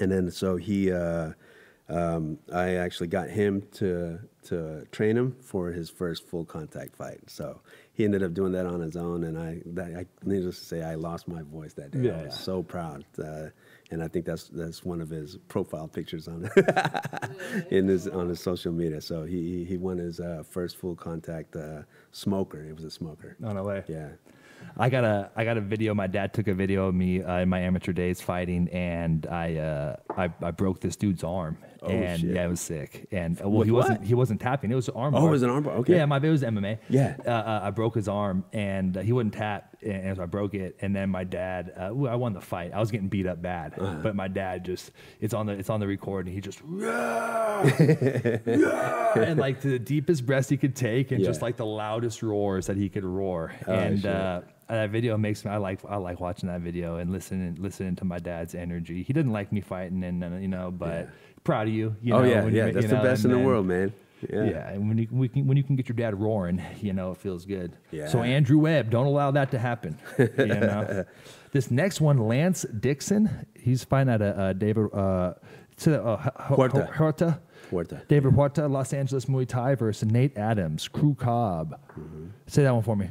And 0.00 0.10
then 0.10 0.30
so 0.30 0.56
he, 0.56 0.90
uh, 0.92 1.32
um, 1.88 2.38
I 2.52 2.74
actually 2.76 3.08
got 3.08 3.28
him 3.28 3.62
to 3.72 4.18
to 4.44 4.86
train 4.92 5.16
him 5.16 5.36
for 5.40 5.70
his 5.72 5.88
first 5.90 6.26
full 6.28 6.44
contact 6.44 6.96
fight. 6.96 7.20
So 7.28 7.60
he 7.92 8.04
ended 8.04 8.22
up 8.22 8.34
doing 8.34 8.52
that 8.52 8.66
on 8.66 8.80
his 8.80 8.96
own, 8.96 9.24
and 9.24 9.38
I, 9.38 9.60
that, 9.66 9.96
I 9.96 10.06
needless 10.24 10.58
to 10.58 10.64
say, 10.64 10.82
I 10.82 10.96
lost 10.96 11.28
my 11.28 11.42
voice 11.42 11.72
that 11.74 11.90
day. 11.92 12.00
I 12.20 12.24
was 12.26 12.38
so 12.38 12.62
proud, 12.62 13.04
uh, 13.18 13.48
and 13.94 14.02
I 14.02 14.08
think 14.08 14.26
that's 14.26 14.48
that's 14.48 14.84
one 14.84 15.00
of 15.00 15.08
his 15.08 15.36
profile 15.48 15.88
pictures 15.88 16.28
on 16.28 16.50
in 17.70 17.88
his 17.88 18.08
on 18.08 18.28
his 18.28 18.40
social 18.40 18.72
media. 18.72 19.00
So 19.00 19.24
he 19.24 19.58
he, 19.58 19.64
he 19.64 19.76
won 19.76 19.98
his 19.98 20.20
uh, 20.20 20.42
first 20.48 20.76
full 20.76 20.96
contact 20.96 21.56
uh, 21.56 21.82
smoker. 22.12 22.62
It 22.62 22.74
was 22.74 22.84
a 22.84 22.90
smoker. 22.90 23.36
No, 23.38 23.52
no 23.52 23.62
way. 23.62 23.84
Yeah. 23.88 24.08
I 24.76 24.88
got 24.88 25.04
a 25.04 25.30
I 25.36 25.44
got 25.44 25.56
a 25.56 25.60
video. 25.60 25.94
My 25.94 26.08
dad 26.08 26.34
took 26.34 26.48
a 26.48 26.54
video 26.54 26.88
of 26.88 26.94
me 26.94 27.22
uh, 27.22 27.40
in 27.40 27.48
my 27.48 27.60
amateur 27.60 27.92
days 27.92 28.20
fighting, 28.20 28.68
and 28.70 29.26
I, 29.26 29.56
uh, 29.56 29.96
I 30.16 30.32
I 30.42 30.50
broke 30.50 30.80
this 30.80 30.96
dude's 30.96 31.22
arm. 31.22 31.56
Oh, 31.84 31.90
and 31.90 32.20
shit. 32.20 32.30
yeah, 32.34 32.44
it 32.46 32.48
was 32.48 32.60
sick. 32.60 33.06
And 33.12 33.40
uh, 33.40 33.48
well, 33.48 33.58
With 33.58 33.66
he 33.68 33.72
wasn't 33.72 33.98
what? 34.00 34.06
he 34.08 34.14
wasn't 34.14 34.40
tapping. 34.40 34.70
It 34.70 34.74
was 34.74 34.88
an 34.88 34.94
arm. 34.96 35.14
Oh, 35.14 35.26
it 35.26 35.30
was 35.30 35.42
an 35.42 35.50
arm 35.50 35.64
bar, 35.64 35.74
okay. 35.78 35.96
Yeah, 35.96 36.06
my 36.06 36.16
it 36.16 36.28
was 36.30 36.42
MMA. 36.42 36.78
Yeah. 36.88 37.16
Uh, 37.26 37.30
uh, 37.30 37.60
I 37.64 37.70
broke 37.70 37.94
his 37.94 38.08
arm, 38.08 38.44
and 38.52 38.96
uh, 38.96 39.00
he 39.02 39.12
wouldn't 39.12 39.34
tap, 39.34 39.76
and 39.82 40.16
so 40.16 40.22
I 40.22 40.26
broke 40.26 40.54
it. 40.54 40.76
And 40.80 40.94
then 40.96 41.10
my 41.10 41.24
dad, 41.24 41.72
uh, 41.76 41.90
well, 41.92 42.10
I 42.12 42.16
won 42.16 42.32
the 42.32 42.40
fight. 42.40 42.72
I 42.72 42.80
was 42.80 42.90
getting 42.90 43.08
beat 43.08 43.26
up 43.26 43.42
bad, 43.42 43.78
Uh-huh. 43.78 44.00
but 44.02 44.16
my 44.16 44.28
dad 44.28 44.64
just 44.64 44.90
it's 45.20 45.34
on 45.34 45.46
the 45.46 45.52
it's 45.52 45.70
on 45.70 45.80
the 45.80 45.86
record, 45.86 46.26
and 46.26 46.34
he 46.34 46.40
just 46.40 46.62
"Yeah, 46.78 47.64
yeah," 48.46 49.18
and 49.18 49.38
like 49.38 49.60
the 49.60 49.78
deepest 49.78 50.26
breaths 50.26 50.48
he 50.48 50.56
could 50.56 50.76
take, 50.76 51.12
and 51.12 51.22
just 51.24 51.42
like 51.42 51.56
the 51.56 51.66
loudest 51.66 52.22
roars 52.22 52.66
that 52.66 52.76
he 52.76 52.88
could 52.88 53.04
roar. 53.04 53.52
Oh, 53.66 53.72
and 53.72 54.04
uh, 54.06 54.40
that 54.68 54.90
video 54.90 55.16
makes 55.18 55.44
me 55.44 55.50
I 55.50 55.58
like 55.58 55.80
I 55.88 55.96
like 55.96 56.20
watching 56.20 56.48
that 56.48 56.60
video 56.60 56.96
and 56.96 57.10
listening 57.12 57.56
listening 57.60 57.96
to 57.96 58.04
my 58.04 58.18
dad's 58.18 58.54
energy. 58.54 59.02
He 59.02 59.12
didn't 59.12 59.32
like 59.32 59.52
me 59.52 59.60
fighting, 59.60 60.02
and 60.04 60.24
uh, 60.24 60.28
you 60.36 60.48
know, 60.48 60.70
but 60.70 60.88
Yeah. 60.88 61.06
Proud 61.44 61.68
of 61.68 61.74
you. 61.74 61.94
you 62.02 62.12
know, 62.12 62.18
oh 62.18 62.22
know, 62.22 62.28
yeah, 62.28 62.44
when 62.44 62.52
you 62.52 62.58
yeah. 62.58 62.66
ma- 62.66 62.72
That's 62.72 62.84
you 62.84 62.90
the 62.90 63.02
best 63.02 63.24
in 63.24 63.30
the 63.30 63.38
world, 63.38 63.66
man. 63.66 63.92
Yeah. 64.32 64.44
yeah, 64.44 64.70
and 64.70 64.88
when 64.88 64.96
you 64.96 65.08
we 65.10 65.28
can, 65.28 65.46
when 65.46 65.56
you 65.58 65.62
can 65.62 65.76
get 65.76 65.86
your 65.86 65.96
dad 65.96 66.18
roaring, 66.18 66.62
you 66.80 66.94
know 66.94 67.12
it 67.12 67.18
feels 67.18 67.44
good. 67.44 67.76
Yeah. 67.90 68.08
So 68.08 68.22
Andrew 68.22 68.58
Webb, 68.58 68.90
don't 68.90 69.06
allow 69.06 69.30
that 69.32 69.50
to 69.50 69.58
happen. 69.58 69.98
You 70.18 70.46
know, 70.46 71.04
this 71.52 71.70
next 71.70 72.00
one, 72.00 72.18
Lance 72.18 72.62
Dixon, 72.62 73.46
he's 73.54 73.84
fighting 73.84 74.12
at 74.12 74.22
a 74.22 74.38
uh, 74.38 74.52
David 74.54 74.86
uh, 74.94 75.34
to 75.78 76.02
uh, 76.02 76.30
Huerta. 76.54 76.90
Huerta. 76.94 77.38
Huerta. 77.70 78.06
David 78.08 78.32
Huerta, 78.32 78.70
Los 78.70 78.92
Angeles 78.92 79.26
Muay 79.26 79.46
Thai 79.46 79.74
versus 79.74 80.08
Nate 80.08 80.36
Adams, 80.38 80.88
Crew 80.88 81.14
Cobb. 81.14 81.78
Say 82.46 82.62
that 82.62 82.72
one 82.72 82.82
for 82.82 82.96
me. 82.96 83.10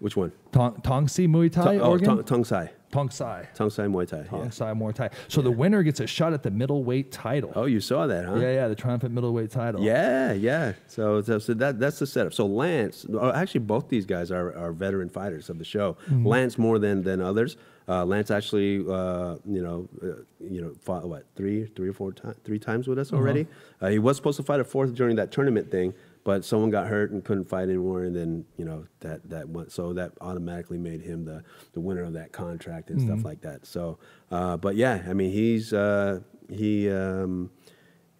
Which 0.00 0.16
one? 0.16 0.32
Tong 0.52 0.74
Tongsi 0.82 1.28
Muay 1.28 1.50
Thai, 1.50 1.78
Tong, 1.78 2.08
oh, 2.08 2.22
Tong 2.22 2.44
Sai. 2.44 2.70
Tong 2.96 3.10
Sai. 3.10 3.46
Tong 3.54 3.68
Sai 3.68 3.86
Muay 3.88 4.06
Thai. 4.08 4.22
Tong 4.22 4.44
Yeah. 4.44 4.50
Sai 4.50 4.72
Muay 4.72 4.94
Thai. 4.94 5.10
So 5.28 5.42
the 5.42 5.50
winner 5.50 5.82
gets 5.82 6.00
a 6.00 6.06
shot 6.06 6.32
at 6.32 6.42
the 6.42 6.50
middleweight 6.50 7.12
title. 7.12 7.52
Oh, 7.54 7.66
you 7.66 7.78
saw 7.80 8.06
that, 8.06 8.24
huh? 8.24 8.36
Yeah, 8.36 8.52
yeah, 8.54 8.68
the 8.68 8.74
triumphant 8.74 9.12
middleweight 9.12 9.50
title. 9.50 9.82
Yeah, 9.82 10.32
yeah. 10.32 10.72
So, 10.86 11.20
so, 11.20 11.38
so 11.38 11.52
that 11.54 11.78
that's 11.78 11.98
the 11.98 12.06
setup. 12.06 12.32
So 12.32 12.46
Lance, 12.46 13.04
oh, 13.12 13.30
actually, 13.32 13.60
both 13.60 13.90
these 13.90 14.06
guys 14.06 14.30
are, 14.30 14.56
are 14.56 14.72
veteran 14.72 15.10
fighters 15.10 15.50
of 15.50 15.58
the 15.58 15.64
show. 15.64 15.98
Mm-hmm. 16.08 16.26
Lance 16.26 16.56
more 16.56 16.78
than 16.78 17.02
than 17.02 17.20
others. 17.20 17.58
Uh, 17.88 18.04
Lance 18.04 18.30
actually, 18.32 18.78
uh, 18.78 19.36
you 19.46 19.62
know, 19.62 19.88
uh, 20.02 20.22
you 20.40 20.60
know, 20.62 20.72
fought 20.80 21.06
what 21.06 21.24
three, 21.36 21.66
three 21.76 21.88
or 21.88 21.92
four 21.92 22.12
times, 22.12 22.36
three 22.44 22.58
times 22.58 22.88
with 22.88 22.98
us 22.98 23.12
Uh-huh. 23.12 23.20
already. 23.22 23.46
uh 23.80 23.88
he 23.88 23.98
was 24.00 24.16
supposed 24.16 24.38
to 24.38 24.42
fight 24.42 24.58
a 24.58 24.64
fourth 24.64 24.92
during 24.94 25.14
that 25.16 25.30
tournament 25.30 25.70
thing, 25.70 25.92
but 26.26 26.44
someone 26.44 26.70
got 26.70 26.88
hurt 26.88 27.12
and 27.12 27.24
couldn't 27.24 27.48
fight 27.48 27.68
anymore, 27.68 28.02
and 28.02 28.14
then 28.14 28.44
you 28.58 28.64
know 28.64 28.84
that 29.00 29.30
that 29.30 29.48
went, 29.48 29.70
so 29.70 29.92
that 29.92 30.10
automatically 30.20 30.76
made 30.76 31.00
him 31.00 31.24
the 31.24 31.42
the 31.72 31.80
winner 31.80 32.02
of 32.02 32.12
that 32.14 32.32
contract 32.32 32.90
and 32.90 32.98
Mm-hmm. 32.98 33.12
stuff 33.14 33.24
like 33.24 33.40
that. 33.42 33.64
So, 33.64 33.98
uh, 34.32 34.56
but 34.56 34.74
yeah, 34.74 35.02
I 35.08 35.12
mean, 35.14 35.30
he's 35.32 35.72
uh, 35.72 36.20
he. 36.50 36.90
Um, 36.90 37.50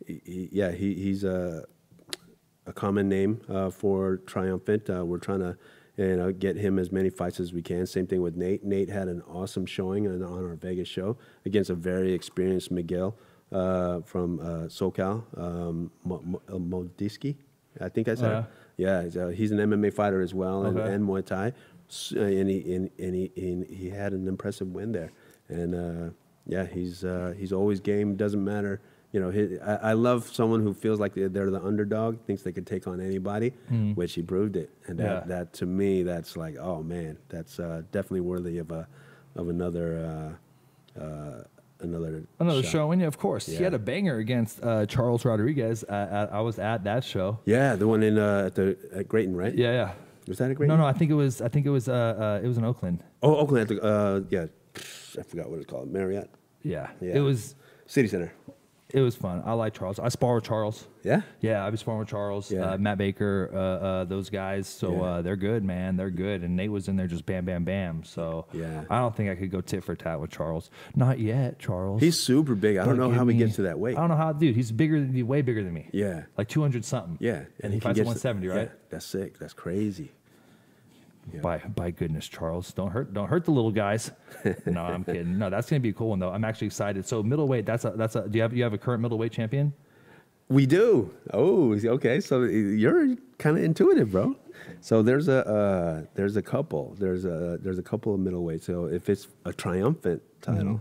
he, 0.07 0.49
yeah, 0.53 0.71
he, 0.71 0.95
he's 0.95 1.25
a, 1.25 1.64
a 2.66 2.73
common 2.73 3.09
name 3.09 3.40
uh, 3.49 3.71
for 3.71 4.19
Triumphant. 4.19 4.88
Uh, 4.88 5.05
we're 5.05 5.19
trying 5.19 5.40
to 5.40 5.57
you 5.97 6.16
know, 6.16 6.31
get 6.31 6.55
him 6.57 6.79
as 6.79 6.92
many 6.92 7.11
fights 7.11 7.40
as 7.40 7.53
we 7.53 7.61
can. 7.61 7.87
Same 7.87 8.07
thing 8.07 8.23
with 8.23 8.37
Nate. 8.37 8.62
Nate 8.62 8.88
had 8.88 9.09
an 9.09 9.21
awesome 9.23 9.66
showing 9.66 10.07
on, 10.07 10.23
on 10.23 10.45
our 10.45 10.55
Vegas 10.55 10.87
show 10.87 11.16
against 11.45 11.71
a 11.71 11.75
very 11.75 12.12
experienced 12.12 12.71
Miguel 12.71 13.16
uh, 13.51 14.01
from 14.03 14.38
uh, 14.38 14.69
SoCal, 14.69 15.25
um, 15.37 15.90
Mo- 16.05 16.23
Mo- 16.25 16.42
Modiski. 16.51 17.37
I 17.81 17.89
think 17.89 18.09
I 18.09 18.15
said 18.15 18.33
it. 18.39 18.45
Yeah, 18.79 19.03
he's, 19.05 19.15
he's 19.39 19.51
an 19.53 19.59
MMA 19.59 19.93
fighter 19.93 20.21
as 20.21 20.35
well 20.35 20.65
and, 20.67 20.79
Okay. 20.79 20.93
and 20.93 21.05
Muay 21.07 21.25
Thai. 21.25 21.53
And, 22.15 22.49
he, 22.51 22.75
and, 22.75 22.91
and, 22.99 23.15
he, 23.15 23.31
and 23.37 23.67
he 23.67 23.91
had 23.91 24.12
an 24.12 24.27
impressive 24.29 24.69
win 24.75 24.93
there. 24.93 25.12
And 25.49 25.75
uh, 25.75 26.11
yeah, 26.47 26.67
he's, 26.67 27.05
uh, 27.05 27.35
he's 27.39 27.53
always 27.53 27.81
game. 27.81 28.17
Doesn't 28.17 28.43
matter. 28.45 28.81
You 29.12 29.21
know, 29.21 29.31
he, 29.31 29.59
I, 29.61 29.91
I 29.91 29.93
love 29.95 30.27
someone 30.35 30.62
who 30.62 30.75
feels 30.75 30.99
like 31.01 31.15
they're, 31.15 31.29
the 31.51 31.62
underdog, 31.65 32.21
thinks 32.27 32.43
they 32.43 32.53
could 32.53 32.67
take 32.67 32.87
on 32.87 33.01
anybody, 33.01 33.51
which 33.95 34.12
he 34.15 34.23
proved 34.23 34.57
it. 34.57 34.69
And 34.87 34.99
that, 34.99 35.05
Yeah. 35.05 35.21
that 35.29 35.53
to 35.55 35.67
me, 35.67 36.03
that's 36.03 36.37
like, 36.37 36.57
oh 36.59 36.83
man, 36.83 37.17
that's 37.29 37.59
uh, 37.61 37.83
definitely 37.93 38.21
worthy 38.23 38.59
of 38.59 38.71
a 38.73 38.87
of 39.37 39.49
another 39.49 40.37
uh, 40.99 41.01
uh, 41.03 41.43
another 41.81 42.25
Another 42.39 42.62
shot. 42.62 42.71
show, 42.73 42.93
and 42.93 43.01
yeah, 43.01 43.07
of 43.07 43.19
course, 43.19 43.47
he 43.47 43.62
had 43.62 43.75
a 43.75 43.79
banger 43.79 44.17
against 44.17 44.62
uh, 44.62 44.87
Charles 44.87 45.25
Rodriguez. 45.25 45.85
Uh, 45.85 46.29
I 46.33 46.41
was 46.41 46.59
at 46.59 46.85
that 46.85 47.05
show. 47.05 47.39
Yeah, 47.45 47.77
the 47.77 47.87
one 47.87 48.03
in 48.03 48.19
uh, 48.19 48.45
at 48.47 48.55
the 48.55 48.77
at 48.95 49.09
Grayton, 49.09 49.37
right? 49.37 49.55
Yeah, 49.55 49.73
yeah. 49.73 49.93
Was 50.29 50.39
that 50.39 50.51
a 50.51 50.55
Grayton? 50.55 50.77
No, 50.77 50.83
no, 50.83 50.87
I 50.89 50.93
think 50.93 51.11
it 51.11 51.15
was. 51.15 51.41
I 51.41 51.49
think 51.49 51.67
it 51.67 51.71
was. 51.71 51.89
Uh, 51.89 51.93
uh, 52.43 52.45
it 52.45 52.49
was 52.49 52.59
in 52.59 52.65
Oakland. 52.65 53.03
Oh, 53.23 53.37
Oakland. 53.37 53.62
At 53.71 53.77
the, 53.77 53.83
uh, 53.83 54.21
yeah, 54.31 54.47
I 55.19 55.23
forgot 55.23 55.49
what 55.51 55.59
it's 55.59 55.67
called. 55.67 55.91
Marriott 55.93 56.31
Yeah. 56.62 56.91
Yeah. 57.01 57.17
It 57.17 57.21
was. 57.21 57.55
City 57.87 58.09
Center. 58.09 58.33
It 58.90 59.01
was 59.01 59.16
fun. 59.16 59.42
I 59.44 59.53
like 59.55 59.75
Charles. 59.75 59.99
I 59.99 60.09
spar 60.11 60.37
with 60.37 60.44
Charles. 60.44 60.87
Yeah. 61.03 61.22
Yeah, 61.40 61.64
I 61.64 61.70
was 61.70 61.81
sparring 61.81 61.99
with 62.01 62.09
Charles, 62.09 62.53
Yeah. 62.53 62.70
uh, 62.72 62.79
Matt 62.79 62.99
Baker, 62.99 63.51
uh, 63.53 63.59
uh, 63.59 64.05
those 64.05 64.31
guys. 64.31 64.68
So 64.68 64.92
Yeah. 64.92 65.03
uh, 65.03 65.22
they're 65.22 65.35
good, 65.37 65.64
man. 65.64 65.96
They're 65.96 66.09
good. 66.11 66.42
And 66.44 66.55
Nate 66.57 66.70
was 66.70 66.87
in 66.87 66.94
there 66.96 67.09
just 67.09 67.27
bam, 67.27 67.44
bam, 67.44 67.64
bam. 67.64 68.05
So 68.05 68.46
Yeah. 68.53 68.85
I 68.88 69.01
don't 69.01 69.14
think 69.14 69.29
I 69.29 69.35
could 69.35 69.51
go 69.51 69.61
tit 69.61 69.83
for 69.83 69.96
tat 69.96 70.20
with 70.20 70.31
Charles. 70.31 70.70
Not 70.94 71.18
yet, 71.18 71.59
Charles. 71.59 72.01
He's 72.01 72.18
super 72.18 72.55
big. 72.55 72.77
I 72.77 72.85
don't 72.85 72.96
know 72.96 73.11
how 73.11 73.27
he 73.27 73.35
me- 73.35 73.38
gets 73.38 73.57
to 73.57 73.62
that 73.62 73.79
weight. 73.81 73.96
I 73.96 74.01
don't 74.01 74.11
know 74.11 74.16
how, 74.16 74.33
dude. 74.33 74.55
He's 74.55 74.70
bigger 74.70 75.01
than 75.01 75.27
way 75.27 75.42
bigger 75.42 75.64
than 75.64 75.75
me. 75.75 75.88
Yeah. 75.92 76.22
like 76.38 76.46
two 76.49 76.62
hundred 76.62 76.85
something. 76.85 77.18
Yeah, 77.20 77.42
and 77.61 77.72
he 77.75 77.81
fights 77.81 77.96
get 77.96 78.03
at 78.03 78.05
to- 78.05 78.09
one 78.11 78.16
seventy, 78.18 78.46
right? 78.49 78.70
That's 78.90 79.05
sick. 79.05 79.38
That's 79.40 79.53
crazy. 79.53 80.12
Yeah. 81.33 81.41
By 81.41 81.59
by 81.59 81.91
goodness, 81.91 82.29
Charles, 82.29 82.73
don't 82.73 82.91
hurt 82.91 83.12
don't 83.12 83.29
hurt 83.29 83.45
the 83.45 83.51
little 83.51 83.73
guys. 83.73 84.12
no, 84.67 84.83
I'm 84.83 85.05
kidding. 85.05 85.39
No, 85.39 85.51
that's 85.51 85.69
gonna 85.69 85.81
be 85.81 85.89
a 85.89 85.93
cool 85.93 86.11
one 86.11 86.21
though. 86.21 86.31
I'm 86.31 86.45
actually 86.45 86.69
excited. 86.69 87.07
So 87.07 87.23
middleweight, 87.23 87.67
that's 87.67 87.85
a 87.85 87.91
that's 87.91 88.15
a. 88.15 88.29
Do 88.29 88.39
you 88.39 88.43
have 88.43 88.55
you 88.55 88.62
have 88.62 88.73
a 88.73 88.79
current 88.79 89.03
middleweight 89.03 89.33
champion? 89.33 89.73
We 90.49 90.67
do. 90.67 91.12
Oh, 91.33 91.75
okay. 91.75 92.21
So 92.21 92.43
you're 92.45 93.17
kind 93.39 93.59
of 93.59 93.65
intuitive, 93.65 94.12
bro. 94.12 94.37
So 94.81 95.03
there's 95.03 95.27
a 95.27 95.47
uh, 95.47 96.07
there's 96.15 96.37
a 96.37 96.43
couple. 96.43 96.95
There's 96.99 97.25
a 97.25 97.59
there's 97.61 97.79
a 97.79 97.83
couple 97.83 98.15
of 98.15 98.21
middleweights. 98.21 98.62
So 98.62 98.87
if 98.87 99.09
it's 99.09 99.27
a 99.45 99.53
triumphant 99.53 100.23
title, 100.41 100.81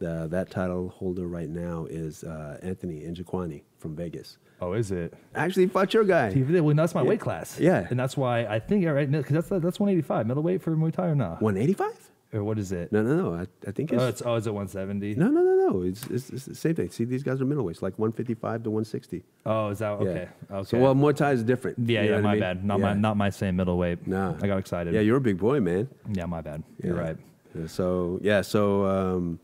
the, 0.00 0.26
that 0.30 0.50
title 0.50 0.88
holder 0.88 1.28
right 1.28 1.48
now 1.48 1.86
is 1.88 2.24
uh, 2.24 2.58
Anthony 2.62 3.02
Njikwani 3.02 3.62
from 3.78 3.94
Vegas. 3.94 4.38
Oh, 4.60 4.72
is 4.72 4.90
it? 4.92 5.12
Actually, 5.34 5.66
fought 5.66 5.92
your 5.92 6.04
guy. 6.04 6.30
Well, 6.60 6.74
that's 6.74 6.94
my 6.94 7.02
Yeah. 7.02 7.08
weight 7.08 7.20
class. 7.20 7.58
Yeah. 7.60 7.86
and 7.90 7.98
that's 7.98 8.16
why 8.16 8.46
I 8.46 8.58
think 8.60 8.84
yeah, 8.84 8.90
right 8.90 9.10
because 9.10 9.32
that's 9.48 9.48
that's 9.62 9.80
185 9.80 10.26
middleweight 10.26 10.62
for 10.62 10.74
Muay 10.76 10.92
Thai 10.92 11.06
or 11.08 11.14
not? 11.14 11.42
185? 11.42 12.10
Or 12.32 12.42
what 12.42 12.58
is 12.58 12.72
it? 12.72 12.90
No, 12.90 13.02
no, 13.02 13.14
no. 13.14 13.34
I, 13.34 13.46
I 13.68 13.70
think 13.70 13.92
it's, 13.92 14.02
Oh, 14.02 14.08
it's 14.08 14.22
oh, 14.24 14.34
is 14.34 14.46
it 14.48 14.54
170? 14.54 15.14
no, 15.14 15.28
no, 15.28 15.40
no, 15.40 15.68
no. 15.68 15.82
It's, 15.82 16.04
it's, 16.08 16.30
it's 16.30 16.44
the 16.46 16.54
same 16.56 16.74
thing. 16.74 16.90
See, 16.90 17.04
these 17.04 17.22
guys 17.22 17.40
are 17.40 17.44
middleweights, 17.44 17.80
like 17.80 17.96
155 17.96 18.64
to 18.64 18.70
160. 18.70 19.22
Oh, 19.46 19.68
is 19.68 19.78
that 19.78 19.90
okay? 19.90 20.28
Yeah. 20.50 20.56
Okay. 20.56 20.68
So 20.68 20.78
well, 20.80 20.94
Muay 20.96 21.14
Thai 21.14 21.32
is 21.32 21.44
different. 21.44 21.78
yeah, 21.78 22.02
You 22.02 22.10
know 22.10 22.16
yeah, 22.16 22.16
what 22.16 22.18
I 22.18 22.22
my 22.22 22.32
mean? 22.32 22.40
bad. 22.40 22.64
Not 22.64 22.80
my 22.80 22.88
Yeah. 22.88 22.94
not 22.94 23.16
my 23.16 23.30
same 23.30 23.54
middleweight. 23.56 24.06
Nah. 24.08 24.34
I 24.42 24.46
got 24.48 24.58
excited. 24.58 24.94
Yeah, 24.94 25.00
you're 25.00 25.18
a 25.18 25.20
big 25.20 25.38
boy, 25.38 25.60
man. 25.60 25.88
Yeah, 26.12 26.26
my 26.26 26.40
bad. 26.40 26.64
You're 26.82 26.96
right. 26.96 27.16
Yeah, 27.56 27.66
so 27.68 28.18
yeah, 28.20 28.40
so 28.40 28.84
um, 28.84 29.38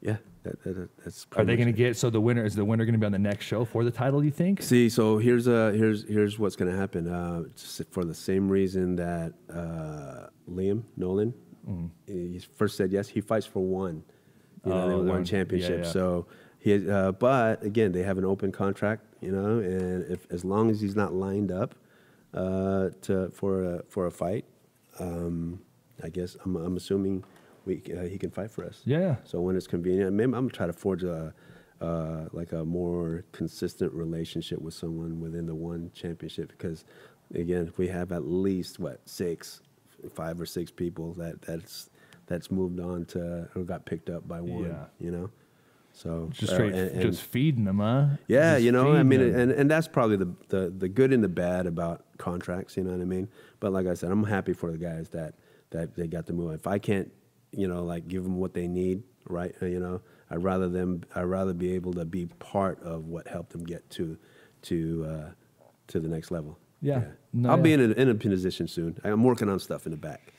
yeah, 0.00 0.16
that, 0.42 0.62
that, 0.64 0.74
that- 0.74 0.90
that's. 1.04 1.26
Are 1.36 1.44
they 1.44 1.56
going 1.56 1.66
to 1.66 1.72
get 1.72 1.96
so 1.96 2.10
the 2.10 2.20
winner 2.20 2.44
is 2.44 2.54
the 2.54 2.64
winner 2.64 2.84
going 2.84 2.94
to 2.94 2.98
be 2.98 3.06
on 3.06 3.12
the 3.12 3.18
next 3.18 3.44
show 3.46 3.64
for 3.64 3.84
the 3.84 3.90
title? 3.90 4.24
You 4.24 4.30
think? 4.30 4.62
See, 4.62 4.88
so 4.88 5.18
here's 5.18 5.46
uh 5.48 5.72
here's 5.74 6.06
here's 6.08 6.38
what's 6.38 6.56
gonna 6.56 6.76
happen. 6.76 7.08
Uh, 7.08 7.44
for 7.90 8.04
the 8.04 8.14
same 8.14 8.48
reason 8.48 8.96
that 8.96 9.32
uh, 9.52 10.28
Liam 10.50 10.82
Nolan, 10.96 11.34
Mm. 11.68 11.90
he 12.06 12.40
first 12.56 12.76
said 12.78 12.90
yes, 12.90 13.06
he 13.06 13.20
fights 13.20 13.44
for 13.44 13.62
one, 13.62 14.02
you 14.64 14.70
know, 14.70 14.76
Oh, 14.76 14.80
they 14.88 14.92
that 14.92 14.96
one 14.98 15.08
one- 15.08 15.24
championship. 15.26 15.70
yeah, 15.80 15.84
yeah. 15.84 15.90
So 15.92 16.26
he, 16.58 16.90
uh, 16.90 17.12
but 17.12 17.62
again, 17.62 17.92
they 17.92 18.02
have 18.02 18.16
an 18.16 18.24
open 18.24 18.50
contract, 18.50 19.04
you 19.20 19.30
know, 19.30 19.58
and 19.58 20.10
if 20.10 20.26
as 20.30 20.42
long 20.42 20.70
as 20.70 20.80
he's 20.80 20.96
not 20.96 21.12
lined 21.12 21.52
up 21.52 21.74
uh, 22.32 22.88
to 23.02 23.30
for 23.34 23.62
a 23.74 23.82
for 23.90 24.06
a 24.06 24.10
fight, 24.10 24.46
um, 25.00 25.60
I 26.02 26.08
guess 26.08 26.34
I'm 26.46 26.56
I'm 26.56 26.76
assuming 26.78 27.24
we 27.64 27.82
uh, 27.96 28.02
he 28.02 28.18
can 28.18 28.30
fight 28.30 28.50
for 28.50 28.64
us. 28.64 28.82
Yeah. 28.84 29.16
So 29.24 29.40
when 29.40 29.56
it's 29.56 29.66
convenient, 29.66 30.12
maybe 30.12 30.26
I'm 30.34 30.44
gonna 30.44 30.48
try 30.50 30.66
to 30.66 30.72
forge 30.72 31.02
a 31.04 31.32
uh, 31.80 32.26
like 32.32 32.52
a 32.52 32.64
more 32.64 33.24
consistent 33.32 33.92
relationship 33.94 34.60
with 34.60 34.74
someone 34.74 35.18
within 35.20 35.46
the 35.46 35.54
one 35.54 35.90
championship 35.94 36.48
because 36.48 36.84
again, 37.34 37.66
if 37.66 37.78
we 37.78 37.88
have 37.88 38.12
at 38.12 38.24
least 38.26 38.78
what 38.78 39.00
six, 39.08 39.60
five 40.14 40.40
or 40.40 40.46
six 40.46 40.70
people 40.70 41.14
that 41.14 41.40
that's 41.42 41.88
that's 42.26 42.50
moved 42.50 42.80
on 42.80 43.04
to 43.06 43.48
or 43.54 43.62
got 43.64 43.84
picked 43.86 44.10
up 44.10 44.26
by 44.28 44.40
one, 44.40 44.64
Yeah. 44.64 44.84
you 44.98 45.10
know. 45.10 45.30
So 45.92 46.28
Just 46.32 46.52
uh, 46.52 46.62
and- 46.64 46.74
and- 46.74 47.02
just 47.02 47.22
feeding 47.22 47.64
them, 47.64 47.78
huh? 47.80 48.10
yeah, 48.28 48.54
Just 48.54 48.64
you 48.64 48.72
know, 48.72 48.92
I 48.92 49.02
mean 49.02 49.20
and, 49.20 49.50
and 49.50 49.68
that's 49.70 49.88
probably 49.88 50.16
the, 50.16 50.32
the, 50.48 50.70
the 50.70 50.88
good 50.88 51.12
and 51.12 51.24
the 51.24 51.28
bad 51.28 51.66
about 51.66 52.04
contracts, 52.18 52.76
you 52.76 52.84
know 52.84 52.92
what 52.92 53.00
I 53.00 53.04
mean? 53.04 53.28
But 53.58 53.72
like 53.72 53.86
I 53.88 53.94
said, 53.94 54.12
I'm 54.12 54.22
happy 54.22 54.52
for 54.52 54.70
the 54.70 54.78
guys 54.78 55.08
that, 55.08 55.34
that 55.70 55.96
they 55.96 56.06
got 56.06 56.26
to 56.28 56.32
move. 56.32 56.52
If 56.54 56.66
I 56.68 56.78
can't, 56.78 57.10
you 57.52 57.68
know, 57.68 57.84
like 57.84 58.08
give 58.08 58.22
them 58.22 58.36
what 58.36 58.54
they 58.54 58.66
need, 58.66 59.02
right? 59.28 59.54
uh, 59.62 59.66
You 59.66 59.80
know, 59.80 60.00
I'd 60.30 60.42
rather 60.42 60.68
them, 60.68 61.02
I'd 61.14 61.22
rather 61.24 61.52
be 61.52 61.74
able 61.74 61.92
to 61.94 62.04
be 62.04 62.26
part 62.38 62.82
of 62.82 63.06
what 63.06 63.26
helped 63.28 63.50
them 63.50 63.64
get 63.64 63.88
to, 63.90 64.16
to, 64.62 65.06
uh, 65.08 65.30
to 65.88 66.00
the 66.00 66.08
next 66.08 66.30
level. 66.30 66.58
Yeah. 66.80 67.04
No, 67.32 67.50
I'll 67.50 67.58
be 67.58 67.72
in 67.72 67.80
a, 67.80 67.92
in 67.94 68.08
a 68.08 68.14
position 68.14 68.66
soon. 68.66 68.98
I'm 69.04 69.22
working 69.22 69.48
on 69.48 69.58
stuff 69.58 69.86
in 69.86 69.92
the 69.92 69.98
back. 69.98 70.32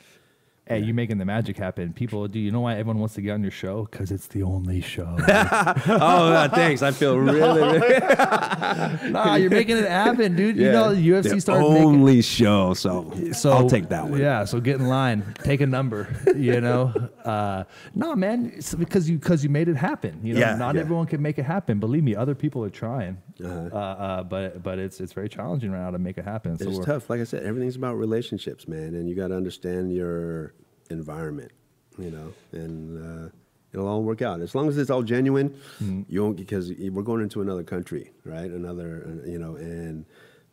Hey, 0.71 0.79
you 0.79 0.93
making 0.93 1.17
the 1.17 1.25
magic 1.25 1.57
happen. 1.57 1.91
People, 1.91 2.27
do 2.29 2.39
you 2.39 2.49
know 2.49 2.61
why 2.61 2.73
everyone 2.75 2.99
wants 2.99 3.15
to 3.15 3.21
get 3.21 3.31
on 3.31 3.41
your 3.41 3.51
show? 3.51 3.89
Because 3.91 4.09
it's 4.09 4.27
the 4.27 4.43
only 4.43 4.79
show. 4.79 5.17
oh, 5.27 6.31
uh, 6.31 6.47
thanks. 6.47 6.81
I 6.81 6.91
feel 6.91 7.17
really. 7.19 7.89
nah, 9.11 9.35
you're 9.35 9.49
making 9.49 9.75
it 9.77 9.89
happen, 9.89 10.35
dude. 10.35 10.55
You 10.55 10.71
know, 10.71 10.95
the 10.95 11.09
UFC 11.09 11.31
The 11.31 11.41
started 11.41 11.69
making. 11.69 11.83
only 11.85 12.21
show, 12.21 12.73
so, 12.73 13.11
So 13.33 13.51
I'll 13.51 13.69
take 13.69 13.89
that 13.89 14.07
one. 14.07 14.19
Yeah, 14.19 14.45
so 14.45 14.61
get 14.61 14.77
in 14.79 14.87
line, 14.87 15.33
take 15.43 15.59
a 15.59 15.67
number. 15.67 16.07
You 16.35 16.61
know, 16.61 16.93
uh, 17.25 17.65
no, 17.93 18.15
man, 18.15 18.53
it's 18.55 18.73
because 18.73 19.09
you 19.09 19.17
because 19.17 19.43
you 19.43 19.49
made 19.49 19.67
it 19.67 19.75
happen. 19.75 20.19
You 20.23 20.35
know, 20.35 20.39
Yeah, 20.39 20.55
not 20.55 20.75
yeah. 20.75 20.81
everyone 20.81 21.05
can 21.07 21.21
make 21.21 21.37
it 21.37 21.43
happen. 21.43 21.79
Believe 21.79 22.03
me, 22.03 22.15
other 22.15 22.33
people 22.35 22.63
are 22.63 22.69
trying. 22.69 23.17
Uh-huh. 23.43 23.69
Uh, 23.73 23.75
uh, 23.77 24.23
but 24.23 24.63
but 24.63 24.79
it's 24.79 25.01
it's 25.01 25.13
very 25.13 25.27
challenging 25.27 25.71
right 25.71 25.81
now 25.81 25.91
to 25.91 25.99
make 25.99 26.17
it 26.17 26.25
happen. 26.25 26.53
It's 26.53 26.63
we're- 26.65 26.85
tough. 26.85 27.09
Like 27.09 27.19
I 27.19 27.25
said, 27.25 27.43
everything's 27.43 27.75
about 27.75 27.95
relationships, 27.95 28.67
man, 28.67 28.95
and 28.95 29.09
you 29.09 29.15
got 29.15 29.29
to 29.29 29.35
understand 29.35 29.93
your 29.93 30.53
environment, 30.91 31.51
you 31.97 32.11
know, 32.11 32.33
and 32.51 32.97
uh, 32.97 33.29
it'll 33.73 33.87
all 33.87 34.03
work 34.03 34.21
out 34.21 34.41
as 34.41 34.53
long 34.53 34.67
as 34.69 34.77
it's 34.77 34.89
all 34.91 35.03
genuine. 35.03 35.49
Mm-hmm. 35.81 36.01
You 36.07 36.23
won't 36.23 36.37
because 36.37 36.71
we're 36.77 37.01
going 37.03 37.21
into 37.21 37.41
another 37.41 37.63
country, 37.63 38.11
right? 38.25 38.49
Another, 38.51 39.21
you 39.25 39.39
know, 39.39 39.55
and 39.55 40.05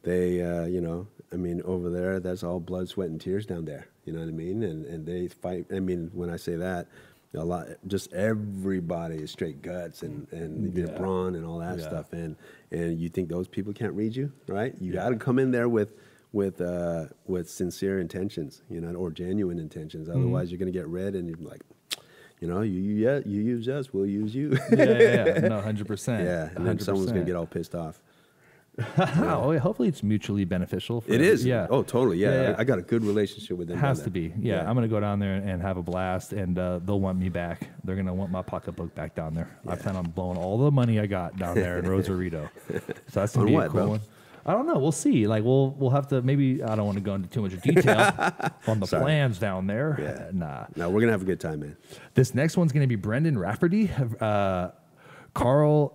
they, 0.02 0.40
uh, 0.42 0.64
you 0.66 0.80
know, 0.80 1.06
I 1.32 1.36
mean, 1.36 1.60
over 1.64 1.90
there, 1.90 2.20
that's 2.20 2.42
all 2.42 2.60
blood, 2.60 2.88
sweat, 2.88 3.10
and 3.10 3.20
tears 3.20 3.44
down 3.44 3.64
there. 3.66 3.88
You 4.04 4.12
know 4.14 4.20
what 4.20 4.28
I 4.28 4.32
mean? 4.32 4.62
And 4.62 4.86
and 4.86 5.04
they 5.04 5.28
fight. 5.28 5.66
I 5.70 5.80
mean, 5.80 6.10
when 6.14 6.30
I 6.30 6.36
say 6.36 6.56
that. 6.56 6.86
A 7.34 7.44
lot, 7.44 7.66
just 7.86 8.10
everybody 8.14 9.16
is 9.16 9.30
straight 9.30 9.60
guts 9.60 10.02
and 10.02 10.26
and 10.32 10.74
Yeah. 10.76 10.86
brawn 10.96 11.34
and 11.34 11.44
all 11.44 11.58
that 11.58 11.78
Yeah. 11.78 11.86
stuff, 11.86 12.14
and 12.14 12.36
and 12.72 12.98
you 12.98 13.10
think 13.10 13.28
those 13.28 13.46
people 13.46 13.74
can't 13.74 13.92
read 13.92 14.16
you, 14.16 14.32
right? 14.48 14.74
You 14.80 14.94
got 14.94 15.10
to 15.10 15.16
come 15.16 15.38
in 15.38 15.50
there 15.50 15.68
with 15.68 15.92
with 16.38 16.60
uh, 16.60 17.06
with 17.26 17.50
sincere 17.50 17.98
intentions, 17.98 18.62
you 18.70 18.80
know, 18.80 18.94
or 18.94 19.10
genuine 19.10 19.58
intentions. 19.58 20.08
Mm-hmm. 20.08 20.18
Otherwise, 20.18 20.50
you're 20.50 20.58
gonna 20.62 20.70
get 20.70 20.86
read, 20.86 21.16
and 21.16 21.28
you're 21.28 21.48
like, 21.52 21.62
you 22.40 22.46
know, 22.48 22.62
you 22.62 22.80
you, 22.80 22.94
yeah, 22.94 23.18
you 23.26 23.40
use 23.42 23.68
us, 23.68 23.92
we'll 23.92 24.06
use 24.06 24.32
you. 24.34 24.56
yeah, 24.70 24.84
yeah, 24.84 25.24
yeah, 25.26 25.48
no, 25.48 25.60
hundred 25.68 25.88
percent. 25.88 26.24
yeah, 26.24 26.50
and 26.54 26.64
then 26.66 26.78
someone's 26.78 27.10
gonna 27.12 27.24
get 27.24 27.34
all 27.36 27.46
pissed 27.56 27.74
off. 27.74 28.00
Oh, 28.96 29.58
hopefully 29.58 29.88
it's 29.88 30.04
mutually 30.04 30.44
beneficial. 30.44 31.00
For 31.00 31.10
It 31.12 31.20
is. 31.20 31.44
Yeah. 31.44 31.66
Oh, 31.68 31.82
totally. 31.82 32.18
Yeah, 32.18 32.30
Yeah, 32.30 32.42
yeah. 32.42 32.54
I, 32.58 32.60
I 32.60 32.64
got 32.64 32.78
a 32.78 32.82
good 32.82 33.02
relationship 33.04 33.58
with 33.58 33.66
them. 33.66 33.76
It 33.76 33.80
has 33.80 34.02
to 34.02 34.10
be. 34.10 34.32
Yeah, 34.38 34.60
I'm 34.68 34.76
gonna 34.76 34.86
go 34.96 35.00
down 35.00 35.18
there 35.18 35.34
and 35.34 35.60
have 35.60 35.78
a 35.78 35.82
blast, 35.82 36.32
and 36.32 36.56
uh, 36.56 36.78
they'll 36.84 37.00
want 37.00 37.18
me 37.18 37.28
back. 37.28 37.68
They're 37.82 37.96
gonna 37.96 38.14
want 38.14 38.30
my 38.30 38.42
pocketbook 38.42 38.94
back 38.94 39.16
down 39.16 39.34
there. 39.34 39.50
I 39.66 39.74
plan 39.74 39.96
on 39.96 40.04
blowing 40.04 40.38
all 40.38 40.56
the 40.58 40.70
money 40.70 41.00
I 41.00 41.06
got 41.06 41.36
down 41.36 41.56
there 41.56 41.80
in 41.80 41.88
Rosarito. 41.94 42.48
So 42.70 42.80
that's 43.20 43.34
gonna 43.34 43.46
On 43.46 43.48
be 43.48 43.54
what, 43.54 43.66
a 43.66 43.70
cool 43.70 43.80
bro? 43.80 43.88
one. 43.88 44.00
I 44.46 44.52
don't 44.52 44.66
know. 44.66 44.78
We'll 44.78 44.92
see. 44.92 45.26
Like 45.26 45.44
we'll 45.44 45.70
we'll 45.70 45.90
have 45.90 46.08
to 46.08 46.22
maybe. 46.22 46.62
I 46.62 46.74
don't 46.74 46.86
want 46.86 46.98
to 46.98 47.04
go 47.04 47.14
into 47.14 47.28
too 47.28 47.42
much 47.42 47.60
detail 47.60 47.98
on 48.66 48.80
the 48.80 48.86
Sorry. 48.86 49.02
plans 49.02 49.38
down 49.38 49.66
there. 49.66 49.98
Yeah. 50.00 50.30
Nah. 50.32 50.66
No, 50.76 50.90
we're 50.90 51.00
gonna 51.00 51.12
have 51.12 51.22
a 51.22 51.26
good 51.26 51.40
time, 51.40 51.60
man. 51.60 51.76
This 52.14 52.34
next 52.34 52.56
one's 52.56 52.72
gonna 52.72 52.86
be 52.86 52.96
Brendan 52.96 53.38
Rafferty, 53.38 53.90
uh, 54.20 54.70
Carl. 55.34 55.94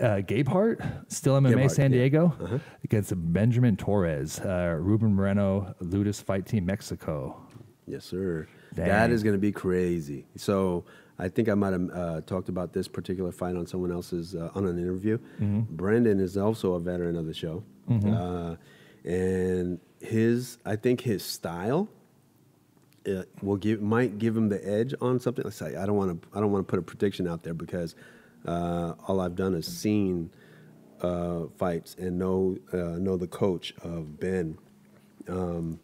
Uh, 0.00 0.16
Gabehart, 0.16 1.12
still 1.12 1.40
MMA 1.40 1.54
Gabehart, 1.54 1.70
San 1.70 1.92
yeah. 1.92 1.98
Diego, 1.98 2.60
against 2.82 3.12
Benjamin 3.32 3.76
Torres, 3.76 4.40
uh, 4.40 4.76
Ruben 4.80 5.14
Moreno, 5.14 5.76
Ludus 5.80 6.20
Fight 6.20 6.44
Team 6.44 6.66
Mexico. 6.66 7.40
Yes, 7.86 8.04
sir. 8.04 8.48
Dang. 8.74 8.88
That 8.88 9.10
is 9.10 9.22
going 9.22 9.34
to 9.34 9.40
be 9.40 9.52
crazy. 9.52 10.26
So 10.36 10.86
I 11.20 11.28
think 11.28 11.48
I 11.48 11.54
might 11.54 11.72
have 11.72 11.90
uh, 11.92 12.20
talked 12.22 12.48
about 12.48 12.72
this 12.72 12.88
particular 12.88 13.30
fight 13.30 13.54
on 13.54 13.66
someone 13.66 13.92
else's 13.92 14.34
uh, 14.34 14.50
on 14.54 14.66
an 14.66 14.78
interview. 14.78 15.18
Brendan 15.38 16.18
is 16.18 16.36
also 16.36 16.74
a 16.74 16.80
veteran 16.80 17.16
of 17.16 17.26
the 17.26 17.34
show, 17.34 17.62
uh, 17.88 18.56
and 19.04 19.78
his 20.00 20.58
I 20.64 20.76
think 20.76 21.02
his 21.02 21.22
style 21.22 21.88
uh, 23.06 23.22
will 23.42 23.56
give 23.56 23.82
might 23.82 24.18
give 24.18 24.36
him 24.36 24.48
the 24.48 24.66
edge 24.66 24.94
on 25.00 25.20
something. 25.20 25.44
Let's 25.44 25.56
say 25.56 25.76
I 25.76 25.84
don't 25.86 25.96
want 25.96 26.22
to 26.22 26.28
I 26.36 26.40
don't 26.40 26.52
want 26.52 26.66
to 26.66 26.70
put 26.70 26.78
a 26.78 26.82
prediction 26.82 27.28
out 27.28 27.42
there 27.42 27.54
because 27.54 27.94
uh, 28.46 28.94
all 29.06 29.20
I've 29.20 29.36
done 29.36 29.54
is 29.54 29.66
seen 29.66 30.30
uh, 31.02 31.44
fights 31.58 31.96
and 31.98 32.18
know 32.18 32.56
uh, 32.72 32.98
know 32.98 33.16
the 33.18 33.28
coach 33.28 33.74
of 33.82 34.18
Ben. 34.18 34.56
Um, 35.28 35.80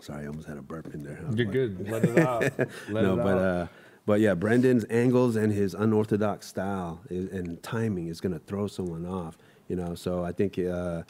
sorry, 0.00 0.24
I 0.24 0.26
almost 0.26 0.48
had 0.48 0.58
a 0.58 0.62
burp 0.62 0.92
in 0.92 1.04
there. 1.04 1.20
You're 1.34 1.46
like- 1.46 1.52
good. 1.52 1.88
Let 1.90 2.04
it 2.04 2.18
out. 2.18 2.42
Let 2.58 3.04
no, 3.04 3.14
it 3.14 3.16
but 3.22 3.38
out. 3.38 3.68
But 4.06 4.20
yeah, 4.20 4.34
Brendan's 4.34 4.84
angles 4.90 5.36
and 5.36 5.52
his 5.52 5.74
unorthodox 5.74 6.46
style 6.46 7.00
is, 7.10 7.30
and 7.32 7.62
timing 7.62 8.08
is 8.08 8.20
going 8.20 8.32
to 8.32 8.38
throw 8.40 8.66
someone 8.66 9.06
off. 9.06 9.38
You 9.68 9.76
know, 9.76 9.94
so 9.94 10.24
I 10.24 10.32
think 10.32 10.58
uh, 10.58 11.02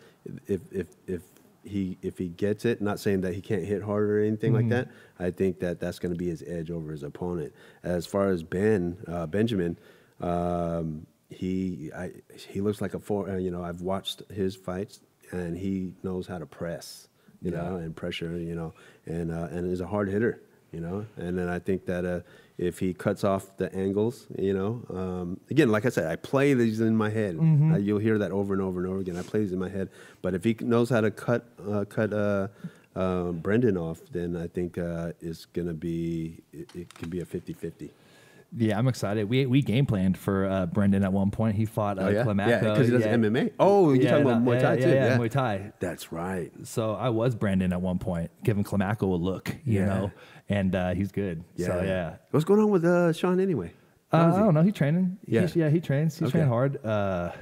if 0.46 0.60
if 0.70 0.86
if 1.06 1.22
he 1.64 1.96
if 2.02 2.18
he 2.18 2.28
gets 2.28 2.64
it, 2.64 2.80
not 2.82 3.00
saying 3.00 3.22
that 3.22 3.34
he 3.34 3.40
can't 3.40 3.64
hit 3.64 3.82
harder 3.82 4.18
or 4.20 4.22
anything 4.24 4.52
Mm-hmm. 4.52 4.70
like 4.70 4.86
that. 4.86 4.88
I 5.18 5.30
think 5.30 5.60
that 5.60 5.80
that's 5.80 5.98
going 5.98 6.12
to 6.12 6.18
be 6.18 6.28
his 6.28 6.42
edge 6.46 6.70
over 6.70 6.90
his 6.92 7.02
opponent. 7.02 7.52
As 7.82 8.06
far 8.06 8.28
as 8.28 8.42
Ben 8.42 8.96
uh, 9.08 9.26
Benjamin. 9.26 9.78
Um, 10.20 11.06
he 11.30 11.90
I, 11.96 12.10
he 12.48 12.60
looks 12.60 12.80
like 12.80 12.94
a 12.94 12.98
four. 13.00 13.30
Uh, 13.30 13.36
you 13.36 13.50
know, 13.50 13.62
I've 13.64 13.80
watched 13.80 14.22
his 14.30 14.54
fights, 14.54 15.00
and 15.30 15.56
he 15.56 15.94
knows 16.02 16.26
how 16.26 16.38
to 16.38 16.46
press. 16.46 17.08
You 17.40 17.50
Yeah. 17.50 17.62
know, 17.62 17.76
and 17.76 17.96
pressure. 17.96 18.36
You 18.38 18.54
know, 18.54 18.74
and 19.06 19.32
uh, 19.32 19.48
and 19.50 19.70
is 19.72 19.80
a 19.80 19.86
hard 19.86 20.08
hitter. 20.08 20.42
You 20.72 20.80
know, 20.80 21.06
and 21.16 21.36
then 21.36 21.48
I 21.48 21.58
think 21.58 21.86
that 21.86 22.04
uh, 22.04 22.20
if 22.58 22.78
he 22.78 22.92
cuts 22.94 23.24
off 23.24 23.56
the 23.56 23.74
angles, 23.74 24.26
you 24.38 24.52
know, 24.54 24.84
um, 24.90 25.40
again, 25.50 25.70
like 25.70 25.86
I 25.86 25.88
said, 25.88 26.06
I 26.10 26.16
play 26.16 26.54
these 26.54 26.80
in 26.80 26.96
my 26.96 27.10
head. 27.10 27.38
Uh, 27.38 27.76
you'll 27.78 27.98
hear 27.98 28.18
that 28.18 28.30
over 28.30 28.52
and 28.52 28.62
over 28.62 28.80
and 28.80 28.88
over 28.88 28.98
again. 29.00 29.16
I 29.16 29.22
play 29.22 29.40
these 29.40 29.52
in 29.52 29.58
my 29.58 29.68
head. 29.70 29.88
But 30.20 30.34
if 30.34 30.44
he 30.44 30.56
knows 30.60 30.90
how 30.90 31.00
to 31.00 31.10
cut 31.10 31.46
uh, 31.68 31.84
cut 31.88 32.12
uh, 32.12 32.48
uh, 32.94 33.32
Brendan 33.32 33.76
off, 33.76 34.00
then 34.12 34.36
I 34.36 34.46
think 34.48 34.76
uh, 34.78 35.12
it's 35.20 35.46
gonna 35.46 35.72
be 35.74 36.42
it, 36.52 36.68
it 36.74 36.94
could 36.94 37.10
be 37.10 37.20
a 37.20 37.24
50-50. 37.24 37.90
Yeah, 38.54 38.78
I'm 38.78 38.86
excited. 38.86 39.30
We 39.30 39.46
we 39.46 39.62
game 39.62 39.86
planned 39.86 40.18
for 40.18 40.44
uh, 40.46 40.66
Brendan 40.66 41.04
at 41.04 41.12
one 41.12 41.30
point. 41.30 41.56
He 41.56 41.64
fought 41.64 41.98
uh, 41.98 42.02
Oh 42.02 42.08
yeah, 42.10 42.22
Climaco. 42.22 42.48
yeah, 42.48 42.60
because 42.60 42.86
he 42.86 42.92
does 42.92 43.00
yeah. 43.06 43.14
MMA. 43.14 43.52
Oh, 43.58 43.94
you're 43.94 44.02
Yeah, 44.04 44.10
talking 44.10 44.26
about 44.26 44.44
Muay 44.44 44.60
Thai 44.60 44.74
yeah, 44.74 44.84
too. 44.84 44.90
yeah, 44.92 45.16
Muay 45.18 45.30
Thai. 45.30 45.72
That's 45.80 46.12
right. 46.12 46.52
So 46.64 46.92
I 46.92 47.08
was 47.08 47.34
Brendan 47.34 47.72
at 47.72 47.80
one 47.80 47.98
point, 47.98 48.30
giving 48.44 48.62
Climaco 48.62 49.04
a 49.04 49.14
look, 49.14 49.56
you 49.64 49.86
know, 49.86 50.12
and 50.48 50.74
uh, 50.74 50.94
he's 50.94 51.12
good. 51.12 51.44
So 51.56 51.82
yeah. 51.82 52.16
What's 52.30 52.44
going 52.44 52.60
on 52.60 52.70
with 52.70 52.84
uh, 52.84 53.12
Sean 53.12 53.40
anyway? 53.40 53.72
Uh, 54.12 54.32
I 54.34 54.40
don't 54.40 54.54
know. 54.54 54.62
He's 54.62 54.74
training. 54.74 55.18
Yeah. 55.26 55.42
He's, 55.42 55.56
yeah, 55.56 55.70
he 55.70 55.80
trains. 55.80 56.18
He's 56.18 56.28
Okay. 56.28 56.32
training 56.32 56.48
hard. 56.50 56.84
Uh, 56.84 57.32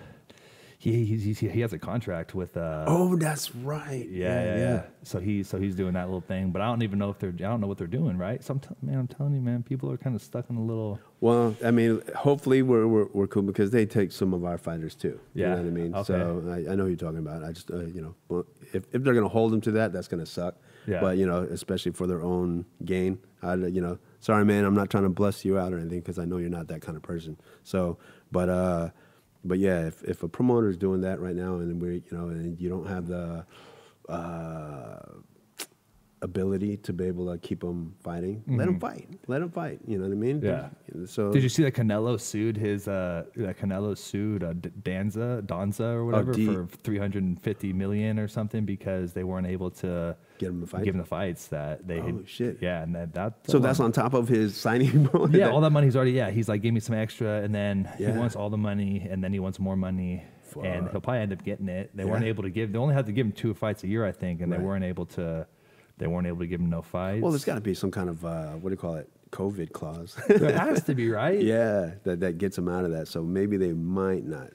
he, 0.79 1.05
he, 1.05 1.17
he, 1.35 1.49
he 1.49 1.61
has 1.61 1.75
a 1.75 1.79
contract 1.79 2.35
with. 2.35 2.57
Uh, 2.57 2.85
Oh, 2.89 3.15
that's 3.15 3.55
right. 3.55 4.09
yeah, 4.09 4.43
yeah, 4.45 4.57
yeah. 4.57 4.83
So 5.03 5.19
he 5.21 5.43
so 5.43 5.59
he's 5.59 5.75
doing 5.75 5.93
that 5.93 6.07
little 6.07 6.23
thing, 6.23 6.53
but 6.53 6.63
I 6.63 6.67
don't 6.67 6.83
even 6.83 6.99
know 6.99 7.11
if 7.11 7.19
they're 7.19 7.35
I 7.37 7.51
don't 7.51 7.61
know 7.61 7.67
what 7.67 7.77
they're 7.77 7.87
doing, 7.87 8.17
right? 8.17 8.43
So 8.43 8.55
I'm 8.55 8.61
t- 8.61 8.69
man, 8.81 8.99
I'm 8.99 9.07
telling 9.07 9.35
you, 9.35 9.43
man, 9.43 9.63
people 9.63 9.91
are 9.93 9.99
kind 9.99 10.17
of 10.17 10.23
stuck 10.23 10.49
in 10.49 10.57
a 10.57 10.63
little. 10.63 10.99
Well, 11.21 11.55
I 11.63 11.71
mean, 11.71 12.01
hopefully 12.17 12.63
we're, 12.63 12.87
we're, 12.87 13.09
we're 13.13 13.27
cool 13.27 13.43
because 13.43 13.71
they 13.73 13.85
take 13.85 14.11
some 14.11 14.33
of 14.33 14.43
our 14.47 14.57
fighters 14.57 14.95
too. 14.95 15.21
You 15.35 15.43
Yeah, 15.43 15.51
know 15.51 15.57
what 15.57 15.67
I 15.67 15.71
mean? 15.71 15.95
okay. 15.97 16.05
So 16.07 16.45
I, 16.49 16.73
I 16.73 16.75
know 16.77 16.85
who 16.85 16.89
you're 16.91 16.97
talking 16.97 17.19
about. 17.19 17.45
I 17.45 17.53
just, 17.53 17.71
uh, 17.71 17.81
you 17.81 18.01
know, 18.01 18.15
well, 18.31 18.47
if, 18.73 18.85
if 18.95 19.03
they're 19.03 19.13
going 19.13 19.25
to 19.25 19.29
hold 19.29 19.53
them 19.53 19.61
to 19.63 19.73
that, 19.73 19.93
that's 19.93 20.09
going 20.09 20.25
to 20.25 20.31
suck. 20.31 20.55
Yeah. 20.91 21.01
But, 21.01 21.19
you 21.19 21.27
know, 21.27 21.43
especially 21.51 21.93
for 21.93 22.07
their 22.07 22.23
own 22.23 22.65
gain. 22.85 23.19
I, 23.43 23.55
you 23.55 23.81
know, 23.81 23.99
sorry, 24.19 24.45
man, 24.45 24.65
I'm 24.65 24.75
not 24.75 24.91
trying 24.91 25.05
to 25.05 25.09
bless 25.11 25.45
you 25.45 25.59
out 25.59 25.73
or 25.73 25.79
anything 25.79 26.01
because 26.01 26.19
I 26.19 26.25
know 26.25 26.37
you're 26.39 26.51
not 26.51 26.69
that 26.69 26.83
kind 26.83 26.97
of 26.97 27.03
person. 27.03 27.39
So, 27.63 27.99
but, 28.33 28.49
uh, 28.49 28.91
but 29.45 29.59
yeah, 29.59 29.87
if, 29.87 30.03
if 30.05 30.23
a 30.23 30.29
promoter 30.29 30.69
is 30.69 30.77
doing 30.77 31.01
that 31.03 31.21
right 31.21 31.37
now 31.37 31.55
and 31.55 31.81
we, 31.81 32.03
you 32.11 32.17
know, 32.19 32.29
and 32.29 32.61
you 32.61 32.69
don't 32.69 32.87
have 32.87 33.07
the, 33.07 33.47
uh, 34.09 34.99
ability 36.23 36.77
to 36.77 36.93
be 36.93 37.05
able 37.07 37.33
to 37.33 37.39
keep 37.39 37.61
them 37.61 37.95
fighting, 38.03 38.43
let 38.47 38.67
them 38.67 38.79
fight. 38.79 39.09
Let 39.27 39.39
them 39.41 39.51
fight. 39.51 39.81
You 39.87 39.97
know 39.99 40.05
what 40.05 40.13
I 40.13 40.17
mean? 40.17 40.41
Mm-hmm. 40.43 41.01
Yeah. 41.01 41.07
So 41.07 41.33
Did 41.33 41.43
you 41.43 41.49
see 41.49 41.63
that 41.63 41.75
Canelo 41.75 42.21
sued 42.21 42.57
his 42.57 42.89
uh 42.89 43.25
that 43.37 43.59
Canelo 43.59 43.97
sued 43.97 44.45
uh, 44.45 44.53
Danza 44.83 45.43
Danza 45.47 45.85
or 45.87 46.05
whatever 46.05 46.33
D- 46.33 46.45
for 46.47 46.67
350 46.85 47.73
million 47.73 48.19
or 48.19 48.29
something 48.29 48.65
because 48.65 49.13
they 49.15 49.25
weren't 49.25 49.47
able 49.47 49.71
to 49.71 50.17
Get 50.41 50.49
him 50.49 50.67
fight? 50.67 50.85
give 50.85 50.95
him 50.95 51.01
the 51.01 51.07
fights 51.07 51.49
that 51.49 51.87
they 51.87 52.01
Oh, 52.01 52.07
had, 52.07 52.29
shit. 52.29 52.59
yeah 52.63 52.83
and 52.83 52.95
that, 52.95 53.13
that 53.15 53.35
So 53.47 53.59
that's 53.59 53.79
on 53.79 53.93
top 53.93 54.15
of 54.15 54.27
his 54.27 54.57
signing 54.57 55.05
bonus. 55.13 55.37
yeah 55.37 55.51
all 55.51 55.61
that 55.61 55.71
money's 55.71 55.95
already 55.97 56.13
yeah 56.13 56.31
he's 56.31 56.49
like 56.49 56.63
give 56.63 56.73
me 56.75 56.81
some 56.81 56.97
extra 56.97 57.43
and 57.43 57.55
then 57.55 57.89
Yeah. 57.99 58.13
he 58.13 58.19
wants 58.19 58.35
all 58.37 58.49
the 58.51 58.57
money 58.71 59.07
and 59.11 59.23
then 59.23 59.33
he 59.33 59.39
wants 59.39 59.59
more 59.61 59.77
money 59.77 60.25
and 60.65 60.89
he'll 60.91 61.01
probably 61.01 61.21
end 61.21 61.33
up 61.35 61.45
getting 61.45 61.69
it 61.69 61.91
they 61.95 62.05
weren't 62.05 62.25
able 62.25 62.43
to 62.43 62.51
give 62.51 62.73
they 62.73 62.79
only 62.79 62.95
had 62.95 63.07
to 63.07 63.13
give 63.13 63.27
him 63.27 63.33
two 63.33 63.53
fights 63.55 63.85
a 63.85 63.87
year 63.87 64.05
I 64.07 64.13
think 64.13 64.41
and 64.41 64.51
Right. 64.51 64.59
they 64.59 64.65
weren't 64.67 64.85
able 64.85 65.07
to 65.07 65.47
they 65.99 66.07
weren't 66.07 66.27
able 66.27 66.39
to 66.41 66.47
give 66.47 66.61
him 66.61 66.71
no 66.71 66.81
fights 66.83 67.23
Well, 67.23 67.31
there's 67.33 67.45
got 67.45 67.57
to 67.57 67.61
be 67.61 67.75
some 67.75 67.91
kind 67.91 68.09
of 68.09 68.25
uh, 68.25 68.53
what 68.53 68.71
do 68.71 68.73
you 68.73 68.79
call 68.79 68.95
it? 68.95 69.09
COVID 69.31 69.73
clause. 69.73 70.17
there 70.27 70.59
has 70.59 70.83
to 70.85 70.95
be 70.95 71.09
right 71.23 71.41
yeah, 71.41 71.91
that 72.05 72.19
that 72.21 72.39
gets 72.39 72.57
him 72.59 72.69
out 72.69 72.85
of 72.87 72.91
that. 72.93 73.07
So 73.09 73.23
maybe 73.23 73.57
they 73.59 73.73
might 73.75 74.25
not. 74.27 74.49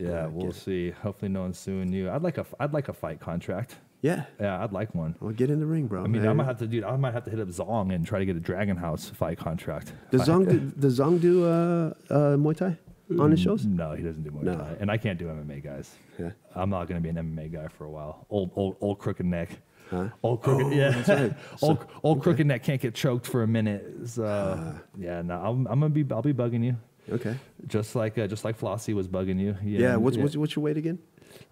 yeah 0.00 0.08
Yeah, 0.08 0.26
we'll 0.28 0.52
see 0.52 0.90
hopefully 0.92 1.30
no 1.30 1.42
one's 1.42 1.58
suing 1.58 1.92
you 1.92 2.08
I'd 2.10 2.22
like 2.22 2.38
a 2.38 2.46
I'd 2.60 2.72
like 2.72 2.88
a 2.88 2.92
fight 2.94 3.18
contract 3.20 3.76
Yeah. 4.06 4.24
yeah 4.40 4.62
I'd 4.62 4.72
like 4.72 4.94
one 4.94 5.14
Well, 5.20 5.32
get 5.32 5.50
in 5.50 5.58
the 5.60 5.66
ring, 5.66 5.86
bro. 5.86 6.04
I 6.04 6.06
mean, 6.06 6.26
I 6.26 6.32
might 6.32 6.44
have 6.44 6.58
to 6.58 6.66
do. 6.66 6.84
I 6.84 6.96
might 6.96 7.12
have 7.14 7.24
to 7.24 7.30
hit 7.30 7.40
up 7.40 7.48
Zong 7.48 7.94
and 7.94 8.06
try 8.06 8.18
to 8.18 8.26
get 8.26 8.36
a 8.36 8.40
Dragon 8.40 8.76
House 8.76 9.08
fight 9.08 9.38
contract. 9.38 9.92
Does 10.10 10.22
Zong 10.28 10.48
do, 10.48 10.58
does 10.80 10.98
Zong 11.00 11.20
do 11.20 11.44
uh, 11.44 11.92
uh, 12.10 12.36
Muay 12.36 12.56
Thai 12.56 12.76
on 13.18 13.30
his 13.30 13.40
shows? 13.40 13.64
No, 13.66 13.92
he 13.92 14.02
doesn't 14.02 14.22
do 14.22 14.30
Muay 14.30 14.42
No. 14.44 14.56
Thai, 14.56 14.76
and 14.80 14.90
I 14.90 14.96
can't 14.96 15.18
do 15.18 15.26
MMA, 15.26 15.62
guys. 15.62 15.94
Yeah. 16.18 16.30
I'm 16.54 16.70
not 16.70 16.88
going 16.88 17.02
to 17.02 17.12
be 17.12 17.16
an 17.16 17.16
MMA 17.16 17.52
guy 17.52 17.68
for 17.68 17.84
a 17.84 17.90
while. 17.90 18.26
Old, 18.30 18.50
old, 18.56 18.76
old 18.80 18.98
crooked 18.98 19.26
neck. 19.26 19.50
Huh? 19.90 20.08
Old 20.22 20.42
crooked, 20.42 20.66
Oh, 20.66 20.70
yeah. 20.70 20.90
that's 20.90 21.08
right. 21.08 21.34
old 21.62 21.86
old 22.02 22.22
crooked 22.22 22.46
neck 22.46 22.62
can't 22.64 22.80
get 22.80 22.94
choked 22.94 23.26
for 23.26 23.42
a 23.44 23.46
minute. 23.46 23.84
So 24.06 24.74
yeah, 24.98 25.22
no, 25.22 25.34
I'm, 25.36 25.66
I'm 25.68 25.80
gonna 25.80 25.90
be 25.90 26.04
I'll 26.10 26.22
be 26.22 26.32
bugging 26.32 26.64
you, 26.64 26.76
Okay. 27.12 27.36
just 27.68 27.94
like 27.94 28.18
uh, 28.18 28.26
just 28.26 28.44
like 28.44 28.58
Flossie 28.58 28.94
was 28.94 29.06
bugging 29.06 29.38
you. 29.38 29.56
Yeah. 29.62 29.94
what's, 29.94 30.16
what's 30.16 30.36
what's 30.36 30.56
your 30.56 30.64
weight 30.64 30.76
again? 30.76 30.98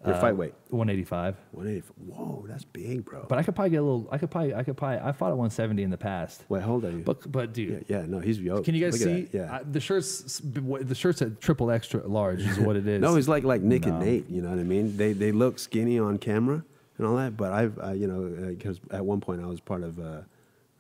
Your 0.06 0.14
Uh, 0.16 0.20
fight 0.20 0.36
weight. 0.36 0.52
185. 0.68 1.34
185. 1.52 1.92
Whoa, 2.08 2.44
that's 2.46 2.64
big, 2.64 3.04
bro. 3.06 3.24
But 3.28 3.38
I 3.38 3.42
could 3.42 3.54
probably 3.54 3.70
get 3.70 3.78
a 3.78 3.82
little. 3.82 4.06
I 4.12 4.18
could 4.18 4.30
probably. 4.30 4.54
I 4.54 4.62
could 4.62 4.76
probably. 4.76 4.98
I 4.98 5.12
fought 5.12 5.28
at 5.30 5.36
170 5.38 5.82
in 5.82 5.90
the 5.90 5.96
past. 5.96 6.44
Wait, 6.48 6.62
hold 6.62 6.84
on. 6.84 7.02
But 7.02 7.30
but 7.32 7.52
dude, 7.54 7.84
yeah, 7.88 8.00
yeah, 8.00 8.06
no, 8.06 8.18
he's 8.20 8.38
yoked. 8.38 8.64
can 8.66 8.74
you 8.74 8.84
guys 8.84 8.92
Look 9.04 9.16
see? 9.16 9.28
Yeah. 9.32 9.56
I, 9.56 9.62
the 9.62 9.80
shirts. 9.80 10.40
The 10.44 10.94
shirts 10.94 11.22
at 11.22 11.40
triple 11.40 11.70
extra 11.70 12.06
large 12.06 12.40
is 12.42 12.58
what 12.58 12.76
it 12.76 12.86
is. 12.94 13.00
No, 13.00 13.14
he's 13.16 13.28
like 13.28 13.44
like 13.44 13.62
Nick 13.62 13.86
and 13.86 13.98
Nate. 14.00 14.28
You 14.28 14.42
know 14.42 14.50
what 14.50 14.58
I 14.58 14.64
mean? 14.64 14.96
They 14.96 15.12
they 15.14 15.32
look 15.32 15.58
skinny 15.58 15.98
on 15.98 16.18
camera 16.18 16.62
and 16.98 17.06
all 17.06 17.16
that, 17.16 17.36
but 17.36 17.52
I've 17.52 17.78
I, 17.78 17.94
you 17.94 18.06
know 18.06 18.28
because 18.50 18.80
at 18.90 19.04
one 19.04 19.20
point 19.20 19.42
I 19.42 19.46
was 19.46 19.60
part 19.60 19.82
of 19.82 19.98
uh, 19.98 20.20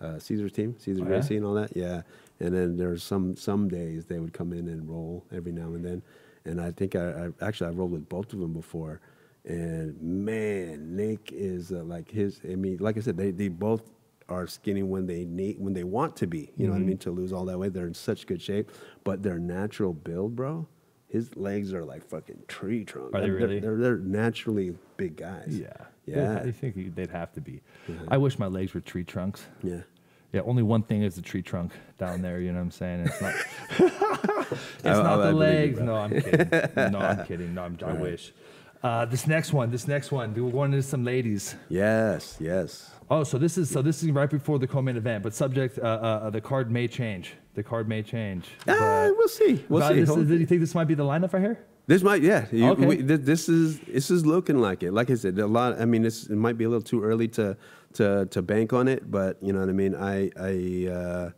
uh, 0.02 0.18
Cesar's 0.18 0.52
team, 0.52 0.76
Cesar 0.78 1.00
Oh, 1.00 1.04
yeah? 1.04 1.08
Gracie 1.08 1.36
and 1.38 1.46
all 1.46 1.54
that. 1.54 1.74
Yeah, 1.74 2.02
and 2.40 2.54
then 2.54 2.76
there's 2.76 3.02
some 3.02 3.36
some 3.36 3.68
days 3.68 4.04
they 4.04 4.18
would 4.18 4.34
come 4.34 4.52
in 4.52 4.68
and 4.68 4.86
roll 4.88 5.24
every 5.32 5.50
now 5.52 5.68
and 5.68 5.82
then, 5.84 6.02
and 6.44 6.60
I 6.60 6.70
think 6.72 6.94
I, 6.94 7.28
I 7.40 7.46
actually 7.46 7.68
I 7.68 7.72
rolled 7.72 7.92
with 7.92 8.08
both 8.08 8.32
of 8.32 8.38
them 8.38 8.52
before, 8.52 9.00
and 9.44 10.00
man, 10.00 10.96
Nick 10.96 11.30
is 11.32 11.72
uh, 11.72 11.82
like 11.84 12.10
his. 12.10 12.40
I 12.50 12.54
mean, 12.56 12.78
like 12.80 12.96
I 12.96 13.00
said, 13.00 13.16
they 13.16 13.30
they 13.30 13.48
both 13.48 13.90
are 14.28 14.46
skinny 14.46 14.82
when 14.82 15.06
they 15.06 15.24
need 15.24 15.58
when 15.58 15.74
they 15.74 15.84
want 15.84 16.16
to 16.16 16.26
be. 16.26 16.50
You 16.56 16.66
know 16.66 16.72
what 16.72 16.78
Mm-hmm. 16.78 16.84
I 16.84 16.88
mean? 16.88 16.98
To 16.98 17.10
lose 17.10 17.32
all 17.32 17.44
that 17.46 17.58
weight, 17.58 17.72
they're 17.74 17.86
in 17.86 17.94
such 17.94 18.26
good 18.26 18.40
shape, 18.40 18.70
but 19.04 19.22
their 19.22 19.38
natural 19.38 19.92
build, 19.92 20.34
bro. 20.36 20.66
His 21.08 21.36
legs 21.36 21.72
are 21.72 21.84
like 21.84 22.04
fucking 22.08 22.42
tree 22.48 22.84
trunk. 22.84 23.14
Are 23.14 23.20
they 23.20 23.26
They're- 23.28 23.36
really? 23.36 23.60
They're, 23.60 23.76
they're 23.76 23.98
naturally 23.98 24.74
big 24.96 25.16
guys. 25.16 25.46
Yeah. 25.56 25.72
Yeah. 26.06 26.38
I 26.44 26.50
think 26.50 26.94
they'd 26.96 27.10
have 27.10 27.32
to 27.34 27.40
be. 27.40 27.60
I 28.08 28.16
wish 28.16 28.36
my 28.38 28.46
legs 28.48 28.74
were 28.74 28.80
tree 28.80 29.04
trunks. 29.04 29.46
Yeah. 29.62 29.82
Yeah, 30.32 30.40
only 30.40 30.64
one 30.64 30.82
thing 30.82 31.02
is 31.02 31.14
the 31.14 31.22
tree 31.22 31.42
trunk 31.42 31.72
down 31.98 32.20
there. 32.20 32.40
You 32.40 32.50
know 32.50 32.58
what 32.58 32.64
I'm 32.64 32.70
saying? 32.72 33.00
It's 33.06 33.20
not. 33.22 33.34
it's 33.78 34.84
I- 34.86 35.02
not 35.02 35.20
I 35.20 35.26
the 35.26 35.28
you, 35.30 35.36
legs. 35.36 35.76
bro. 35.78 35.86
no, 35.86 35.94
I'm 35.96 36.10
kidding. 36.20 36.90
No, 36.92 36.98
I'm 36.98 37.24
kidding. 37.26 37.54
No, 37.54 37.62
I'm, 37.62 37.78
I 37.86 37.92
wish. 37.92 38.32
Uh, 38.84 39.06
this 39.06 39.26
next 39.26 39.54
one. 39.54 39.70
This 39.70 39.88
next 39.88 40.12
one. 40.12 40.34
We're 40.34 40.50
going 40.52 40.74
into 40.74 40.82
some 40.82 41.04
ladies. 41.04 41.54
Yes. 41.70 42.36
Yes. 42.38 42.90
Oh, 43.10 43.24
so 43.24 43.38
this 43.38 43.56
is 43.56 43.70
so 43.70 43.80
this 43.80 44.02
is 44.02 44.10
right 44.10 44.28
before 44.28 44.58
the 44.58 44.66
co-main 44.66 44.96
event, 44.98 45.22
but 45.22 45.32
subject 45.34 45.78
uh, 45.78 45.82
uh, 45.82 46.30
the 46.30 46.40
card 46.40 46.70
may 46.70 46.86
change. 46.86 47.32
The 47.54 47.62
card 47.62 47.88
may 47.88 48.02
change. 48.02 48.44
Ah, 48.68 49.08
we'll 49.16 49.28
see. 49.28 49.64
We'll 49.70 49.88
see. 49.88 50.00
This, 50.00 50.14
do 50.14 50.36
you 50.36 50.44
think 50.44 50.60
this 50.60 50.74
might 50.74 50.84
be 50.84 50.94
the 50.94 51.02
lineup 51.02 51.32
right 51.32 51.40
here? 51.42 51.64
This 51.86 52.02
might, 52.02 52.22
yeah. 52.22 52.46
You, 52.50 52.70
Okay. 52.70 52.86
we, 52.86 52.96
th- 53.02 53.20
this 53.20 53.48
is 53.48 53.80
this 53.80 54.10
is 54.10 54.26
looking 54.26 54.58
like 54.58 54.82
it. 54.82 54.92
Like 54.92 55.10
I 55.10 55.14
said, 55.14 55.38
a 55.38 55.46
lot. 55.46 55.80
I 55.80 55.86
mean, 55.86 56.04
it's, 56.04 56.26
it 56.26 56.36
might 56.36 56.58
be 56.58 56.64
a 56.64 56.68
little 56.68 56.82
too 56.82 57.02
early 57.02 57.28
to 57.28 57.56
to 57.94 58.26
to 58.26 58.42
bank 58.42 58.74
on 58.74 58.86
it, 58.88 59.10
but 59.10 59.38
you 59.42 59.52
know 59.54 59.60
what 59.60 59.68
I 59.70 59.72
mean. 59.72 59.94
I 59.94 60.30
I 60.38 60.92
uh, 60.92 61.30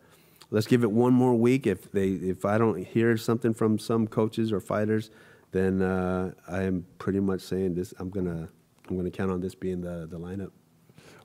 let's 0.50 0.66
give 0.66 0.82
it 0.82 0.90
one 0.90 1.12
more 1.12 1.34
week. 1.34 1.66
If 1.66 1.92
they 1.92 2.08
if 2.10 2.44
I 2.44 2.58
don't 2.58 2.84
hear 2.84 3.16
something 3.16 3.54
from 3.54 3.78
some 3.78 4.06
coaches 4.08 4.52
or 4.52 4.60
fighters, 4.60 5.10
then 5.56 5.82
uh, 5.82 6.32
I 6.48 6.62
am 6.62 6.86
pretty 6.98 7.20
much 7.20 7.40
saying 7.40 7.74
this. 7.74 7.94
I'm 7.98 8.10
gonna 8.10 8.48
I'm 8.88 8.96
gonna 8.96 9.10
count 9.10 9.30
on 9.30 9.40
this 9.40 9.54
being 9.54 9.80
the 9.80 10.06
the 10.10 10.18
lineup. 10.18 10.50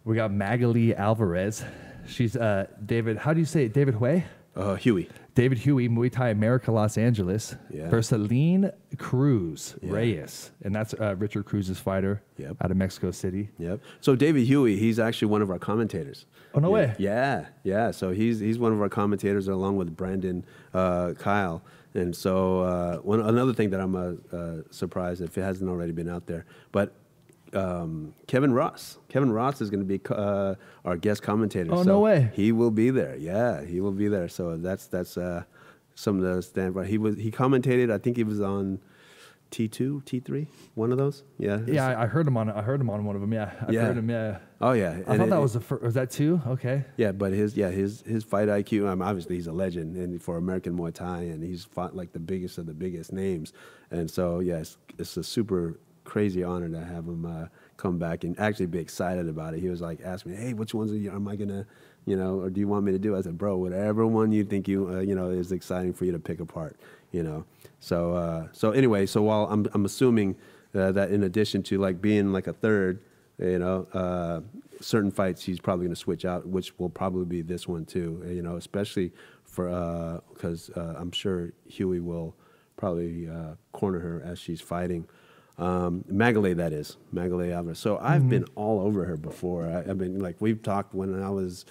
We 0.03 0.15
got 0.15 0.31
Magali 0.33 0.95
Alvarez. 0.95 1.63
She's 2.07 2.35
uh, 2.35 2.65
David. 2.85 3.17
How 3.17 3.33
do 3.33 3.39
you 3.39 3.45
say 3.45 3.65
it? 3.65 3.73
David 3.73 3.95
Huey? 3.95 4.23
Uh, 4.55 4.75
Huey. 4.75 5.07
David 5.33 5.59
Huey, 5.59 5.87
Muay 5.87 6.11
Thai 6.11 6.29
America, 6.29 6.73
Los 6.73 6.97
Angeles, 6.97 7.55
Yeah. 7.73 7.89
versus 7.89 8.11
Aline 8.11 8.69
Cruz 8.97 9.75
Yeah. 9.81 9.91
Reyes, 9.93 10.51
and 10.63 10.75
that's 10.75 10.93
uh, 10.93 11.15
Richard 11.17 11.45
Cruz's 11.45 11.79
fighter 11.79 12.21
Yep. 12.37 12.57
out 12.59 12.69
of 12.71 12.75
Mexico 12.75 13.11
City. 13.11 13.49
Yep. 13.59 13.79
So 14.01 14.15
David 14.17 14.45
Huey, 14.45 14.75
he's 14.75 14.99
actually 14.99 15.29
one 15.29 15.41
of 15.41 15.49
our 15.49 15.59
commentators. 15.59 16.25
Oh, 16.53 16.59
no 16.59 16.67
yeah. 16.67 16.73
way. 16.73 16.95
Yeah, 16.97 17.45
yeah. 17.63 17.91
So 17.91 18.11
he's 18.11 18.39
he's 18.39 18.59
one 18.59 18.73
of 18.73 18.81
our 18.81 18.89
commentators 18.89 19.47
along 19.47 19.77
with 19.77 19.95
Brandon 19.95 20.43
uh, 20.73 21.13
Kyle. 21.17 21.61
And 21.93 22.15
so 22.15 22.61
uh, 22.61 22.97
one 22.97 23.19
another 23.19 23.53
thing 23.53 23.69
that 23.71 23.81
I'm 23.81 23.95
uh, 23.95 24.13
uh, 24.35 24.61
surprised 24.71 25.21
if 25.21 25.37
it 25.37 25.41
hasn't 25.41 25.69
already 25.69 25.91
been 25.91 26.07
out 26.09 26.25
there, 26.25 26.45
but 26.71 26.93
um, 27.53 28.13
Kevin 28.27 28.53
Ross. 28.53 28.97
Kevin 29.09 29.31
Ross 29.31 29.59
is 29.59 29.69
going 29.69 29.81
to 29.81 29.85
be 29.85 29.99
uh, 30.09 30.55
our 30.85 30.95
guest 30.95 31.21
commentator. 31.21 31.73
Oh, 31.73 31.83
so 31.83 31.89
no 31.89 31.99
way. 31.99 32.31
He 32.33 32.53
will 32.53 32.71
be 32.71 32.91
there. 32.91 33.17
Yeah, 33.17 33.65
he 33.65 33.81
will 33.81 33.91
be 33.91 34.07
there. 34.07 34.29
So 34.29 34.55
that's 34.55 34.87
that's 34.87 35.17
uh, 35.17 35.43
some 35.95 36.23
of 36.23 36.35
the 36.35 36.41
stand. 36.41 36.85
He 36.87 36.97
was 36.97 37.17
he 37.17 37.29
commentated. 37.29 37.91
I 37.91 37.97
think 37.97 38.15
he 38.17 38.23
was 38.23 38.39
on. 38.41 38.79
T 39.49 39.67
two, 39.67 40.01
T 40.05 40.21
three, 40.21 40.47
one 40.75 40.93
of 40.93 40.97
those. 40.97 41.23
Yeah. 41.37 41.59
Yeah, 41.67 41.85
I, 41.89 42.03
I 42.03 42.05
heard 42.05 42.25
him 42.25 42.37
on. 42.37 42.49
I 42.49 42.61
heard 42.61 42.79
him 42.79 42.89
on 42.89 43.03
one 43.03 43.15
of 43.17 43.21
them. 43.21 43.33
Yeah, 43.33 43.51
I 43.67 43.71
Yeah. 43.73 43.81
heard 43.81 43.97
him. 43.97 44.09
Yeah. 44.09 44.37
Oh 44.61 44.73
yeah. 44.73 44.89
I 44.89 44.93
And 44.93 45.05
thought 45.05 45.19
it- 45.21 45.29
that 45.29 45.41
was 45.41 45.53
the 45.53 45.59
first. 45.61 45.83
Was 45.83 45.93
that 45.95 46.11
two? 46.11 46.41
Okay. 46.47 46.85
Yeah, 46.97 47.11
but 47.11 47.31
his 47.33 47.55
yeah 47.57 47.69
his 47.69 48.01
his 48.01 48.23
fight 48.23 48.47
IQ. 48.47 48.87
Um, 48.87 49.01
obviously 49.01 49.35
he's 49.35 49.47
a 49.47 49.51
legend 49.51 49.95
and 49.97 50.21
for 50.21 50.37
American 50.37 50.77
Muay 50.77 50.93
Thai, 50.93 51.21
and 51.23 51.43
he's 51.43 51.63
fought 51.65 51.95
like 51.95 52.13
the 52.13 52.19
biggest 52.19 52.57
of 52.57 52.65
the 52.65 52.73
biggest 52.73 53.11
names. 53.11 53.53
And 53.89 54.09
so 54.09 54.39
yeah, 54.39 54.57
it's, 54.57 54.77
it's 54.97 55.17
a 55.17 55.23
super 55.23 55.79
crazy 56.03 56.43
honor 56.43 56.67
to 56.69 56.83
have 56.83 57.05
him 57.05 57.25
uh, 57.25 57.45
come 57.77 57.97
back 57.97 58.23
and 58.23 58.37
actually 58.39 58.65
be 58.65 58.79
excited 58.79 59.27
about 59.29 59.53
it. 59.53 59.59
He 59.61 59.69
was 59.69 59.81
like, 59.81 59.99
asking 60.03 60.31
me, 60.33 60.37
hey, 60.37 60.53
which 60.53 60.73
ones 60.73 60.91
are 60.91 60.95
you, 60.97 61.11
am 61.11 61.27
I 61.27 61.35
gonna, 61.35 61.65
you 62.05 62.17
know, 62.17 62.39
or 62.41 62.49
do 62.49 62.59
you 62.59 62.67
want 62.67 62.85
me 62.85 62.91
to 62.91 62.99
do? 62.99 63.15
I 63.15 63.21
said, 63.21 63.37
bro, 63.37 63.57
whatever 63.57 64.05
one 64.07 64.31
you 64.31 64.43
think 64.43 64.67
you 64.67 64.89
uh, 64.89 64.99
you 64.99 65.15
know 65.15 65.29
is 65.29 65.51
exciting 65.51 65.93
for 65.93 66.05
you 66.05 66.11
to 66.11 66.19
pick 66.19 66.39
apart, 66.39 66.77
you 67.11 67.23
know. 67.23 67.45
So 67.79 68.13
uh, 68.13 68.47
so 68.51 68.71
anyway, 68.71 69.05
so 69.05 69.21
while 69.21 69.47
I'm 69.49 69.67
I'm 69.73 69.85
assuming 69.85 70.35
uh, 70.73 70.91
that 70.93 71.11
in 71.11 71.23
addition 71.23 71.61
to 71.63 71.77
like 71.77 72.01
being 72.01 72.31
like 72.31 72.47
a 72.47 72.53
third 72.53 73.01
you 73.41 73.59
know, 73.59 73.87
uh, 73.93 74.41
certain 74.79 75.11
fights 75.11 75.43
he's 75.43 75.59
probably 75.59 75.85
going 75.85 75.95
to 75.95 75.99
switch 75.99 76.25
out, 76.25 76.47
which 76.47 76.77
will 76.79 76.89
probably 76.89 77.25
be 77.25 77.41
this 77.41 77.67
one 77.67 77.85
too. 77.85 78.23
You 78.27 78.41
know, 78.41 78.55
especially 78.57 79.11
for 79.43 80.21
because 80.33 80.69
uh, 80.71 80.95
I'm 80.97 81.11
sure 81.11 81.51
Huey 81.67 81.99
will 81.99 82.35
probably 82.77 83.29
uh, 83.29 83.55
corner 83.71 83.99
her 83.99 84.21
as 84.25 84.39
she's 84.39 84.61
fighting. 84.61 85.07
Um, 85.57 86.03
Magalay, 86.11 86.55
that 86.55 86.73
is 86.73 86.97
Magalay 87.13 87.53
Alvarez. 87.53 87.77
So 87.77 87.99
I've 87.99 88.27
been 88.27 88.45
all 88.55 88.79
over 88.79 89.05
her 89.05 89.17
before. 89.17 89.67
I, 89.67 89.79
I've 89.79 89.97
been 89.97 90.19
like 90.19 90.37
we've 90.39 90.63
talked 90.63 90.95
when 90.95 91.21
I 91.21 91.29
was, 91.29 91.65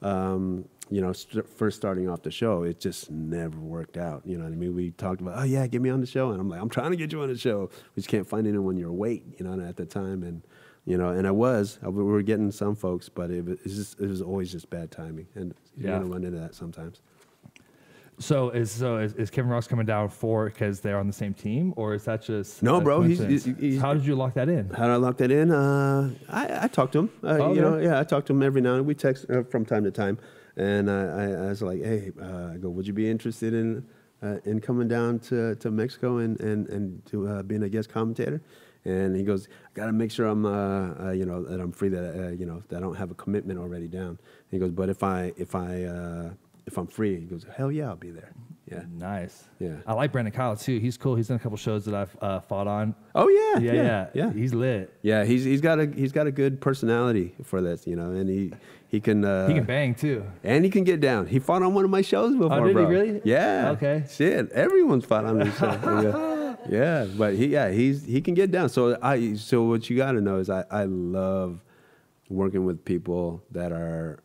um, 0.00 0.64
you 0.90 1.02
know, 1.02 1.12
st- 1.12 1.46
first 1.46 1.76
starting 1.76 2.08
off 2.08 2.22
the 2.22 2.30
show. 2.30 2.62
It 2.62 2.80
just 2.80 3.10
never 3.10 3.58
worked 3.58 3.98
out. 3.98 4.22
You 4.24 4.38
know 4.38 4.44
what 4.44 4.52
I 4.52 4.56
mean? 4.56 4.74
We 4.74 4.92
talked 4.92 5.20
about, 5.20 5.38
oh 5.38 5.42
yeah, 5.42 5.66
get 5.66 5.82
me 5.82 5.90
on 5.90 6.00
the 6.00 6.06
show, 6.06 6.30
and 6.30 6.40
I'm 6.40 6.48
like, 6.48 6.60
I'm 6.60 6.70
trying 6.70 6.92
to 6.92 6.96
get 6.96 7.12
you 7.12 7.20
on 7.20 7.28
the 7.28 7.36
show. 7.36 7.68
We 7.94 8.00
just 8.00 8.08
can't 8.08 8.26
find 8.26 8.46
anyone 8.46 8.78
your 8.78 8.92
weight. 8.92 9.24
You 9.38 9.44
know, 9.44 9.62
at 9.62 9.76
the 9.76 9.84
time, 9.84 10.22
and 10.22 10.42
you 10.86 10.98
know, 10.98 11.08
and 11.10 11.26
I 11.26 11.30
was, 11.30 11.78
I, 11.82 11.88
we 11.88 12.02
were 12.02 12.22
getting 12.22 12.50
some 12.50 12.74
folks, 12.76 13.08
but 13.08 13.30
it 13.30 13.44
was 13.44 13.58
just, 13.74 14.00
it 14.00 14.06
was 14.08 14.20
always 14.22 14.52
just 14.52 14.68
bad 14.70 14.90
timing, 14.90 15.26
and 15.34 15.54
you're 15.76 15.90
Yeah. 15.90 15.98
gonna 15.98 16.10
run 16.10 16.24
into 16.24 16.38
that 16.38 16.54
sometimes. 16.54 17.00
So 18.20 18.50
is 18.50 18.70
so 18.70 18.98
is, 18.98 19.12
is 19.14 19.28
Kevin 19.28 19.50
Ross 19.50 19.66
coming 19.66 19.86
down 19.86 20.08
for 20.08 20.44
because 20.44 20.78
they're 20.80 20.98
on 20.98 21.08
the 21.08 21.12
same 21.12 21.34
team, 21.34 21.74
or 21.76 21.94
is 21.94 22.04
that 22.04 22.22
just 22.22 22.62
No, 22.62 22.80
bro, 22.80 23.02
he's- 23.02 23.18
he's- 23.18 23.44
he's- 23.58 23.80
How 23.80 23.92
did 23.92 24.06
you 24.06 24.14
lock 24.14 24.34
that 24.34 24.48
in? 24.48 24.70
How 24.70 24.84
did 24.86 24.92
I 24.92 24.96
lock 24.96 25.16
that 25.16 25.32
in? 25.32 25.50
Uh, 25.50 26.10
I, 26.28 26.64
I 26.64 26.68
talked 26.68 26.92
to 26.92 27.00
him. 27.00 27.10
Uh, 27.24 27.38
Oh, 27.40 27.52
You 27.54 27.60
know, 27.60 27.78
yeah, 27.78 27.98
I 27.98 28.04
talked 28.04 28.28
to 28.28 28.32
him 28.32 28.42
every 28.44 28.60
now 28.60 28.74
and 28.74 28.80
then. 28.80 28.86
We 28.86 28.94
text 28.94 29.26
uh, 29.30 29.42
from 29.42 29.64
time 29.64 29.82
to 29.82 29.90
time, 29.90 30.18
and 30.56 30.88
I, 30.88 31.02
I, 31.06 31.24
I 31.46 31.48
was 31.48 31.62
like, 31.62 31.82
"Hey, 31.82 32.12
uh, 32.22 32.52
I 32.54 32.56
go, 32.58 32.68
would 32.70 32.86
you 32.86 32.92
be 32.92 33.10
interested 33.10 33.52
in 33.52 33.84
uh, 34.22 34.38
in 34.44 34.60
coming 34.60 34.86
down 34.86 35.18
to, 35.18 35.56
to 35.56 35.72
Mexico 35.72 36.18
and 36.18 36.38
and 36.40 36.68
and 36.68 37.04
to 37.06 37.26
uh, 37.26 37.42
being 37.42 37.64
a 37.64 37.68
guest 37.68 37.88
commentator?" 37.88 38.40
And 38.84 39.16
he 39.16 39.22
goes, 39.22 39.48
"I 39.48 39.70
got 39.74 39.86
to 39.86 39.92
make 39.92 40.10
sure 40.10 40.26
I'm, 40.26 40.44
uh, 40.44 41.06
uh, 41.08 41.10
you 41.12 41.24
know, 41.24 41.42
that 41.44 41.60
I'm 41.60 41.72
free. 41.72 41.88
That 41.88 42.14
uh, 42.26 42.28
you 42.32 42.44
know, 42.46 42.62
that 42.68 42.76
I 42.76 42.80
don't 42.80 42.96
have 42.96 43.10
a 43.10 43.14
commitment 43.14 43.58
already 43.58 43.88
down." 43.88 44.08
And 44.10 44.18
he 44.50 44.58
goes, 44.58 44.70
"But 44.72 44.88
if 44.90 45.02
I 45.02 45.32
if 45.36 45.54
I 45.54 45.84
uh, 45.84 46.30
if 46.66 46.76
I'm 46.76 46.86
free," 46.86 47.14
he 47.20 47.24
goes, 47.26 47.46
"Hell 47.56 47.72
yeah, 47.72 47.88
I'll 47.88 47.96
be 47.96 48.10
there." 48.10 48.32
Yeah. 48.70 48.82
Nice. 48.96 49.44
Yeah. 49.58 49.76
I 49.86 49.92
like 49.92 50.10
Brandon 50.10 50.32
Kyle 50.32 50.56
too. 50.56 50.78
He's 50.78 50.96
cool. 50.96 51.16
He's 51.16 51.28
done 51.28 51.36
a 51.36 51.40
couple 51.40 51.58
shows 51.58 51.84
that 51.84 51.94
I've 51.94 52.16
uh, 52.22 52.40
fought 52.40 52.66
on. 52.66 52.94
Oh 53.14 53.28
yeah, 53.28 53.60
Yeah, 53.60 53.72
yeah, 53.74 54.06
yeah. 54.14 54.32
He's 54.32 54.54
lit. 54.54 54.92
Yeah, 55.02 55.24
he's 55.24 55.44
he's 55.44 55.60
got 55.60 55.78
a 55.80 55.86
he's 55.86 56.12
got 56.12 56.26
a 56.26 56.32
good 56.32 56.60
personality 56.62 57.34
for 57.42 57.60
this, 57.60 57.86
you 57.86 57.94
know, 57.94 58.10
and 58.12 58.28
he 58.28 58.52
he 58.88 59.00
can 59.00 59.22
uh, 59.24 59.48
he 59.48 59.54
can 59.54 59.64
bang 59.64 59.94
too. 59.94 60.24
and 60.42 60.64
he 60.64 60.70
can 60.70 60.82
get 60.84 61.00
down. 61.00 61.26
He 61.26 61.38
fought 61.40 61.62
on 61.62 61.74
one 61.74 61.84
of 61.84 61.90
my 61.90 62.00
shows 62.02 62.34
before, 62.34 62.52
Oh, 62.60 62.66
did 62.66 62.76
he 62.76 62.84
really? 62.84 63.20
Yeah. 63.24 63.70
Okay. 63.72 64.04
Shit, 64.10 64.50
everyone's 64.52 65.04
fought 65.04 65.26
on 65.26 65.38
this 65.40 65.58
show. 65.58 66.30
yeah. 66.68 67.04
yeah, 67.04 67.10
but 67.16 67.34
he 67.34 67.46
yeah 67.46 67.70
he's 67.70 68.04
he 68.04 68.20
can 68.20 68.34
get 68.34 68.50
down. 68.50 68.68
So 68.68 68.98
I 69.02 69.34
so 69.34 69.62
what 69.62 69.88
you 69.88 69.96
got 69.96 70.12
to 70.12 70.20
know 70.20 70.38
is 70.38 70.50
I 70.50 70.64
I 70.70 70.84
love 70.84 71.62
working 72.28 72.64
with 72.64 72.84
people 72.84 73.42
that 73.50 73.72
are 73.72 74.20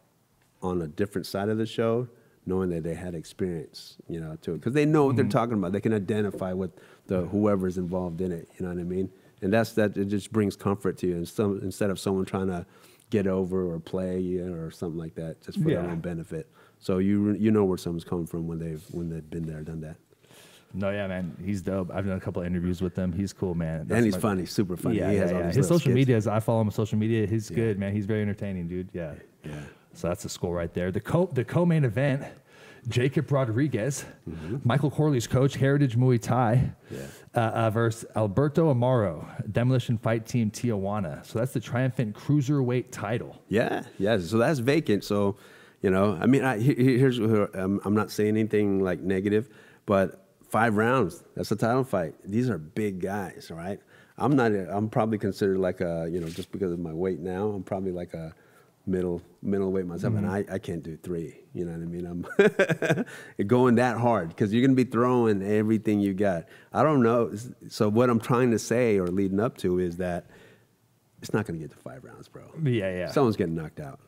on 0.61 0.81
a 0.81 0.87
different 0.87 1.25
side 1.25 1.49
of 1.49 1.57
the 1.57 1.65
show, 1.65 2.07
knowing 2.45 2.69
that 2.69 2.83
they 2.83 2.95
had 2.95 3.15
experience, 3.15 3.97
you 4.07 4.19
know, 4.19 4.37
to 4.41 4.53
it 4.53 4.57
because 4.57 4.73
they 4.73 4.85
know 4.85 5.05
what 5.05 5.15
they're 5.15 5.25
mm-hmm. 5.25 5.31
talking 5.31 5.53
about. 5.53 5.71
They 5.71 5.81
can 5.81 5.93
identify 5.93 6.53
with 6.53 6.71
the 7.07 7.21
whoever's 7.21 7.77
involved 7.77 8.21
in 8.21 8.31
it. 8.31 8.49
You 8.57 8.65
know 8.65 8.73
what 8.73 8.79
I 8.79 8.83
mean? 8.83 9.09
And 9.41 9.53
that's 9.53 9.73
that. 9.73 9.95
It 9.97 10.05
just 10.05 10.31
brings 10.31 10.55
comfort 10.55 10.97
to 10.99 11.07
you, 11.07 11.15
and 11.15 11.27
some, 11.27 11.59
instead 11.61 11.89
of 11.89 11.99
someone 11.99 12.25
trying 12.25 12.47
to 12.47 12.65
get 13.09 13.25
over 13.25 13.71
or 13.71 13.79
play 13.79 14.19
you 14.19 14.45
know, 14.45 14.53
or 14.53 14.71
something 14.71 14.99
like 14.99 15.15
that, 15.15 15.41
just 15.41 15.59
for 15.59 15.69
their 15.69 15.79
own 15.79 15.99
benefit. 15.99 16.49
So 16.79 16.97
you 16.97 17.33
you 17.33 17.51
know 17.51 17.65
where 17.65 17.77
someone's 17.77 18.03
coming 18.03 18.25
from 18.25 18.47
when 18.47 18.59
they've 18.59 18.83
when 18.91 19.09
they've 19.09 19.29
been 19.29 19.45
there, 19.45 19.61
done 19.61 19.81
that. 19.81 19.97
No, 20.73 20.91
yeah, 20.91 21.07
man, 21.07 21.35
he's 21.43 21.61
dope. 21.61 21.89
I've 21.93 22.05
done 22.05 22.17
a 22.17 22.21
couple 22.21 22.41
of 22.41 22.47
interviews 22.47 22.81
with 22.81 22.95
him. 22.95 23.11
He's 23.11 23.33
cool, 23.33 23.55
man. 23.55 23.87
That's 23.87 23.97
and 23.97 24.05
he's 24.05 24.13
my- 24.15 24.19
funny, 24.21 24.45
super 24.45 24.77
funny. 24.77 24.97
Yeah, 24.97 25.09
he 25.09 25.15
yeah, 25.15 25.21
has 25.23 25.31
all 25.31 25.39
yeah. 25.39 25.45
these 25.47 25.55
His 25.55 25.67
social 25.67 25.79
skits. 25.79 25.95
media, 25.95 26.17
is 26.17 26.27
I 26.27 26.39
follow 26.39 26.61
him 26.61 26.67
on 26.67 26.71
social 26.71 26.97
media. 26.99 27.25
He's 27.25 27.49
good, 27.49 27.79
man. 27.79 27.91
He's 27.93 28.05
very 28.05 28.21
entertaining, 28.21 28.67
dude. 28.67 28.89
Yeah. 28.93 29.13
Yeah. 29.43 29.53
So 29.93 30.07
that's 30.09 30.25
a 30.25 30.29
score 30.29 30.53
right 30.55 30.71
there. 30.73 30.91
The 30.91 30.99
co 31.01 31.25
the 31.33 31.43
co-main 31.43 31.83
event, 31.85 32.23
Jacob 32.87 33.31
Rodriguez, 33.31 34.05
Michael 34.63 34.91
Corley's 34.91 35.25
coach, 35.27 35.55
Heritage 35.55 35.97
Muay 35.97 36.21
Thai, 36.21 36.71
Mm-hmm. 36.91 36.95
Yeah. 36.95 37.07
uh, 37.35 37.49
uh, 37.51 37.69
versus 37.71 38.05
Alberto 38.15 38.71
Amaro, 38.73 39.25
Demolition 39.51 39.97
Fight 39.97 40.25
Team 40.27 40.51
Tijuana. 40.51 41.25
So 41.25 41.39
that's 41.39 41.53
the 41.53 41.59
triumphant 41.59 42.15
cruiserweight 42.15 42.91
title. 42.91 43.41
Yeah, 43.49 43.83
yeah. 43.97 44.19
So 44.19 44.37
that's 44.37 44.59
vacant. 44.59 45.03
So, 45.03 45.35
you 45.81 45.89
know, 45.89 46.17
I 46.21 46.25
mean, 46.27 46.43
I, 46.43 46.59
here's 46.59 47.17
I'm, 47.17 47.81
I'm 47.83 47.95
not 47.95 48.11
saying 48.11 48.37
anything 48.37 48.79
like 48.83 48.99
negative, 49.01 49.49
but 49.85 50.25
five 50.49 50.75
rounds. 50.77 51.23
That's 51.35 51.51
a 51.51 51.55
title 51.55 51.83
fight. 51.83 52.15
These 52.25 52.49
are 52.49 52.57
big 52.57 52.99
guys, 52.99 53.51
right? 53.53 53.79
I'm 54.17 54.35
not. 54.35 54.51
I'm 54.51 54.89
probably 54.89 55.17
considered 55.17 55.59
like 55.59 55.79
a, 55.81 56.07
you 56.11 56.19
know, 56.19 56.27
just 56.27 56.51
because 56.51 56.71
of 56.73 56.79
my 56.79 56.93
weight 56.93 57.19
now, 57.19 57.47
I'm 57.49 57.63
probably 57.63 57.91
like 57.91 58.13
a 58.13 58.33
middle 58.85 59.21
middle 59.41 59.71
weight 59.71 59.85
myself, 59.85 60.15
and 60.15 60.25
I, 60.27 60.43
I 60.51 60.57
can't 60.57 60.83
do 60.83 60.97
three. 60.97 61.39
You 61.53 61.65
know 61.65 61.71
what 61.71 61.81
I 61.81 61.85
mean? 61.85 62.05
I'm 62.05 63.05
going 63.47 63.75
that 63.75 63.97
hard 63.97 64.29
because 64.29 64.53
you're 64.53 64.61
gonna 64.61 64.75
be 64.75 64.83
throwing 64.83 65.41
everything 65.41 65.99
you 65.99 66.13
got. 66.13 66.45
I 66.73 66.83
don't 66.83 67.01
know. 67.03 67.33
So 67.69 67.87
what 67.89 68.09
I'm 68.09 68.19
trying 68.19 68.51
to 68.51 68.59
say 68.59 68.97
or 68.99 69.07
leading 69.07 69.39
up 69.39 69.57
to 69.59 69.79
is 69.79 69.97
that 69.97 70.27
it's 71.21 71.33
not 71.33 71.45
gonna 71.45 71.59
get 71.59 71.71
to 71.71 71.77
five 71.77 72.03
rounds, 72.03 72.27
bro 72.27 72.43
Yeah, 72.63 72.89
yeah. 72.91 73.07
someone's 73.11 73.37
getting 73.37 73.55
knocked 73.55 73.79
out, 73.79 73.99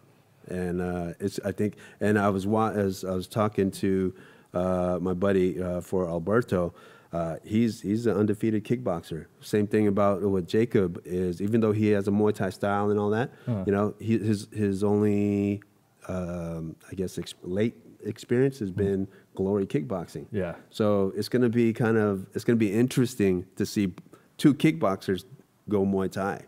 and 0.48 0.82
uh, 0.82 1.14
it's 1.20 1.40
I 1.46 1.52
think. 1.54 1.76
And 2.02 2.18
I 2.20 2.30
was 2.30 2.46
wa- 2.48 2.72
as 2.72 3.06
I 3.06 3.12
was 3.14 3.28
talking 3.28 3.72
to 3.72 4.14
uh, 4.54 4.98
my 5.02 5.14
buddy 5.14 5.62
uh, 5.62 5.82
for 5.82 6.08
Alberto. 6.08 6.74
Uh, 7.14 7.36
he's 7.44 7.82
he's 7.82 8.06
an 8.06 8.16
undefeated 8.16 8.64
kickboxer. 8.64 9.26
Same 9.42 9.68
thing 9.68 9.88
about 9.88 10.22
what 10.22 10.48
Jacob 10.48 11.02
is. 11.04 11.42
Even 11.42 11.60
though 11.60 11.74
he 11.74 11.90
has 11.90 12.08
a 12.08 12.12
Muay 12.12 12.34
Thai 12.34 12.50
style 12.52 12.90
and 12.90 12.98
all 13.00 13.10
that, 13.10 13.32
you 13.48 13.72
know, 13.74 13.94
he, 14.00 14.18
his 14.18 14.48
his 14.54 14.82
only 14.84 15.62
um, 16.08 16.76
I 16.90 16.96
guess 16.96 17.18
ex- 17.18 17.34
late 17.44 17.76
experience 18.04 18.60
has 18.60 18.72
been 18.72 19.08
glory 19.36 19.66
kickboxing. 19.68 20.26
Yeah. 20.32 20.56
So 20.70 21.12
it's 21.16 21.30
going 21.30 21.44
to 21.44 21.50
be 21.50 21.74
kind 21.74 21.98
of 21.98 22.28
it's 22.34 22.44
going 22.46 22.58
to 22.58 22.66
be 22.66 22.72
interesting 22.72 23.46
to 23.58 23.66
see 23.66 23.94
two 24.38 24.54
kickboxers 24.54 25.26
go 25.70 25.86
Muay 25.86 26.10
Thai. 26.12 26.42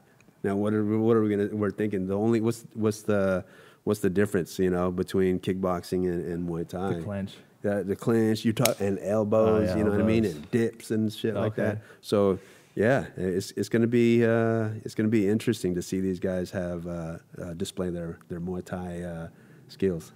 Now, 0.43 0.55
what 0.55 0.73
are 0.73 0.83
we- 0.83 0.97
what 0.97 1.15
are 1.17 1.21
we 1.21 1.29
going 1.35 1.49
to? 1.49 1.55
We're 1.55 1.71
thinking 1.71 2.07
the 2.07 2.17
only 2.17 2.39
what's 2.41 2.65
what's 2.73 3.01
the 3.03 3.43
what's 3.83 3.99
the 3.99 4.09
difference? 4.09 4.57
You 4.59 4.69
know, 4.69 4.91
between 4.91 5.39
kickboxing 5.39 6.05
and, 6.09 6.25
and 6.25 6.47
Muay 6.49 6.67
Thai. 6.67 6.93
The 6.95 7.01
clinch. 7.03 7.33
Yeah, 7.63 7.81
the 7.81 7.95
clinch. 7.95 8.43
You 8.45 8.53
talk 8.53 8.79
and 8.81 8.99
elbows. 8.99 9.69
Oh, 9.69 9.71
yeah, 9.71 9.77
you 9.77 9.83
know 9.83 9.91
what 9.91 9.99
I 10.01 10.03
mean, 10.03 10.25
and 10.25 10.49
dips 10.51 10.91
and 10.91 11.11
shit 11.11 11.33
like 11.35 11.55
that. 11.55 11.81
So. 12.01 12.39
Yeah, 12.75 13.05
it's 13.15 13.51
it's 13.51 13.69
gonna 13.69 13.85
be 13.85 14.25
uh, 14.25 14.69
it's 14.83 14.95
gonna 14.95 15.07
be 15.07 15.29
interesting 15.29 15.75
to 15.75 15.83
see 15.83 15.99
these 15.99 16.19
guys 16.19 16.49
have 16.49 16.87
uh, 16.87 17.17
uh, 17.39 17.53
display 17.53 17.91
their 17.91 18.17
their 18.29 18.41
Muay 18.41 18.65
Thai 18.65 19.03
uh, 19.03 19.27
skills. 19.67 20.11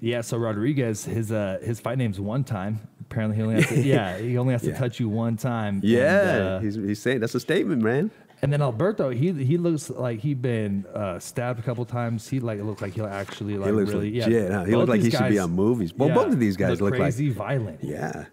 Yeah, 0.00 0.20
so 0.22 0.36
Rodriguez, 0.36 1.04
his 1.04 1.30
uh 1.30 1.60
his 1.62 1.78
fight 1.78 1.98
name's 1.98 2.18
one 2.18 2.42
time. 2.42 2.80
Apparently 3.02 3.36
he 3.36 3.42
only 3.44 3.54
has 3.62 3.68
to, 3.68 3.80
yeah, 3.84 4.18
he 4.18 4.36
only 4.38 4.50
has 4.54 4.62
to 4.62 4.70
Yeah. 4.70 4.78
touch 4.78 4.98
you 4.98 5.08
one 5.08 5.36
time. 5.36 5.80
Yeah, 5.84 6.34
And, 6.34 6.42
uh, 6.48 6.58
he's, 6.58 6.74
he's 6.74 6.98
saying 7.00 7.20
that's 7.20 7.36
a 7.36 7.40
statement, 7.40 7.80
man. 7.80 8.10
And 8.42 8.52
then 8.52 8.62
Alberto, 8.62 9.10
he 9.10 9.32
he 9.32 9.56
looks 9.58 9.90
like 9.90 10.20
he'd 10.20 10.40
been 10.42 10.86
uh, 10.94 11.18
stabbed 11.18 11.58
a 11.58 11.62
couple 11.62 11.84
times. 11.84 12.28
He 12.28 12.40
like 12.40 12.60
looked 12.62 12.82
like 12.82 12.94
he'll 12.94 13.06
actually 13.06 13.56
like 13.58 13.66
He 13.66 13.72
looks 13.72 13.90
really 13.92 14.12
legit. 14.20 14.32
yeah. 14.50 14.58
huh? 14.58 14.64
He 14.64 14.74
looked 14.76 14.88
like 14.88 15.02
he 15.02 15.10
should 15.10 15.28
be 15.28 15.38
on 15.38 15.50
movies. 15.52 15.92
Well, 15.94 16.08
yeah, 16.08 16.14
both 16.14 16.32
of 16.32 16.38
these 16.40 16.56
guys 16.56 16.80
look, 16.80 16.92
like 16.92 17.00
crazy 17.00 17.28
violent. 17.30 17.82
yeah. 17.82 18.26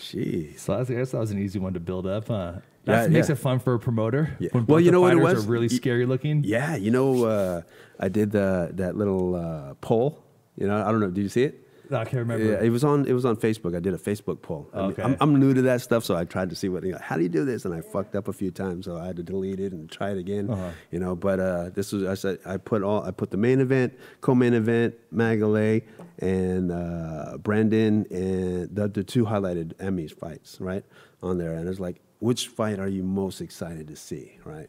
Jeez. 0.00 0.58
So 0.60 0.74
I 0.74 0.84
guess 0.84 1.10
that 1.10 1.18
was 1.18 1.30
an 1.30 1.38
easy 1.38 1.58
one 1.58 1.74
to 1.74 1.80
build 1.80 2.06
up. 2.06 2.28
Huh? 2.28 2.54
That 2.84 3.02
Yeah, 3.02 3.08
makes 3.08 3.28
yeah. 3.28 3.34
it 3.34 3.38
fun 3.38 3.58
for 3.58 3.74
a 3.74 3.78
promoter. 3.78 4.34
Yeah. 4.38 4.48
When 4.52 4.64
Well, 4.66 4.80
you 4.80 4.90
know 4.90 5.02
what 5.02 5.12
it 5.12 5.16
was? 5.20 5.44
Are 5.46 5.50
really 5.50 5.66
Y- 5.68 5.76
scary 5.76 6.06
looking. 6.06 6.44
Yeah, 6.44 6.76
you 6.76 6.90
know, 6.90 7.24
uh, 7.24 7.62
I 8.00 8.08
did 8.08 8.30
the 8.32 8.70
that 8.74 8.96
little 8.96 9.34
uh, 9.34 9.74
poll. 9.82 10.24
You 10.56 10.66
know, 10.66 10.76
I 10.82 10.90
don't 10.90 11.00
know. 11.00 11.10
Did 11.10 11.22
you 11.22 11.28
see 11.28 11.42
it? 11.44 11.67
I 11.90 12.04
can't 12.04 12.14
remember. 12.18 12.44
Yeah, 12.44 12.60
it 12.60 12.70
was 12.70 12.84
on. 12.84 13.06
It 13.06 13.12
was 13.12 13.24
on 13.24 13.36
Facebook. 13.36 13.74
I 13.76 13.80
did 13.80 13.94
a 13.94 13.98
Facebook 13.98 14.42
poll. 14.42 14.68
I 14.74 14.82
mean, 14.82 14.90
Okay. 14.92 15.02
I'm, 15.02 15.16
I'm 15.20 15.40
new 15.40 15.54
to 15.54 15.62
that 15.62 15.80
stuff, 15.80 16.04
so 16.04 16.16
I 16.16 16.24
tried 16.24 16.50
to 16.50 16.56
see 16.56 16.68
what. 16.68 16.84
You 16.84 16.92
know, 16.92 16.98
how 17.00 17.16
do 17.16 17.22
you 17.22 17.28
do 17.28 17.44
this? 17.44 17.64
And 17.64 17.72
I 17.74 17.80
fucked 17.80 18.14
up 18.14 18.28
a 18.28 18.32
few 18.32 18.50
times, 18.50 18.84
so 18.84 18.96
I 18.98 19.06
had 19.06 19.16
to 19.16 19.22
delete 19.22 19.60
it 19.60 19.72
and 19.72 19.90
try 19.90 20.10
it 20.10 20.18
again. 20.18 20.50
Uh-huh. 20.50 20.70
You 20.90 20.98
know, 21.00 21.16
but 21.16 21.40
uh, 21.40 21.70
this 21.70 21.92
was. 21.92 22.04
I 22.04 22.14
said 22.14 22.38
I 22.44 22.56
put 22.58 22.82
all. 22.82 23.02
I 23.02 23.10
put 23.10 23.30
the 23.30 23.36
main 23.36 23.60
event, 23.60 23.94
co-main 24.20 24.54
event, 24.54 24.94
Magalay, 25.14 25.82
and 26.18 26.70
uh, 26.72 27.38
Brandon, 27.38 28.06
and 28.10 28.74
the 28.74 28.88
the 28.88 29.04
two 29.04 29.24
highlighted 29.24 29.74
Emmys 29.76 30.12
fights 30.12 30.60
right 30.60 30.84
on 31.22 31.38
there. 31.38 31.54
And 31.54 31.68
it's 31.68 31.80
like, 31.80 32.00
which 32.18 32.48
fight 32.48 32.78
are 32.78 32.88
you 32.88 33.02
most 33.02 33.40
excited 33.40 33.88
to 33.88 33.96
see? 33.96 34.38
Right, 34.44 34.68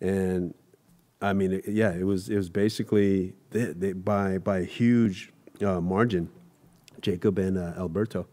and 0.00 0.54
I 1.22 1.32
mean, 1.32 1.52
it- 1.54 1.68
yeah, 1.68 1.92
it 1.92 2.04
was 2.04 2.28
it 2.28 2.36
was 2.36 2.50
basically 2.50 3.34
they, 3.50 3.64
they, 3.72 3.92
by 3.94 4.38
by 4.38 4.58
a 4.58 4.64
huge 4.64 5.32
uh, 5.64 5.80
margin, 5.80 6.28
Jacob 7.02 7.38
and 7.38 7.56
uh, 7.58 7.72
Alberto. 7.76 8.26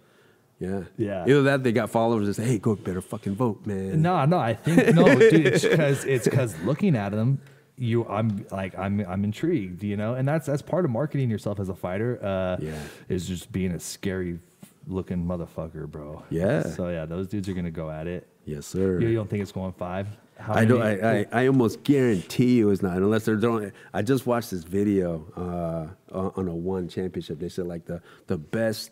Yeah, 0.60 0.84
Yeah. 0.98 1.24
Either 1.28 1.44
that, 1.44 1.64
they 1.64 1.72
got 1.74 1.90
followers 1.90 2.28
that 2.28 2.36
say, 2.36 2.46
"Hey, 2.46 2.58
go 2.60 2.76
better 2.76 3.02
fucking 3.02 3.36
vote, 3.36 3.66
man." 3.66 4.02
No, 4.02 4.24
no, 4.26 4.38
I 4.38 4.54
think 4.54 4.96
no, 4.96 5.04
dude. 5.20 5.46
It's 5.48 5.66
because 5.66 6.06
it's 6.06 6.24
because 6.26 6.58
looking 6.62 6.96
at 6.96 7.12
them, 7.12 7.40
you, 7.78 8.06
I'm 8.08 8.46
like, 8.52 8.78
I'm, 8.78 9.02
I'm 9.02 9.26
intrigued, 9.26 9.84
you 9.84 9.98
know, 9.98 10.14
and 10.14 10.26
that's 10.26 10.46
that's 10.46 10.62
part 10.62 10.86
of 10.86 10.92
marketing 10.92 11.30
yourself 11.30 11.60
as 11.60 11.68
a 11.68 11.76
fighter. 11.76 12.20
Uh, 12.24 12.56
Yeah. 12.64 12.80
is 13.10 13.28
just 13.28 13.52
being 13.52 13.72
a 13.72 13.80
scary 13.82 14.40
looking 14.88 15.26
motherfucker, 15.26 15.88
bro. 15.90 16.24
Yeah. 16.30 16.64
So 16.64 16.88
yeah, 16.88 17.06
those 17.06 17.28
dudes 17.28 17.50
are 17.50 17.54
gonna 17.54 17.70
go 17.72 17.90
at 17.90 18.08
it. 18.08 18.26
Yes, 18.46 18.66
sir. 18.66 19.00
You, 19.02 19.10
you 19.10 19.16
don't 19.16 19.30
think 19.30 19.42
it's 19.42 19.52
going 19.52 19.74
five? 19.74 20.08
How 20.38 20.54
I 20.54 20.66
don't. 20.66 20.82
I, 20.82 21.20
I, 21.20 21.26
I 21.32 21.48
almost 21.48 21.84
guarantee 21.84 22.56
you 22.56 22.70
it's 22.70 22.82
not, 22.82 22.98
unless 22.98 23.26
they're 23.26 23.36
doing. 23.36 23.72
I 23.94 24.02
just 24.02 24.26
watched 24.28 24.52
this 24.52 24.64
video 24.64 25.26
uh, 25.38 26.16
on 26.18 26.32
on 26.36 26.48
a 26.48 26.56
one 26.56 26.90
championship. 26.90 27.40
They 27.40 27.50
said 27.50 27.68
like 27.68 27.86
the 27.86 28.02
the 28.28 28.38
best 28.38 28.92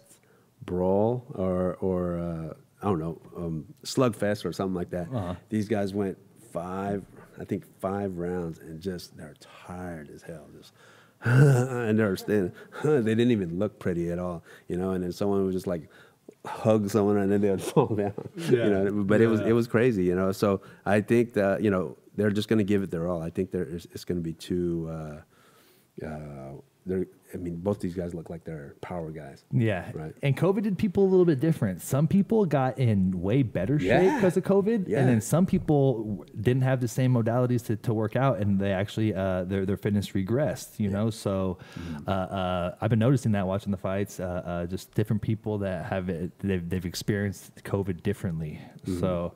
brawl 0.65 1.25
or 1.33 1.75
or 1.75 2.17
uh, 2.17 2.53
I 2.81 2.89
don't 2.89 2.99
know 2.99 3.21
um, 3.35 3.65
slugfest 3.83 4.45
or 4.45 4.53
something 4.53 4.75
like 4.75 4.89
that. 4.91 5.07
Uh-huh. 5.13 5.35
These 5.49 5.67
guys 5.67 5.93
went 5.93 6.17
five, 6.51 7.03
I 7.39 7.43
think 7.43 7.65
five 7.79 8.17
rounds, 8.17 8.59
and 8.59 8.79
just 8.79 9.17
they're 9.17 9.35
tired 9.65 10.09
as 10.13 10.21
hell. 10.21 10.47
Just 10.57 10.73
and 11.23 11.97
they're 11.97 12.15
standing. 12.17 12.51
they 12.83 13.15
didn't 13.15 13.31
even 13.31 13.57
look 13.57 13.79
pretty 13.79 14.11
at 14.11 14.19
all, 14.19 14.43
you 14.67 14.77
know. 14.77 14.91
And 14.91 15.03
then 15.03 15.11
someone 15.11 15.45
was 15.45 15.55
just 15.55 15.67
like 15.67 15.89
hug 16.45 16.89
someone 16.89 17.17
and 17.17 17.31
then 17.31 17.41
they 17.41 17.49
would 17.49 17.61
fall 17.73 17.87
down. 17.87 18.13
Yeah. 18.35 18.65
You 18.65 18.69
know, 18.69 19.03
but 19.03 19.21
it 19.21 19.27
was 19.27 19.41
it 19.41 19.53
was 19.53 19.67
crazy, 19.67 20.03
you 20.03 20.15
know. 20.15 20.31
So 20.31 20.61
I 20.85 21.01
think 21.01 21.33
that 21.33 21.61
you 21.61 21.71
know 21.71 21.97
they're 22.15 22.31
just 22.31 22.47
going 22.47 22.59
to 22.59 22.63
give 22.63 22.83
it 22.83 22.91
their 22.91 23.07
all. 23.07 23.21
I 23.21 23.29
think 23.29 23.51
there 23.51 23.65
is 23.65 23.87
it's 23.91 24.05
going 24.05 24.17
to 24.17 24.23
be 24.23 24.33
too. 24.33 24.89
Uh, 24.89 26.05
uh, 26.05 26.51
they're, 26.85 27.05
I 27.33 27.37
mean, 27.37 27.55
both 27.57 27.79
these 27.79 27.95
guys 27.95 28.13
look 28.13 28.29
like 28.29 28.43
they're 28.43 28.75
power 28.81 29.09
guys. 29.11 29.43
Yeah. 29.51 29.89
Right. 29.93 30.13
And 30.21 30.37
COVID 30.37 30.61
did 30.63 30.77
people 30.77 31.03
a 31.03 31.09
little 31.09 31.25
bit 31.25 31.39
different. 31.39 31.81
Some 31.81 32.07
people 32.07 32.45
got 32.45 32.77
in 32.77 33.21
way 33.21 33.41
better 33.43 33.79
shape 33.79 33.87
Yeah. 33.89 34.15
because 34.15 34.37
of 34.37 34.43
COVID. 34.43 34.87
Yeah. 34.87 34.99
And 34.99 35.09
then 35.09 35.21
some 35.21 35.45
people 35.45 36.03
w- 36.03 36.25
didn't 36.39 36.63
have 36.63 36.79
the 36.81 36.87
same 36.87 37.13
modalities 37.13 37.65
to, 37.65 37.75
to 37.77 37.93
work 37.93 38.15
out 38.15 38.39
and 38.39 38.59
they 38.59 38.71
actually, 38.71 39.13
uh, 39.15 39.43
their, 39.45 39.65
their 39.65 39.77
fitness 39.77 40.09
regressed, 40.09 40.79
you 40.79 40.89
know? 40.89 41.09
So 41.09 41.57
Mm-hmm. 41.79 42.07
uh, 42.09 42.11
uh, 42.11 42.75
I've 42.81 42.89
been 42.89 42.99
noticing 42.99 43.31
that 43.33 43.47
watching 43.47 43.71
the 43.71 43.77
fights, 43.77 44.19
uh, 44.19 44.23
uh, 44.45 44.65
just 44.67 44.93
different 44.93 45.21
people 45.21 45.57
that 45.59 45.85
have 45.85 46.09
it, 46.09 46.31
they've, 46.39 46.67
they've 46.69 46.85
experienced 46.85 47.55
COVID 47.63 48.03
differently. 48.03 48.59
So. 48.99 49.33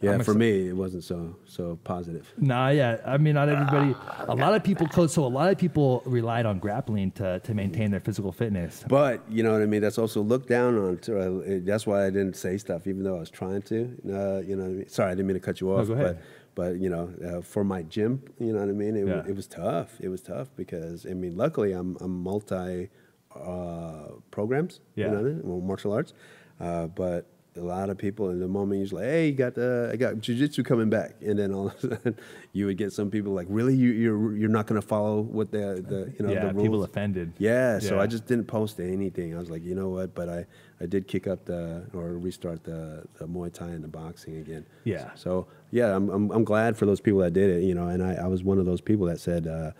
Yeah, 0.00 0.12
I'm 0.12 0.24
for 0.24 0.32
me, 0.34 0.68
it 0.68 0.76
wasn't 0.76 1.04
so 1.04 1.36
so 1.44 1.78
positive. 1.84 2.32
Nah, 2.38 2.68
yeah. 2.70 2.98
I 3.04 3.18
mean, 3.18 3.34
not 3.34 3.48
everybody. 3.50 3.94
A 4.28 4.34
lot 4.34 4.54
of 4.54 4.64
people. 4.64 4.88
So 5.08 5.24
a 5.24 5.28
lot 5.28 5.50
of 5.52 5.58
people 5.58 6.02
relied 6.06 6.46
on 6.46 6.58
grappling 6.58 7.10
to, 7.12 7.40
to 7.40 7.54
maintain 7.54 7.90
their 7.90 8.00
physical 8.00 8.32
fitness. 8.32 8.82
But 8.88 9.22
you 9.28 9.42
know 9.42 9.52
what 9.52 9.60
I 9.60 9.66
mean. 9.66 9.82
That's 9.82 9.98
also 9.98 10.22
looked 10.22 10.48
down 10.48 10.78
on. 10.78 10.98
To, 10.98 11.18
uh, 11.18 11.58
that's 11.64 11.86
why 11.86 12.06
I 12.06 12.10
didn't 12.10 12.36
say 12.36 12.56
stuff, 12.56 12.86
even 12.86 13.02
though 13.02 13.16
I 13.16 13.20
was 13.20 13.30
trying 13.30 13.62
to. 13.62 13.76
Uh, 14.08 14.40
you 14.40 14.56
know, 14.56 14.62
what 14.62 14.70
I 14.70 14.74
mean? 14.80 14.88
sorry, 14.88 15.10
I 15.12 15.14
didn't 15.14 15.26
mean 15.26 15.34
to 15.34 15.40
cut 15.40 15.60
you 15.60 15.70
off. 15.72 15.86
go 15.88 15.92
ahead. 15.94 16.18
But 16.54 16.72
but 16.72 16.76
you 16.80 16.88
know, 16.88 17.12
uh, 17.26 17.40
for 17.42 17.62
my 17.62 17.82
gym, 17.82 18.22
you 18.38 18.52
know 18.54 18.60
what 18.60 18.68
I 18.68 18.72
mean. 18.72 18.96
It, 18.96 19.06
Yeah. 19.06 19.22
it 19.28 19.36
was 19.36 19.46
tough. 19.46 19.96
It 20.00 20.08
was 20.08 20.22
tough 20.22 20.48
because 20.56 21.04
I 21.06 21.12
mean, 21.14 21.36
luckily 21.36 21.72
I'm 21.72 21.96
I'm 22.00 22.22
multi 22.22 22.88
uh, 23.34 24.08
programs. 24.30 24.80
Yeah. 24.94 25.06
You 25.06 25.10
know 25.12 25.16
what 25.18 25.26
I 25.26 25.34
mean? 25.34 25.40
Well, 25.44 25.60
martial 25.60 25.92
arts. 25.92 26.14
Uh, 26.58 26.86
but 26.88 27.26
a 27.60 27.64
lot 27.64 27.90
of 27.90 27.98
people 27.98 28.30
in 28.30 28.40
the 28.40 28.48
moment 28.48 28.80
you're 28.80 29.00
like, 29.00 29.08
hey, 29.08 29.26
you 29.26 29.32
got 29.32 29.54
the 29.54 29.90
I 29.92 29.96
got 29.96 30.14
jujitsu 30.14 30.64
coming 30.64 30.88
back, 30.88 31.16
and 31.20 31.38
then 31.38 31.52
all 31.52 31.68
of 31.68 31.74
a 31.76 31.80
sudden 31.80 32.16
you 32.52 32.66
would 32.66 32.78
get 32.78 32.92
some 32.92 33.10
people 33.10 33.32
like, 33.32 33.46
really, 33.50 33.74
you, 33.74 33.90
you're 33.90 34.36
you're 34.36 34.48
not 34.48 34.66
going 34.66 34.80
to 34.80 34.86
follow 34.86 35.20
what 35.20 35.52
the 35.52 35.84
the 35.86 36.12
you 36.18 36.26
know 36.26 36.32
yeah, 36.32 36.46
the 36.46 36.54
rules. 36.54 36.62
people 36.62 36.84
offended. 36.84 37.34
Yeah, 37.38 37.78
so 37.78 38.00
I 38.00 38.06
just 38.06 38.26
didn't 38.26 38.46
post 38.46 38.80
anything. 38.80 39.34
I 39.34 39.38
was 39.38 39.50
like, 39.50 39.62
you 39.62 39.74
know 39.74 39.90
what? 39.90 40.14
But 40.14 40.28
I, 40.28 40.46
I 40.80 40.86
did 40.86 41.06
kick 41.06 41.26
up 41.26 41.44
the 41.44 41.86
or 41.92 42.18
restart 42.18 42.64
the, 42.64 43.04
the 43.18 43.26
Muay 43.26 43.52
Thai 43.52 43.68
and 43.68 43.84
the 43.84 43.88
boxing 43.88 44.38
again. 44.38 44.64
Yeah. 44.84 45.10
So 45.14 45.46
yeah, 45.70 45.94
I'm, 45.94 46.08
I'm 46.08 46.30
I'm 46.30 46.44
glad 46.44 46.78
for 46.78 46.86
those 46.86 47.00
people 47.00 47.20
that 47.20 47.34
did 47.34 47.50
it. 47.50 47.62
You 47.64 47.74
know, 47.74 47.88
and 47.88 48.02
I, 48.02 48.14
I 48.14 48.26
was 48.26 48.42
one 48.42 48.58
of 48.58 48.64
those 48.64 48.80
people 48.80 49.06
that 49.06 49.20
said, 49.20 49.46
uh, 49.46 49.72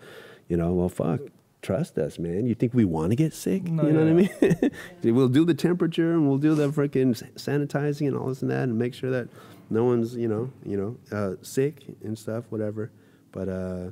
you 0.47 0.57
know, 0.57 0.73
well, 0.73 0.89
fuck. 0.89 1.21
Trust 1.61 1.97
us, 1.97 2.17
man. 2.19 2.45
You 2.45 2.55
think 2.55 2.73
we 2.73 2.85
want 2.85 3.11
to 3.11 3.15
get 3.15 3.33
sick? 3.33 3.63
No, 3.63 3.83
you 3.83 3.93
know 3.93 4.05
yeah. 4.05 4.27
what 4.27 4.53
I 4.53 4.69
mean? 5.03 5.15
we'll 5.15 5.27
do 5.27 5.45
the 5.45 5.53
temperature 5.53 6.13
and 6.13 6.27
we'll 6.27 6.37
do 6.37 6.55
the 6.55 6.69
freaking 6.69 7.15
sanitizing 7.35 8.07
and 8.07 8.17
all 8.17 8.27
this 8.27 8.41
and 8.41 8.51
that, 8.51 8.63
and 8.63 8.77
make 8.77 8.93
sure 8.93 9.11
that 9.11 9.27
no 9.69 9.85
one's 9.85 10.15
you 10.15 10.27
know 10.27 10.51
you 10.65 10.77
know 10.77 11.17
uh, 11.17 11.35
sick 11.41 11.83
and 12.03 12.17
stuff, 12.17 12.45
whatever. 12.49 12.91
But 13.31 13.49
uh, 13.49 13.91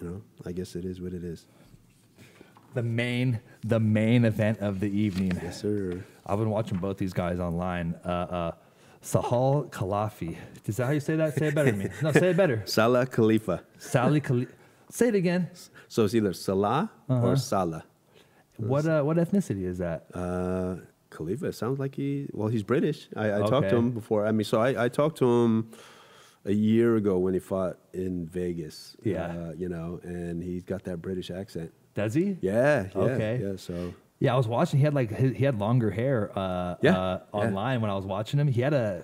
you 0.00 0.08
know, 0.08 0.22
I 0.46 0.52
guess 0.52 0.74
it 0.76 0.84
is 0.84 1.00
what 1.00 1.12
it 1.12 1.24
is. 1.24 1.46
The 2.74 2.82
main, 2.82 3.40
the 3.64 3.80
main 3.80 4.24
event 4.24 4.60
of 4.60 4.78
the 4.78 4.88
evening. 4.88 5.32
Yes, 5.42 5.60
sir. 5.60 6.04
I've 6.24 6.38
been 6.38 6.50
watching 6.50 6.78
both 6.78 6.98
these 6.98 7.12
guys 7.12 7.40
online. 7.40 7.96
Uh, 8.04 8.08
uh, 8.08 8.52
Sahal 9.02 9.70
Khalafi. 9.70 10.36
Is 10.66 10.76
that 10.76 10.86
how 10.86 10.92
you 10.92 11.00
say 11.00 11.16
that? 11.16 11.34
Say 11.34 11.48
it 11.48 11.54
better 11.54 11.70
than 11.70 11.80
me. 11.80 11.88
No, 12.02 12.12
say 12.12 12.30
it 12.30 12.36
better. 12.36 12.62
Salah 12.66 13.06
Khalifa. 13.06 13.64
Sally 13.78 14.20
Khalifa. 14.20 14.52
Say 14.90 15.08
it 15.08 15.14
again. 15.14 15.48
So 15.88 16.04
it's 16.04 16.14
either 16.14 16.32
Salah 16.32 16.90
Uh-huh. 17.08 17.26
or 17.28 17.36
Salah. 17.36 17.84
What 18.56 18.86
uh, 18.86 19.02
what 19.02 19.16
ethnicity 19.16 19.64
is 19.64 19.78
that? 19.78 20.04
Uh, 20.12 20.76
Khalifa 21.10 21.46
it 21.46 21.54
sounds 21.54 21.78
like 21.78 21.94
he. 21.94 22.28
Well, 22.32 22.48
he's 22.48 22.62
British. 22.62 23.08
I, 23.16 23.34
I 23.36 23.38
talked 23.48 23.70
to 23.70 23.76
him 23.76 23.90
before. 23.90 24.26
I 24.26 24.32
mean, 24.32 24.44
so 24.44 24.60
I, 24.60 24.84
I 24.84 24.88
talked 24.88 25.16
to 25.18 25.26
him 25.26 25.70
a 26.44 26.52
year 26.52 26.96
ago 26.96 27.18
when 27.18 27.32
he 27.34 27.40
fought 27.40 27.78
in 27.94 28.26
Vegas. 28.26 28.96
Yeah. 29.02 29.26
Uh, 29.26 29.52
you 29.56 29.68
know, 29.68 30.00
and 30.02 30.42
he's 30.42 30.62
got 30.62 30.84
that 30.84 31.00
British 31.00 31.30
accent. 31.30 31.72
Does 31.94 32.14
he? 32.14 32.36
Yeah. 32.40 32.86
yeah 32.94 33.00
Okay. 33.00 33.40
Yeah. 33.42 33.56
So 33.56 33.94
Yeah, 34.20 34.34
I 34.34 34.36
was 34.36 34.46
watching. 34.46 34.78
He 34.78 34.84
had 34.84 34.94
like 34.94 35.10
he 35.16 35.32
he 35.32 35.44
had 35.44 35.58
longer 35.58 35.90
hair. 35.90 36.30
Uh, 36.38 36.76
Yeah, 36.82 36.98
uh, 36.98 37.20
yeah. 37.32 37.40
online 37.40 37.80
when 37.80 37.90
I 37.90 37.94
was 37.94 38.04
watching 38.06 38.38
him, 38.38 38.46
he 38.48 38.60
had 38.60 38.74
a 38.74 39.02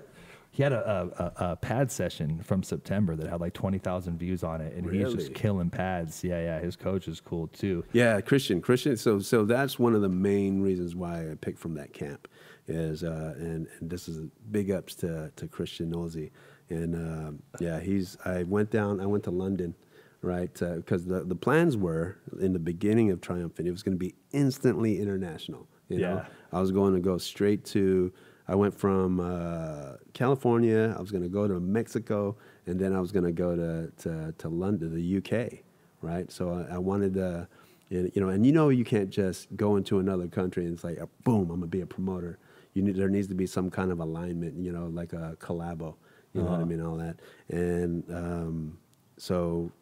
he 0.57 0.63
had 0.63 0.73
a, 0.73 1.35
a, 1.39 1.51
a, 1.51 1.57
pad 1.57 1.93
session 1.93 2.41
from 2.43 2.63
September 2.63 3.15
that 3.15 3.29
had 3.29 3.43
like 3.43 3.53
twenty 3.53 3.77
thousand 3.77 4.17
views 4.17 4.43
on 4.43 4.63
it, 4.63 4.73
and 4.73 4.91
he's 4.91 5.13
just 5.13 5.35
killing 5.35 5.69
pads. 5.69 6.25
Yeah, 6.25 6.41
yeah. 6.41 6.59
His 6.61 6.77
coach 6.77 7.09
is 7.09 7.21
cool 7.21 7.49
too. 7.49 7.85
Yeah, 7.93 8.23
Christian, 8.23 8.63
Christian. 8.63 8.97
So, 8.97 9.19
so 9.19 9.45
that's 9.45 9.79
one 9.79 9.95
of 9.95 10.01
the 10.01 10.09
main 10.09 10.63
reasons 10.63 10.97
why 10.97 11.31
I 11.31 11.35
picked 11.35 11.59
from 11.59 11.75
that 11.75 11.93
camp, 11.93 12.27
is 12.67 13.05
uh, 13.05 13.35
and 13.37 13.67
and 13.79 13.91
this 13.91 14.09
is 14.09 14.27
big 14.51 14.71
ups 14.71 14.95
to 14.97 15.31
to 15.37 15.47
Christian 15.47 15.93
Nolzi, 15.93 16.31
and 16.71 16.95
um, 16.95 17.43
yeah, 17.61 17.79
he's. 17.79 18.17
I 18.25 18.45
went 18.45 18.71
down. 18.71 18.99
I 18.99 19.05
went 19.05 19.25
to 19.25 19.31
London, 19.31 19.75
right? 20.23 20.55
Because 20.55 21.05
the 21.05 21.23
the 21.23 21.37
plans 21.37 21.77
were 21.77 22.17
in 22.41 22.55
the 22.55 22.59
beginning 22.59 23.11
of 23.11 23.21
Triumphant, 23.21 23.69
it 23.69 23.73
was 23.73 23.83
going 23.83 23.99
to 23.99 24.03
be 24.03 24.15
instantly 24.33 25.03
international. 25.03 25.69
You 25.91 25.99
know, 25.99 26.15
Yeah. 26.15 26.25
I 26.51 26.63
was 26.63 26.73
going 26.73 26.95
to 26.95 27.01
go 27.01 27.19
straight 27.19 27.67
to. 27.67 28.11
I 28.49 28.55
went 28.55 28.75
from 28.79 29.21
uh, 29.21 29.95
California. 30.13 30.95
I 30.97 31.01
was 31.01 31.11
going 31.11 31.23
to 31.25 31.29
go 31.29 31.49
to 31.49 31.59
Mexico, 31.61 32.37
and 32.67 32.79
then 32.79 32.95
I 32.95 33.01
was 33.01 33.13
going 33.13 33.25
to 33.25 33.33
go 33.33 33.57
to, 33.57 33.91
to 34.03 34.33
to 34.39 34.49
London, 34.49 34.95
the 34.95 35.17
UK, 35.19 35.61
right? 36.01 36.31
So 36.31 36.51
I, 36.71 36.75
I 36.77 36.79
wanted 36.79 37.15
to, 37.15 37.49
you 37.89 38.11
know, 38.17 38.29
and 38.29 38.45
you 38.47 38.53
know, 38.53 38.69
you 38.69 38.85
can't 38.85 39.11
just 39.11 39.55
go 39.57 39.77
into 39.77 39.99
another 39.99 40.29
country 40.29 40.65
and 40.65 40.75
it's 40.75 40.85
like, 40.85 41.01
uh, 41.01 41.07
boom, 41.25 41.51
I'm 41.51 41.61
gonna 41.61 41.67
be 41.67 41.81
a 41.81 41.87
promoter. 41.87 42.39
You 42.75 42.83
need 42.83 42.97
there 42.97 43.09
needs 43.09 43.29
to 43.29 43.35
be 43.35 43.47
some 43.47 43.71
kind 43.71 43.91
of 43.91 44.01
alignment, 44.01 44.57
you 44.59 44.73
know, 44.73 44.87
like 44.87 45.13
a 45.13 45.37
collabo. 45.41 45.97
You 46.35 46.43
know 46.43 46.51
what 46.51 46.61
I 46.61 46.65
Uh-huh. 46.65 46.67
mean? 46.67 46.83
All 46.83 46.97
that, 46.97 47.17
and 47.49 48.05
um, 48.15 48.79
so 49.17 49.73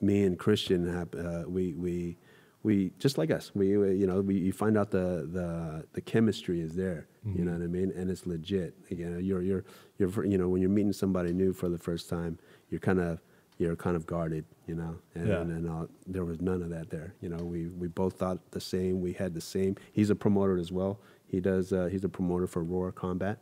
me 0.00 0.24
and 0.24 0.38
Christian 0.38 0.86
have 0.92 1.14
uh, 1.14 1.44
we 1.48 1.74
we 1.74 2.16
we 2.62 2.92
just 2.98 3.18
like 3.18 3.30
us. 3.30 3.52
We, 3.54 3.76
we 3.76 3.94
you 3.96 4.06
know 4.06 4.20
we 4.20 4.36
you 4.36 4.52
find 4.52 4.76
out 4.76 4.90
the 4.90 5.28
the 5.30 5.84
the 5.92 6.00
chemistry 6.00 6.60
is 6.60 6.74
there. 6.74 7.06
You 7.24 7.44
know 7.44 7.52
what 7.52 7.60
I 7.62 7.66
mean, 7.66 7.92
and 7.94 8.10
it's 8.10 8.26
legit. 8.26 8.74
You 8.88 9.10
know, 9.10 9.18
you're 9.18 9.42
you're 9.42 9.64
you're 9.98 10.24
you 10.24 10.38
know 10.38 10.48
when 10.48 10.62
you're 10.62 10.70
meeting 10.70 10.92
somebody 10.94 11.32
new 11.34 11.52
for 11.52 11.68
the 11.68 11.76
first 11.78 12.08
time, 12.08 12.38
you're 12.70 12.80
kind 12.80 12.98
of 12.98 13.18
you're 13.58 13.76
kind 13.76 13.94
of 13.94 14.06
guarded. 14.06 14.44
You 14.66 14.74
know, 14.76 14.96
and 15.14 15.28
Yeah. 15.28 15.40
and 15.42 15.68
all, 15.68 15.88
there 16.06 16.24
was 16.24 16.40
none 16.40 16.62
of 16.62 16.70
that 16.70 16.88
there. 16.88 17.14
You 17.20 17.28
know, 17.28 17.44
we 17.44 17.66
we 17.68 17.88
both 17.88 18.14
thought 18.14 18.38
the 18.52 18.60
same. 18.60 19.00
We 19.02 19.12
had 19.12 19.34
the 19.34 19.40
same. 19.40 19.76
He's 19.92 20.08
a 20.10 20.14
promoter 20.14 20.56
as 20.56 20.72
well. 20.72 21.00
He 21.26 21.40
does. 21.40 21.72
Uh, 21.72 21.86
he's 21.92 22.04
a 22.04 22.08
promoter 22.08 22.46
for 22.46 22.62
Roar 22.64 22.90
Combat 22.90 23.38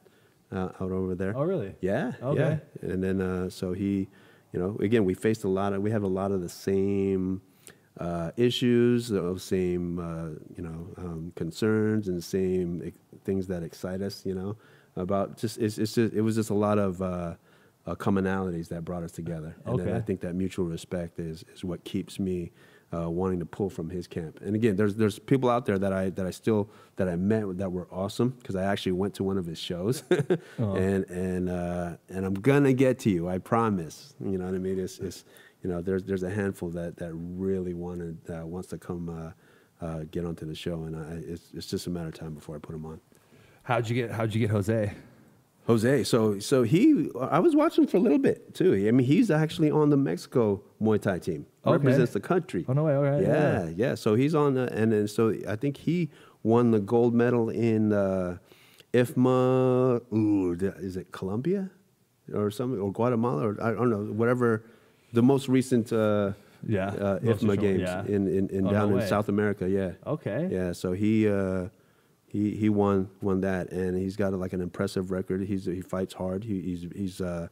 uh, 0.51 0.71
out 0.81 0.91
over 0.91 1.15
there. 1.15 1.35
Oh, 1.37 1.45
really? 1.45 1.75
Yeah. 1.81 2.13
Okay. 2.21 2.59
Yeah. 2.83 2.91
And 2.91 3.01
then 3.03 3.21
uh, 3.21 3.49
so 3.49 3.75
he, 3.75 4.09
you 4.53 4.59
know, 4.59 4.77
again 4.81 5.05
we 5.05 5.15
faced 5.15 5.45
a 5.45 5.49
lot 5.49 5.73
of 5.73 5.83
we 5.83 5.91
have 5.93 6.03
a 6.03 6.09
lot 6.21 6.33
of 6.33 6.41
the 6.41 6.49
same 6.49 7.43
uh, 7.99 8.31
issues, 8.37 9.09
the 9.09 9.39
same 9.39 9.99
uh, 9.99 10.31
you 10.57 10.63
know 10.63 10.89
um, 10.97 11.33
concerns, 11.37 12.09
and 12.09 12.23
same 12.23 12.83
ex- 12.85 12.99
things 13.25 13.47
that 13.49 13.63
excite 13.63 14.01
us. 14.03 14.25
You 14.25 14.35
know, 14.35 14.57
about 14.97 15.37
just 15.37 15.59
it's, 15.59 15.79
it's 15.79 15.95
just, 15.95 16.15
it 16.15 16.23
was 16.23 16.37
just 16.37 16.51
a 16.51 16.55
lot 16.55 16.79
of. 16.79 17.03
Uh, 17.03 17.35
uh, 17.87 17.95
commonalities 17.95 18.69
that 18.69 18.85
brought 18.85 19.03
us 19.03 19.13
together, 19.13 19.57
and 19.65 19.79
then 19.79 19.89
Okay. 19.89 19.97
I 19.97 20.01
think 20.03 20.21
that 20.21 20.35
mutual 20.35 20.67
respect 20.67 21.19
is 21.19 21.43
is 21.55 21.65
what 21.65 21.85
keeps 21.85 22.19
me 22.21 22.53
uh, 22.93 23.09
wanting 23.09 23.39
to 23.39 23.47
pull 23.47 23.71
from 23.71 23.89
his 23.89 24.07
camp. 24.07 24.41
And 24.43 24.55
again, 24.55 24.77
there's 24.77 24.95
there's 24.95 25.19
people 25.19 25.49
out 25.49 25.65
there 25.65 25.79
that 25.79 25.93
I 25.93 26.11
that 26.11 26.27
I 26.27 26.31
still 26.31 26.69
that 26.97 27.09
I 27.09 27.17
met 27.17 27.57
that 27.57 27.71
were 27.73 27.89
awesome 27.91 28.31
because 28.31 28.57
I 28.57 28.65
actually 28.65 28.93
went 28.93 29.15
to 29.15 29.25
one 29.25 29.39
of 29.39 29.47
his 29.47 29.59
shows, 29.59 30.03
and 30.59 31.05
and 31.09 31.49
uh, 31.49 31.97
and 32.11 32.27
I'm 32.27 32.35
gonna 32.35 32.75
get 32.75 32.99
to 33.01 33.11
you, 33.11 33.27
I 33.29 33.39
promise. 33.39 34.15
You 34.21 34.37
know 34.37 34.45
what 34.45 34.55
I 34.55 34.59
mean? 34.59 34.79
It's, 34.79 34.99
it's 34.99 35.25
you 35.63 35.71
know 35.71 35.81
there's 35.83 36.05
there's 36.05 36.23
a 36.23 36.31
handful 36.31 36.71
that 36.71 36.97
that 36.97 37.13
really 37.15 37.75
wanted 37.75 38.19
uh, 38.31 38.47
wants 38.47 38.69
to 38.69 38.79
come 38.79 39.09
uh, 39.09 39.85
uh, 39.85 40.05
get 40.11 40.25
onto 40.25 40.47
the 40.47 40.55
show, 40.55 40.85
and 40.85 40.97
I, 40.97 41.31
it's 41.31 41.51
it's 41.55 41.67
just 41.67 41.87
a 41.87 41.91
matter 41.91 42.09
of 42.09 42.15
time 42.15 42.35
before 42.35 42.57
I 42.57 42.59
put 42.59 42.73
them 42.73 42.87
on. 42.87 43.01
How'd 43.63 43.89
you 43.89 43.95
get 43.95 44.11
How'd 44.11 44.35
you 44.35 44.41
get 44.41 44.51
Jose? 44.51 44.93
Jose, 45.67 46.05
so 46.05 46.39
so 46.39 46.63
he, 46.63 47.11
I 47.21 47.41
was 47.41 47.55
watching 47.55 47.87
for 47.87 47.99
a 47.99 48.01
little 48.01 48.19
bit 48.19 48.55
too. 48.55 48.73
I 48.73 48.91
mean, 48.91 49.07
he's 49.07 49.31
actually 49.31 49.71
on 49.71 49.91
the 49.91 49.99
Mexico 49.99 50.63
Muay 50.81 50.99
Thai 50.99 51.19
team. 51.19 51.45
Okay. 51.67 51.73
Represents 51.73 52.15
the 52.15 52.21
country. 52.21 52.65
Oh, 52.67 52.73
no 52.73 52.85
way, 52.85 52.95
all 52.95 53.03
right, 53.03 53.23
Yeah, 53.23 53.65
yeah. 53.65 53.71
yeah. 53.77 53.95
So 53.95 54.15
he's 54.15 54.35
on, 54.35 54.55
the, 54.55 54.73
and 54.73 54.93
then 54.93 55.07
so 55.07 55.35
I 55.47 55.57
think 55.57 55.77
he 55.77 56.09
won 56.43 56.71
the 56.71 56.81
gold 56.81 57.13
medal 57.13 57.51
in 57.51 57.93
uh, 57.93 58.39
IFMA. 58.95 60.01
Ooh, 60.11 60.53
is 60.79 60.97
it 60.97 61.13
Colombia 61.13 61.71
or 62.35 62.51
something 62.51 62.81
or 62.81 62.91
Guatemala 62.91 63.49
or 63.49 63.63
I 63.63 63.73
don't 63.73 63.91
know 63.91 64.05
whatever 64.13 64.65
the 65.13 65.23
most 65.23 65.49
recent 65.49 65.93
uh, 65.93 66.33
Yeah, 66.67 66.89
uh, 66.89 67.19
IFMA 67.21 67.59
games 67.61 67.81
yeah. 67.83 68.05
in 68.05 68.27
in, 68.29 68.49
in 68.51 68.67
Oh, 68.67 68.71
no 68.71 68.73
down 68.73 69.01
in. 69.01 69.07
South 69.09 69.29
America. 69.29 69.69
Yeah. 69.69 69.93
Okay. 70.07 70.49
Yeah, 70.51 70.73
so 70.73 70.93
he 70.93 71.29
uh, 71.29 71.69
he 72.27 72.55
he 72.57 72.69
won 72.69 73.09
won 73.23 73.41
that, 73.43 73.71
and 73.73 73.97
he's 73.97 74.17
got 74.17 74.33
like 74.35 74.53
an 74.53 74.61
impressive 74.61 75.11
record. 75.11 75.43
He's 75.47 75.65
he 75.67 75.81
fights 75.81 76.15
hard. 76.15 76.45
He, 76.45 76.61
he's 76.61 76.87
he's 76.95 77.21
uh, 77.21 77.49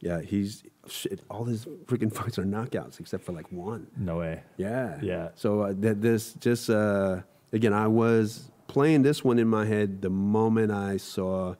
yeah 0.00 0.20
he's 0.20 0.62
shit. 0.88 1.20
All 1.30 1.44
his 1.44 1.66
freaking 1.86 2.12
fights 2.18 2.38
are 2.38 2.44
knockouts 2.44 3.00
except 3.00 3.24
for 3.24 3.32
like 3.32 3.50
one. 3.52 3.86
No 3.96 4.18
way. 4.18 4.42
Yeah, 4.56 4.98
Yeah. 5.02 5.28
So 5.34 5.60
uh, 5.62 5.72
that 5.80 6.00
this 6.00 6.34
just 6.34 6.70
uh, 6.70 7.20
again, 7.52 7.72
I 7.72 7.88
was 7.88 8.50
playing 8.66 9.02
this 9.02 9.22
one 9.24 9.38
in 9.38 9.48
my 9.48 9.66
head 9.66 10.00
the 10.00 10.10
moment 10.10 10.70
I 10.72 10.96
saw. 10.98 11.54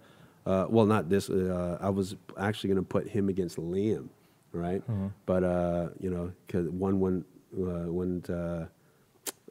Uh, 0.47 0.67
well, 0.69 0.85
not 0.87 1.09
this. 1.09 1.31
Uh, 1.31 1.79
I 1.81 1.89
was 1.91 2.17
actually 2.39 2.69
going 2.69 2.85
to 2.85 2.89
put 2.89 3.09
him 3.09 3.29
against 3.31 3.57
Liam, 3.57 4.09
right? 4.55 4.83
But 5.27 5.45
uh, 5.45 5.89
you 6.01 6.11
know, 6.11 6.33
because 6.47 6.69
one 6.71 7.01
one 7.01 7.25
uh, 7.57 7.91
wouldn't 7.93 8.31
uh, 8.31 8.67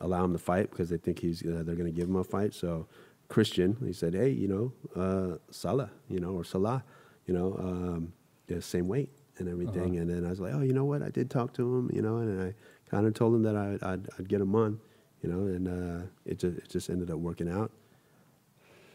allow 0.02 0.24
him 0.26 0.34
to 0.34 0.40
fight 0.40 0.70
because 0.72 0.90
they 0.90 0.98
think 0.98 1.20
he's 1.20 1.42
uh, 1.44 1.64
they're 1.66 1.76
going 1.76 1.92
to 1.94 1.98
give 2.00 2.08
him 2.10 2.16
a 2.16 2.24
fight. 2.24 2.54
So 2.54 2.88
Christian, 3.30 3.78
he 3.86 3.94
said, 3.94 4.14
hey, 4.14 4.30
you 4.30 4.48
know, 4.48 4.74
uh, 5.02 5.38
Salah, 5.50 5.90
you 6.10 6.20
know, 6.20 6.32
or 6.32 6.44
Salah, 6.44 6.84
you 7.26 7.34
know, 7.34 7.56
um, 7.60 8.14
the 8.48 8.62
same 8.62 8.88
weight 8.88 9.10
and 9.38 9.48
everything. 9.50 9.98
And 9.98 10.10
then 10.10 10.26
I 10.26 10.30
was 10.30 10.40
like, 10.40 10.54
oh, 10.54 10.62
you 10.62 10.74
know 10.74 10.86
what? 10.86 11.02
I 11.02 11.10
did 11.10 11.30
talk 11.30 11.54
to 11.56 11.64
him, 11.78 11.90
you 11.94 12.02
know, 12.02 12.18
and 12.18 12.42
I 12.42 12.54
kind 12.90 13.08
of 13.08 13.14
told 13.14 13.34
him 13.36 13.44
that 13.44 13.56
I, 13.56 13.78
I'd, 13.94 14.08
I'd 14.20 14.30
get 14.30 14.42
him 14.42 14.54
on, 14.56 14.80
you 15.24 15.30
know, 15.32 15.40
and 15.48 15.68
uh, 15.68 16.06
it 16.26 16.40
just 16.40 16.58
it 16.58 16.70
just 16.70 16.90
ended 16.90 17.10
up 17.10 17.18
working 17.18 17.50
out. 17.50 17.72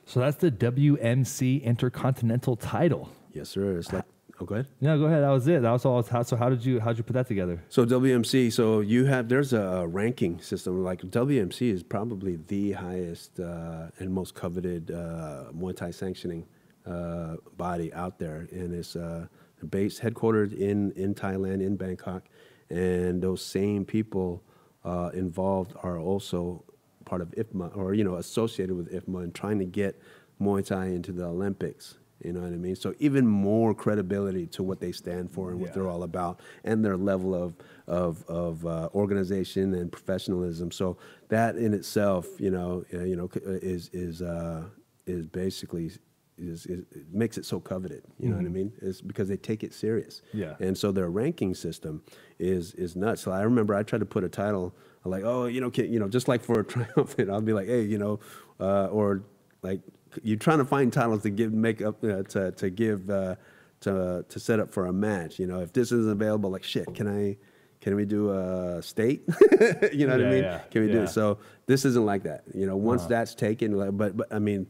So 0.04 0.20
that's 0.20 0.36
the 0.36 0.50
WMC 0.50 1.62
Intercontinental 1.62 2.56
title. 2.56 3.11
Yes, 3.32 3.50
sir. 3.50 3.76
It's 3.76 3.92
like, 3.92 4.04
oh, 4.41 4.45
go 4.45 4.55
ahead. 4.55 4.66
No, 4.80 4.99
go 4.99 5.05
ahead. 5.07 5.22
That 5.22 5.30
was 5.30 5.47
it. 5.49 5.62
That 5.62 5.70
was 5.70 5.84
all. 5.84 6.03
So 6.03 6.36
how 6.36 6.49
did 6.49 6.64
you 6.64 6.80
How'd 6.80 6.99
you 6.99 7.05
put 7.05 7.14
that 7.14 7.26
together? 7.26 7.62
So 7.68 7.84
WMC, 7.84 8.53
so 8.53 8.80
you 8.80 9.05
have 9.07 9.28
there's 9.28 9.53
a 9.53 9.86
ranking 9.86 10.41
system. 10.41 10.82
Like 10.82 11.03
WMC 11.03 11.72
is 11.72 11.82
probably 11.82 12.39
the 12.47 12.72
highest 12.72 13.41
uh, 13.41 13.89
and 13.99 14.12
most 14.12 14.34
coveted 14.34 14.91
uh, 14.91 15.53
Muay 15.55 15.76
Thai 15.76 15.91
sanctioning 15.91 16.47
uh, 16.86 17.36
body 17.57 17.93
out 17.93 18.18
there, 18.18 18.49
and 18.51 18.74
it's 18.74 18.97
uh, 18.97 19.26
based 19.68 20.01
headquartered 20.01 20.53
in 20.53 20.93
in 20.93 21.14
Thailand 21.14 21.62
in 21.62 21.76
Bangkok, 21.76 22.24
and 22.70 23.22
those 23.22 23.45
same 23.45 23.84
people 23.84 24.43
uh, 24.84 25.11
involved 25.14 25.74
are 25.82 25.99
also 25.99 26.64
part 27.05 27.22
of 27.22 27.30
IFMA 27.32 27.76
or 27.76 27.95
you 27.95 28.05
know 28.05 28.16
associated 28.16 28.76
with 28.76 28.93
IFMA 28.93 29.24
and 29.24 29.34
trying 29.34 29.59
to 29.59 29.64
get 29.64 30.01
Muay 30.41 30.64
Thai 30.64 30.86
into 30.86 31.12
the 31.12 31.24
Olympics. 31.24 31.99
You 32.24 32.32
know 32.32 32.40
what 32.40 32.48
I 32.52 32.56
mean? 32.56 32.74
So 32.76 32.94
even 32.98 33.26
more 33.26 33.74
credibility 33.74 34.46
to 34.48 34.62
what 34.62 34.80
they 34.80 34.92
stand 34.92 35.30
for 35.30 35.50
and 35.50 35.60
what 35.60 35.68
Yeah. 35.68 35.74
they're 35.74 35.88
all 35.88 36.02
about, 36.02 36.40
and 36.64 36.84
their 36.84 36.96
level 36.96 37.34
of 37.34 37.54
of, 37.86 38.22
of 38.28 38.66
uh, 38.66 38.88
organization 38.94 39.72
and 39.74 39.90
professionalism. 39.90 40.70
So 40.70 40.98
that 41.28 41.56
in 41.56 41.72
itself, 41.72 42.26
you 42.38 42.50
know, 42.50 42.84
uh, 42.92 43.04
you 43.04 43.16
know, 43.16 43.30
uh, 43.36 43.50
is 43.62 43.88
is 43.92 44.20
uh, 44.20 44.64
is 45.06 45.26
basically 45.26 45.86
is, 45.86 46.66
is 46.66 46.66
it 46.66 46.84
makes 47.12 47.38
it 47.38 47.44
so 47.44 47.60
coveted. 47.60 48.02
You 48.18 48.28
know 48.30 48.36
what 48.36 48.44
I 48.46 48.48
mean? 48.50 48.72
It's 48.82 49.00
because 49.00 49.28
they 49.28 49.36
take 49.36 49.64
it 49.64 49.72
serious. 49.72 50.22
Yeah. 50.32 50.54
And 50.60 50.76
so 50.76 50.92
their 50.92 51.10
ranking 51.10 51.54
system 51.54 52.02
is 52.38 52.74
is 52.74 52.94
nuts. 52.96 53.22
So 53.22 53.30
I 53.32 53.42
remember 53.42 53.74
I 53.74 53.82
tried 53.84 54.00
to 54.00 54.06
put 54.06 54.24
a 54.24 54.28
title 54.28 54.74
like, 55.04 55.24
oh, 55.24 55.46
you 55.46 55.60
know, 55.60 55.70
can, 55.70 55.90
you 55.90 55.98
know, 55.98 56.08
just 56.08 56.28
like 56.28 56.42
for 56.42 56.60
a 56.60 56.64
triumphant, 56.72 57.30
I'll 57.30 57.40
be 57.40 57.52
like, 57.54 57.66
hey, 57.66 57.82
you 57.82 57.96
know, 57.98 58.20
uh, 58.60 58.86
or 58.86 59.22
like 59.62 59.80
you're 60.22 60.38
trying 60.38 60.59
to 60.59 60.64
find 60.64 60.92
titles 60.92 61.22
to 61.22 61.30
give 61.30 61.52
make 61.52 61.82
up 61.82 62.02
uh, 62.04 62.22
to 62.24 62.52
to 62.52 62.70
give 62.70 63.09
uh, 63.11 63.36
to 63.80 64.24
to 64.28 64.40
set 64.40 64.61
up 64.61 64.72
for 64.72 64.86
a 64.86 64.92
match. 64.92 65.38
You 65.38 65.46
know, 65.46 65.61
if 65.61 65.72
this 65.72 65.92
isn't 65.92 66.11
available, 66.11 66.50
like 66.50 66.64
shit, 66.64 66.94
can 66.94 67.06
I? 67.09 67.36
Can 67.80 67.94
we 67.94 68.04
do 68.04 68.30
a 68.32 68.82
state? 68.82 69.22
you 69.92 70.06
know 70.09 70.16
what 70.16 70.26
I 70.26 70.30
mean? 70.30 70.42
yeah, 70.42 70.59
Can 70.70 70.84
we 70.84 70.90
do 70.90 71.02
it? 71.02 71.11
So 71.11 71.38
this 71.66 71.84
isn't 71.84 72.04
like 72.04 72.24
that. 72.24 72.42
You 72.52 72.66
know, 72.66 72.76
once 72.76 73.02
Uh-huh. 73.02 73.09
that's 73.11 73.34
taken, 73.36 73.70
like, 73.78 73.96
but 73.96 74.16
but 74.16 74.26
I 74.32 74.40
mean, 74.40 74.66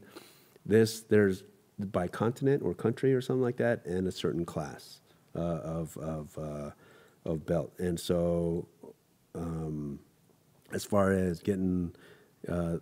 this 0.63 1.01
there's 1.01 1.43
by 1.79 2.07
continent 2.07 2.61
or 2.63 2.75
country 2.75 3.13
or 3.15 3.21
something 3.21 3.41
like 3.41 3.57
that, 3.57 3.83
and 3.85 4.07
a 4.07 4.11
certain 4.11 4.45
class 4.45 5.01
uh, 5.35 5.39
of 5.39 5.97
of 5.97 6.37
uh, 6.37 6.69
of 7.25 7.45
belt. 7.47 7.73
And 7.79 7.99
so, 7.99 8.67
um, 9.33 9.99
as 10.71 10.85
far 10.85 11.11
as 11.11 11.39
getting 11.41 11.95
uh, 12.47 12.77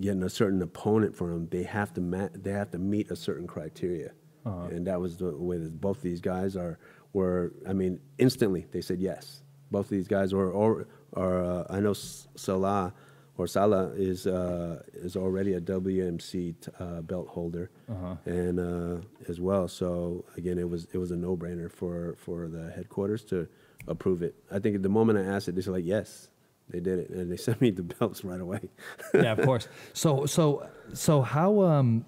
getting 0.00 0.22
a 0.22 0.28
certain 0.30 0.60
opponent 0.62 1.14
for 1.16 1.28
them, 1.30 1.48
they 1.50 1.62
have 1.62 1.92
to 1.94 2.00
ma- 2.00 2.28
they 2.34 2.50
have 2.52 2.70
to 2.72 2.78
meet 2.78 3.10
a 3.10 3.16
certain 3.16 3.46
criteria, 3.46 4.12
Uh-huh. 4.44 4.66
and 4.70 4.86
that 4.86 5.00
was 5.00 5.16
the 5.18 5.34
way 5.36 5.58
that 5.58 5.80
both 5.80 6.02
these 6.02 6.20
guys 6.20 6.56
are 6.56 6.78
were. 7.12 7.52
I 7.66 7.72
mean, 7.72 8.00
instantly 8.18 8.66
they 8.72 8.80
said 8.80 9.00
yes. 9.00 9.42
Both 9.70 9.86
of 9.86 9.90
these 9.90 10.08
guys, 10.08 10.32
or 10.32 10.50
or 10.50 10.86
or 11.12 11.42
uh, 11.44 11.64
I 11.70 11.80
know 11.80 11.92
Salah 11.94 12.92
or 13.36 13.46
Salah 13.46 13.92
is 13.96 14.26
uh, 14.26 14.82
is 14.92 15.16
already 15.16 15.54
a 15.54 15.60
WMC 15.60 16.30
t- 16.60 16.70
uh, 16.78 17.00
belt 17.02 17.28
holder, 17.28 17.70
Uh-huh. 17.88 18.16
and 18.26 18.60
uh, 18.60 19.00
as 19.28 19.40
well. 19.40 19.68
So 19.68 20.24
again, 20.36 20.58
it 20.58 20.68
was 20.68 20.86
it 20.92 20.98
was 20.98 21.10
a 21.12 21.16
no 21.16 21.36
brainer 21.36 21.70
for 21.70 22.14
for 22.18 22.48
the 22.48 22.70
headquarters 22.70 23.24
to 23.24 23.48
approve 23.86 24.22
it. 24.22 24.34
I 24.50 24.58
think 24.58 24.76
at 24.76 24.82
the 24.82 24.88
moment 24.88 25.18
I 25.18 25.22
asked 25.24 25.48
it, 25.48 25.54
they 25.54 25.62
said 25.62 25.72
like 25.74 25.84
yes. 25.86 26.28
They 26.70 26.80
did 26.80 26.98
it, 26.98 27.10
and 27.10 27.30
they 27.30 27.36
sent 27.48 27.60
me 27.60 27.70
the 27.70 27.82
belts 27.82 28.24
right 28.24 28.40
away. 28.40 28.60
yeah, 29.14 29.32
of 29.32 29.42
course. 29.42 29.68
So 29.92 30.26
so 30.26 30.68
so 30.92 31.22
how 31.22 31.62
um 31.62 32.04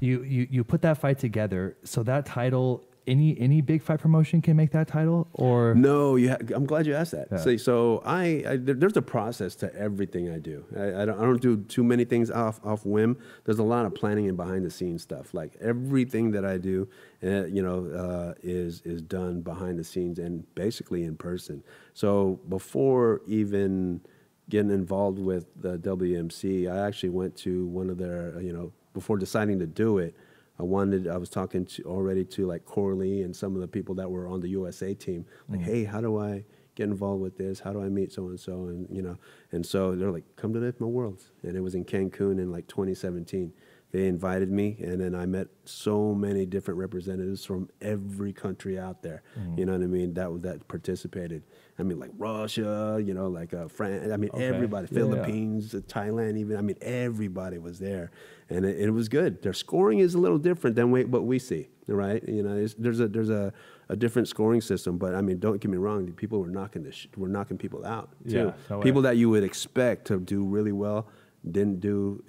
you 0.00 0.22
you 0.22 0.46
you 0.50 0.64
put 0.64 0.82
that 0.82 0.98
fight 0.98 1.18
together. 1.18 1.76
So 1.84 2.02
that 2.04 2.26
title, 2.26 2.84
any 3.06 3.38
any 3.38 3.60
big 3.60 3.82
fight 3.82 4.00
promotion 4.00 4.40
can 4.40 4.56
make 4.56 4.70
that 4.72 4.88
title, 4.88 5.28
or 5.34 5.74
No, 5.74 6.16
you 6.16 6.30
ha- 6.30 6.38
I'm 6.54 6.64
glad 6.64 6.86
you 6.86 6.94
asked 6.94 7.12
that. 7.12 7.28
Yeah. 7.30 7.38
See, 7.38 7.58
so 7.58 8.02
I, 8.04 8.44
I 8.48 8.56
there- 8.56 8.74
there's 8.74 8.96
a 8.96 9.02
process 9.02 9.54
to 9.56 9.74
everything 9.74 10.30
I 10.30 10.38
do. 10.38 10.64
I, 10.76 11.02
I, 11.02 11.04
don't, 11.04 11.18
I 11.18 11.22
don't 11.22 11.40
do 11.40 11.58
too 11.58 11.84
many 11.84 12.04
things 12.04 12.30
off 12.30 12.60
off 12.64 12.86
whim. 12.86 13.18
There's 13.44 13.58
a 13.58 13.62
lot 13.64 13.84
of 13.86 13.94
planning 13.94 14.26
and 14.28 14.36
behind 14.36 14.64
the 14.64 14.70
scenes 14.70 15.02
stuff. 15.02 15.34
Like 15.34 15.56
everything 15.60 16.30
that 16.32 16.44
I 16.44 16.56
do, 16.58 16.88
uh, 17.22 17.44
you 17.46 17.62
know, 17.62 17.86
uh, 17.86 18.34
is 18.42 18.80
is 18.84 19.02
done 19.02 19.42
behind 19.42 19.78
the 19.78 19.84
scenes 19.84 20.18
and 20.18 20.44
basically 20.54 21.04
in 21.04 21.16
person. 21.16 21.62
So 21.92 22.40
before 22.48 23.20
even 23.26 24.00
getting 24.48 24.70
involved 24.70 25.18
with 25.18 25.46
the 25.60 25.78
WMC, 25.78 26.70
I 26.70 26.86
actually 26.86 27.08
went 27.10 27.36
to 27.38 27.66
one 27.66 27.88
of 27.90 27.98
their, 27.98 28.40
you 28.40 28.52
know, 28.52 28.72
before 28.92 29.16
deciding 29.18 29.58
to 29.58 29.66
do 29.66 29.98
it. 29.98 30.14
I 30.58 30.62
wanted. 30.62 31.08
I 31.08 31.16
was 31.16 31.30
talking 31.30 31.64
to 31.66 31.82
already 31.84 32.24
to 32.24 32.46
like 32.46 32.64
Corley 32.64 33.22
and 33.22 33.34
some 33.34 33.54
of 33.54 33.60
the 33.60 33.68
people 33.68 33.94
that 33.96 34.10
were 34.10 34.28
on 34.28 34.40
the 34.40 34.48
USA 34.50 34.94
team. 34.94 35.26
Like, 35.48 35.60
mm-hmm. 35.60 35.70
hey, 35.70 35.84
how 35.84 36.00
do 36.00 36.18
I 36.18 36.44
get 36.74 36.84
involved 36.84 37.22
with 37.22 37.36
this? 37.36 37.60
How 37.60 37.72
do 37.72 37.82
I 37.82 37.88
meet 37.88 38.12
so 38.12 38.28
and 38.28 38.38
so? 38.38 38.66
And 38.66 38.86
you 38.90 39.02
know, 39.02 39.16
and 39.52 39.64
so 39.64 39.94
they're 39.94 40.12
like, 40.12 40.24
come 40.36 40.52
to 40.52 40.60
the 40.60 40.72
IFMA 40.72 40.88
Worlds, 40.88 41.30
and 41.42 41.56
it 41.56 41.60
was 41.60 41.74
in 41.74 41.84
Cancun 41.84 42.38
in 42.38 42.52
like 42.52 42.68
2017. 42.68 43.52
They 43.94 44.08
invited 44.08 44.50
me, 44.50 44.76
and 44.80 45.00
then 45.00 45.14
I 45.14 45.24
met 45.24 45.46
so 45.66 46.16
many 46.16 46.46
different 46.46 46.80
representatives 46.80 47.44
from 47.44 47.68
every 47.80 48.32
country 48.32 48.76
out 48.76 49.04
there. 49.04 49.22
You 49.56 49.66
know 49.66 49.72
what 49.74 49.82
I 49.82 49.86
mean? 49.86 50.14
That 50.14 50.42
that 50.42 50.66
participated. 50.66 51.44
I 51.78 51.84
mean, 51.84 52.00
like 52.00 52.10
Russia, 52.18 53.00
you 53.00 53.14
know, 53.14 53.28
like 53.28 53.54
uh, 53.54 53.68
France. 53.68 54.10
I 54.12 54.16
mean, 54.16 54.30
Okay. 54.34 54.46
everybody, 54.46 54.88
Yeah, 54.90 54.98
yeah. 54.98 55.04
Philippines. 55.06 55.74
uh, 55.76 55.78
Thailand, 55.86 56.36
even. 56.38 56.56
I 56.56 56.60
mean, 56.60 56.74
everybody 56.82 57.58
was 57.58 57.78
there, 57.78 58.10
and 58.50 58.64
it, 58.64 58.80
it 58.80 58.90
was 58.90 59.08
good. 59.08 59.40
Their 59.42 59.52
scoring 59.52 60.00
is 60.00 60.14
a 60.16 60.18
little 60.18 60.38
different 60.38 60.74
than 60.74 60.90
we, 60.90 61.04
what 61.04 61.22
we 61.24 61.38
see, 61.38 61.68
right? 61.86 62.20
You 62.28 62.42
know, 62.42 62.66
there's 62.76 62.98
a 62.98 63.06
there's 63.06 63.30
a, 63.30 63.52
a 63.90 63.94
different 63.94 64.26
scoring 64.26 64.60
system, 64.60 64.98
but 64.98 65.14
I 65.14 65.20
mean, 65.20 65.38
don't 65.38 65.60
get 65.60 65.70
me 65.70 65.76
wrong. 65.76 66.04
the 66.06 66.10
People 66.12 66.40
were 66.40 66.50
knocking 66.50 66.82
this, 66.82 66.96
sh- 66.96 67.06
were 67.16 67.28
knocking 67.28 67.58
people 67.58 67.86
out 67.86 68.08
too. 68.28 68.36
Yeah, 68.38 68.52
no 68.70 68.80
people 68.80 69.02
that 69.02 69.16
you 69.18 69.30
would 69.30 69.44
expect 69.44 70.08
to 70.08 70.18
do 70.18 70.44
really 70.44 70.72
well 70.72 71.06
didn't 71.48 71.78
do. 71.78 72.24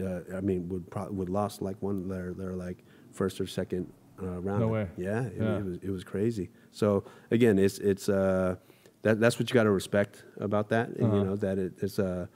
Uh, 0.00 0.36
I 0.36 0.40
mean, 0.40 0.68
would 0.68 0.90
pro- 0.90 1.10
would 1.10 1.28
lost 1.28 1.62
like 1.62 1.76
one 1.82 2.08
their 2.08 2.32
their 2.34 2.54
like 2.54 2.84
first 3.12 3.40
or 3.40 3.46
second 3.46 3.92
uh, 4.22 4.40
round. 4.40 4.60
No 4.60 4.68
way. 4.68 4.88
Yeah, 4.96 5.24
it, 5.24 5.34
Yeah. 5.36 5.58
it 5.58 5.64
was 5.64 5.76
it 5.82 5.90
was 5.90 6.04
crazy. 6.04 6.50
So 6.70 7.04
again, 7.30 7.58
it's 7.58 7.78
it's 7.78 8.08
uh, 8.08 8.56
that 9.02 9.20
that's 9.20 9.38
what 9.38 9.50
you 9.50 9.54
got 9.54 9.64
to 9.64 9.70
respect 9.70 10.24
about 10.40 10.68
that. 10.70 10.88
And, 10.88 11.04
Uh-huh. 11.04 11.16
You 11.16 11.24
know 11.24 11.36
that 11.36 11.58
it, 11.58 11.72
it's 11.82 11.98
a 11.98 12.28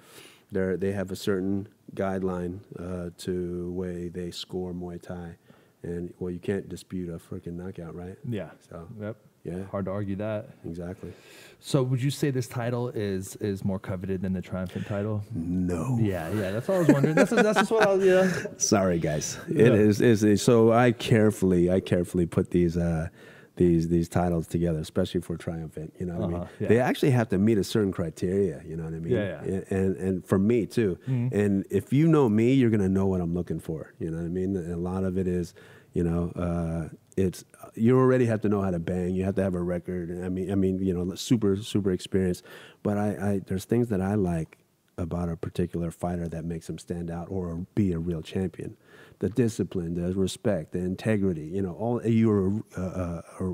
they 0.52 0.76
they 0.76 0.92
have 0.92 1.10
a 1.12 1.16
certain 1.16 1.68
guideline 1.94 2.60
uh, 2.78 3.10
to 3.18 3.72
way 3.72 4.08
they 4.08 4.30
score 4.30 4.72
Muay 4.74 5.00
Thai, 5.00 5.36
and 5.82 6.12
well, 6.18 6.30
you 6.30 6.38
can't 6.40 6.68
dispute 6.68 7.08
a 7.08 7.18
freaking 7.18 7.54
knockout, 7.54 7.94
right? 7.94 8.18
yeah, 8.28 8.50
So 8.68 8.86
yep, 9.00 9.16
yeah, 9.46 9.64
hard 9.70 9.84
to 9.86 9.90
argue 9.90 10.16
that. 10.16 10.50
exactly. 10.64 11.12
So 11.60 11.82
would 11.82 12.02
you 12.02 12.10
say 12.10 12.30
this 12.30 12.46
title 12.46 12.90
is 12.90 13.36
is 13.36 13.64
more 13.64 13.78
coveted 13.78 14.22
than 14.22 14.32
the 14.32 14.42
triumphant 14.42 14.86
title? 14.86 15.24
No. 15.34 15.98
Yeah, 16.00 16.28
yeah. 16.28 16.52
That's 16.52 16.68
what 16.68 16.76
I 16.76 16.78
was 16.80 16.88
wondering. 16.88 17.14
That's 17.14 17.30
that's 17.30 17.58
just 17.58 17.70
what 17.70 17.86
I 17.86 17.94
was. 17.94 18.04
Yeah. 18.04 18.32
Sorry, 18.58 18.98
guys. 18.98 19.38
Yeah. 19.48 19.66
It 19.66 19.74
is, 19.74 20.00
is 20.00 20.42
so 20.42 20.72
I 20.72 20.92
carefully 20.92 21.70
I 21.70 21.80
carefully 21.80 22.26
put 22.26 22.50
these 22.50 22.76
uh, 22.76 23.08
these 23.56 23.88
these 23.88 24.08
titles 24.08 24.46
together, 24.46 24.78
especially 24.78 25.22
for 25.22 25.36
triumphant. 25.36 25.94
You 25.98 26.06
know 26.06 26.14
what 26.16 26.24
I 26.24 26.26
mean? 26.26 26.36
Uh-huh, 26.36 26.50
yeah. 26.60 26.68
They 26.68 26.78
actually 26.78 27.10
have 27.12 27.30
to 27.30 27.38
meet 27.38 27.58
a 27.58 27.64
certain 27.64 27.90
criteria. 27.90 28.62
You 28.64 28.76
know 28.76 28.84
what 28.84 28.94
I 28.94 28.98
mean? 28.98 29.12
Yeah, 29.12 29.42
yeah. 29.44 29.60
And 29.70 29.96
and, 29.96 30.26
for 30.26 30.38
me 30.38 30.66
too. 30.66 30.98
And 31.06 31.64
if 31.70 31.92
you 31.92 32.06
know 32.06 32.28
me, 32.28 32.52
you're 32.52 32.70
gonna 32.70 32.88
know 32.88 33.06
what 33.06 33.20
I'm 33.20 33.34
looking 33.34 33.60
for. 33.60 33.94
You 33.98 34.10
know 34.10 34.18
what 34.18 34.26
I 34.26 34.28
mean? 34.28 34.56
And 34.56 34.72
a 34.72 34.76
lot 34.76 35.04
of 35.04 35.16
it 35.16 35.26
is, 35.26 35.54
you 35.94 36.04
know, 36.04 36.30
uh, 36.36 36.94
it's 37.16 37.44
you 37.76 37.98
already 37.98 38.26
have 38.26 38.40
to 38.42 38.48
know 38.48 38.62
how 38.62 38.70
to 38.70 38.78
bang. 38.78 39.14
You 39.14 39.24
have 39.24 39.34
to 39.36 39.42
have 39.42 39.54
a 39.54 39.62
record. 39.62 40.10
I 40.24 40.28
mean, 40.28 40.50
I 40.50 40.54
mean, 40.54 40.78
you 40.78 40.94
know, 40.94 41.14
super 41.14 41.56
super 41.56 41.90
experience. 41.90 42.42
But 42.82 42.98
I, 42.98 43.08
I 43.08 43.40
there's 43.46 43.64
things 43.64 43.88
that 43.88 44.00
I 44.00 44.14
like 44.14 44.58
about 44.98 45.28
a 45.28 45.36
particular 45.36 45.90
fighter 45.90 46.28
that 46.28 46.44
makes 46.44 46.68
him 46.68 46.78
stand 46.78 47.10
out 47.10 47.28
or 47.30 47.66
be 47.74 47.92
a 47.92 47.98
real 47.98 48.22
champion. 48.22 48.76
The 49.18 49.28
discipline, 49.28 49.94
the 49.94 50.12
respect, 50.14 50.72
the 50.72 50.78
integrity, 50.78 51.46
you 51.46 51.62
know, 51.62 51.72
all 51.72 52.06
you're 52.06 52.62
uh, 52.76 53.22
uh, 53.40 53.52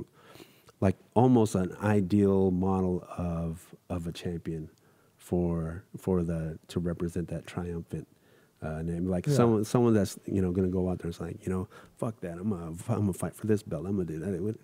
like 0.80 0.96
almost 1.14 1.54
an 1.54 1.76
ideal 1.82 2.50
model 2.50 3.06
of 3.16 3.74
of 3.88 4.06
a 4.06 4.12
champion 4.12 4.70
for 5.16 5.84
for 5.96 6.22
the 6.22 6.58
to 6.68 6.80
represent 6.80 7.28
that 7.28 7.46
triumphant 7.46 8.06
uh, 8.62 8.80
name. 8.82 9.06
Like 9.08 9.26
Yeah. 9.26 9.34
someone 9.34 9.64
someone 9.64 9.94
that's 9.94 10.18
you 10.26 10.40
know 10.42 10.52
going 10.52 10.66
to 10.68 10.72
go 10.72 10.88
out 10.88 10.98
there 10.98 11.06
and 11.06 11.12
it's 11.14 11.20
like 11.20 11.44
you 11.44 11.52
know 11.52 11.68
fuck 11.98 12.20
that 12.20 12.32
I'm 12.38 12.50
gonna 12.50 12.66
I'm 12.66 12.76
gonna 13.00 13.12
fight 13.12 13.34
for 13.34 13.46
this 13.46 13.62
belt. 13.62 13.86
I'm 13.86 13.92
gonna 13.96 14.04
do 14.04 14.18
that. 14.20 14.32
It 14.34 14.42
would, 14.42 14.58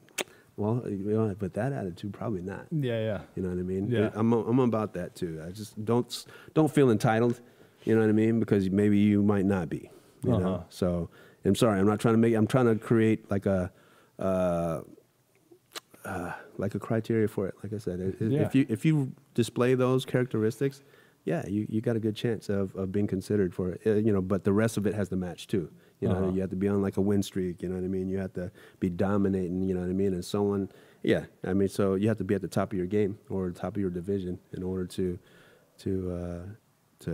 well, 0.56 0.82
you 0.88 0.96
know, 0.98 1.34
but 1.38 1.54
that 1.54 1.72
attitude 1.72 2.12
probably 2.12 2.42
not. 2.42 2.66
Yeah, 2.72 2.98
yeah. 3.00 3.20
You 3.36 3.42
know 3.42 3.50
what 3.50 3.58
I 3.58 3.62
mean? 3.62 3.88
Yeah. 3.88 4.10
I'm 4.14 4.32
I'm 4.32 4.58
about 4.60 4.94
that 4.94 5.14
too. 5.14 5.42
I 5.46 5.50
just 5.50 5.82
don't 5.84 6.24
don't 6.54 6.72
feel 6.72 6.90
entitled. 6.90 7.40
You 7.84 7.94
know 7.94 8.00
what 8.00 8.10
I 8.10 8.12
mean? 8.12 8.40
Because 8.40 8.68
maybe 8.70 8.98
you 8.98 9.22
might 9.22 9.44
not 9.46 9.68
be. 9.68 9.90
You 10.24 10.32
Uh-huh. 10.32 10.40
know. 10.40 10.64
So 10.68 11.10
I'm 11.44 11.54
sorry. 11.54 11.78
I'm 11.78 11.86
not 11.86 12.00
trying 12.00 12.14
to 12.14 12.18
make. 12.18 12.34
I'm 12.34 12.46
trying 12.48 12.66
to 12.66 12.74
create 12.76 13.30
like 13.30 13.46
a. 13.46 13.70
Uh, 14.18 14.80
uh, 16.04 16.32
like 16.56 16.74
a 16.74 16.78
criteria 16.78 17.28
for 17.28 17.46
it, 17.46 17.54
like 17.62 17.72
I 17.72 17.78
said, 17.78 18.00
If- 18.00 18.20
Yeah. 18.20 18.42
if 18.42 18.54
you 18.54 18.66
if 18.68 18.84
you 18.84 19.12
display 19.34 19.74
those 19.74 20.04
characteristics, 20.04 20.82
yeah, 21.30 21.42
you, 21.46 21.66
you 21.68 21.80
got 21.88 21.96
a 22.00 22.00
good 22.06 22.16
chance 22.24 22.48
of, 22.48 22.74
of 22.80 22.86
being 22.96 23.06
considered 23.06 23.50
for 23.58 23.66
it. 23.72 23.80
Uh, 23.86 23.94
you 24.06 24.12
know, 24.14 24.22
but 24.32 24.40
the 24.44 24.52
rest 24.62 24.76
of 24.78 24.86
it 24.86 24.94
has 24.94 25.08
to 25.10 25.16
match 25.16 25.46
too. 25.46 25.66
You 26.00 26.08
know, 26.08 26.14
Uh-huh. 26.14 26.32
you 26.34 26.40
have 26.40 26.50
to 26.50 26.56
be 26.64 26.68
on 26.68 26.80
like 26.80 26.96
a 26.96 27.00
win 27.10 27.22
streak. 27.22 27.56
You 27.62 27.68
know 27.68 27.74
what 27.78 27.84
I 27.84 27.88
mean? 27.88 28.08
You 28.08 28.18
have 28.18 28.32
to 28.40 28.50
be 28.84 28.88
dominating. 28.88 29.62
You 29.68 29.74
know 29.74 29.80
what 29.86 29.90
I 29.90 29.98
mean? 30.02 30.12
And 30.14 30.24
someone, 30.24 30.62
yeah, 31.02 31.24
I 31.44 31.52
mean, 31.58 31.68
so 31.68 31.84
you 32.00 32.08
have 32.08 32.18
to 32.18 32.24
be 32.24 32.34
at 32.34 32.40
the 32.42 32.48
top 32.58 32.72
of 32.72 32.76
your 32.78 32.86
game 32.98 33.18
or 33.28 33.40
the 33.52 33.58
top 33.64 33.72
of 33.76 33.80
your 33.84 33.90
division 33.90 34.38
in 34.56 34.62
order 34.62 34.86
to 34.98 35.18
to 35.84 35.90
uh, 36.20 36.42
to 37.00 37.12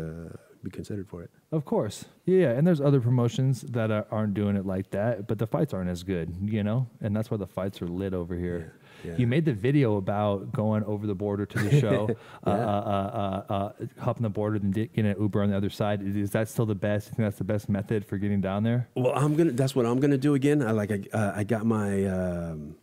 be 0.63 0.71
considered 0.71 1.09
for 1.09 1.23
it. 1.25 1.31
Of 1.55 1.65
course. 1.65 2.07
Yeah, 2.27 2.51
and 2.57 2.67
there's 2.67 2.81
other 2.81 3.01
promotions 3.01 3.63
that 3.63 3.91
are, 3.91 4.07
aren't 4.11 4.35
doing 4.35 4.57
it 4.57 4.67
like 4.67 4.91
that, 4.91 5.29
but 5.29 5.39
the 5.39 5.47
fights 5.47 5.73
aren't 5.75 5.91
as 5.91 6.03
good, 6.03 6.35
you 6.43 6.63
know? 6.65 6.87
And 7.01 7.15
that's 7.15 7.31
why 7.31 7.37
the 7.37 7.47
fights 7.47 7.81
are 7.83 7.87
lit 7.87 8.13
over 8.15 8.35
here. 8.35 8.75
Yeah, 9.05 9.11
yeah. 9.13 9.17
You 9.19 9.27
made 9.27 9.45
the 9.45 9.53
video 9.53 9.97
about 9.97 10.51
going 10.53 10.83
over 10.85 11.07
the 11.07 11.15
border 11.15 11.45
to 11.47 11.59
the 11.59 11.81
show, 11.85 12.09
uh, 12.47 12.51
uh, 12.51 12.57
Yeah. 12.57 12.67
uh, 12.67 13.45
uh, 13.51 13.53
uh, 13.53 13.73
hopping 14.01 14.23
the 14.25 14.31
border 14.31 14.59
di- 14.59 14.87
getting 14.87 15.11
an 15.13 15.21
Uber 15.21 15.43
on 15.43 15.51
the 15.51 15.57
other 15.57 15.71
side. 15.71 16.03
Is- 16.03 16.31
that 16.33 16.49
still 16.49 16.67
the 16.67 16.75
best? 16.75 17.09
You 17.09 17.17
think 17.17 17.27
that's 17.27 17.39
the 17.39 17.45
best 17.45 17.69
method 17.69 18.05
for 18.05 18.17
getting 18.19 18.41
down 18.41 18.63
there? 18.65 18.89
Well, 18.97 19.13
I'm 19.15 19.37
gonna. 19.37 19.53
That's 19.53 19.77
what 19.77 19.87
I'm 19.87 20.01
gonna 20.01 20.19
do 20.19 20.35
again. 20.35 20.61
I 20.63 20.73
like. 20.73 20.91
I, 20.91 21.01
uh, 21.17 21.33
I 21.37 21.45
got 21.45 21.65
my 21.67 22.05
um, 22.07 22.75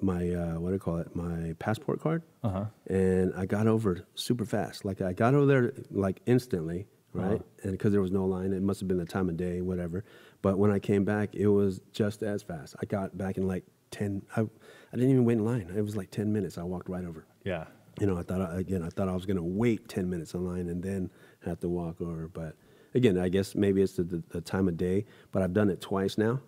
my 0.00 0.30
uh, 0.30 0.60
what 0.60 0.68
do 0.68 0.74
you 0.74 0.78
call 0.78 0.98
it? 0.98 1.16
My 1.16 1.54
passport 1.58 2.00
card, 2.00 2.22
Uh 2.44 2.48
huh. 2.50 2.64
and 2.86 3.32
I 3.34 3.46
got 3.46 3.66
over 3.66 4.06
super 4.14 4.44
fast. 4.44 4.84
Like 4.84 5.00
I 5.00 5.12
got 5.14 5.34
over 5.34 5.46
there 5.46 5.72
like 5.90 6.20
instantly, 6.26 6.86
right? 7.18 7.42
And 7.62 7.72
because 7.72 7.92
there 7.92 8.00
was 8.00 8.10
no 8.10 8.24
line, 8.24 8.52
it 8.52 8.62
must 8.62 8.80
have 8.80 8.88
been 8.88 8.98
the 8.98 9.04
time 9.04 9.28
of 9.28 9.36
day, 9.36 9.60
whatever. 9.60 10.04
But 10.42 10.58
when 10.58 10.70
I 10.70 10.78
came 10.78 11.04
back, 11.04 11.34
it 11.34 11.48
was 11.48 11.80
just 11.92 12.22
as 12.22 12.42
fast. 12.42 12.76
I 12.82 12.86
got 12.86 13.16
back 13.18 13.36
in 13.38 13.46
like 13.46 13.64
ten. 13.90 14.22
I 14.36 14.42
I 14.42 14.96
didn't 14.96 15.10
even 15.10 15.24
wait 15.24 15.34
in 15.34 15.44
line. 15.44 15.72
It 15.76 15.82
was 15.82 15.96
like 15.96 16.10
ten 16.10 16.32
minutes. 16.32 16.58
I 16.58 16.62
walked 16.62 16.88
right 16.88 17.04
over. 17.04 17.26
Yeah. 17.44 17.64
you 18.00 18.06
know, 18.06 18.16
I 18.16 18.22
thought 18.22 18.40
I- 18.40 18.58
again, 18.60 18.82
I 18.82 18.88
thought 18.90 19.08
I 19.08 19.14
was 19.14 19.26
going 19.26 19.36
to 19.38 19.42
wait 19.42 19.88
ten 19.88 20.08
minutes 20.08 20.34
in 20.34 20.44
line 20.46 20.68
and 20.68 20.82
then 20.82 21.10
have 21.44 21.58
to 21.60 21.68
walk 21.68 22.00
over. 22.00 22.28
But 22.28 22.54
again, 22.94 23.18
I 23.18 23.28
guess 23.28 23.54
maybe 23.54 23.82
it's 23.82 23.94
the, 23.94 24.04
the, 24.04 24.22
the 24.30 24.40
time 24.40 24.68
of 24.68 24.76
day. 24.76 25.04
But 25.32 25.42
I've 25.42 25.52
done 25.52 25.68
it 25.70 25.80
twice 25.80 26.16
now, 26.18 26.40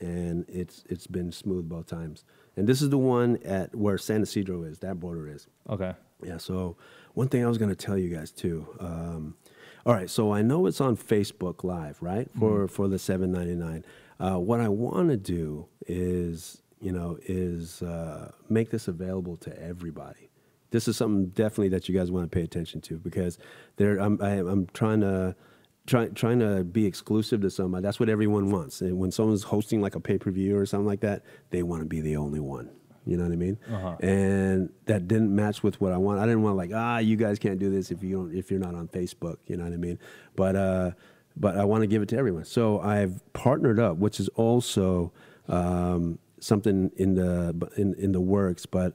and 0.00 0.44
it's 0.48 0.84
it's 0.88 1.06
been 1.06 1.32
smooth 1.32 1.68
both 1.68 1.86
times. 1.86 2.24
And 2.56 2.68
this 2.68 2.82
is 2.82 2.90
the 2.90 2.98
one 2.98 3.38
at 3.44 3.74
where 3.74 3.98
San 3.98 4.22
Ysidro 4.22 4.62
is. 4.64 4.78
That 4.80 5.00
border 5.00 5.26
is. 5.28 5.46
Okay. 5.68 5.94
Yeah. 6.22 6.36
So 6.36 6.76
one 7.14 7.28
thing 7.28 7.44
I 7.44 7.48
was 7.48 7.58
going 7.58 7.70
to 7.70 7.76
tell 7.86 7.96
you 7.98 8.14
guys 8.14 8.30
too. 8.30 8.66
Um, 8.78 9.34
all 9.84 9.94
right. 9.94 10.08
So 10.08 10.32
I 10.32 10.42
know 10.42 10.66
it's 10.66 10.80
on 10.80 10.96
Facebook 10.96 11.64
Live, 11.64 12.00
right? 12.02 12.30
For 12.38 12.68
for 12.68 12.88
the 12.88 12.98
seven 12.98 13.32
ninety 13.32 13.54
nine. 13.54 13.84
Uh, 14.20 14.38
what 14.38 14.60
I 14.60 14.68
want 14.68 15.08
to 15.08 15.16
do 15.16 15.66
is, 15.86 16.62
you 16.80 16.92
know, 16.92 17.18
is 17.24 17.82
uh, 17.82 18.30
make 18.48 18.70
this 18.70 18.86
available 18.88 19.36
to 19.38 19.62
everybody. 19.62 20.30
This 20.70 20.88
is 20.88 20.96
something 20.96 21.26
definitely 21.26 21.70
that 21.70 21.88
you 21.88 21.94
guys 21.94 22.10
want 22.10 22.30
to 22.30 22.34
pay 22.34 22.44
attention 22.44 22.80
to 22.82 22.98
because 22.98 23.38
there, 23.76 23.98
I'm 23.98 24.20
I, 24.22 24.34
I'm 24.34 24.66
trying 24.72 25.00
to. 25.00 25.34
Try, 25.84 26.06
trying 26.06 26.38
to 26.38 26.62
be 26.62 26.86
exclusive 26.86 27.40
to 27.40 27.50
somebody. 27.50 27.82
That's 27.82 27.98
what 27.98 28.08
everyone 28.08 28.52
wants. 28.52 28.82
And 28.82 28.98
when 29.00 29.10
someone's 29.10 29.42
hosting 29.42 29.80
like 29.80 29.96
a 29.96 30.00
pay 30.00 30.16
per 30.16 30.30
view 30.30 30.56
or 30.56 30.64
something 30.64 30.86
like 30.86 31.00
that, 31.00 31.24
they 31.50 31.64
want 31.64 31.82
to 31.82 31.86
be 31.86 32.00
the 32.00 32.16
only 32.16 32.38
one. 32.38 32.70
You 33.04 33.16
know 33.16 33.24
what 33.24 33.32
I 33.32 33.36
mean? 33.36 33.58
Uh-huh. 33.72 33.96
and 34.00 34.70
that 34.86 35.08
didn't 35.08 35.34
match 35.34 35.62
with 35.62 35.80
what 35.80 35.92
I 35.92 35.96
want. 35.96 36.20
I 36.20 36.26
didn't 36.26 36.42
want 36.42 36.56
like 36.56 36.70
ah, 36.74 36.98
you 36.98 37.16
guys 37.16 37.38
can't 37.38 37.58
do 37.58 37.70
this 37.70 37.90
if 37.90 38.02
you 38.02 38.16
don't 38.16 38.34
if 38.34 38.50
you're 38.50 38.60
not 38.60 38.74
on 38.74 38.88
Facebook. 38.88 39.38
You 39.46 39.56
know 39.56 39.64
what 39.64 39.72
I 39.72 39.76
mean? 39.76 39.98
But 40.36 40.56
uh, 40.56 40.90
but 41.36 41.56
I 41.56 41.64
want 41.64 41.82
to 41.82 41.86
give 41.86 42.02
it 42.02 42.08
to 42.10 42.16
everyone. 42.16 42.44
So 42.44 42.80
I've 42.80 43.20
partnered 43.32 43.80
up, 43.80 43.96
which 43.96 44.20
is 44.20 44.28
also 44.30 45.12
um, 45.48 46.18
something 46.40 46.90
in 46.96 47.14
the 47.14 47.70
in 47.76 47.94
in 47.94 48.12
the 48.12 48.20
works. 48.20 48.66
But 48.66 48.94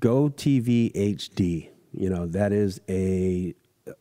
Go 0.00 0.28
TV 0.28 0.92
HD, 0.92 1.68
you 1.92 2.10
know 2.10 2.26
that 2.26 2.52
is 2.52 2.80
a 2.88 3.54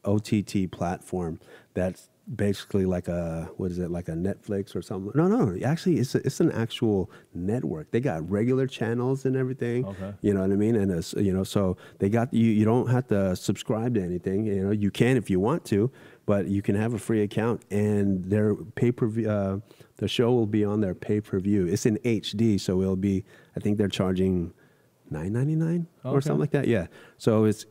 OTT 0.05 0.71
platform 0.71 1.39
that's 1.73 2.09
basically 2.35 2.85
like 2.85 3.07
a 3.09 3.49
what 3.57 3.69
is 3.69 3.79
it 3.79 3.91
like 3.91 4.07
a 4.07 4.13
Netflix 4.13 4.75
or 4.75 4.81
something? 4.81 5.11
No, 5.15 5.27
no, 5.27 5.57
actually 5.65 5.97
it's 5.97 6.15
a, 6.15 6.19
it's 6.25 6.39
an 6.39 6.51
actual 6.51 7.11
network. 7.33 7.91
They 7.91 7.99
got 7.99 8.27
regular 8.29 8.65
channels 8.67 9.25
and 9.25 9.35
everything. 9.35 9.85
Okay. 9.85 10.13
You 10.21 10.33
know 10.33 10.41
what 10.41 10.51
I 10.51 10.55
mean? 10.55 10.75
And 10.75 10.91
it's, 10.91 11.13
you 11.13 11.33
know, 11.33 11.43
so 11.43 11.77
they 11.99 12.09
got 12.09 12.33
you. 12.33 12.49
You 12.49 12.65
don't 12.65 12.87
have 12.89 13.07
to 13.07 13.35
subscribe 13.35 13.95
to 13.95 14.01
anything. 14.03 14.45
You 14.45 14.65
know, 14.65 14.71
you 14.71 14.89
can 14.91 15.17
if 15.17 15.29
you 15.29 15.39
want 15.39 15.65
to, 15.65 15.91
but 16.25 16.47
you 16.47 16.61
can 16.61 16.75
have 16.75 16.93
a 16.93 16.99
free 16.99 17.21
account, 17.23 17.63
and 17.71 18.23
their 18.25 18.55
pay 18.55 18.91
per 18.91 19.07
view. 19.07 19.29
Uh, 19.29 19.59
the 19.97 20.07
show 20.07 20.31
will 20.31 20.47
be 20.47 20.63
on 20.65 20.81
their 20.81 20.95
pay 20.95 21.19
per 21.21 21.39
view. 21.39 21.67
It's 21.67 21.85
in 21.85 21.97
HD, 21.97 22.59
so 22.59 22.81
it'll 22.81 22.95
be. 22.95 23.25
I 23.55 23.59
think 23.59 23.77
they're 23.77 23.87
charging 23.89 24.53
nine 25.09 25.33
ninety 25.33 25.55
nine 25.55 25.87
or 26.03 26.17
Okay. 26.17 26.25
something 26.27 26.39
like 26.39 26.51
that. 26.51 26.67
Yeah. 26.67 26.87
So 27.17 27.43
it's 27.43 27.65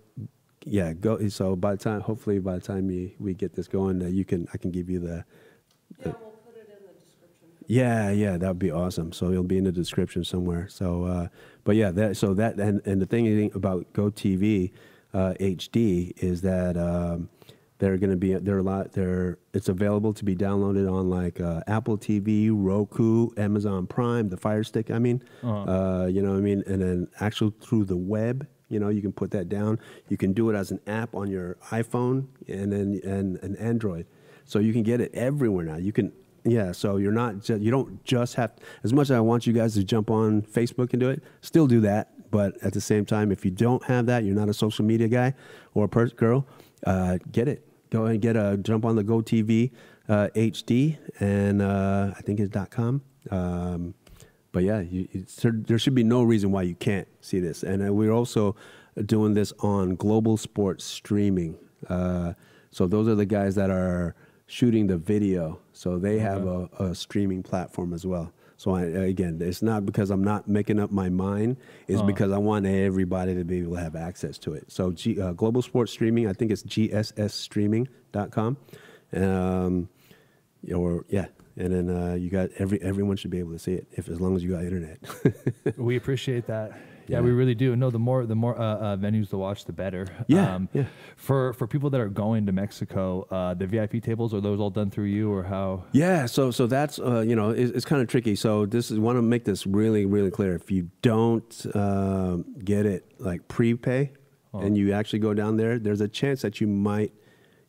yeah. 0.64 0.92
Go. 0.92 1.28
So 1.28 1.56
by 1.56 1.72
the 1.76 1.82
time, 1.82 2.00
hopefully, 2.00 2.38
by 2.38 2.54
the 2.54 2.60
time 2.60 2.86
we, 2.86 3.14
we 3.18 3.34
get 3.34 3.54
this 3.54 3.68
going, 3.68 4.02
uh, 4.02 4.06
you 4.06 4.24
can 4.24 4.46
I 4.54 4.58
can 4.58 4.70
give 4.70 4.88
you 4.90 5.00
the 5.00 5.24
Yeah, 5.98 6.06
we'll 6.06 6.14
put 6.44 6.56
it 6.56 6.68
in 6.68 6.86
the 6.86 6.92
description. 6.94 7.48
yeah, 7.66 8.10
yeah, 8.10 8.36
that 8.36 8.48
would 8.48 8.58
be 8.58 8.70
awesome. 8.70 9.12
So 9.12 9.30
it'll 9.30 9.42
be 9.44 9.58
in 9.58 9.64
the 9.64 9.72
description 9.72 10.24
somewhere. 10.24 10.68
So, 10.68 11.04
uh, 11.04 11.28
but 11.64 11.76
yeah, 11.76 11.90
that 11.92 12.16
so 12.16 12.34
that 12.34 12.56
and 12.58 12.80
and 12.86 13.00
the 13.02 13.06
thing 13.06 13.50
about 13.54 13.92
GoTV 13.92 14.72
uh, 15.14 15.34
HD 15.40 16.12
is 16.22 16.40
that 16.42 16.76
um, 16.76 17.28
they're 17.78 17.98
going 17.98 18.10
to 18.10 18.16
be 18.16 18.32
they're 18.34 18.58
a 18.58 18.62
lot 18.62 18.92
they're 18.92 19.38
it's 19.52 19.68
available 19.68 20.14
to 20.14 20.24
be 20.24 20.34
downloaded 20.36 20.90
on 20.90 21.10
like 21.10 21.40
uh, 21.40 21.60
Apple 21.66 21.98
TV, 21.98 22.50
Roku, 22.52 23.30
Amazon 23.36 23.86
Prime, 23.86 24.28
the 24.28 24.36
Fire 24.36 24.62
Stick. 24.64 24.90
I 24.90 24.98
mean, 24.98 25.22
Uh-huh. 25.42 25.70
uh, 25.70 26.06
you 26.06 26.22
know 26.22 26.30
what 26.30 26.38
I 26.38 26.42
mean, 26.42 26.62
and 26.66 26.80
then 26.80 27.08
actual 27.20 27.52
through 27.60 27.84
the 27.86 27.96
web. 27.96 28.46
You 28.72 28.80
know, 28.80 28.88
you 28.88 29.02
can 29.02 29.12
put 29.12 29.30
that 29.32 29.48
down. 29.48 29.78
You 30.08 30.16
can 30.16 30.32
do 30.32 30.50
it 30.50 30.56
as 30.56 30.70
an 30.70 30.80
app 30.86 31.14
on 31.14 31.30
your 31.30 31.56
iPhone 31.70 32.26
and 32.48 32.72
then 32.72 33.00
and 33.04 33.36
an 33.42 33.56
Android. 33.56 34.06
So 34.44 34.58
you 34.58 34.72
can 34.72 34.82
get 34.82 35.00
it 35.00 35.14
everywhere 35.14 35.64
now. 35.64 35.76
You 35.76 35.92
can 35.92 36.12
yeah, 36.44 36.72
so 36.72 36.96
you're 36.96 37.12
not 37.12 37.48
you 37.48 37.70
don't 37.70 38.04
just 38.04 38.34
have 38.34 38.52
as 38.82 38.92
much 38.92 39.04
as 39.04 39.12
I 39.12 39.20
want 39.20 39.46
you 39.46 39.52
guys 39.52 39.74
to 39.74 39.84
jump 39.84 40.10
on 40.10 40.42
Facebook 40.42 40.92
and 40.92 41.00
do 41.00 41.10
it, 41.10 41.22
still 41.40 41.66
do 41.66 41.80
that, 41.82 42.30
but 42.30 42.56
at 42.62 42.72
the 42.72 42.80
same 42.80 43.04
time 43.04 43.30
if 43.30 43.44
you 43.44 43.50
don't 43.50 43.84
have 43.84 44.06
that, 44.06 44.24
you're 44.24 44.34
not 44.34 44.48
a 44.48 44.54
social 44.54 44.84
media 44.84 45.08
guy 45.08 45.34
or 45.74 45.84
a 45.84 45.88
per- 45.88 46.08
girl, 46.08 46.46
uh, 46.86 47.18
get 47.30 47.46
it. 47.46 47.64
Go 47.90 48.06
and 48.06 48.20
get 48.20 48.36
a 48.36 48.56
jump 48.56 48.84
on 48.84 48.96
the 48.96 49.04
GoTV 49.04 49.70
uh, 50.08 50.28
HD 50.34 50.98
and 51.20 51.62
uh, 51.62 52.12
I 52.16 52.20
think 52.22 52.40
it's 52.40 52.50
dot 52.50 52.70
.com. 52.70 53.02
Um, 53.30 53.94
but 54.52 54.62
yeah, 54.62 54.80
you, 54.80 55.08
there, 55.42 55.78
should 55.78 55.94
be 55.94 56.04
no 56.04 56.22
reason 56.22 56.52
why 56.52 56.62
you 56.62 56.74
can't 56.74 57.08
see 57.20 57.40
this. 57.40 57.62
And 57.62 57.86
uh, 57.86 57.92
we're 57.92 58.12
also 58.12 58.54
doing 59.04 59.34
this 59.34 59.52
on 59.60 59.96
Global 59.96 60.36
Sports 60.36 60.84
Streaming. 60.84 61.56
Uh, 61.88 62.34
so 62.70 62.86
those 62.86 63.08
are 63.08 63.14
the 63.14 63.26
guys 63.26 63.54
that 63.54 63.70
are 63.70 64.14
shooting 64.46 64.86
the 64.86 64.98
video. 64.98 65.58
So 65.72 65.98
they 65.98 66.18
have 66.18 66.46
a, 66.46 66.68
a 66.78 66.94
streaming 66.94 67.42
platform 67.42 67.94
as 67.94 68.06
well. 68.06 68.32
So 68.58 68.76
I, 68.76 68.82
again, 68.82 69.38
it's 69.40 69.62
not 69.62 69.86
because 69.86 70.10
I'm 70.10 70.22
not 70.22 70.46
making 70.46 70.78
up 70.78 70.92
my 70.92 71.08
mind. 71.08 71.56
It's 71.88 72.02
because 72.02 72.30
I 72.30 72.38
want 72.38 72.64
everybody 72.66 73.34
to 73.34 73.44
be 73.44 73.60
able 73.60 73.76
to 73.76 73.82
have 73.82 73.96
access 73.96 74.38
to 74.38 74.52
it. 74.52 74.70
So 74.70 74.92
G, 74.92 75.20
uh, 75.20 75.32
Global 75.32 75.62
Sports 75.62 75.90
Streaming, 75.90 76.28
I 76.28 76.32
think 76.32 76.52
it's 76.52 76.62
gssstreaming.com. 76.62 78.56
Um, 79.14 79.88
or 80.72 81.04
yeah, 81.08 81.26
and 81.56 81.72
then 81.72 81.90
uh, 81.90 82.14
you 82.14 82.30
got 82.30 82.50
every 82.58 82.80
everyone 82.82 83.16
should 83.16 83.30
be 83.30 83.38
able 83.38 83.52
to 83.52 83.58
see 83.58 83.74
it 83.74 83.86
if 83.92 84.08
as 84.08 84.20
long 84.20 84.36
as 84.36 84.42
you 84.44 84.50
got 84.50 84.64
internet. 84.64 84.98
we 85.76 85.96
appreciate 85.96 86.46
that. 86.46 86.70
Yeah, 87.08 87.16
Yeah. 87.18 87.22
we 87.22 87.32
really 87.32 87.56
do. 87.56 87.74
No, 87.74 87.90
the 87.90 87.98
more 87.98 88.24
the 88.26 88.36
more 88.36 88.56
uh, 88.58 88.62
uh, 88.64 88.96
venues 88.96 89.28
to 89.30 89.36
watch, 89.36 89.64
the 89.64 89.72
better. 89.72 90.06
Yeah, 90.28 90.60
yeah. 90.72 90.84
For 91.16 91.52
for 91.52 91.66
people 91.66 91.90
that 91.90 92.00
are 92.00 92.08
going 92.08 92.46
to 92.46 92.52
Mexico, 92.52 93.26
uh, 93.30 93.54
the 93.54 93.66
VIP 93.66 94.02
tables 94.02 94.32
are 94.32 94.40
those 94.40 94.60
all 94.60 94.70
done 94.70 94.90
through 94.90 95.06
you 95.06 95.32
or 95.32 95.42
how? 95.42 95.84
yeah, 95.92 96.26
so 96.26 96.50
so 96.52 96.66
that's 96.68 96.98
uh, 97.00 97.20
you 97.20 97.34
know 97.34 97.50
it's, 97.50 97.72
it's 97.72 97.84
kind 97.84 98.00
of 98.00 98.08
tricky. 98.08 98.36
So 98.36 98.66
this 98.66 98.90
is 98.92 98.98
want 99.00 99.16
to 99.18 99.22
make 99.22 99.44
this 99.44 99.66
really 99.66 100.06
really 100.06 100.30
clear. 100.30 100.54
If 100.54 100.70
you 100.70 100.90
don't 101.02 101.66
um, 101.74 102.44
get 102.64 102.86
it 102.86 103.04
like 103.18 103.48
prepay, 103.48 104.12
and 104.54 104.76
you 104.76 104.92
actually 104.92 105.18
go 105.18 105.34
down 105.34 105.56
there, 105.56 105.78
there's 105.80 106.00
a 106.00 106.08
chance 106.08 106.42
that 106.42 106.60
you 106.60 106.66
might 106.68 107.12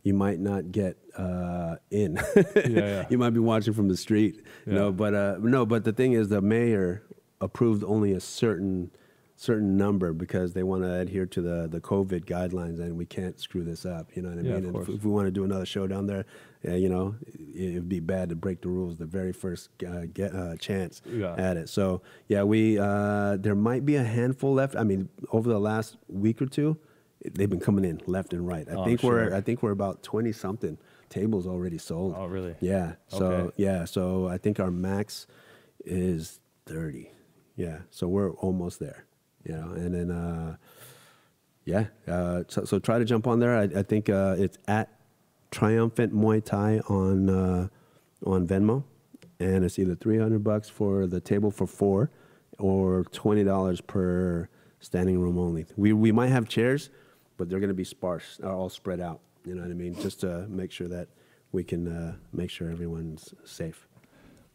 you 0.03 0.13
might 0.13 0.39
not 0.39 0.71
get 0.71 0.97
uh, 1.17 1.75
in. 1.89 2.19
yeah. 2.69 3.05
you 3.09 3.17
might 3.17 3.31
be 3.31 3.39
watching 3.39 3.73
from 3.73 3.87
the 3.87 3.97
street. 3.97 4.41
Yeah. 4.67 4.73
know, 4.75 4.91
but 4.91 5.13
uh, 5.13 5.37
no, 5.41 5.65
but 5.65 5.83
the 5.83 5.93
thing 5.93 6.13
is, 6.13 6.27
the 6.29 6.41
mayor 6.41 7.03
approved 7.41 7.83
only 7.83 8.11
a 8.13 8.19
certain 8.19 8.91
certain 9.35 9.75
number 9.75 10.13
because 10.13 10.53
they 10.53 10.61
want 10.63 10.83
to 10.83 10.93
adhere 10.93 11.25
to 11.25 11.41
the 11.41 11.67
the 11.69 11.79
COVID 11.81 12.25
guidelines, 12.25 12.79
and 12.79 12.97
we 12.97 13.05
can't 13.05 13.39
screw 13.39 13.63
this 13.63 13.85
up. 13.85 14.15
You 14.15 14.21
know 14.21 14.29
what 14.29 14.39
I 14.39 14.41
Yeah, 14.41 14.59
mean? 14.59 14.75
if, 14.75 14.89
if 14.89 15.03
we 15.03 15.11
want 15.11 15.27
to 15.27 15.31
do 15.31 15.43
another 15.43 15.65
show 15.65 15.87
down 15.87 16.05
there, 16.07 16.25
uh, 16.67 16.73
you 16.75 16.87
know, 16.89 17.15
it, 17.53 17.71
it'd 17.71 17.89
be 17.89 17.99
bad 17.99 18.29
to 18.29 18.35
break 18.35 18.61
the 18.61 18.69
rules 18.69 18.97
the 18.97 19.05
very 19.05 19.33
first 19.33 19.69
uh, 19.87 20.01
get, 20.13 20.35
uh, 20.35 20.55
chance 20.57 21.01
Yeah. 21.09 21.35
at 21.37 21.57
it. 21.57 21.69
So 21.69 22.01
yeah, 22.27 22.43
we 22.43 22.77
uh, 22.77 23.37
there 23.37 23.55
might 23.55 23.85
be 23.85 23.95
a 23.95 24.03
handful 24.03 24.53
left. 24.53 24.75
I 24.75 24.83
mean, 24.83 25.09
over 25.31 25.49
the 25.49 25.59
last 25.59 25.97
week 26.07 26.41
or 26.41 26.45
two, 26.45 26.77
they've 27.33 27.49
been 27.49 27.59
coming 27.59 27.85
in 27.85 28.01
left 28.05 28.33
and 28.33 28.45
right. 28.47 28.67
I 28.69 28.73
Oh, 28.73 28.85
think 28.85 29.01
sure. 29.01 29.11
we're 29.29 29.35
I 29.35 29.41
think 29.41 29.63
we're 29.63 29.71
about 29.71 30.03
twenty 30.03 30.31
something 30.31 30.77
tables 31.09 31.45
already 31.47 31.77
sold. 31.77 32.15
Oh, 32.17 32.25
really? 32.25 32.55
Yeah. 32.59 32.93
So 33.07 33.25
Okay. 33.25 33.53
yeah. 33.57 33.85
So 33.85 34.27
I 34.27 34.37
think 34.37 34.59
our 34.59 34.71
max 34.71 35.27
is 35.85 36.39
thirty. 36.65 37.11
Yeah. 37.55 37.79
So 37.91 38.07
we're 38.07 38.31
almost 38.31 38.79
there. 38.79 39.05
You 39.45 39.53
know, 39.55 39.71
and 39.73 39.93
then 39.93 40.09
uh, 40.11 40.55
yeah. 41.65 41.87
Uh, 42.07 42.43
so, 42.47 42.63
so 42.65 42.79
try 42.79 42.97
to 42.99 43.05
jump 43.05 43.27
on 43.27 43.39
there. 43.39 43.57
I, 43.57 43.63
I 43.63 43.83
think 43.83 44.09
uh, 44.09 44.35
it's 44.37 44.57
at 44.67 44.89
Triumphant 45.51 46.13
Muay 46.13 46.43
Thai 46.43 46.79
on 46.89 47.29
uh, 47.29 47.67
on 48.25 48.47
Venmo, 48.47 48.83
and 49.39 49.63
it's 49.65 49.77
either 49.79 49.95
three 49.95 50.17
hundred 50.17 50.43
bucks 50.43 50.69
for 50.69 51.05
the 51.07 51.19
table 51.19 51.51
for 51.51 51.67
four, 51.67 52.09
or 52.57 53.03
twenty 53.11 53.43
dollars 53.43 53.81
per 53.81 54.47
standing 54.79 55.19
room 55.19 55.37
only. 55.37 55.65
We 55.75 55.91
we 55.93 56.11
might 56.11 56.29
have 56.29 56.47
chairs, 56.47 56.89
but 57.37 57.49
they're 57.49 57.59
going 57.59 57.69
to 57.69 57.73
be 57.73 57.83
sparse, 57.83 58.39
uh, 58.43 58.55
all 58.55 58.69
spread 58.69 58.99
out. 58.99 59.21
You 59.45 59.55
know 59.55 59.61
what 59.61 59.71
I 59.71 59.75
mean? 59.75 59.95
Just 59.99 60.21
to 60.21 60.47
make 60.47 60.71
sure 60.71 60.87
that 60.87 61.09
we 61.51 61.63
can 61.63 61.87
uh, 61.87 62.15
make 62.31 62.49
sure 62.49 62.69
everyone's 62.69 63.33
safe. 63.45 63.87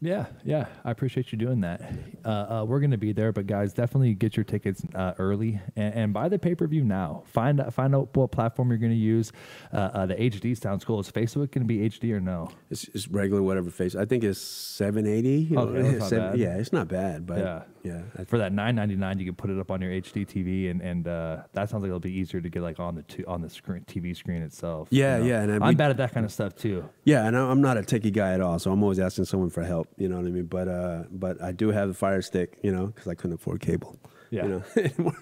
Yeah, 0.01 0.27
yeah. 0.45 0.67
I 0.85 0.91
appreciate 0.91 1.33
you 1.33 1.37
doing 1.37 1.59
that. 1.61 1.81
Uh, 2.23 2.29
uh, 2.29 2.65
we're 2.65 2.79
going 2.79 2.91
to 2.91 2.97
be 2.97 3.11
there, 3.11 3.33
but 3.33 3.47
guys, 3.47 3.73
definitely 3.73 4.13
get 4.13 4.37
your 4.37 4.45
tickets 4.45 4.81
uh, 4.95 5.13
early 5.19 5.59
and, 5.75 5.93
and 5.93 6.13
buy 6.13 6.29
the 6.29 6.39
pay 6.39 6.55
per 6.55 6.67
view 6.67 6.85
now. 6.85 7.23
Find 7.25 7.59
out, 7.59 7.73
find 7.73 7.93
out 7.93 8.15
what 8.15 8.31
platform 8.31 8.69
you're 8.69 8.77
going 8.77 8.93
to 8.93 8.97
use. 8.97 9.33
Uh, 9.73 9.77
uh, 9.77 10.05
the 10.05 10.15
HD 10.15 10.57
sounds 10.57 10.85
cool. 10.85 11.01
Is 11.01 11.11
Facebook 11.11 11.51
going 11.51 11.65
to 11.67 11.73
be 11.73 11.79
HD 11.89 12.13
or 12.13 12.21
no? 12.21 12.49
It's, 12.69 12.87
it's 12.93 13.09
regular 13.09 13.41
whatever 13.43 13.69
face. 13.71 13.93
I 13.93 14.05
think 14.05 14.23
it's 14.23 14.39
seven 14.39 15.05
eighty. 15.05 15.39
You 15.49 15.55
know, 15.57 15.61
Okay, 15.63 15.81
that's 15.81 15.99
not 15.99 16.09
seven- 16.09 16.39
yeah, 16.39 16.55
it's 16.55 16.71
not 16.71 16.87
bad, 16.87 17.25
but 17.25 17.39
Yeah. 17.39 17.63
yeah, 17.83 18.01
I 18.17 18.23
For 18.23 18.37
that 18.37 18.53
nine 18.53 18.75
ninety 18.75 18.95
nine, 18.95 19.19
you 19.19 19.25
can 19.25 19.35
put 19.35 19.49
it 19.49 19.59
up 19.59 19.69
on 19.69 19.81
your 19.81 19.91
HD 19.91 20.25
TV, 20.25 20.71
and 20.71 20.81
and 20.81 21.09
uh, 21.09 21.43
that 21.51 21.69
sounds 21.69 21.81
like 21.81 21.89
it'll 21.89 21.99
be 21.99 22.13
easier 22.17 22.39
to 22.39 22.49
get 22.49 22.61
like 22.61 22.79
on 22.79 22.95
the 22.95 23.03
t- 23.03 23.25
on 23.25 23.41
the 23.41 23.49
screen 23.49 23.83
TV 23.85 24.15
screen 24.15 24.43
itself. 24.43 24.87
Yeah, 24.91 25.17
yeah, 25.17 25.41
and 25.41 25.51
then 25.51 25.61
I'm 25.63 25.75
bad 25.75 25.89
at 25.91 25.97
that 25.97 26.13
kind 26.13 26.25
of 26.25 26.31
stuff 26.31 26.55
too. 26.55 26.87
Yeah, 27.03 27.25
and 27.27 27.35
I- 27.35 27.49
I'm 27.51 27.59
not 27.61 27.75
a 27.77 27.81
techie 27.81 28.13
guy 28.13 28.31
at 28.33 28.39
all, 28.39 28.59
so 28.59 28.71
I'm 28.71 28.81
always 28.81 28.99
asking 28.99 29.25
someone 29.25 29.49
for 29.49 29.63
help. 29.63 29.87
You 29.97 30.09
know 30.09 30.17
what 30.17 30.25
I 30.25 30.29
mean? 30.29 30.45
But 30.45 30.67
uh, 30.67 31.03
but 31.11 31.41
I 31.41 31.51
do 31.51 31.69
have 31.69 31.87
the 31.89 31.93
Fire 31.93 32.21
Stick, 32.21 32.57
you 32.63 32.71
know, 32.71 32.87
because 32.87 33.07
I 33.07 33.15
couldn't 33.15 33.35
afford 33.35 33.61
cable. 33.61 33.97
Yeah. 34.31 34.43
You 34.43 34.49
know, 34.49 35.13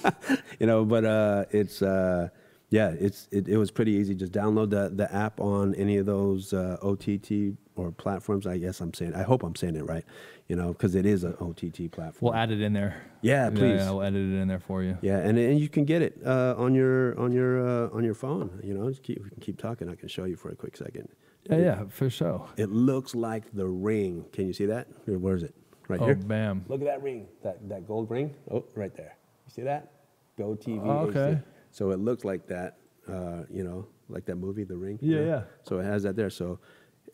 you 0.60 0.66
know, 0.66 0.84
but 0.84 1.04
uh, 1.04 1.44
it's 1.50 1.82
uh, 1.82 2.28
yeah, 2.70 2.90
it's 2.98 3.28
it, 3.30 3.48
it 3.48 3.56
was 3.58 3.70
pretty 3.70 3.92
easy. 3.92 4.14
Just 4.14 4.32
download 4.32 4.70
the 4.70 4.90
the 4.94 5.12
app 5.14 5.40
on 5.40 5.74
any 5.76 5.98
of 5.98 6.06
those 6.06 6.52
uh, 6.52 6.76
OTT 6.82 7.56
or 7.76 7.92
platforms. 7.92 8.46
I 8.46 8.58
guess 8.58 8.80
I'm 8.80 8.92
saying. 8.92 9.14
I 9.14 9.22
hope 9.22 9.42
I'm 9.44 9.54
saying 9.54 9.76
it 9.76 9.84
right. 9.84 10.04
You 10.48 10.56
know, 10.56 10.72
because 10.72 10.94
it 10.94 11.06
is 11.06 11.22
an 11.24 11.34
OTT 11.40 11.90
platform. 11.92 12.32
We'll 12.32 12.34
add 12.34 12.50
it 12.50 12.60
in 12.60 12.72
there. 12.72 13.02
Yeah, 13.22 13.50
please. 13.50 13.80
Yeah, 13.80 13.90
we'll 13.90 14.02
edit 14.02 14.20
it 14.20 14.40
in 14.40 14.48
there 14.48 14.60
for 14.60 14.82
you. 14.82 14.98
Yeah, 15.00 15.18
and 15.18 15.38
and 15.38 15.60
you 15.60 15.68
can 15.68 15.84
get 15.84 16.02
it 16.02 16.18
uh, 16.24 16.54
on 16.58 16.74
your 16.74 17.18
on 17.18 17.32
your 17.32 17.86
uh, 17.86 17.96
on 17.96 18.02
your 18.02 18.14
phone. 18.14 18.60
You 18.64 18.74
know, 18.74 18.88
just 18.88 19.02
keep, 19.02 19.22
we 19.22 19.30
can 19.30 19.40
keep 19.40 19.58
talking. 19.58 19.88
I 19.88 19.94
can 19.94 20.08
show 20.08 20.24
you 20.24 20.36
for 20.36 20.50
a 20.50 20.56
quick 20.56 20.76
second. 20.76 21.08
Yeah, 21.50 21.58
yeah, 21.58 21.84
for 21.88 22.08
sure. 22.10 22.48
It 22.56 22.70
looks 22.70 23.14
like 23.14 23.44
the 23.52 23.66
ring. 23.66 24.24
Can 24.32 24.46
you 24.46 24.52
see 24.52 24.66
that? 24.66 24.88
Here, 25.04 25.18
where 25.18 25.36
is 25.36 25.42
it? 25.42 25.54
Right 25.88 26.00
Oh, 26.00 26.06
here. 26.06 26.14
bam. 26.16 26.64
Look 26.68 26.80
at 26.80 26.86
that 26.86 27.02
ring. 27.02 27.28
That 27.42 27.68
that 27.68 27.86
gold 27.86 28.10
ring. 28.10 28.34
Oh, 28.50 28.64
right 28.74 28.94
there. 28.96 29.16
You 29.46 29.50
see 29.52 29.62
that? 29.62 29.92
Go 30.36 30.56
TV. 30.56 30.80
Oh, 30.84 31.06
okay. 31.08 31.40
So 31.70 31.90
it 31.90 31.98
looks 32.00 32.24
like 32.24 32.46
that. 32.48 32.78
Uh, 33.08 33.44
you 33.50 33.62
know, 33.62 33.86
like 34.08 34.24
that 34.26 34.34
movie, 34.36 34.64
The 34.64 34.76
Ring. 34.76 34.98
Yeah, 35.00 35.20
yeah. 35.20 35.42
So 35.62 35.78
it 35.78 35.84
has 35.84 36.02
that 36.02 36.16
there. 36.16 36.28
So, 36.30 36.58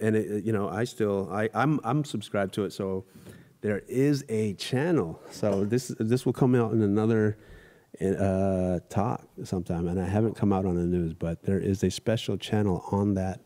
and 0.00 0.16
it, 0.16 0.30
it- 0.30 0.44
you 0.44 0.52
know, 0.52 0.68
I 0.70 0.84
still 0.84 1.28
I 1.30 1.50
I'm 1.54 1.80
I'm 1.84 2.02
subscribed 2.04 2.54
to 2.54 2.64
it. 2.64 2.72
So 2.72 3.04
there 3.60 3.82
is 3.88 4.24
a 4.30 4.54
channel. 4.54 5.20
So 5.30 5.64
this 5.66 5.88
this 5.98 6.24
will 6.24 6.32
come 6.32 6.54
out 6.54 6.72
in 6.72 6.80
another 6.82 7.36
uh, 8.00 8.80
talk 8.88 9.22
sometime, 9.44 9.86
and 9.88 10.00
I 10.00 10.06
haven't 10.06 10.34
come 10.34 10.52
out 10.52 10.64
on 10.64 10.76
the 10.76 10.86
news, 10.86 11.12
but 11.12 11.42
there 11.42 11.60
is 11.60 11.84
a 11.84 11.90
special 11.90 12.36
channel 12.38 12.84
on 12.90 13.14
that 13.14 13.40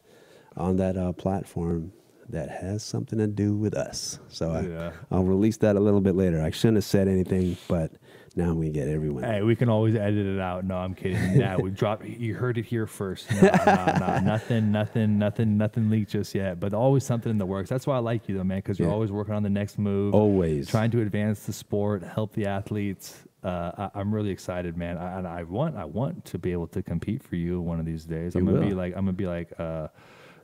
on 0.57 0.77
that 0.77 0.97
uh, 0.97 1.13
platform 1.13 1.93
that 2.29 2.51
has 2.51 2.83
something 2.83 3.19
to 3.21 3.27
do 3.29 3.55
with 3.55 3.75
us. 3.75 4.19
So 4.29 4.53
Yeah. 4.61 4.91
I, 5.11 5.15
I'll 5.17 5.25
release 5.25 5.59
that 5.59 5.77
a 5.77 5.81
little 5.81 6.01
bit 6.01 6.17
later. 6.17 6.43
I 6.43 6.51
shouldn't 6.51 6.79
have 6.79 6.85
said 6.85 7.07
anything, 7.07 7.57
but 7.69 7.93
now 8.35 8.53
we 8.53 8.69
get 8.71 8.89
everyone. 8.89 9.23
Hey, 9.23 9.43
we 9.43 9.55
can 9.55 9.69
always 9.69 9.95
edit 9.95 10.27
it 10.27 10.41
out. 10.41 10.65
No, 10.65 10.77
I'm 10.77 10.95
kidding. 10.95 11.39
Nah, 11.39 11.57
we 11.57 11.71
dropped. 11.71 12.05
You 12.05 12.35
heard 12.35 12.59
it 12.59 12.65
here 12.65 12.87
first. 12.89 13.31
No, 13.31 13.43
no, 13.65 13.97
no, 14.01 14.19
nothing, 14.25 14.73
nothing, 14.73 15.19
nothing, 15.19 15.57
nothing 15.57 15.89
leaked 15.89 16.11
just 16.11 16.35
yet. 16.35 16.59
But 16.59 16.75
always 16.75 17.05
something 17.05 17.31
in 17.31 17.39
the 17.39 17.47
works. 17.47 17.71
That's 17.71 17.87
why 17.87 17.95
I 17.97 18.01
like 18.01 18.29
you, 18.29 18.37
though, 18.37 18.45
man, 18.45 18.59
because 18.59 18.79
you're 18.81 18.89
Yeah. 18.89 18.95
always 18.95 19.13
working 19.13 19.35
on 19.35 19.43
the 19.45 19.49
next 19.51 19.79
move. 19.79 20.13
Always. 20.13 20.69
trying 20.69 20.91
to 20.91 21.03
advance 21.03 21.45
the 21.47 21.53
sport, 21.53 22.03
help 22.03 22.33
the 22.35 22.47
athletes. 22.47 23.23
Uh, 23.45 23.89
I, 23.95 24.01
I'm 24.01 24.13
really 24.13 24.31
excited, 24.31 24.77
man. 24.77 24.99
I, 24.99 25.19
and 25.19 25.29
I 25.29 25.45
want, 25.45 25.77
I 25.77 25.85
want 25.85 26.25
to 26.27 26.39
be 26.39 26.51
able 26.51 26.67
to 26.69 26.83
compete 26.83 27.23
for 27.23 27.37
you 27.37 27.61
one 27.61 27.79
of 27.79 27.87
these 27.87 28.05
days. 28.05 28.35
I'm 28.35 28.45
gonna 28.45 28.61
be 28.67 28.75
like, 28.75 28.95
I'm 28.97 29.05
gonna 29.05 29.13
be 29.13 29.27
like 29.29 29.53
uh, 29.61 29.87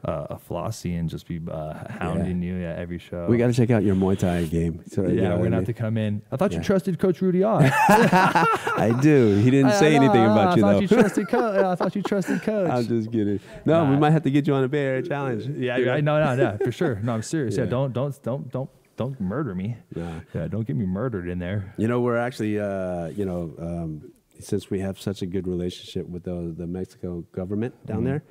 uh, 0.04 0.26
a 0.30 0.36
flossy 0.38 0.98
and 0.98 1.08
just 1.08 1.28
be 1.28 1.40
uh, 1.50 1.74
hounding 1.90 2.42
you 2.42 2.64
at 2.64 2.78
every 2.78 2.98
show. 2.98 3.26
We 3.28 3.36
got 3.36 3.46
to 3.46 3.52
check 3.52 3.70
out 3.70 3.84
your 3.84 3.94
Muay 3.94 4.18
Thai 4.18 4.44
game. 4.44 4.82
So, 4.88 5.02
you 5.06 5.20
yeah, 5.22 5.28
know 5.28 5.36
we're 5.36 5.44
gonna 5.44 5.56
have 5.56 5.62
mean? 5.68 5.74
to 5.74 5.80
come 5.80 5.96
in. 5.96 6.22
I 6.32 6.36
thought 6.36 6.52
you 6.52 6.60
trusted 6.60 6.98
Coach 6.98 7.20
Rudy 7.22 7.42
Ott. 7.44 7.62
I 7.66 8.98
do. 9.00 9.36
He 9.36 9.50
didn't 9.50 9.72
say 9.72 9.92
I 9.92 9.96
anything 9.96 10.20
I 10.22 10.26
know. 10.26 10.32
about 10.32 10.56
you 10.56 10.66
I 10.66 10.72
though. 10.72 10.78
you 10.80 10.88
trusted 10.88 11.28
coach. 11.28 11.56
I 11.64 11.74
thought 11.76 11.94
you 11.96 12.02
trusted 12.02 12.42
coach. 12.42 12.70
I'm 12.70 12.86
just 12.86 13.12
kidding. 13.12 13.40
No, 13.64 13.84
we 13.84 13.96
might 13.96 14.10
have 14.10 14.22
to 14.22 14.30
get 14.30 14.46
you 14.46 14.54
on 14.54 14.64
a 14.64 14.68
Bay 14.68 14.80
Area 14.84 15.02
challenge. 15.02 15.46
yeah, 15.46 15.76
You 15.76 15.84
know? 15.86 15.92
I 15.94 16.00
no, 16.00 16.22
no, 16.24 16.34
no, 16.34 16.58
for 16.64 16.72
sure. 16.72 16.96
No, 17.02 17.14
I'm 17.14 17.22
serious. 17.22 17.56
Yeah, 17.56 17.64
Yeah. 17.64 17.70
don't, 17.70 17.92
don't, 17.92 18.22
don't, 18.22 18.50
don't, 18.50 18.70
don't 18.96 19.20
murder 19.20 19.54
me. 19.54 19.76
Nah. 19.94 20.20
Yeah, 20.34 20.48
don't 20.48 20.66
get 20.66 20.76
me 20.76 20.84
murdered 20.86 21.28
in 21.28 21.38
there. 21.38 21.74
You 21.78 21.88
know, 21.88 22.00
we're 22.00 22.16
actually, 22.18 22.58
uh, 22.58 23.06
you 23.08 23.24
know, 23.24 23.54
um, 23.58 24.12
since 24.40 24.68
we 24.70 24.80
have 24.80 25.00
such 25.00 25.22
a 25.22 25.26
good 25.26 25.46
relationship 25.46 26.08
with 26.08 26.24
the, 26.24 26.52
the 26.56 26.66
Mexico 26.66 27.24
government 27.32 27.74
down 27.86 27.98
Mm-hmm. 27.98 28.06
there, 28.06 28.22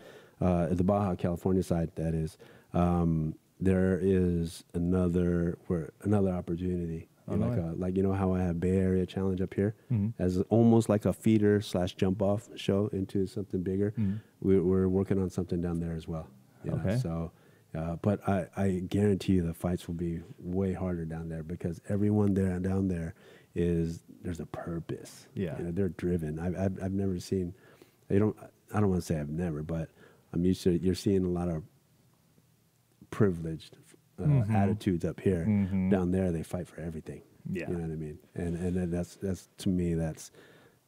uh, 0.41 0.67
the 0.67 0.83
Baja 0.83 1.15
California 1.15 1.63
side, 1.63 1.91
that 1.95 2.13
is, 2.13 2.37
um, 2.73 3.35
there 3.59 3.99
is 4.01 4.63
another 4.73 5.57
where 5.67 5.91
another 6.01 6.29
opportunity. 6.31 7.07
Oh, 7.27 7.35
like, 7.35 7.57
a, 7.59 7.73
like 7.77 7.95
you 7.95 8.03
know 8.03 8.11
how 8.13 8.33
I 8.33 8.41
have 8.41 8.59
Bay 8.59 8.75
Area 8.77 9.05
Challenge 9.05 9.39
up 9.41 9.53
here 9.53 9.75
Mhm. 9.91 10.13
as 10.19 10.41
almost 10.49 10.89
like 10.89 11.05
a 11.05 11.13
feeder 11.13 11.61
slash 11.61 11.93
jump 11.95 12.21
off 12.21 12.49
show 12.55 12.87
into 12.87 13.25
something 13.27 13.61
bigger. 13.61 13.93
Mhm. 13.97 14.19
We're, 14.41 14.63
we're 14.63 14.87
working 14.89 15.21
on 15.21 15.29
something 15.29 15.61
down 15.61 15.79
there 15.79 15.93
as 15.93 16.07
well. 16.07 16.27
you 16.63 16.71
know, 16.71 16.77
Okay. 16.77 16.97
So, 16.97 17.31
uh, 17.73 17.95
but 18.01 18.27
I, 18.27 18.47
I 18.57 18.69
guarantee 18.89 19.33
you 19.33 19.43
the 19.43 19.53
fights 19.53 19.87
will 19.87 19.95
be 19.95 20.21
way 20.39 20.73
harder 20.73 21.05
down 21.05 21.29
there 21.29 21.43
because 21.43 21.79
everyone 21.87 22.33
there 22.33 22.51
and 22.51 22.63
down 22.63 22.87
there 22.89 23.13
is 23.55 24.03
there's 24.23 24.39
a 24.39 24.45
purpose. 24.47 25.27
Yeah. 25.33 25.57
You 25.57 25.65
know, 25.65 25.71
they're 25.71 25.89
driven. 25.89 26.37
I've, 26.39 26.57
I've, 26.57 26.83
I've 26.83 26.93
never 26.93 27.19
seen, 27.19 27.53
I 28.09 28.17
don't, 28.17 28.35
I 28.73 28.79
don't 28.79 28.89
want 28.89 29.01
to 29.01 29.05
say 29.05 29.19
I've 29.19 29.29
never, 29.29 29.63
but 29.63 29.89
I'm 30.33 30.45
used 30.45 30.63
to, 30.63 30.71
you're 30.71 30.95
seeing 30.95 31.25
a 31.25 31.29
lot 31.29 31.49
of 31.49 31.63
privileged 33.09 33.77
uh, 34.19 34.23
Mhm. 34.23 34.53
attitudes 34.53 35.03
up 35.05 35.19
here. 35.19 35.45
Mhm. 35.47 35.89
Down 35.89 36.11
there, 36.11 36.31
they 36.31 36.43
fight 36.43 36.67
for 36.67 36.79
everything. 36.79 37.21
Yeah. 37.49 37.69
You 37.69 37.75
know 37.77 37.81
what 37.81 37.91
I 37.91 37.95
mean? 37.95 38.19
And, 38.35 38.55
and 38.55 38.93
that's, 38.93 39.15
that's, 39.15 39.49
to 39.59 39.69
me, 39.69 39.93
that's, 39.95 40.31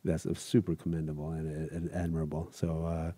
that's 0.03 0.25
super 0.41 0.75
commendable 0.75 1.31
and, 1.31 1.47
and 1.71 1.91
admirable. 1.93 2.49
So, 2.51 2.85
uh, 2.85 3.11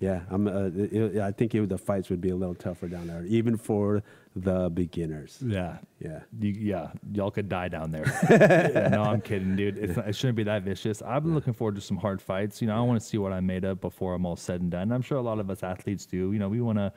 yeah, 0.00 0.22
I'm. 0.30 0.46
Uh, 0.46 0.70
it- 0.74 1.18
I 1.18 1.32
think 1.32 1.54
it, 1.56 1.68
the 1.68 1.76
fights 1.76 2.08
would 2.08 2.20
be 2.20 2.30
a 2.30 2.36
little 2.36 2.54
tougher 2.54 2.86
down 2.86 3.08
there, 3.08 3.24
even 3.26 3.56
for 3.56 4.02
the 4.42 4.70
beginners. 4.70 5.38
Yeah. 5.44 5.78
Yeah, 6.00 6.20
You, 6.38 6.50
yeah, 6.52 6.90
y'all 7.12 7.30
could 7.30 7.48
die 7.48 7.68
down 7.68 7.90
there. 7.90 8.04
Yeah, 8.30 8.88
no, 8.88 9.02
I'm 9.02 9.20
kidding, 9.20 9.56
dude. 9.56 9.76
It's 9.78 9.96
not, 9.96 10.08
it 10.08 10.14
shouldn't 10.14 10.36
be 10.36 10.44
that 10.44 10.62
vicious. 10.62 11.02
I've 11.02 11.24
been 11.24 11.34
looking 11.34 11.52
forward 11.52 11.74
to 11.74 11.80
some 11.80 11.96
hard 11.96 12.22
fights. 12.22 12.62
You 12.62 12.68
know, 12.68 12.76
I 12.76 12.80
want 12.82 13.00
to 13.00 13.06
see 13.06 13.18
what 13.18 13.32
I'm 13.32 13.46
made 13.46 13.64
of 13.64 13.80
before 13.80 14.14
I'm 14.14 14.24
all 14.24 14.36
said 14.36 14.60
and 14.60 14.70
done. 14.70 14.92
I'm 14.92 15.02
sure 15.02 15.18
a 15.18 15.22
lot 15.22 15.40
of 15.40 15.50
us 15.50 15.62
athletes 15.62 16.06
do. 16.06 16.32
You 16.32 16.38
know, 16.38 16.48
we 16.48 16.60
want 16.60 16.78
to 16.78 16.92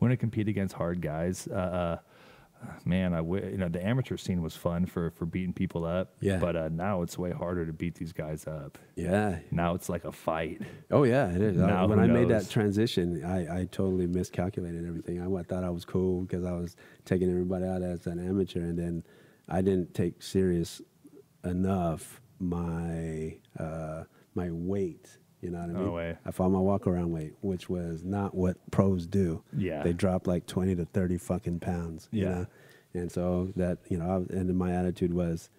want 0.00 0.12
to 0.12 0.16
compete 0.16 0.48
against 0.48 0.74
hard 0.74 1.00
guys. 1.02 1.48
Uh, 1.50 1.54
uh, 1.54 1.98
man, 2.84 3.12
I 3.14 3.18
w- 3.18 3.46
you 3.50 3.56
know 3.58 3.68
the 3.68 3.84
amateur 3.84 4.16
scene 4.16 4.42
was 4.42 4.56
fun 4.56 4.86
for 4.86 5.10
for 5.10 5.26
beating 5.26 5.52
people 5.52 5.84
up. 5.84 6.14
Yeah. 6.20 6.38
But 6.38 6.56
uh, 6.56 6.68
now 6.70 7.02
it's 7.02 7.16
way 7.18 7.30
harder 7.32 7.64
to 7.66 7.72
beat 7.72 7.94
these 7.96 8.12
guys 8.12 8.46
up. 8.46 8.78
yeah. 8.96 9.38
Now 9.50 9.74
it's 9.74 9.88
like 9.88 10.04
a 10.04 10.12
fight. 10.12 10.62
Oh 10.90 11.04
yeah, 11.04 11.30
it 11.30 11.40
is. 11.40 11.56
Now 11.56 11.86
when 11.86 11.98
I 12.00 12.06
made 12.06 12.28
that 12.28 12.48
transition, 12.50 13.24
I, 13.24 13.60
I 13.60 13.64
totally 13.66 14.06
miscalculated 14.06 14.86
everything. 14.86 15.20
I, 15.22 15.26
wa- 15.26 15.42
thought 15.42 15.64
I 15.64 15.70
was 15.70 15.84
cool 15.84 16.22
because 16.22 16.44
I 16.44 16.52
was 16.52 16.76
taking 17.04 17.30
everybody 17.30 17.64
out 17.66 17.82
as 17.82 18.06
an 18.06 18.18
amateur, 18.26 18.60
and 18.60 18.78
then 18.78 19.04
I 19.48 19.62
didn't 19.62 19.94
take 19.94 20.22
serious 20.22 20.80
enough 21.44 22.20
my 22.38 23.36
uh, 23.58 24.04
my 24.34 24.50
weight. 24.50 25.18
You 25.46 25.52
know 25.52 25.58
what 25.60 25.70
I 25.70 25.72
mean? 25.74 25.84
No 25.86 25.92
way. 25.92 26.16
I 26.26 26.30
found 26.32 26.52
my 26.52 26.58
walk 26.58 26.86
around 26.88 27.12
weight, 27.12 27.34
which 27.40 27.68
was 27.70 28.02
not 28.02 28.34
what 28.34 28.56
pros 28.72 29.06
do. 29.06 29.42
Yeah. 29.56 29.82
They 29.84 29.92
drop 29.92 30.26
like 30.26 30.46
twenty 30.46 30.74
to 30.74 30.84
thirty 30.84 31.18
fucking 31.18 31.60
pounds. 31.60 32.08
you 32.10 32.24
Yeah. 32.24 32.28
know? 32.30 32.46
And 32.94 33.12
so 33.12 33.52
that 33.56 33.78
you 33.88 33.96
know, 33.98 34.10
I, 34.10 34.16
and 34.36 34.48
then 34.48 34.56
my 34.56 34.72
attitude 34.72 35.14
was, 35.14 35.50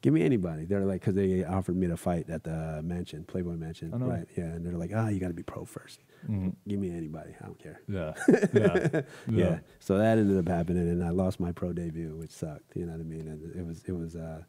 give 0.00 0.14
me 0.14 0.22
anybody. 0.22 0.64
They're 0.64 0.84
like, 0.86 1.00
because 1.02 1.14
they 1.14 1.44
offered 1.44 1.76
me 1.76 1.86
to 1.88 1.96
fight 1.98 2.30
at 2.30 2.44
the 2.44 2.80
mansion, 2.82 3.24
Playboy 3.24 3.56
Mansion, 3.56 3.90
Oh, 3.92 3.98
no 3.98 4.06
right? 4.06 4.26
Yeah, 4.36 4.44
and 4.44 4.64
they're 4.64 4.78
like, 4.78 4.92
ah, 4.94 5.08
you 5.08 5.18
got 5.20 5.28
to 5.28 5.34
be 5.34 5.42
pro 5.42 5.64
1st 5.64 5.98
Mhm. 6.30 6.54
Give 6.66 6.80
me 6.80 6.90
anybody. 6.90 7.34
I 7.38 7.44
don't 7.44 7.58
care. 7.58 7.80
Yeah. 7.88 8.12
Yeah. 8.54 9.02
Yeah. 9.30 9.58
So 9.78 9.98
that 9.98 10.16
ended 10.18 10.38
up 10.38 10.48
happening, 10.48 10.88
and 10.88 11.04
I 11.04 11.10
lost 11.10 11.38
my 11.38 11.52
pro 11.52 11.72
debut, 11.74 12.16
which 12.16 12.30
sucked. 12.30 12.74
You 12.76 12.86
know 12.86 12.92
what 12.92 13.00
I 13.02 13.04
mean? 13.04 13.28
And 13.28 13.54
it 13.54 13.66
was, 13.66 13.82
it 13.86 13.92
was, 13.92 14.16
uh, 14.16 14.42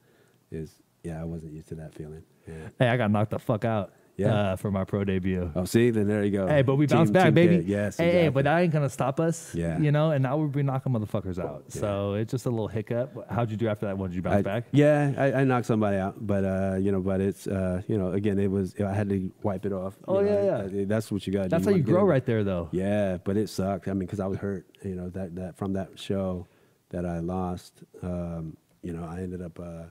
is 0.52 0.82
yeah, 1.04 1.20
I 1.22 1.26
wasn't 1.26 1.54
used 1.54 1.68
to 1.70 1.76
that 1.76 1.94
feeling. 1.94 2.24
Yeah. 2.48 2.70
Hey, 2.80 2.88
I 2.90 2.98
got 2.98 3.12
knocked 3.12 3.32
the 3.32 3.40
fuck 3.40 3.66
out. 3.66 3.92
Yeah. 4.18 4.34
Uh, 4.34 4.56
for 4.56 4.72
my 4.72 4.86
pro 4.86 5.04
debut. 5.04 5.52
Oh, 5.56 5.66
see, 5.66 5.90
then 5.90 6.08
there 6.08 6.24
you 6.24 6.32
go. 6.32 6.48
Hey, 6.48 6.62
but 6.62 6.76
we 6.76 6.86
bounced 6.88 7.12
back, 7.12 7.34
baby. 7.34 7.66
Yes. 7.66 7.98
Hey, 7.98 8.12
hey, 8.12 8.30
but 8.30 8.46
that 8.46 8.58
ain't 8.60 8.72
gonna 8.72 8.90
stop 8.90 9.20
us. 9.20 9.54
Yeah. 9.54 9.78
You 9.78 9.92
know, 9.92 10.12
and 10.12 10.24
now 10.24 10.38
we're 10.38 10.48
be 10.48 10.64
knocking 10.64 10.94
motherfuckers 10.94 11.38
out. 11.38 11.66
So 11.68 12.14
it's 12.14 12.32
just 12.32 12.46
a 12.46 12.50
little 12.50 12.70
hiccup. 12.70 13.30
How'd 13.30 13.52
you 13.52 13.58
do 13.58 13.68
after 13.68 13.88
that 13.88 13.98
one? 13.98 14.12
Did 14.12 14.16
you 14.16 14.22
bounce 14.22 14.38
I- 14.38 14.42
back? 14.42 14.64
Yeah, 14.72 15.12
I, 15.18 15.42
I 15.42 15.44
knocked 15.44 15.66
somebody 15.66 15.98
out, 15.98 16.26
but 16.26 16.46
uh, 16.46 16.76
you 16.80 16.94
know, 16.94 17.02
but 17.02 17.20
it's 17.20 17.46
uh, 17.46 17.82
you 17.88 17.98
know, 17.98 18.14
again, 18.14 18.40
it 18.40 18.50
was 18.50 18.74
I 18.80 18.94
had 18.94 19.10
to 19.10 19.32
wipe 19.44 19.66
it 19.66 19.74
off. 19.74 19.96
you 20.00 20.06
Oh, 20.08 20.22
know, 20.22 20.44
yeah, 20.46 20.58
I- 20.80 20.82
I- 20.82 20.86
that's 20.86 21.12
what 21.12 21.28
you 21.28 21.34
got. 21.34 21.50
That's 21.50 21.66
how 21.66 21.72
you 21.72 21.84
grow 21.84 22.06
right 22.06 22.26
there, 22.26 22.44
though. 22.46 22.70
Yeah, 22.72 23.18
but 23.18 23.36
it 23.36 23.50
sucked. 23.50 23.90
I 23.90 23.92
mean, 23.92 24.00
because 24.00 24.22
I 24.22 24.28
was 24.28 24.38
hurt. 24.38 24.66
You 24.84 24.96
know 24.96 25.10
that 25.10 25.36
that 25.36 25.58
from 25.58 25.74
that 25.74 26.00
show 26.00 26.48
that 26.90 27.06
I 27.06 27.20
lost. 27.20 27.84
Um, 28.02 28.56
you 28.82 28.94
know, 28.94 29.04
I 29.04 29.22
ended 29.24 29.42
up 29.42 29.60
uh, 29.60 29.86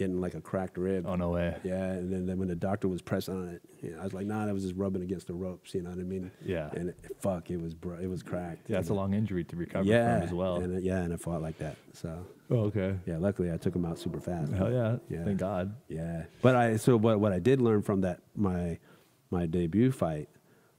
getting 0.00 0.18
like 0.18 0.32
a 0.32 0.40
cracked 0.40 0.78
rib. 0.78 1.04
Oh 1.06 1.14
no 1.14 1.28
way. 1.28 1.54
Yeah, 1.62 1.84
and 1.92 2.10
then, 2.10 2.24
then 2.24 2.38
when 2.38 2.48
the 2.48 2.56
doctor 2.56 2.88
was 2.88 3.02
pressing 3.02 3.34
on 3.34 3.48
it, 3.50 3.62
you 3.82 3.90
know, 3.90 4.00
I 4.00 4.04
was 4.04 4.14
like, 4.14 4.26
nah, 4.26 4.46
that 4.46 4.54
was 4.54 4.62
just 4.62 4.74
rubbing 4.74 5.02
against 5.02 5.26
the 5.26 5.34
ropes. 5.34 5.74
You 5.74 5.82
know 5.82 5.90
what 5.90 5.98
I 5.98 6.04
mean? 6.04 6.32
Yeah. 6.42 6.70
And 6.72 6.88
it, 6.88 6.96
fuck, 7.20 7.50
it 7.50 7.60
was 7.60 7.74
bro- 7.74 7.98
it 7.98 8.06
was 8.06 8.22
cracked. 8.22 8.70
Yeah, 8.70 8.78
it's 8.78 8.88
a 8.88 8.94
long 8.94 9.12
injury 9.12 9.44
to 9.44 9.56
recover 9.56 9.84
yeah, 9.84 10.16
from 10.16 10.26
as 10.26 10.32
well. 10.32 10.56
And 10.56 10.78
it, 10.78 10.84
yeah, 10.84 11.02
and 11.02 11.12
it 11.12 11.20
fought 11.20 11.42
like 11.42 11.58
that. 11.58 11.76
So 11.92 12.24
oh, 12.50 12.60
okay. 12.60 12.96
yeah, 13.04 13.18
luckily 13.18 13.52
I 13.52 13.58
took 13.58 13.76
him 13.76 13.84
out 13.84 13.98
super 13.98 14.20
fast. 14.20 14.52
Hell 14.52 14.72
yeah. 14.72 14.96
Yeah. 15.10 15.24
Thank 15.24 15.36
God. 15.36 15.76
Yeah, 15.88 16.24
but 16.40 16.56
I 16.56 16.76
so 16.76 16.96
what 16.96 17.20
what 17.20 17.34
I 17.34 17.38
did 17.38 17.60
learn 17.60 17.82
from 17.82 18.00
that 18.00 18.20
my 18.34 18.78
my 19.30 19.44
debut 19.44 19.92
fight 19.92 20.30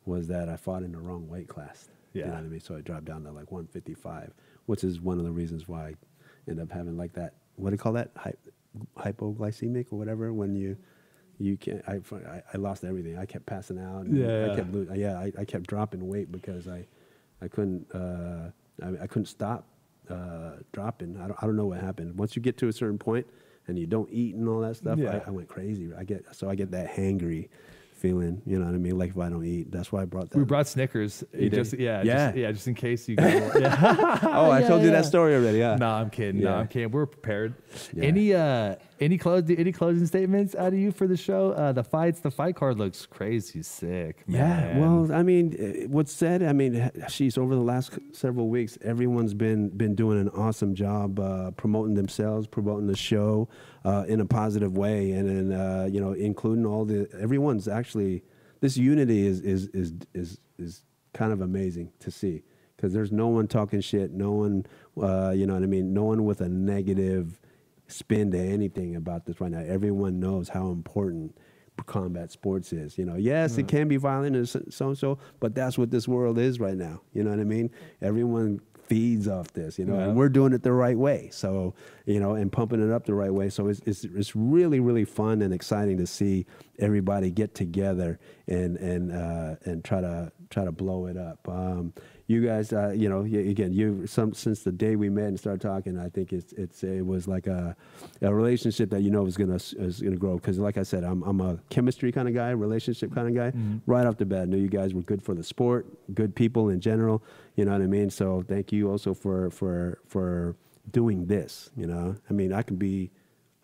was 0.03 0.29
that 0.29 0.49
I 0.49 0.57
fought 0.57 0.81
in 0.81 0.93
the 0.93 0.99
wrong 0.99 1.29
weight 1.29 1.47
class. 1.47 1.89
Yeah. 2.13 2.23
you 2.23 2.27
know 2.29 2.37
what 2.37 2.43
I 2.43 2.47
mean. 2.47 2.59
So 2.59 2.75
I 2.75 2.81
dropped 2.81 3.05
down 3.05 3.23
to 3.25 3.31
like 3.31 3.51
155, 3.51 4.33
which 4.65 4.83
is 4.83 4.99
one 4.99 5.19
of 5.19 5.25
the 5.25 5.31
reasons 5.31 5.67
why 5.67 5.89
I 5.89 5.93
end 6.49 6.59
up 6.59 6.71
having 6.71 6.97
like 6.97 7.13
that. 7.13 7.35
What 7.55 7.69
do 7.69 7.75
you 7.75 7.77
call 7.77 7.93
that? 7.93 8.09
Hy- 8.17 8.33
hypoglycemic 8.97 9.87
or 9.91 9.97
whatever 9.99 10.33
when 10.33 10.55
you. 10.55 10.77
You 11.39 11.57
can't. 11.57 11.81
I, 11.87 11.99
I, 12.29 12.43
I 12.53 12.57
lost 12.57 12.83
everything. 12.83 13.17
I 13.17 13.25
kept 13.25 13.47
passing 13.47 13.79
out. 13.79 14.05
and 14.05 14.15
Yeah. 14.15 14.51
I 14.51 14.55
kept 14.57 14.71
lo- 14.71 14.93
yeah. 14.93 15.17
I, 15.17 15.31
I 15.39 15.43
kept 15.43 15.65
dropping 15.65 16.07
weight 16.07 16.31
because 16.31 16.67
I, 16.67 16.85
I 17.41 17.47
couldn't. 17.47 17.87
Uh, 17.91 18.51
I, 18.85 19.03
I 19.03 19.07
couldn't 19.07 19.25
stop 19.25 19.65
uh, 20.07 20.57
dropping. 20.71 21.17
I 21.19 21.27
don't, 21.29 21.37
I 21.41 21.47
don't 21.47 21.55
know 21.55 21.65
what 21.65 21.79
happened. 21.79 22.15
Once 22.15 22.35
you 22.35 22.43
get 22.43 22.57
to 22.59 22.67
a 22.67 22.71
certain 22.73 22.99
point, 22.99 23.25
and 23.67 23.79
you 23.79 23.87
don't 23.87 24.07
eat 24.11 24.35
and 24.35 24.47
all 24.47 24.59
that 24.59 24.75
stuff, 24.75 24.99
Yeah. 24.99 25.21
I, 25.25 25.29
I 25.29 25.31
went 25.31 25.47
crazy. 25.47 25.89
I 25.97 26.03
get 26.03 26.25
so 26.35 26.47
I 26.47 26.53
get 26.53 26.69
that 26.71 26.91
hangry 26.95 27.49
feeling. 28.01 28.41
You 28.45 28.57
know 28.59 28.65
what 28.65 28.73
I 28.73 28.79
mean? 28.79 28.97
Like 28.97 29.11
if 29.11 29.17
I 29.19 29.29
don't 29.29 29.45
eat, 29.45 29.71
that's 29.71 29.91
why 29.91 30.01
I 30.01 30.05
brought 30.05 30.31
that. 30.31 30.37
We 30.37 30.43
brought 30.43 30.67
Snickers. 30.67 31.23
You 31.33 31.49
did? 31.49 31.53
just 31.53 31.73
yeah, 31.73 32.01
Yeah. 32.01 32.25
just, 32.27 32.37
yeah, 32.37 32.51
just 32.51 32.67
in 32.67 32.73
case 32.75 33.07
you 33.07 33.15
go. 33.15 33.25
yeah. 33.59 34.19
oh, 34.23 34.49
I 34.49 34.59
Yeah, 34.61 34.67
told 34.67 34.81
you 34.83 34.91
that 34.91 35.05
story 35.05 35.35
already. 35.35 35.59
Yeah. 35.59 35.75
no, 35.75 35.87
I'm 35.89 36.09
kidding. 36.09 36.41
No, 36.41 36.49
Yeah. 36.49 36.55
I'm 36.57 36.67
kidding. 36.67 36.91
We're 36.91 37.05
prepared. 37.05 37.53
Yeah. 37.93 38.03
Any 38.05 38.33
uh 38.33 38.75
any 38.99 39.17
close 39.17 39.43
any 39.49 39.71
closing 39.71 40.05
statements 40.05 40.55
out 40.55 40.73
of 40.73 40.79
you 40.79 40.91
for 40.91 41.07
the 41.07 41.17
show? 41.17 41.51
Uh 41.51 41.71
the 41.71 41.83
fights, 41.83 42.19
the 42.19 42.31
fight 42.31 42.55
card 42.55 42.77
looks 42.77 43.05
crazy 43.05 43.61
sick. 43.61 44.23
Yeah, 44.27 44.77
well, 44.79 45.11
I 45.13 45.21
mean, 45.23 45.55
eh, 45.59 45.85
what's 45.87 46.11
said? 46.11 46.41
I 46.43 46.53
mean, 46.53 46.89
she's 47.07 47.37
over 47.37 47.53
the 47.55 47.61
last 47.61 47.97
several 48.13 48.49
weeks. 48.49 48.77
Everyone's 48.81 49.33
been 49.33 49.69
been 49.69 49.95
doing 49.95 50.19
an 50.19 50.29
awesome 50.29 50.73
job 50.75 51.19
uh, 51.19 51.51
promoting 51.51 51.93
themselves, 51.95 52.47
promoting 52.47 52.87
the 52.87 52.97
show 52.97 53.47
uh, 53.83 54.05
in 54.07 54.19
a 54.19 54.25
positive 54.25 54.77
way, 54.77 55.11
and 55.11 55.29
then 55.29 55.59
uh, 55.59 55.87
you 55.91 55.99
know, 55.99 56.13
including 56.13 56.65
all 56.65 56.85
the 56.85 57.07
everyone's 57.19 57.67
actually 57.67 58.23
this 58.59 58.77
unity 58.77 59.25
is 59.25 59.41
is 59.41 59.67
is 59.73 59.93
is 60.13 60.39
is 60.57 60.83
kind 61.13 61.33
of 61.33 61.41
amazing 61.41 61.91
to 61.99 62.11
see 62.11 62.43
because 62.75 62.93
there's 62.93 63.11
no 63.11 63.27
one 63.27 63.47
talking 63.47 63.81
shit, 63.81 64.11
no 64.11 64.31
one, 64.31 64.65
uh, 64.99 65.31
you 65.31 65.45
know 65.45 65.53
what 65.53 65.61
I 65.61 65.67
mean, 65.67 65.93
no 65.93 66.03
one 66.05 66.25
with 66.25 66.41
a 66.41 66.49
negative 66.49 67.39
spin 67.87 68.31
to 68.31 68.39
anything 68.39 68.95
about 68.95 69.25
this 69.25 69.39
right 69.39 69.51
now. 69.51 69.59
Everyone 69.59 70.19
knows 70.19 70.49
how 70.49 70.71
important 70.71 71.37
combat 71.85 72.31
sports 72.31 72.73
is. 72.73 72.97
You 72.97 73.05
know, 73.05 73.15
yes, 73.15 73.57
it 73.57 73.67
can 73.67 73.87
be 73.87 73.97
violent 73.97 74.35
and 74.35 74.47
so 74.47 74.87
and 74.87 74.97
so, 74.97 75.19
but 75.39 75.55
that's 75.55 75.77
what 75.77 75.91
this 75.91 76.07
world 76.07 76.37
is 76.37 76.59
right 76.59 76.75
now. 76.75 77.01
You 77.13 77.23
know 77.23 77.31
what 77.31 77.39
I 77.39 77.43
mean? 77.43 77.69
Everyone 78.01 78.61
feeds 78.83 79.27
off 79.27 79.51
this, 79.53 79.79
you 79.79 79.85
know, 79.85 79.95
Yeah. 79.95 80.05
and 80.09 80.15
we're 80.17 80.29
doing 80.29 80.53
it 80.53 80.63
the 80.63 80.73
right 80.73 80.97
way. 80.97 81.29
So, 81.31 81.73
you 82.05 82.19
know, 82.19 82.33
and 82.35 82.51
pumping 82.51 82.81
it 82.85 82.91
up 82.93 83.05
the 83.05 83.13
right 83.13 83.33
way. 83.33 83.49
So 83.49 83.67
it's, 83.67 83.79
it's, 83.85 84.03
it's 84.03 84.35
really, 84.35 84.79
really 84.79 85.05
fun 85.05 85.41
and 85.41 85.53
exciting 85.53 85.97
to 85.97 86.07
see 86.07 86.45
everybody 86.79 87.31
get 87.31 87.55
together 87.55 88.19
and, 88.47 88.77
and, 88.77 89.11
uh, 89.11 89.55
and 89.65 89.83
try 89.83 90.01
to, 90.01 90.31
try 90.49 90.65
to 90.65 90.71
blow 90.71 91.05
it 91.05 91.17
up. 91.17 91.47
Um, 91.47 91.93
you 92.31 92.45
guys, 92.45 92.71
uh, 92.71 92.93
you 92.95 93.09
know, 93.09 93.21
again, 93.21 93.73
you 93.73 94.07
some 94.07 94.33
since 94.33 94.63
the 94.63 94.71
day 94.71 94.95
we 94.95 95.09
met 95.09 95.25
and 95.25 95.37
started 95.39 95.61
talking, 95.61 95.99
I 95.99 96.07
think 96.09 96.31
it's 96.31 96.53
it's 96.53 96.83
it 96.83 97.05
was 97.05 97.27
like 97.27 97.45
a, 97.47 97.75
a 98.21 98.33
relationship 98.33 98.89
that 98.91 99.01
you 99.01 99.11
know 99.11 99.25
is 99.25 99.35
gonna 99.35 99.55
is 99.55 100.01
gonna 100.01 100.15
grow. 100.15 100.35
Because 100.35 100.57
like 100.57 100.77
I 100.77 100.83
said, 100.83 101.03
I'm 101.03 101.21
I'm 101.23 101.41
a 101.41 101.59
chemistry 101.69 102.11
kind 102.11 102.27
of 102.29 102.33
guy, 102.33 102.51
relationship 102.51 103.13
kind 103.13 103.27
of 103.27 103.35
guy. 103.35 103.51
Right 103.85 104.05
off 104.05 104.17
the 104.17 104.25
bat, 104.25 104.43
I 104.43 104.45
knew 104.45 104.57
you 104.57 104.69
guys 104.69 104.93
were 104.93 105.01
good 105.01 105.21
for 105.21 105.35
the 105.35 105.43
sport, 105.43 105.87
good 106.15 106.33
people 106.33 106.69
in 106.69 106.79
general. 106.79 107.21
You 107.55 107.65
know 107.65 107.73
what 107.73 107.81
I 107.81 107.87
mean? 107.87 108.09
So 108.09 108.43
thank 108.47 108.71
you 108.71 108.89
also 108.89 109.13
for 109.13 109.49
for 109.49 109.99
for 110.07 110.55
doing 110.89 111.25
this. 111.25 111.69
You 111.75 111.87
know, 111.87 112.15
I 112.29 112.33
mean, 112.33 112.53
I 112.53 112.61
can 112.61 112.77
be 112.77 113.11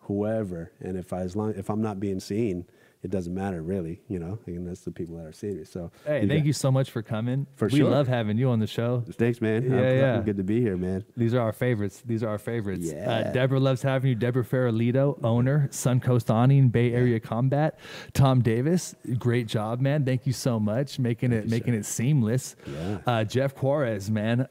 whoever, 0.00 0.72
and 0.80 0.96
if 0.98 1.12
I 1.12 1.20
as 1.20 1.34
long 1.34 1.54
if 1.54 1.70
I'm 1.70 1.80
not 1.80 2.00
being 2.00 2.20
seen, 2.20 2.66
it 3.02 3.10
doesn't 3.10 3.34
matter 3.34 3.62
really. 3.62 4.00
You 4.08 4.18
know, 4.18 4.38
and 4.46 4.66
that's 4.66 4.80
the 4.82 4.90
people 4.90 5.16
that 5.16 5.26
are 5.26 5.32
serious. 5.32 5.70
So 5.70 5.90
Hey, 6.04 6.26
thank 6.26 6.44
you 6.46 6.52
so 6.52 6.70
much 6.70 6.90
for 6.90 7.02
coming. 7.02 7.46
For 7.56 7.68
we 7.68 7.78
sure. 7.78 7.90
love 7.90 8.08
having 8.08 8.38
you 8.38 8.48
on 8.50 8.58
the 8.58 8.66
show. 8.66 9.04
Thanks, 9.12 9.40
man. 9.40 9.62
Yeah, 9.64 9.76
I'm- 9.76 9.96
yeah. 9.96 10.20
Good 10.24 10.36
to 10.38 10.44
be 10.44 10.60
here, 10.60 10.76
man. 10.76 11.04
These 11.16 11.34
are 11.34 11.40
our 11.40 11.52
favorites. 11.52 12.02
These 12.04 12.22
are 12.22 12.28
our 12.28 12.38
favorites. 12.38 12.90
Yeah. 12.92 13.10
Uh, 13.28 13.32
Deborah 13.32 13.60
loves 13.60 13.82
having 13.82 14.08
you. 14.10 14.14
Deborah 14.14 14.44
Farrelito, 14.44 15.18
owner, 15.24 15.68
Suncoast 15.70 16.28
Awning, 16.30 16.68
Bay 16.68 16.92
Area 16.92 17.20
Combat. 17.20 17.78
Tom 18.14 18.42
Davis, 18.42 18.94
great 19.18 19.46
job, 19.46 19.80
man. 19.80 20.04
Thank 20.04 20.26
you 20.26 20.32
so 20.32 20.58
much, 20.58 20.98
making 20.98 21.32
it 21.32 21.44
you, 21.44 21.50
making 21.50 21.74
it 21.74 21.84
seamless. 21.86 22.56
Yeah. 22.66 22.98
Uh, 23.06 23.24
Jeff 23.24 23.54
Juarez, 23.56 24.10
man. 24.10 24.48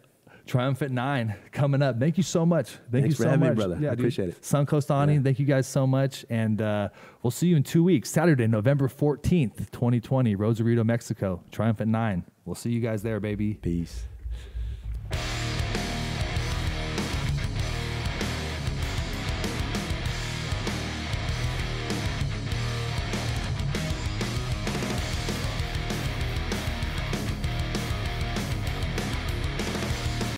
Triumphant 0.48 0.92
Nine 0.92 1.36
coming 1.52 1.82
up. 1.82 2.00
Thank 2.00 2.18
you 2.18 2.24
so 2.24 2.46
much. 2.46 2.70
Thank 2.70 2.92
Thanks 2.92 3.08
you 3.08 3.16
for 3.16 3.24
so 3.24 3.30
having 3.30 3.42
me, 3.42 3.48
much, 3.50 3.58
brother. 3.58 3.76
I 3.76 3.80
dude. 3.80 3.94
appreciate 3.94 4.30
it. 4.30 4.42
Suncoast 4.42 4.90
Awning. 4.90 5.18
Yeah. 5.18 5.24
Thank 5.24 5.40
you 5.40 5.46
guys 5.46 5.68
so 5.68 5.86
much, 5.86 6.26
and 6.30 6.62
uh, 6.62 6.90
we'll 7.22 7.32
see 7.32 7.48
you 7.48 7.56
in 7.58 7.64
two 7.64 7.84
weeks, 7.84 8.10
Saturday, 8.10 8.48
November 8.48 8.88
fourteenth, 8.88 9.70
twenty 9.72 10.00
twenty, 10.00 10.36
Rosarito, 10.36 10.84
Mexico. 10.84 11.44
Triumphant 11.52 11.92
Nine. 11.92 12.24
We'll 12.46 12.56
see 12.56 12.72
you 12.72 12.80
guys 12.80 13.04
there, 13.04 13.20
baby. 13.20 13.56
Peace. 13.56 14.04